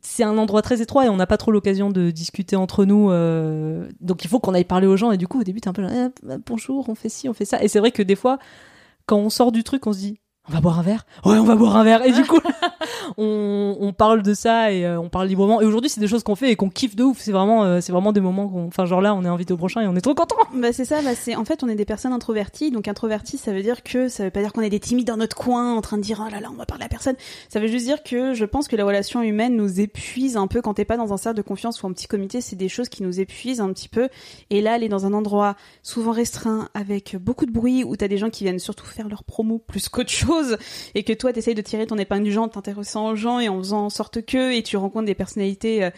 c'est 0.01 0.23
un 0.23 0.37
endroit 0.37 0.61
très 0.61 0.81
étroit 0.81 1.05
et 1.05 1.09
on 1.09 1.15
n'a 1.15 1.27
pas 1.27 1.37
trop 1.37 1.51
l'occasion 1.51 1.89
de 1.89 2.11
discuter 2.11 2.55
entre 2.55 2.85
nous. 2.85 3.09
euh, 3.11 3.87
donc, 4.01 4.23
il 4.25 4.27
faut 4.27 4.39
qu'on 4.39 4.53
aille 4.53 4.65
parler 4.65 4.87
aux 4.87 4.97
gens. 4.97 5.11
Et 5.11 5.17
du 5.17 5.27
coup, 5.27 5.39
au 5.39 5.43
début, 5.43 5.61
t'es 5.61 5.69
un 5.69 5.73
peu 5.73 5.81
là, 5.81 6.09
bonjour, 6.45 6.89
on 6.89 6.95
fait 6.95 7.09
ci, 7.09 7.29
on 7.29 7.33
fait 7.33 7.45
ça. 7.45 7.63
Et 7.63 7.67
c'est 7.67 7.79
vrai 7.79 7.91
que 7.91 8.03
des 8.03 8.15
fois, 8.15 8.39
quand 9.05 9.17
on 9.17 9.29
sort 9.29 9.51
du 9.51 9.63
truc, 9.63 9.87
on 9.87 9.93
se 9.93 9.99
dit, 9.99 10.19
on 10.49 10.53
va 10.53 10.61
boire 10.61 10.79
un 10.79 10.83
verre? 10.83 11.05
Ouais, 11.25 11.37
on 11.37 11.43
va 11.43 11.55
boire 11.55 11.77
un 11.77 11.83
verre. 11.83 12.03
Et 12.03 12.11
du 12.11 12.23
coup, 12.25 12.39
on, 13.17 13.77
on 13.79 13.93
parle 13.93 14.23
de 14.23 14.33
ça 14.33 14.71
et 14.71 14.85
euh, 14.85 14.99
on 14.99 15.09
parle 15.09 15.27
librement. 15.27 15.61
Et 15.61 15.65
aujourd'hui, 15.65 15.89
c'est 15.89 15.99
des 15.99 16.07
choses 16.07 16.23
qu'on 16.23 16.35
fait 16.35 16.51
et 16.51 16.55
qu'on 16.55 16.69
kiffe 16.69 16.95
de 16.95 17.03
ouf. 17.03 17.19
C'est 17.19 17.31
vraiment, 17.31 17.63
euh, 17.63 17.81
c'est 17.81 17.91
vraiment 17.91 18.11
des 18.11 18.21
moments 18.21 18.47
qu'on, 18.47 18.67
enfin, 18.67 18.85
genre 18.85 19.01
là, 19.01 19.13
on 19.13 19.23
est 19.23 19.27
invité 19.27 19.53
au 19.53 19.57
prochain 19.57 19.81
et 19.81 19.87
on 19.87 19.95
est 19.95 20.01
trop 20.01 20.15
content. 20.15 20.35
Bah 20.53 20.73
c'est 20.73 20.85
ça, 20.85 21.01
bah 21.03 21.13
c'est 21.13 21.35
en 21.35 21.45
fait 21.45 21.63
on 21.63 21.69
est 21.69 21.75
des 21.75 21.85
personnes 21.85 22.13
introverties, 22.13 22.71
donc 22.71 22.87
introverti 22.87 23.37
ça 23.37 23.53
veut 23.53 23.61
dire 23.61 23.83
que 23.83 24.09
ça 24.09 24.23
veut 24.23 24.31
pas 24.31 24.41
dire 24.41 24.51
qu'on 24.51 24.61
est 24.61 24.69
des 24.69 24.79
timides 24.79 25.05
dans 25.05 25.17
notre 25.17 25.35
coin 25.35 25.75
en 25.75 25.81
train 25.81 25.97
de 25.97 26.01
dire 26.01 26.23
oh 26.25 26.31
là 26.31 26.39
là 26.39 26.49
on 26.51 26.55
va 26.55 26.65
parler 26.65 26.85
à 26.85 26.89
personne. 26.89 27.15
Ça 27.49 27.59
veut 27.59 27.67
juste 27.67 27.85
dire 27.85 28.01
que 28.01 28.33
je 28.33 28.45
pense 28.45 28.67
que 28.67 28.75
la 28.75 28.85
relation 28.85 29.21
humaine 29.21 29.55
nous 29.55 29.79
épuise 29.79 30.37
un 30.37 30.47
peu 30.47 30.61
quand 30.61 30.73
t'es 30.73 30.85
pas 30.85 30.97
dans 30.97 31.13
un 31.13 31.17
cercle 31.17 31.37
de 31.37 31.43
confiance 31.43 31.83
ou 31.83 31.87
un 31.87 31.93
petit 31.93 32.07
comité, 32.07 32.41
c'est 32.41 32.55
des 32.55 32.69
choses 32.69 32.89
qui 32.89 33.03
nous 33.03 33.19
épuisent 33.19 33.61
un 33.61 33.71
petit 33.71 33.89
peu. 33.89 34.09
Et 34.49 34.61
là 34.61 34.73
aller 34.73 34.89
dans 34.89 35.05
un 35.05 35.13
endroit 35.13 35.55
souvent 35.83 36.11
restreint 36.11 36.69
avec 36.73 37.15
beaucoup 37.19 37.45
de 37.45 37.51
bruit 37.51 37.83
où 37.83 37.95
t'as 37.95 38.07
des 38.07 38.17
gens 38.17 38.29
qui 38.29 38.43
viennent 38.43 38.59
surtout 38.59 38.85
faire 38.85 39.07
leur 39.07 39.23
promo 39.23 39.59
plus 39.59 39.87
qu'autre 39.89 40.09
chose 40.09 40.38
et 40.95 41.03
que 41.03 41.13
toi 41.13 41.33
t'essayes 41.33 41.55
de 41.55 41.61
tirer 41.61 41.87
ton 41.87 41.97
épingle 41.97 42.23
du 42.23 42.31
jeu 42.31 42.39
en 42.39 42.47
t'intéressant 42.47 43.09
aux 43.09 43.15
gens 43.15 43.39
et 43.39 43.49
en 43.49 43.57
faisant 43.59 43.85
en 43.85 43.89
sorte 43.89 44.25
que 44.25 44.53
et 44.53 44.63
tu 44.63 44.77
rencontres 44.77 45.05
des 45.05 45.15
personnalités 45.15 45.83
euh, 45.83 45.89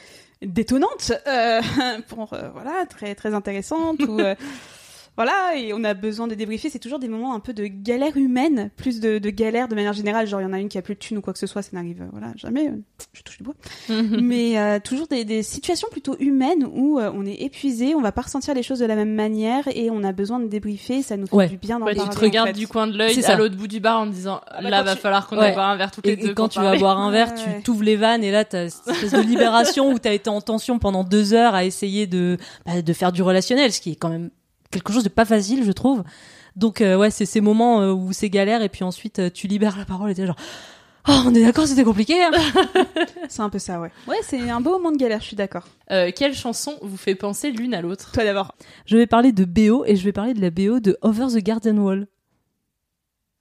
détonnantes 0.42 1.14
euh, 1.28 1.62
pour 2.08 2.34
euh, 2.34 2.50
voilà 2.54 2.86
très 2.90 3.16
très 3.16 3.34
intéressantes 3.34 4.02
ou 4.02 4.20
voilà 5.24 5.56
et 5.58 5.74
on 5.74 5.84
a 5.84 5.94
besoin 5.94 6.28
de 6.28 6.36
débriefer 6.36 6.70
c'est 6.70 6.80
toujours 6.80 7.00
des 7.00 7.08
moments 7.08 7.34
un 7.34 7.40
peu 7.40 7.54
de 7.54 7.66
galère 7.68 8.18
humaine 8.18 8.72
plus 8.76 9.00
de, 9.00 9.20
de 9.20 9.30
galère 9.30 9.68
de 9.68 9.76
manière 9.76 9.94
générale 9.94 10.28
genre 10.28 10.42
il 10.42 10.44
y 10.44 10.48
en 10.48 10.54
a 10.54 10.60
une 10.60 10.70
qui 10.70 10.78
a 10.78 10.82
plus 10.82 10.96
de 10.96 11.00
thunes 11.00 11.18
ou 11.18 11.22
quoi 11.22 11.34
que 11.34 11.40
ce 11.40 11.48
soit 11.48 11.62
ça 11.62 11.70
n'arrive 11.74 12.02
euh, 12.02 12.06
voilà 12.12 12.32
jamais 12.36 12.70
euh, 12.70 12.76
je 13.14 13.22
touche 13.22 13.38
du 13.38 13.44
bois 13.44 13.54
mais 13.90 14.58
euh, 14.58 14.80
toujours 14.84 15.08
des, 15.08 15.24
des 15.26 15.44
situations 15.44 15.88
plutôt 15.92 16.16
humaines 16.20 16.68
où 16.74 17.00
euh, 17.00 17.12
on 17.14 17.26
est 17.26 17.36
épuisé 17.42 17.94
on 17.96 18.02
va 18.02 18.12
pas 18.12 18.22
ressentir 18.22 18.54
les 18.54 18.64
choses 18.64 18.80
de 18.80 18.86
la 18.86 18.96
même 18.96 19.14
manière 19.14 19.68
et 19.76 19.90
on 19.92 20.04
a 20.04 20.12
besoin 20.12 20.40
de 20.40 20.48
débriefer 20.48 21.02
ça 21.02 21.18
nous 21.18 21.28
fait 21.28 21.36
Ouais. 21.36 21.48
du 21.48 21.58
bien 21.58 21.80
d'en 21.80 21.86
Ouais, 21.86 21.94
tu 21.94 21.98
parler 22.00 22.14
te 22.16 22.20
regardes 22.20 22.50
en 22.50 22.54
fait. 22.54 22.60
du 22.60 22.68
coin 22.68 22.88
de 22.88 22.98
l'œil 22.98 23.14
C'est 23.14 23.24
à 23.26 23.28
ça. 23.28 23.36
l'autre 23.38 23.56
bout 23.56 23.68
du 23.68 23.80
bar 23.80 24.00
en 24.02 24.08
te 24.08 24.12
disant 24.14 24.42
bah, 24.52 24.70
là 24.70 24.80
quand 24.80 24.86
va 24.86 24.96
tu- 24.96 25.02
falloir 25.02 25.28
qu'on 25.28 25.38
Ouais. 25.38 25.46
aille 25.46 25.54
boire 25.54 25.70
un 25.70 25.78
verre 25.78 25.92
toutes 25.92 26.06
Et, 26.08 26.16
les 26.16 26.24
et 26.24 26.28
deux 26.28 26.34
quand 26.34 26.44
pour 26.44 26.50
tu 26.54 26.60
vas 26.60 26.76
boire 26.78 27.00
un 27.00 27.12
verre, 27.12 27.30
Ouais, 27.30 27.56
tu 27.58 27.64
t'ouvres 27.64 27.84
les 27.84 27.96
vannes 27.96 28.24
et 28.24 28.32
là 28.32 28.44
t'as 28.46 28.70
cette 28.70 28.88
espèce 28.88 29.12
de 29.14 29.22
libération 29.28 29.92
où 29.92 30.00
t'as 30.00 30.14
été 30.14 30.30
en 30.30 30.42
tension 30.42 30.80
pendant 30.80 31.04
deux 31.04 31.34
heures 31.34 31.54
à 31.56 31.64
essayer 31.66 32.08
de 32.08 32.38
bah, 32.66 32.82
de 32.82 32.94
faire 32.94 33.12
du 33.12 33.22
relationnel, 33.22 33.72
ce 33.72 33.80
qui 33.82 33.92
est 33.92 33.96
quand 33.96 34.10
même 34.10 34.30
quelque 34.72 34.92
chose 34.94 35.04
de 35.04 35.10
pas 35.10 35.26
facile, 35.26 35.64
je 35.64 35.72
trouve. 35.72 36.04
Donc 36.56 36.82
euh, 36.82 36.98
ouais, 36.98 37.12
c'est 37.12 37.26
ces 37.26 37.40
moments 37.42 37.82
euh, 37.82 37.92
où 37.92 38.12
c'est 38.14 38.30
galère 38.30 38.62
et 38.62 38.70
puis 38.70 38.84
ensuite 38.84 39.20
euh, 39.20 39.30
tu 39.34 39.48
libères 39.48 39.78
la 39.78 39.86
parole 39.86 40.12
et 40.12 40.16
t'es 40.16 40.26
genre 40.26 40.36
oh 41.08 41.22
on 41.26 41.34
est 41.34 41.44
d'accord 41.46 41.66
c'était 41.66 41.84
compliqué. 41.86 42.22
hein. 42.22 42.32
c'est 43.30 43.42
un 43.42 43.50
peu 43.50 43.58
ça 43.60 43.80
ouais 43.80 43.90
ouais 44.08 44.18
c'est 44.22 44.50
un 44.50 44.60
beau 44.60 44.72
moment 44.72 44.92
de 44.92 44.98
galère 44.98 45.20
je 45.22 45.28
suis 45.28 45.36
d'accord 45.38 45.64
Euh, 45.92 46.12
quelle 46.16 46.34
chanson 46.36 46.74
vous 46.82 46.98
fait 46.98 47.16
penser 47.16 47.52
l'une 47.52 47.74
à 47.74 47.82
l'autre? 47.82 48.12
Toi 48.12 48.24
d'abord 48.26 48.54
je 48.86 48.98
vais 48.98 49.08
parler 49.08 49.32
de 49.32 49.46
BO 49.46 49.86
et 49.86 49.96
je 49.96 50.04
vais 50.04 50.12
parler 50.12 50.34
de 50.34 50.42
la 50.42 50.50
BO 50.50 50.80
de 50.82 50.98
Over 51.02 51.28
the 51.28 51.44
Garden 51.44 51.80
Wall. 51.80 52.08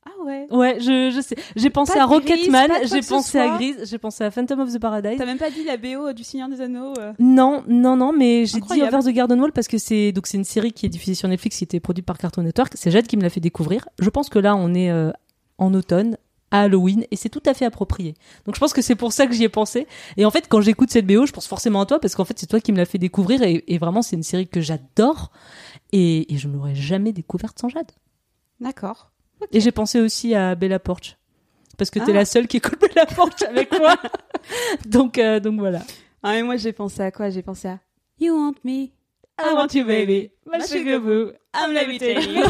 Ah 0.06 0.24
ouais 0.24 0.46
Ouais, 0.50 0.80
je, 0.80 1.10
je 1.14 1.20
sais. 1.20 1.36
J'ai 1.56 1.68
pensé 1.70 1.94
Pas 1.94 2.02
à 2.02 2.06
Rocketman, 2.06 2.70
j'ai 2.84 3.02
pensé 3.02 3.38
à. 3.38 3.56
Grease, 3.56 3.88
j'ai 3.88 3.98
pensé 3.98 4.24
à 4.24 4.30
Phantom 4.30 4.60
of 4.60 4.72
the 4.72 4.78
Paradise. 4.78 5.16
t'as 5.18 5.26
même 5.26 5.38
pas 5.38 5.50
dit 5.50 5.62
la 5.64 5.76
BO 5.76 6.12
du 6.12 6.24
Seigneur 6.24 6.48
des 6.48 6.60
Anneaux 6.60 6.94
euh. 6.98 7.12
Non, 7.18 7.62
non, 7.68 7.96
non, 7.96 8.12
mais 8.12 8.46
j'ai 8.46 8.60
dit. 8.60 8.82
Over 8.82 9.00
the 9.04 9.08
Garden 9.14 9.40
Wall 9.40 9.52
parce 9.52 9.68
que 9.68 9.78
c'est 9.78 10.12
donc 10.12 10.26
c'est 10.26 10.38
une 10.38 10.44
série 10.44 10.72
qui 10.72 10.86
est 10.86 10.88
diffusée 10.88 11.14
sur 11.14 11.28
Netflix, 11.28 11.58
qui 11.58 11.64
était 11.64 11.80
produite 11.80 12.06
par 12.06 12.16
Cartoon 12.18 12.42
Network. 12.42 12.72
C'est 12.76 12.90
Jade 12.90 13.06
qui 13.06 13.16
me 13.16 13.22
l'a 13.22 13.30
fait 13.30 13.40
découvrir. 13.40 13.88
Je 14.00 14.08
pense 14.08 14.28
que 14.30 14.38
là, 14.38 14.56
on 14.56 14.72
est 14.74 14.90
euh, 14.90 15.10
en 15.58 15.74
automne, 15.74 16.16
à 16.50 16.62
Halloween, 16.62 17.04
et 17.10 17.16
c'est 17.16 17.28
tout 17.28 17.42
à 17.46 17.54
fait 17.54 17.64
approprié. 17.64 18.14
Donc 18.46 18.54
je 18.54 18.60
pense 18.60 18.72
que 18.72 18.82
c'est 18.82 18.94
pour 18.96 19.12
ça 19.12 19.26
que 19.26 19.34
j'y 19.34 19.44
ai 19.44 19.48
pensé. 19.48 19.86
Et 20.16 20.24
en 20.24 20.30
fait, 20.30 20.46
quand 20.48 20.60
j'écoute 20.62 20.90
cette 20.90 21.06
BO, 21.06 21.26
je 21.26 21.32
pense 21.32 21.46
forcément 21.46 21.82
à 21.82 21.86
toi 21.86 22.00
parce 22.00 22.14
qu'en 22.14 22.24
fait, 22.24 22.38
c'est 22.38 22.46
toi 22.46 22.60
qui 22.60 22.72
me 22.72 22.78
l'as 22.78 22.86
fait 22.86 22.98
découvrir 22.98 23.42
et, 23.42 23.62
et 23.68 23.78
vraiment, 23.78 24.02
c'est 24.02 24.16
une 24.16 24.22
série 24.22 24.48
que 24.48 24.60
j'adore 24.60 25.30
et, 25.92 26.32
et 26.32 26.38
je 26.38 26.48
ne 26.48 26.54
l'aurais 26.54 26.74
jamais 26.74 27.12
découverte 27.12 27.58
sans 27.58 27.68
Jade. 27.68 27.90
d'accord 28.60 29.09
Et 29.52 29.60
j'ai 29.60 29.72
pensé 29.72 30.00
aussi 30.00 30.34
à 30.34 30.54
Bella 30.54 30.78
Porch. 30.78 31.16
Parce 31.78 31.90
que 31.90 31.98
t'es 31.98 32.10
Ah. 32.10 32.14
la 32.14 32.24
seule 32.24 32.46
qui 32.46 32.58
écoute 32.58 32.78
Bella 32.80 33.06
Porch 33.06 33.42
avec 33.42 33.72
moi. 33.78 33.96
donc, 34.86 35.18
euh, 35.18 35.40
donc 35.40 35.58
voilà. 35.58 35.80
ah 36.22 36.32
mais 36.32 36.42
moi 36.42 36.56
j'ai 36.56 36.72
pensé 36.72 37.02
à 37.02 37.10
quoi? 37.10 37.30
J'ai 37.30 37.42
pensé 37.42 37.68
à 37.68 37.78
You 38.20 38.34
want 38.34 38.54
me 38.64 38.88
I 39.42 39.54
want 39.54 39.68
you, 39.74 39.84
baby. 39.84 40.30
My 40.46 40.58
My 40.58 40.64
sugar 40.64 40.78
sugar 40.78 40.98
boo. 41.00 41.24
boo. 41.26 41.32
I'm 41.54 41.72
levitating. 41.72 42.36
Oui, 42.36 42.42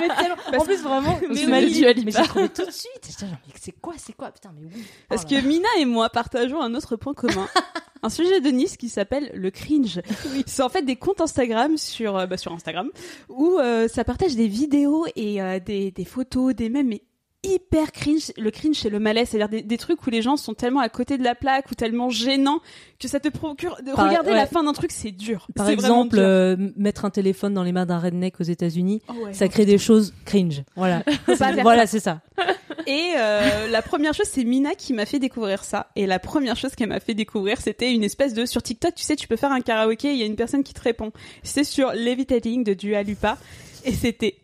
mais 0.00 0.08
tellement- 0.16 0.58
En 0.60 0.64
plus, 0.64 0.82
vraiment, 0.82 1.18
Mais 1.28 1.34
tu 1.36 1.50
oui. 1.50 1.70
dit, 1.72 1.86
Alipa. 1.86 2.04
mais 2.04 2.12
j'ai 2.12 2.28
trouvé 2.28 2.48
tout 2.48 2.64
de 2.66 2.70
suite. 2.70 2.90
J'étais 3.08 3.26
genre, 3.26 3.36
mais 3.46 3.54
c'est 3.58 3.72
quoi, 3.80 3.94
c'est 3.96 4.12
quoi? 4.14 4.30
Putain, 4.30 4.52
mais 4.58 4.68
oui. 4.74 4.82
Parce 5.08 5.22
Oh 5.24 5.28
que 5.28 5.34
là 5.34 5.40
là. 5.40 5.46
Mina 5.46 5.68
et 5.78 5.84
moi 5.84 6.08
partageons 6.10 6.60
un 6.60 6.74
autre 6.74 6.96
point 6.96 7.14
commun. 7.14 7.48
un 8.02 8.10
sujet 8.10 8.40
de 8.40 8.48
Nice 8.50 8.76
qui 8.76 8.88
s'appelle 8.88 9.30
le 9.34 9.50
cringe. 9.50 10.00
C'est 10.46 10.62
en 10.62 10.68
fait 10.68 10.82
des 10.82 10.96
comptes 10.96 11.20
Instagram 11.20 11.76
sur, 11.76 12.16
euh, 12.16 12.26
bah, 12.26 12.36
sur 12.36 12.52
Instagram 12.52 12.90
où 13.28 13.58
euh, 13.58 13.88
ça 13.88 14.04
partage 14.04 14.36
des 14.36 14.46
vidéos 14.48 15.06
et 15.16 15.40
euh, 15.42 15.58
des, 15.58 15.90
des 15.90 16.04
photos, 16.04 16.54
des 16.54 16.68
mèmes, 16.68 16.88
mais 16.88 17.02
hyper 17.44 17.92
cringe. 17.92 18.32
Le 18.36 18.50
cringe, 18.50 18.76
c'est 18.76 18.90
le 18.90 18.98
malaise. 18.98 19.28
C'est-à-dire 19.28 19.48
des, 19.48 19.62
des 19.62 19.78
trucs 19.78 20.04
où 20.06 20.10
les 20.10 20.22
gens 20.22 20.36
sont 20.36 20.54
tellement 20.54 20.80
à 20.80 20.88
côté 20.88 21.18
de 21.18 21.24
la 21.24 21.34
plaque 21.34 21.70
ou 21.70 21.74
tellement 21.74 22.10
gênants 22.10 22.60
que 22.98 23.06
ça 23.08 23.20
te 23.20 23.28
procure 23.28 23.76
de 23.86 23.92
Par- 23.92 24.08
regarder 24.08 24.30
ouais. 24.30 24.36
la 24.36 24.46
fin 24.46 24.62
d'un 24.64 24.72
truc, 24.72 24.90
c'est 24.90 25.12
dur. 25.12 25.46
Par 25.54 25.66
C'est 25.66 25.72
exemple, 25.72 26.16
dur. 26.16 26.24
euh, 26.24 26.56
mettre 26.76 27.04
un 27.04 27.10
téléphone 27.10 27.54
dans 27.54 27.62
les 27.62 27.72
mains 27.72 27.86
d'un 27.86 27.98
redneck 27.98 28.40
aux 28.40 28.44
États-Unis, 28.44 29.00
Oh 29.08 29.12
ouais, 29.24 29.32
ça 29.34 29.48
crée 29.48 29.66
des 29.66 29.78
choses 29.78 30.14
cringe. 30.24 30.62
Voilà. 30.76 31.02
voilà, 31.62 31.86
c'est 31.86 32.00
ça. 32.00 32.20
Et 32.86 33.12
euh, 33.16 33.68
la 33.68 33.82
première 33.82 34.14
chose, 34.14 34.26
c'est 34.30 34.44
Mina 34.44 34.74
qui 34.74 34.92
m'a 34.94 35.04
fait 35.06 35.18
découvrir 35.18 35.62
ça. 35.62 35.90
Et 35.94 36.06
la 36.06 36.18
première 36.18 36.56
chose 36.56 36.74
qu'elle 36.74 36.88
m'a 36.88 37.00
fait 37.00 37.14
découvrir, 37.14 37.60
c'était 37.60 37.92
une 37.92 38.02
espèce 38.02 38.32
de 38.34 38.46
sur 38.46 38.62
TikTok. 38.62 38.94
Tu 38.94 39.04
sais, 39.04 39.14
tu 39.14 39.28
peux 39.28 39.36
faire 39.36 39.52
un 39.52 39.60
karaoké, 39.60 40.10
il 40.12 40.18
y 40.18 40.22
a 40.22 40.26
une 40.26 40.36
personne 40.36 40.64
qui 40.64 40.72
te 40.74 40.80
répond. 40.80 41.12
C'était 41.42 41.64
sur 41.64 41.92
Levitating 41.92 42.64
de 42.64 42.72
Dua 42.74 43.02
Lipa, 43.02 43.36
et 43.84 43.92
c'était 43.92 44.36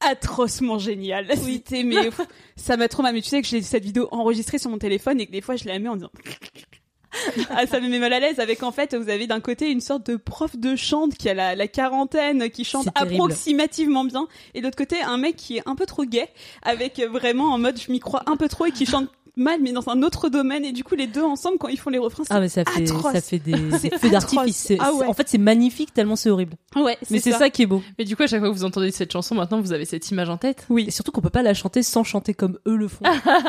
atrocement 0.00 0.78
génial. 0.78 1.26
C'était 1.36 1.82
mais 1.82 2.04
pff, 2.10 2.20
ça 2.56 2.76
m'a 2.76 2.88
trop 2.88 3.02
mal. 3.02 3.14
Mais 3.14 3.22
tu 3.22 3.28
sais 3.28 3.42
que 3.42 3.48
j'ai 3.48 3.62
cette 3.62 3.84
vidéo 3.84 4.08
enregistrée 4.10 4.58
sur 4.58 4.70
mon 4.70 4.78
téléphone 4.78 5.20
et 5.20 5.26
que 5.26 5.32
des 5.32 5.40
fois 5.40 5.56
je 5.56 5.64
la 5.66 5.78
mets 5.78 5.88
en 5.88 5.96
disant. 5.96 6.10
Ah, 7.50 7.66
ça 7.66 7.80
me 7.80 7.88
met 7.88 7.98
mal 7.98 8.12
à 8.12 8.20
l'aise 8.20 8.38
avec 8.38 8.62
en 8.62 8.70
fait 8.70 8.94
vous 8.94 9.08
avez 9.08 9.26
d'un 9.26 9.40
côté 9.40 9.70
une 9.70 9.80
sorte 9.80 10.06
de 10.10 10.16
prof 10.16 10.56
de 10.56 10.76
chant 10.76 11.08
qui 11.08 11.28
a 11.30 11.34
la, 11.34 11.54
la 11.54 11.66
quarantaine 11.66 12.50
qui 12.50 12.64
chante 12.64 12.88
approximativement 12.94 14.04
bien 14.04 14.28
et 14.54 14.60
de 14.60 14.64
l'autre 14.66 14.76
côté 14.76 15.00
un 15.00 15.16
mec 15.16 15.34
qui 15.36 15.56
est 15.56 15.62
un 15.66 15.74
peu 15.74 15.86
trop 15.86 16.04
gay 16.04 16.28
avec 16.62 17.00
vraiment 17.00 17.52
en 17.54 17.58
mode 17.58 17.80
je 17.80 17.90
m'y 17.90 17.98
crois 17.98 18.22
un 18.26 18.36
peu 18.36 18.46
trop 18.48 18.66
et 18.66 18.72
qui 18.72 18.84
chante 18.84 19.08
mal 19.38 19.60
mais 19.62 19.72
dans 19.72 19.88
un 19.88 20.02
autre 20.02 20.28
domaine 20.28 20.64
et 20.64 20.72
du 20.72 20.84
coup 20.84 20.94
les 20.94 21.06
deux 21.06 21.22
ensemble 21.22 21.58
quand 21.58 21.68
ils 21.68 21.78
font 21.78 21.90
les 21.90 21.98
refrains 21.98 22.24
c'est 22.28 22.34
Ah, 22.34 22.40
mais 22.40 22.48
ça 22.48 22.64
fait, 22.64 22.82
atroce. 22.82 23.12
ça 23.12 23.20
fait 23.20 23.38
des 23.38 23.54
C'est 23.80 23.96
feux 23.98 24.10
d'artifice. 24.10 24.72
Ah 24.80 24.92
ouais. 24.92 25.06
En 25.06 25.14
fait, 25.14 25.28
c'est 25.28 25.38
magnifique 25.38 25.94
tellement 25.94 26.16
c'est 26.16 26.30
horrible. 26.30 26.54
ouais 26.76 26.98
Mais 27.10 27.18
c'est 27.20 27.32
ça. 27.32 27.48
qui 27.50 27.62
est 27.62 27.66
beau. 27.66 27.82
Mais 27.98 28.04
du 28.04 28.16
coup, 28.16 28.22
à 28.22 28.26
chaque 28.26 28.40
fois 28.40 28.48
que 28.50 28.54
vous 28.54 28.64
entendez 28.64 28.90
cette 28.90 29.12
chanson, 29.12 29.34
maintenant, 29.34 29.60
vous 29.60 29.72
avez 29.72 29.84
cette 29.84 30.10
image 30.10 30.28
en 30.28 30.36
tête. 30.36 30.66
Oui. 30.68 30.84
Et 30.88 30.90
surtout 30.90 31.12
qu'on 31.12 31.20
peut 31.20 31.30
pas 31.30 31.42
la 31.42 31.54
chanter 31.54 31.82
sans 31.82 32.04
chanter 32.04 32.34
comme 32.34 32.58
eux 32.66 32.76
le 32.76 32.88
font. 32.88 33.04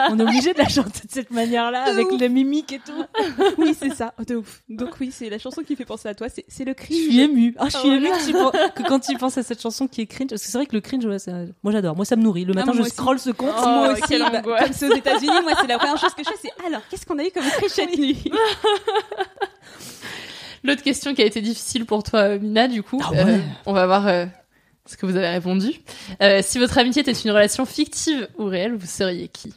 On 0.09 0.19
est 0.19 0.23
obligé 0.23 0.53
de 0.53 0.57
la 0.59 0.67
chanter 0.69 1.07
de 1.07 1.11
cette 1.11 1.31
manière-là, 1.31 1.83
avec 1.83 2.11
ouf. 2.11 2.21
la 2.21 2.29
mimique 2.29 2.71
et 2.71 2.79
tout. 2.79 3.03
oui 3.57 3.75
c'est 3.77 3.93
ça 3.93 4.13
de 4.27 4.35
ouf 4.35 4.61
donc 4.69 4.89
oui 4.99 5.11
c'est 5.11 5.29
la 5.29 5.37
chanson 5.39 5.61
qui 5.63 5.75
fait 5.75 5.85
penser 5.85 6.07
à 6.07 6.13
toi 6.13 6.27
c'est 6.29 6.45
c'est 6.47 6.63
le 6.65 6.71
Je 6.77 6.83
cringe 6.85 6.97
suis 6.99 7.19
émue. 7.19 7.55
Ah, 7.57 7.65
je 7.65 7.77
suis 7.77 7.79
Ah 7.83 7.87
ouais. 7.91 7.97
émue 7.97 8.09
que, 8.75 8.83
quand 8.87 8.99
tu 8.99 9.17
penses 9.17 9.37
à 9.37 9.43
cette 9.43 9.61
chanson 9.61 9.87
qui 9.87 10.01
est 10.01 10.05
cringe. 10.05 10.29
Parce 10.29 10.41
que 10.43 10.47
c'est 10.47 10.57
vrai 10.57 10.65
que 10.67 10.75
le 10.75 10.81
cringe, 10.81 11.05
ouais, 11.05 11.19
ça- 11.19 11.31
moi 11.63 11.71
j'adore. 11.73 11.95
Moi 11.95 12.05
ça 12.05 12.15
me 12.15 12.21
nourrit. 12.23 12.45
Le 12.45 12.53
matin, 12.53 12.67
Ah, 12.71 12.73
moi 12.73 12.75
je 12.75 12.81
aussi. 12.87 12.91
scroll 12.91 13.19
ce 13.19 13.31
compte. 13.31 13.49
Oh, 13.57 13.61
moi 13.65 13.93
aussi, 13.93 14.19
comme 14.19 14.73
c'est 14.73 14.89
aux 14.91 14.95
États-Unis, 14.95 15.31
moi 15.43 15.53
c'est 15.59 15.67
la 15.67 15.78
première 15.80 15.97
chose 15.97 16.13
que 16.13 16.23
je 16.23 16.30
fais, 16.30 16.36
c'est 16.41 16.65
alors 16.65 16.82
qu'est-ce 16.89 17.05
qu'on 17.05 17.17
a 17.19 17.23
eu 17.23 17.32
comme 17.32 17.43
cringe 17.57 17.71
cette 17.71 17.97
nuit? 17.97 18.23
L'autre 20.63 20.84
question 20.84 21.13
qui 21.15 21.21
a 21.21 21.25
été 21.25 21.41
difficile 21.41 21.86
pour 21.86 22.03
toi, 22.03 22.38
Mina, 22.38 22.67
du 22.67 22.84
coup, 22.84 23.01
Ah 23.03 23.11
ouais. 23.11 23.19
euh, 23.25 23.38
on 23.65 23.73
va 23.73 23.86
voir 23.86 24.07
euh, 24.07 24.25
ce 24.86 24.97
que 24.97 25.05
vous 25.05 25.15
avez 25.15 25.30
répondu. 25.30 25.71
Euh, 26.21 26.41
si 26.43 26.59
votre 26.59 26.77
amitié 26.77 27.01
était 27.01 27.13
une 27.13 27.32
relation 27.32 27.65
fictive 27.65 28.27
ou 28.38 28.45
réelle, 28.45 28.75
vous 28.75 28.86
seriez 28.86 29.30
qui? 29.30 29.53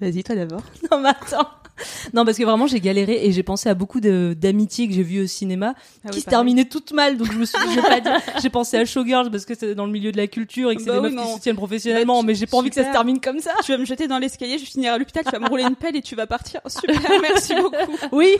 Vas-y, 0.00 0.22
toi 0.24 0.34
d'abord. 0.36 0.62
Non, 0.90 1.00
mais 1.00 1.10
attends. 1.10 1.48
Non, 2.14 2.24
parce 2.24 2.38
que 2.38 2.44
vraiment, 2.44 2.66
j'ai 2.66 2.80
galéré 2.80 3.26
et 3.26 3.32
j'ai 3.32 3.42
pensé 3.42 3.68
à 3.68 3.74
beaucoup 3.74 4.00
d'amitiés 4.00 4.88
que 4.88 4.94
j'ai 4.94 5.02
vues 5.02 5.22
au 5.24 5.26
cinéma 5.26 5.74
Ah 6.04 6.08
qui 6.10 6.16
oui, 6.18 6.20
se 6.22 6.26
terminaient 6.30 6.64
toutes 6.64 6.92
mal. 6.92 7.16
Donc, 7.16 7.32
je 7.32 7.38
me 7.38 7.44
suis, 7.44 7.58
j'ai 7.74 7.82
pas 7.82 8.00
dit. 8.00 8.08
J'ai 8.42 8.50
pensé 8.50 8.76
à 8.76 8.84
Showgirls 8.84 9.30
parce 9.30 9.44
que 9.44 9.54
c'est 9.54 9.74
dans 9.74 9.86
le 9.86 9.92
milieu 9.92 10.12
de 10.12 10.16
la 10.16 10.26
culture 10.26 10.70
et 10.70 10.76
que 10.76 10.82
c'est 10.82 10.88
Bah 10.88 11.00
des 11.00 11.08
oui, 11.08 11.14
meufs 11.14 11.26
qui 11.26 11.32
se 11.34 11.40
tiennent 11.40 11.56
professionnellement, 11.56 12.14
Bah, 12.16 12.20
tu- 12.20 12.26
mais 12.26 12.34
j'ai 12.34 12.46
pas 12.46 12.56
envie 12.56 12.68
que 12.70 12.74
ça 12.76 12.84
se 12.84 12.92
termine 12.92 13.20
comme 13.20 13.40
ça. 13.40 13.50
Tu 13.64 13.72
vas 13.72 13.78
me 13.78 13.84
jeter 13.84 14.06
dans 14.08 14.18
l'escalier, 14.18 14.58
je 14.58 14.64
finirai 14.64 14.92
à 14.94 14.98
l'hôpital, 14.98 15.24
tu 15.24 15.30
vas 15.30 15.38
me 15.38 15.48
rouler 15.48 15.64
une 15.64 15.76
pelle 15.76 15.96
et 15.96 16.02
tu 16.02 16.14
vas 16.14 16.26
partir. 16.26 16.60
Super, 16.66 17.00
merci 17.20 17.54
beaucoup. 17.54 17.76
Oui. 18.12 18.36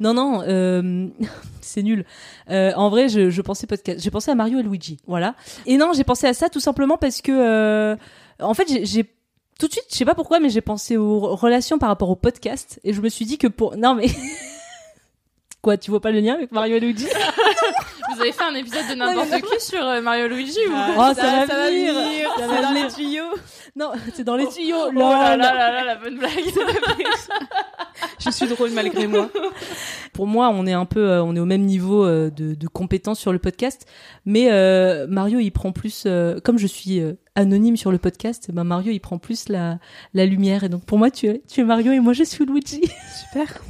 non, 0.00 0.14
non, 0.14 0.42
euh, 0.46 1.06
c'est 1.60 1.82
nul. 1.82 2.04
Euh, 2.50 2.72
en 2.76 2.88
vrai, 2.88 3.08
je, 3.08 3.30
je 3.30 3.42
pensais 3.42 3.66
podcast. 3.66 4.00
J'ai 4.02 4.10
pensé 4.10 4.30
à 4.30 4.34
Mario 4.34 4.58
et 4.58 4.62
Luigi, 4.62 4.98
voilà. 5.06 5.34
Et 5.66 5.76
non, 5.76 5.92
j'ai 5.94 6.04
pensé 6.04 6.26
à 6.26 6.34
ça 6.34 6.48
tout 6.48 6.60
simplement 6.60 6.96
parce 6.96 7.20
que, 7.20 7.32
euh, 7.32 7.96
en 8.40 8.54
fait, 8.54 8.66
j'ai 8.84 9.04
tout 9.58 9.66
de 9.68 9.72
suite, 9.72 9.84
je 9.90 9.96
sais 9.96 10.04
pas 10.04 10.14
pourquoi, 10.14 10.40
mais 10.40 10.48
j'ai 10.50 10.60
pensé 10.60 10.96
aux 10.96 11.20
relations 11.36 11.78
par 11.78 11.88
rapport 11.88 12.10
au 12.10 12.16
podcast 12.16 12.80
et 12.84 12.92
je 12.92 13.00
me 13.00 13.08
suis 13.08 13.24
dit 13.24 13.38
que 13.38 13.46
pour 13.46 13.76
non 13.76 13.94
mais 13.94 14.06
quoi, 15.62 15.76
tu 15.76 15.90
vois 15.90 16.00
pas 16.00 16.10
le 16.10 16.20
lien 16.20 16.34
avec 16.34 16.52
Mario 16.52 16.76
et 16.76 16.80
Luigi? 16.80 17.06
Vous 18.14 18.20
avez 18.20 18.32
fait 18.32 18.44
un 18.44 18.54
épisode 18.54 18.86
de 18.90 18.94
n'importe 18.94 19.42
qui 19.42 19.64
sur 19.64 19.84
euh, 19.84 20.00
Mario 20.00 20.28
Luigi 20.28 20.58
ou 20.68 20.72
Oh, 20.72 21.12
ça, 21.14 21.46
va 21.46 21.46
venir. 21.46 21.94
Ça 22.36 22.46
va 22.46 22.56
C'est 22.56 22.62
dans 22.62 22.68
venir. 22.70 22.84
les 22.86 22.92
tuyaux. 22.92 23.34
Non, 23.76 23.90
c'est 24.14 24.22
dans 24.22 24.36
les 24.36 24.46
tuyaux. 24.46 24.76
Oh 24.86 24.92
là 24.92 25.36
là 25.36 25.52
là 25.52 25.72
là, 25.72 25.84
la 25.84 25.96
bonne 25.96 26.16
blague. 26.16 26.30
Je 28.20 28.30
suis 28.30 28.46
drôle 28.46 28.70
malgré 28.70 29.08
moi. 29.08 29.28
Pour 30.12 30.28
moi, 30.28 30.50
on 30.50 30.64
est 30.66 30.72
un 30.72 30.84
peu, 30.84 31.10
euh, 31.10 31.24
on 31.24 31.34
est 31.34 31.40
au 31.40 31.44
même 31.44 31.62
niveau 31.62 32.04
euh, 32.04 32.30
de, 32.30 32.54
de 32.54 32.68
compétence 32.68 33.18
sur 33.18 33.32
le 33.32 33.40
podcast, 33.40 33.86
mais 34.24 34.52
euh, 34.52 35.06
Mario, 35.08 35.40
il 35.40 35.50
prend 35.50 35.72
plus, 35.72 36.04
euh, 36.06 36.38
comme 36.40 36.56
je 36.58 36.68
suis 36.68 37.00
euh, 37.00 37.14
anonyme 37.34 37.76
sur 37.76 37.90
le 37.90 37.98
podcast, 37.98 38.50
ben 38.52 38.64
Mario, 38.64 38.92
il 38.92 39.00
prend 39.00 39.18
plus 39.18 39.48
la, 39.48 39.78
la 40.14 40.24
lumière, 40.24 40.62
et 40.64 40.68
donc 40.68 40.84
pour 40.84 40.98
moi, 40.98 41.10
tu 41.10 41.26
es, 41.26 41.42
tu 41.48 41.60
es 41.60 41.64
Mario 41.64 41.92
et 41.92 42.00
moi, 42.00 42.12
je 42.12 42.22
suis 42.22 42.44
Luigi. 42.46 42.82
Super. 43.30 43.60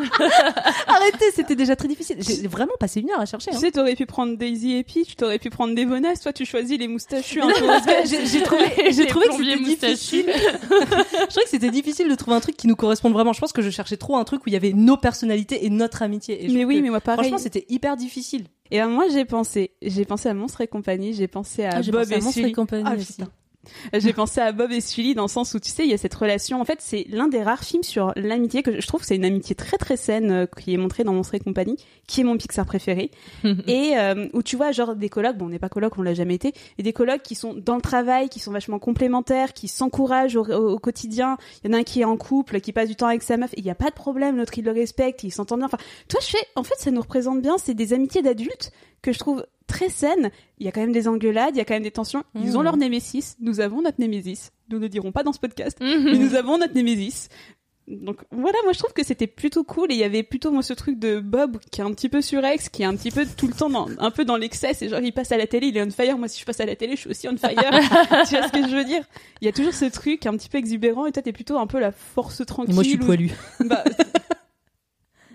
Arrêtez, 0.86 1.30
c'était 1.34 1.56
déjà 1.56 1.76
très 1.76 1.88
difficile. 1.88 2.16
J'ai 2.20 2.46
vraiment 2.48 2.72
passé 2.78 3.00
une 3.00 3.10
heure 3.10 3.20
à 3.20 3.26
chercher. 3.26 3.50
Tu 3.50 3.56
hein. 3.56 3.60
sais, 3.60 3.70
t'aurais 3.70 3.96
pu 3.96 4.06
prendre 4.06 4.36
Daisy 4.36 4.76
et 4.76 4.84
Peach, 4.84 5.16
t'aurais 5.16 5.38
pu 5.38 5.50
prendre 5.50 5.74
Devoness, 5.74 6.20
toi 6.20 6.32
tu 6.32 6.46
choisis 6.46 6.78
les 6.78 6.88
moustachus 6.88 7.42
un 7.42 7.48
peu. 7.48 7.66
Parce 7.66 7.84
que 7.84 7.92
j'ai 8.08 8.26
j'ai 8.26 8.42
trouvé, 8.42 8.64
j'ai 8.92 9.06
trouvé 9.06 9.26
que 9.28 9.36
difficile. 9.42 10.26
je 10.32 11.26
trouvais 11.26 11.44
que 11.44 11.48
c'était 11.50 11.70
difficile 11.70 12.08
de 12.08 12.14
trouver 12.14 12.36
un 12.36 12.40
truc 12.40 12.56
qui 12.56 12.66
nous 12.66 12.76
corresponde 12.76 13.12
vraiment. 13.12 13.32
Je 13.32 13.40
pense 13.40 13.52
que 13.52 13.62
je 13.62 13.70
cherchais 13.70 13.96
trop 13.96 14.16
un 14.16 14.24
truc 14.24 14.42
où 14.46 14.48
il 14.48 14.52
y 14.52 14.56
avait 14.56 14.72
nos 14.72 14.96
personnalités 14.96 15.64
et 15.64 15.70
notre 15.70 16.02
amitié. 16.02 16.44
Et 16.44 16.48
je 16.48 16.54
Mais 16.54 16.64
oui, 16.64 16.76
que, 16.76 16.82
mais 16.82 16.90
moi 16.90 17.00
pareil. 17.00 17.28
Franchement, 17.28 17.38
c'était 17.38 17.66
hyper 17.68 17.96
difficile. 17.96 18.46
Et 18.70 18.78
ben 18.78 18.88
moi 18.88 19.06
j'ai 19.12 19.24
pensé, 19.24 19.72
j'ai 19.82 20.04
pensé 20.04 20.28
à 20.28 20.34
Monstre 20.34 20.60
et 20.60 20.68
compagnie, 20.68 21.12
j'ai 21.12 21.26
pensé 21.26 21.64
à 21.64 21.70
Ah, 21.74 21.82
Bob 21.82 22.02
pensé 22.02 22.14
à 22.14 22.18
et 22.18 22.20
Monstre 22.20 22.44
et 22.44 22.52
compagnie 22.52 22.84
Ah, 22.86 22.94
aussi. 22.94 23.16
J'ai 23.92 24.12
pensé 24.12 24.40
à 24.40 24.52
Bob 24.52 24.72
et 24.72 24.80
Sully 24.80 25.14
dans 25.14 25.22
le 25.24 25.28
sens 25.28 25.52
où 25.54 25.60
tu 25.60 25.68
sais 25.70 25.84
il 25.84 25.90
y 25.90 25.94
a 25.94 25.98
cette 25.98 26.14
relation. 26.14 26.60
En 26.60 26.64
fait 26.64 26.78
c'est 26.80 27.04
l'un 27.10 27.28
des 27.28 27.42
rares 27.42 27.62
films 27.64 27.82
sur 27.82 28.12
l'amitié 28.16 28.62
que 28.62 28.80
je 28.80 28.86
trouve 28.86 29.02
c'est 29.04 29.16
une 29.16 29.24
amitié 29.24 29.54
très 29.54 29.76
très 29.76 29.96
saine 29.96 30.30
euh, 30.30 30.46
qui 30.46 30.72
est 30.72 30.76
montrée 30.78 31.04
dans 31.04 31.12
Monstre 31.12 31.34
et 31.34 31.40
compagnie, 31.40 31.76
qui 32.06 32.22
est 32.22 32.24
mon 32.24 32.36
Pixar 32.38 32.64
préféré. 32.64 33.10
et 33.66 33.92
euh, 33.98 34.28
où 34.32 34.42
tu 34.42 34.56
vois 34.56 34.72
genre 34.72 34.96
des 34.96 35.08
colocs, 35.08 35.36
bon 35.36 35.46
on 35.46 35.48
n'est 35.50 35.58
pas 35.58 35.68
colocs, 35.68 35.98
on 35.98 36.02
l'a 36.02 36.14
jamais 36.14 36.34
été, 36.36 36.54
et 36.78 36.82
des 36.82 36.92
colocs 36.92 37.22
qui 37.22 37.34
sont 37.34 37.52
dans 37.54 37.76
le 37.76 37.82
travail, 37.82 38.28
qui 38.30 38.40
sont 38.40 38.50
vachement 38.52 38.78
complémentaires, 38.78 39.52
qui 39.52 39.68
s'encouragent 39.68 40.36
au, 40.36 40.44
au- 40.44 40.70
au 40.72 40.78
quotidien. 40.78 41.36
Il 41.62 41.70
y 41.70 41.74
en 41.74 41.76
a 41.76 41.80
un 41.80 41.84
qui 41.84 42.00
est 42.00 42.04
en 42.04 42.16
couple, 42.16 42.60
qui 42.60 42.72
passe 42.72 42.88
du 42.88 42.96
temps 42.96 43.06
avec 43.08 43.22
sa 43.22 43.36
meuf, 43.36 43.50
il 43.56 43.64
n'y 43.64 43.70
a 43.70 43.74
pas 43.74 43.90
de 43.90 43.94
problème, 43.94 44.36
l'autre 44.38 44.52
il 44.56 44.64
le 44.64 44.72
respecte, 44.72 45.22
il 45.22 45.30
s'entend 45.30 45.56
bien. 45.58 45.66
Enfin, 45.66 45.78
toi 46.08 46.20
je 46.22 46.28
fais, 46.28 46.46
en 46.56 46.62
fait 46.62 46.74
ça 46.78 46.90
nous 46.90 47.00
représente 47.02 47.42
bien, 47.42 47.56
c'est 47.58 47.74
des 47.74 47.92
amitiés 47.92 48.22
d'adultes 48.22 48.72
que 49.02 49.12
je 49.12 49.18
trouve 49.18 49.44
très 49.70 49.88
saines. 49.88 50.30
Il 50.58 50.66
y 50.66 50.68
a 50.68 50.72
quand 50.72 50.80
même 50.82 50.92
des 50.92 51.08
engueulades, 51.08 51.54
il 51.54 51.58
y 51.58 51.60
a 51.60 51.64
quand 51.64 51.74
même 51.74 51.82
des 51.82 51.90
tensions. 51.90 52.22
Ils 52.34 52.56
ont 52.56 52.60
Mhm. 52.60 52.64
leur 52.64 52.76
némésis, 52.76 53.36
nous 53.40 53.60
avons 53.60 53.82
notre 53.82 54.00
némésis. 54.00 54.50
Nous 54.68 54.76
ne 54.78 54.82
le 54.82 54.88
dirons 54.88 55.12
pas 55.12 55.22
dans 55.22 55.32
ce 55.32 55.40
podcast, 55.40 55.78
Mhm. 55.80 56.04
mais 56.04 56.18
nous 56.18 56.34
avons 56.34 56.58
notre 56.58 56.74
némésis. 56.74 57.28
Donc 57.88 58.18
voilà, 58.30 58.56
moi 58.62 58.72
je 58.72 58.78
trouve 58.78 58.92
que 58.92 59.04
c'était 59.04 59.26
plutôt 59.26 59.64
cool 59.64 59.90
et 59.90 59.94
il 59.94 59.98
y 60.00 60.04
avait 60.04 60.22
plutôt 60.22 60.52
moi 60.52 60.62
ce 60.62 60.74
truc 60.74 60.96
de 61.00 61.18
Bob 61.18 61.58
qui 61.72 61.80
est 61.80 61.84
un 61.84 61.90
petit 61.92 62.08
peu 62.08 62.20
surex, 62.22 62.68
qui 62.68 62.82
est 62.82 62.84
un 62.84 62.94
petit 62.94 63.10
peu 63.10 63.26
tout 63.36 63.48
le 63.48 63.52
temps 63.52 63.68
dans, 63.68 63.88
un 63.98 64.12
peu 64.12 64.24
dans 64.24 64.36
l'excès, 64.36 64.74
c'est 64.74 64.88
genre 64.88 65.00
il 65.00 65.10
passe 65.12 65.32
à 65.32 65.36
la 65.36 65.48
télé, 65.48 65.68
il 65.68 65.76
est 65.76 65.82
on 65.82 65.90
fire, 65.90 66.16
moi 66.16 66.28
si 66.28 66.38
je 66.38 66.44
passe 66.44 66.60
à 66.60 66.66
la 66.66 66.76
télé, 66.76 66.92
je 66.94 67.00
suis 67.00 67.10
aussi 67.10 67.26
on 67.28 67.36
fire. 67.36 67.50
tu 68.28 68.36
vois 68.36 68.46
ce 68.46 68.52
que 68.52 68.68
je 68.68 68.76
veux 68.76 68.84
dire? 68.84 69.02
Il 69.40 69.46
y 69.46 69.48
a 69.48 69.52
toujours 69.52 69.74
ce 69.74 69.86
truc 69.86 70.24
un 70.26 70.36
petit 70.36 70.48
peu 70.48 70.58
exubérant 70.58 71.06
et 71.06 71.10
toi 71.12 71.20
t'es 71.20 71.32
plutôt 71.32 71.58
un 71.58 71.66
peu 71.66 71.80
la 71.80 71.90
force 71.90 72.46
tranquille. 72.46 72.70
Et 72.70 72.74
moi, 72.74 72.84
je 72.84 72.90
suis 72.90 72.98
ou- 72.98 73.04
poilu. 73.06 73.32
Bah, 73.58 73.82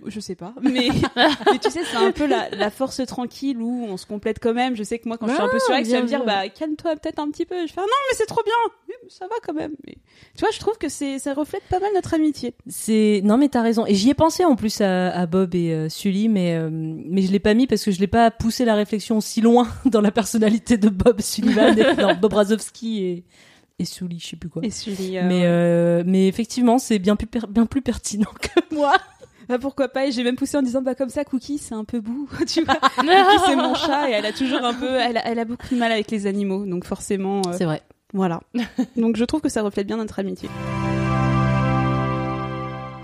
je 0.07 0.19
sais 0.19 0.35
pas, 0.35 0.53
mais, 0.61 0.89
mais 1.15 1.59
tu 1.59 1.69
sais, 1.71 1.81
c'est 1.83 1.97
un 1.97 2.11
peu 2.11 2.25
la, 2.27 2.49
la 2.49 2.69
force 2.69 3.01
tranquille 3.05 3.57
où 3.61 3.85
on 3.89 3.97
se 3.97 4.05
complète 4.05 4.37
quand 4.41 4.53
même. 4.53 4.75
Je 4.75 4.83
sais 4.83 4.99
que 4.99 5.07
moi, 5.07 5.17
quand 5.17 5.27
je 5.27 5.33
suis 5.33 5.41
un 5.41 5.47
peu 5.49 5.57
Ah, 5.57 5.65
surex, 5.65 5.89
tu 5.89 5.95
vas 5.95 6.01
me 6.01 6.07
dire, 6.07 6.23
bah, 6.25 6.47
calme-toi 6.49 6.95
peut-être 6.95 7.19
un 7.19 7.29
petit 7.31 7.45
peu. 7.45 7.55
Je 7.67 7.73
fais, 7.73 7.79
ah 7.79 7.85
non, 7.85 7.87
mais 8.09 8.15
c'est 8.17 8.25
trop 8.25 8.41
bien. 8.43 8.53
Ça 9.09 9.25
va 9.27 9.35
quand 9.45 9.53
même. 9.53 9.73
Mais, 9.85 9.93
tu 10.35 10.39
vois, 10.41 10.49
je 10.51 10.59
trouve 10.59 10.77
que 10.77 10.89
c'est, 10.89 11.19
ça 11.19 11.33
reflète 11.33 11.63
pas 11.69 11.79
mal 11.79 11.89
notre 11.93 12.13
amitié. 12.13 12.53
C'est 12.67 13.21
non 13.23 13.37
mais 13.37 13.49
t'as 13.49 13.61
raison 13.61 13.85
et 13.85 13.93
j'y 13.95 14.09
ai 14.09 14.13
pensé 14.13 14.43
en 14.45 14.55
plus 14.55 14.81
à, 14.81 15.09
à 15.11 15.25
Bob 15.27 15.53
et 15.55 15.71
euh, 15.73 15.89
Sully 15.89 16.27
mais 16.27 16.55
euh, 16.55 16.69
mais 16.71 17.21
je 17.21 17.31
l'ai 17.31 17.39
pas 17.39 17.53
mis 17.53 17.67
parce 17.67 17.83
que 17.83 17.91
je 17.91 17.99
l'ai 17.99 18.07
pas 18.07 18.31
poussé 18.31 18.65
la 18.65 18.73
réflexion 18.75 19.21
si 19.21 19.41
loin 19.41 19.67
dans 19.85 20.01
la 20.01 20.11
personnalité 20.11 20.77
de 20.77 20.89
Bob 20.89 21.21
Sullivan 21.21 21.77
et, 21.77 21.93
non, 22.01 22.15
Bob 22.19 22.33
Razowski 22.33 23.03
et 23.03 23.23
et 23.77 23.85
Sully 23.85 24.19
je 24.19 24.27
sais 24.29 24.35
plus 24.37 24.49
quoi 24.49 24.61
Et 24.65 24.71
Sully, 24.71 25.17
euh, 25.17 25.21
mais 25.27 25.41
ouais. 25.41 25.45
euh, 25.45 26.03
mais 26.05 26.27
effectivement 26.27 26.77
c'est 26.79 26.97
bien 26.97 27.15
plus 27.15 27.27
per- 27.27 27.47
bien 27.49 27.65
plus 27.65 27.81
pertinent 27.81 28.31
que 28.41 28.73
moi 28.75 28.95
Bah, 29.49 29.57
pourquoi 29.59 29.87
pas 29.89 30.07
Et 30.07 30.11
j'ai 30.11 30.23
même 30.23 30.35
poussé 30.35 30.57
en 30.57 30.61
disant, 30.61 30.81
bah, 30.81 30.95
comme 30.95 31.09
ça, 31.09 31.23
Cookie, 31.23 31.57
c'est 31.57 31.75
un 31.75 31.83
peu 31.83 31.99
bout. 31.99 32.27
tu 32.47 32.63
vois 32.63 32.75
Cookie, 32.95 33.39
c'est 33.45 33.55
mon 33.55 33.73
chat 33.75 34.09
et 34.09 34.13
elle 34.13 34.25
a 34.25 34.31
toujours 34.33 34.63
un 34.63 34.73
peu, 34.73 34.89
elle 34.95 35.17
a, 35.17 35.27
elle 35.27 35.39
a 35.39 35.45
beaucoup 35.45 35.67
de 35.71 35.79
mal 35.79 35.91
avec 35.91 36.11
les 36.11 36.27
animaux. 36.27 36.65
Donc, 36.65 36.85
forcément. 36.85 37.41
euh, 37.47 37.53
c'est 37.57 37.65
vrai 37.65 37.81
Voilà. 38.13 38.41
donc, 38.97 39.17
je 39.17 39.25
trouve 39.25 39.41
que 39.41 39.49
ça 39.49 39.61
reflète 39.61 39.87
bien 39.87 39.97
notre 39.97 40.19
amitié. 40.19 40.49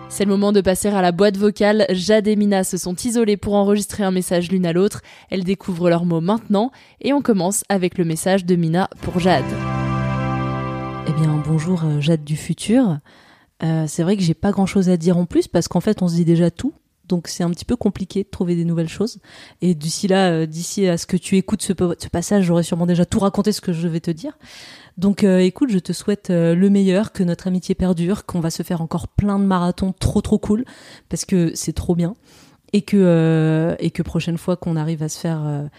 C'est 0.10 0.26
le 0.26 0.32
moment 0.32 0.52
de 0.52 0.60
passer 0.60 0.90
à 0.90 1.02
la 1.02 1.14
boîte 1.14 1.38
vocale. 1.38 1.86
Jade 1.90 2.28
et 2.28 2.36
Mina 2.36 2.66
se 2.66 2.76
sont 2.76 2.96
isolées 2.96 3.38
pour 3.38 3.54
enregistrer 3.56 4.04
un 4.04 4.12
message 4.12 4.52
l'une 4.52 4.66
à 4.66 4.74
l'autre. 4.74 5.02
Elles 5.30 5.46
découvrent 5.46 5.90
leurs 5.90 6.04
mots 6.04 6.20
maintenant 6.20 6.72
et 7.00 7.14
on 7.14 7.22
commence 7.22 7.64
avec 7.70 7.98
le 7.98 8.04
message 8.04 8.46
de 8.46 8.56
Mina 8.58 8.90
pour 9.02 9.20
Jade. 9.20 9.46
Eh 11.08 11.14
bien, 11.14 11.42
bonjour 11.48 11.84
euh, 11.86 12.02
Jade 12.02 12.26
du 12.26 12.36
futur. 12.36 12.98
Euh, 13.64 13.86
c'est 13.88 14.04
vrai 14.04 14.18
que 14.18 14.24
j'ai 14.24 14.34
pas 14.34 14.52
grand 14.52 14.66
chose 14.66 14.90
à 14.90 14.98
dire 14.98 15.18
en 15.18 15.26
plus 15.26 15.48
parce 15.48 15.68
qu'en 15.68 15.82
fait, 15.82 16.02
on 16.02 16.08
se 16.08 16.16
dit 16.16 16.26
déjà 16.26 16.52
tout. 16.52 16.74
Donc, 17.12 17.28
c'est 17.28 17.44
un 17.44 17.50
petit 17.50 17.66
peu 17.66 17.76
compliqué 17.76 18.24
de 18.24 18.30
trouver 18.30 18.56
des 18.56 18.64
nouvelles 18.64 18.88
choses. 18.88 19.20
Et 19.62 19.76
d'ici 19.76 20.08
là, 20.08 20.32
euh, 20.32 20.46
d'ici 20.46 20.88
à 20.88 20.98
ce 20.98 21.06
que 21.06 21.18
tu 21.18 21.36
écoutes 21.36 21.62
ce, 21.62 21.74
passage, 21.74 22.46
j'aurais 22.46 22.64
sûrement 22.64 22.86
déjà 22.86 23.06
tout 23.06 23.20
raconté 23.20 23.52
ce 23.52 23.60
que 23.60 23.74
je 23.74 23.86
vais 23.90 24.00
te 24.00 24.12
dire. 24.12 24.38
Donc, 24.98 25.26
euh, 25.26 25.40
écoute, 25.40 25.70
je 25.72 25.80
te 25.80 25.92
souhaite 25.92 26.30
euh, 26.30 26.56
le 26.56 26.70
meilleur, 26.70 27.12
que 27.12 27.24
notre 27.24 27.48
amitié 27.48 27.76
perdure, 27.76 28.26
qu'on 28.26 28.40
va 28.40 28.50
se 28.50 28.64
faire 28.64 28.82
encore 28.82 29.10
plein 29.10 29.40
de 29.40 29.44
marathons 29.44 29.92
trop 29.92 30.22
trop 30.22 30.38
cool 30.38 30.64
parce 31.10 31.26
que 31.26 31.52
c'est 31.54 31.74
trop 31.74 31.96
bien. 31.96 32.14
Et 32.72 32.84
que, 32.84 33.76
et 33.80 33.92
que 33.92 34.02
prochaine 34.02 34.38
fois 34.38 34.56
qu'on 34.56 34.78
arrive 34.78 35.04
à 35.04 35.10
se 35.10 35.20
faire 35.20 35.70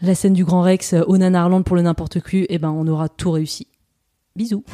la 0.00 0.14
scène 0.14 0.32
du 0.32 0.42
Grand 0.42 0.62
Rex 0.62 0.94
au 1.06 1.18
Nanarland 1.18 1.62
pour 1.64 1.76
le 1.76 1.82
n'importe 1.82 2.22
qui, 2.22 2.46
eh 2.48 2.56
ben, 2.56 2.70
on 2.70 2.86
aura 2.86 3.10
tout 3.10 3.30
réussi. 3.30 3.66
Bisous. 4.34 4.64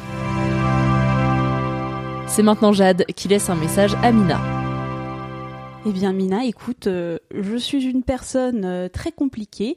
C'est 2.29 2.43
maintenant 2.43 2.71
Jade 2.71 3.05
qui 3.15 3.27
laisse 3.27 3.49
un 3.49 3.55
message 3.55 3.95
à 4.03 4.11
Mina. 4.11 4.39
Eh 5.85 5.91
bien, 5.91 6.13
Mina, 6.13 6.45
écoute, 6.45 6.87
euh, 6.87 7.17
je 7.33 7.55
suis 7.57 7.83
une 7.85 8.03
personne 8.03 8.65
euh, 8.65 8.87
très 8.89 9.11
compliquée. 9.11 9.75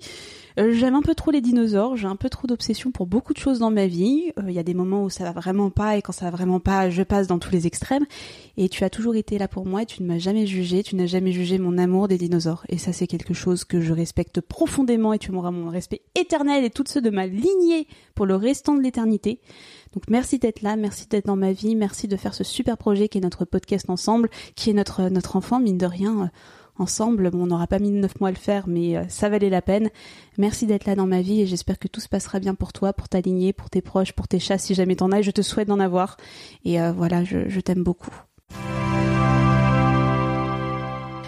Euh, 0.58 0.72
J'aime 0.72 0.94
un 0.94 1.00
peu 1.00 1.14
trop 1.14 1.30
les 1.30 1.40
dinosaures, 1.40 1.96
j'ai 1.96 2.08
un 2.08 2.16
peu 2.16 2.28
trop 2.28 2.46
d'obsession 2.46 2.90
pour 2.90 3.06
beaucoup 3.06 3.32
de 3.32 3.38
choses 3.38 3.60
dans 3.60 3.70
ma 3.70 3.86
vie. 3.86 4.32
Euh, 4.38 4.42
Il 4.48 4.52
y 4.52 4.58
a 4.58 4.64
des 4.64 4.74
moments 4.74 5.04
où 5.04 5.10
ça 5.10 5.24
va 5.24 5.32
vraiment 5.32 5.70
pas 5.70 5.96
et 5.96 6.02
quand 6.02 6.12
ça 6.12 6.26
va 6.26 6.32
vraiment 6.32 6.60
pas, 6.60 6.90
je 6.90 7.02
passe 7.02 7.28
dans 7.28 7.38
tous 7.38 7.52
les 7.52 7.66
extrêmes. 7.66 8.04
Et 8.56 8.68
tu 8.68 8.84
as 8.84 8.90
toujours 8.90 9.14
été 9.14 9.38
là 9.38 9.48
pour 9.48 9.64
moi 9.64 9.82
et 9.82 9.86
tu 9.86 10.02
ne 10.02 10.08
m'as 10.08 10.18
jamais 10.18 10.46
jugé, 10.46 10.82
tu 10.82 10.96
n'as 10.96 11.06
jamais 11.06 11.32
jugé 11.32 11.58
mon 11.58 11.78
amour 11.78 12.08
des 12.08 12.18
dinosaures. 12.18 12.64
Et 12.68 12.78
ça, 12.78 12.92
c'est 12.92 13.06
quelque 13.06 13.32
chose 13.32 13.64
que 13.64 13.80
je 13.80 13.92
respecte 13.92 14.40
profondément 14.40 15.12
et 15.12 15.18
tu 15.18 15.32
m'auras 15.32 15.52
mon 15.52 15.70
respect 15.70 16.02
éternel 16.16 16.64
et 16.64 16.70
toutes 16.70 16.88
ceux 16.88 17.00
de 17.00 17.10
ma 17.10 17.26
lignée 17.26 17.86
pour 18.14 18.26
le 18.26 18.34
restant 18.36 18.74
de 18.74 18.82
l'éternité. 18.82 19.40
Donc 19.92 20.04
merci 20.08 20.38
d'être 20.38 20.62
là, 20.62 20.76
merci 20.76 21.06
d'être 21.08 21.26
dans 21.26 21.36
ma 21.36 21.52
vie, 21.52 21.76
merci 21.76 22.08
de 22.08 22.16
faire 22.16 22.34
ce 22.34 22.44
super 22.44 22.76
projet 22.78 23.08
qui 23.08 23.18
est 23.18 23.22
notre 23.22 23.44
podcast 23.44 23.90
ensemble, 23.90 24.30
qui 24.54 24.70
est 24.70 24.72
notre 24.74 25.08
notre 25.10 25.36
enfant 25.36 25.60
mine 25.60 25.78
de 25.78 25.86
rien. 25.86 26.22
euh, 26.24 26.26
Ensemble, 26.78 27.30
bon, 27.30 27.42
on 27.42 27.46
n'aura 27.48 27.66
pas 27.66 27.78
mis 27.78 27.90
neuf 27.90 28.18
mois 28.18 28.30
à 28.30 28.32
le 28.32 28.38
faire, 28.38 28.66
mais 28.66 28.96
euh, 28.96 29.04
ça 29.08 29.28
valait 29.28 29.50
la 29.50 29.60
peine. 29.60 29.90
Merci 30.38 30.66
d'être 30.66 30.86
là 30.86 30.94
dans 30.96 31.06
ma 31.06 31.20
vie 31.20 31.42
et 31.42 31.46
j'espère 31.46 31.78
que 31.78 31.86
tout 31.86 32.00
se 32.00 32.08
passera 32.08 32.40
bien 32.40 32.54
pour 32.54 32.72
toi, 32.72 32.94
pour 32.94 33.10
ta 33.10 33.20
lignée, 33.20 33.52
pour 33.52 33.68
tes 33.68 33.82
proches, 33.82 34.14
pour 34.14 34.26
tes 34.26 34.38
chats 34.38 34.56
si 34.56 34.74
jamais 34.74 34.96
t'en 34.96 35.12
as. 35.12 35.20
Je 35.20 35.30
te 35.32 35.42
souhaite 35.42 35.68
d'en 35.68 35.78
avoir. 35.80 36.16
Et 36.64 36.80
euh, 36.80 36.90
voilà, 36.92 37.24
je 37.24 37.60
t'aime 37.60 37.84
beaucoup. 37.84 38.14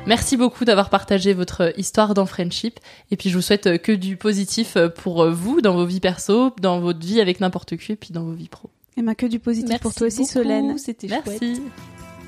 Merci 0.06 0.36
beaucoup 0.36 0.64
d'avoir 0.66 0.90
partagé 0.90 1.32
votre 1.32 1.72
histoire 1.78 2.12
dans 2.12 2.26
Friendship. 2.26 2.78
Et 3.10 3.16
puis 3.16 3.30
je 3.30 3.36
vous 3.36 3.42
souhaite 3.42 3.80
que 3.80 3.92
du 3.92 4.16
positif 4.16 4.76
pour 4.96 5.30
vous, 5.30 5.62
dans 5.62 5.74
vos 5.74 5.86
vies 5.86 6.00
perso, 6.00 6.50
dans 6.60 6.78
votre 6.80 7.00
vie 7.00 7.20
avec 7.20 7.40
n'importe 7.40 7.76
qui, 7.76 7.92
et 7.92 7.96
puis 7.96 8.12
dans 8.12 8.22
vos 8.22 8.32
vies 8.32 8.48
pro. 8.48 8.68
Et 8.96 9.02
ben 9.02 9.14
que 9.14 9.26
du 9.26 9.38
positif 9.38 9.68
Merci 9.68 9.82
pour 9.82 9.94
toi 9.94 10.06
aussi, 10.06 10.18
beaucoup, 10.18 10.32
Solène. 10.32 10.78
C'était 10.78 11.08
Merci. 11.08 11.62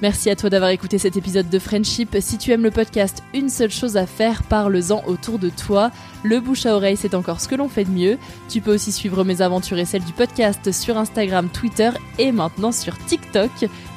Merci 0.03 0.29
à 0.29 0.37
toi 0.37 0.51
d'avoir 0.51 0.71
écouté 0.71 0.99
cet 0.99 1.17
épisode 1.17 1.49
de 1.49 1.59
Friendship. 1.59 2.17
Si 2.21 2.37
tu 2.37 2.53
aimes 2.53 2.65
le 2.65 2.71
podcast, 2.71 3.23
une 3.33 3.49
seule 3.49 3.71
chose 3.71 3.97
à 3.97 4.07
faire, 4.07 4.43
parle-en 4.43 5.03
autour 5.07 5.39
de 5.39 5.49
toi. 5.49 5.91
Le 6.23 6.39
bouche 6.41 6.67
à 6.67 6.75
oreille, 6.75 6.99
c'est 6.99 7.15
encore 7.15 7.41
ce 7.41 7.49
que 7.49 7.55
l'on 7.55 7.69
fait 7.69 7.85
de 7.85 7.91
mieux. 7.91 8.19
Tu 8.51 8.61
peux 8.61 8.75
aussi 8.75 8.93
suivre 8.93 9.25
mes 9.25 9.41
aventures 9.41 9.79
et 9.79 9.87
celles 9.87 10.05
du 10.05 10.13
podcast 10.13 10.71
sur 10.71 10.99
Instagram, 10.99 11.49
Twitter 11.49 11.91
et 12.19 12.31
maintenant 12.31 12.73
sur 12.73 12.99
TikTok. 13.07 13.51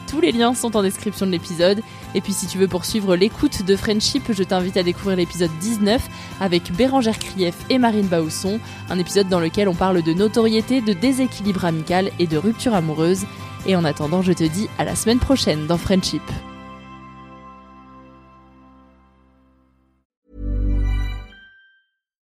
Tous 0.09 0.21
les 0.21 0.31
liens 0.31 0.55
sont 0.55 0.75
en 0.75 0.81
description 0.81 1.27
de 1.27 1.31
l'épisode. 1.31 1.81
Et 2.15 2.21
puis 2.21 2.33
si 2.33 2.47
tu 2.47 2.57
veux 2.57 2.67
poursuivre 2.67 3.15
l'écoute 3.15 3.63
de 3.63 3.75
Friendship, 3.75 4.31
je 4.31 4.43
t'invite 4.43 4.75
à 4.77 4.83
découvrir 4.83 5.17
l'épisode 5.17 5.51
19 5.61 6.01
avec 6.41 6.71
Bérangère 6.71 7.19
Krief 7.19 7.55
et 7.69 7.77
Marine 7.77 8.07
Bausson, 8.07 8.59
un 8.89 8.97
épisode 8.97 9.29
dans 9.29 9.39
lequel 9.39 9.69
on 9.69 9.75
parle 9.75 10.01
de 10.01 10.13
notoriété, 10.13 10.81
de 10.81 10.93
déséquilibre 10.93 11.65
amical 11.65 12.11
et 12.17 12.25
de 12.25 12.37
rupture 12.37 12.73
amoureuse. 12.73 13.25
Et 13.67 13.75
en 13.75 13.85
attendant, 13.85 14.23
je 14.23 14.33
te 14.33 14.43
dis 14.43 14.67
à 14.79 14.83
la 14.83 14.95
semaine 14.95 15.19
prochaine 15.19 15.67
dans 15.67 15.77
Friendship. 15.77 16.23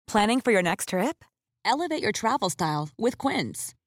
Planning 0.08 0.40
for 0.40 0.50
your 0.50 0.62
next 0.62 0.88
trip? 0.88 1.24
Elevate 1.64 2.02
your 2.02 2.12
travel 2.12 2.50
style 2.50 2.88
with 2.98 3.16
Quince. 3.16 3.74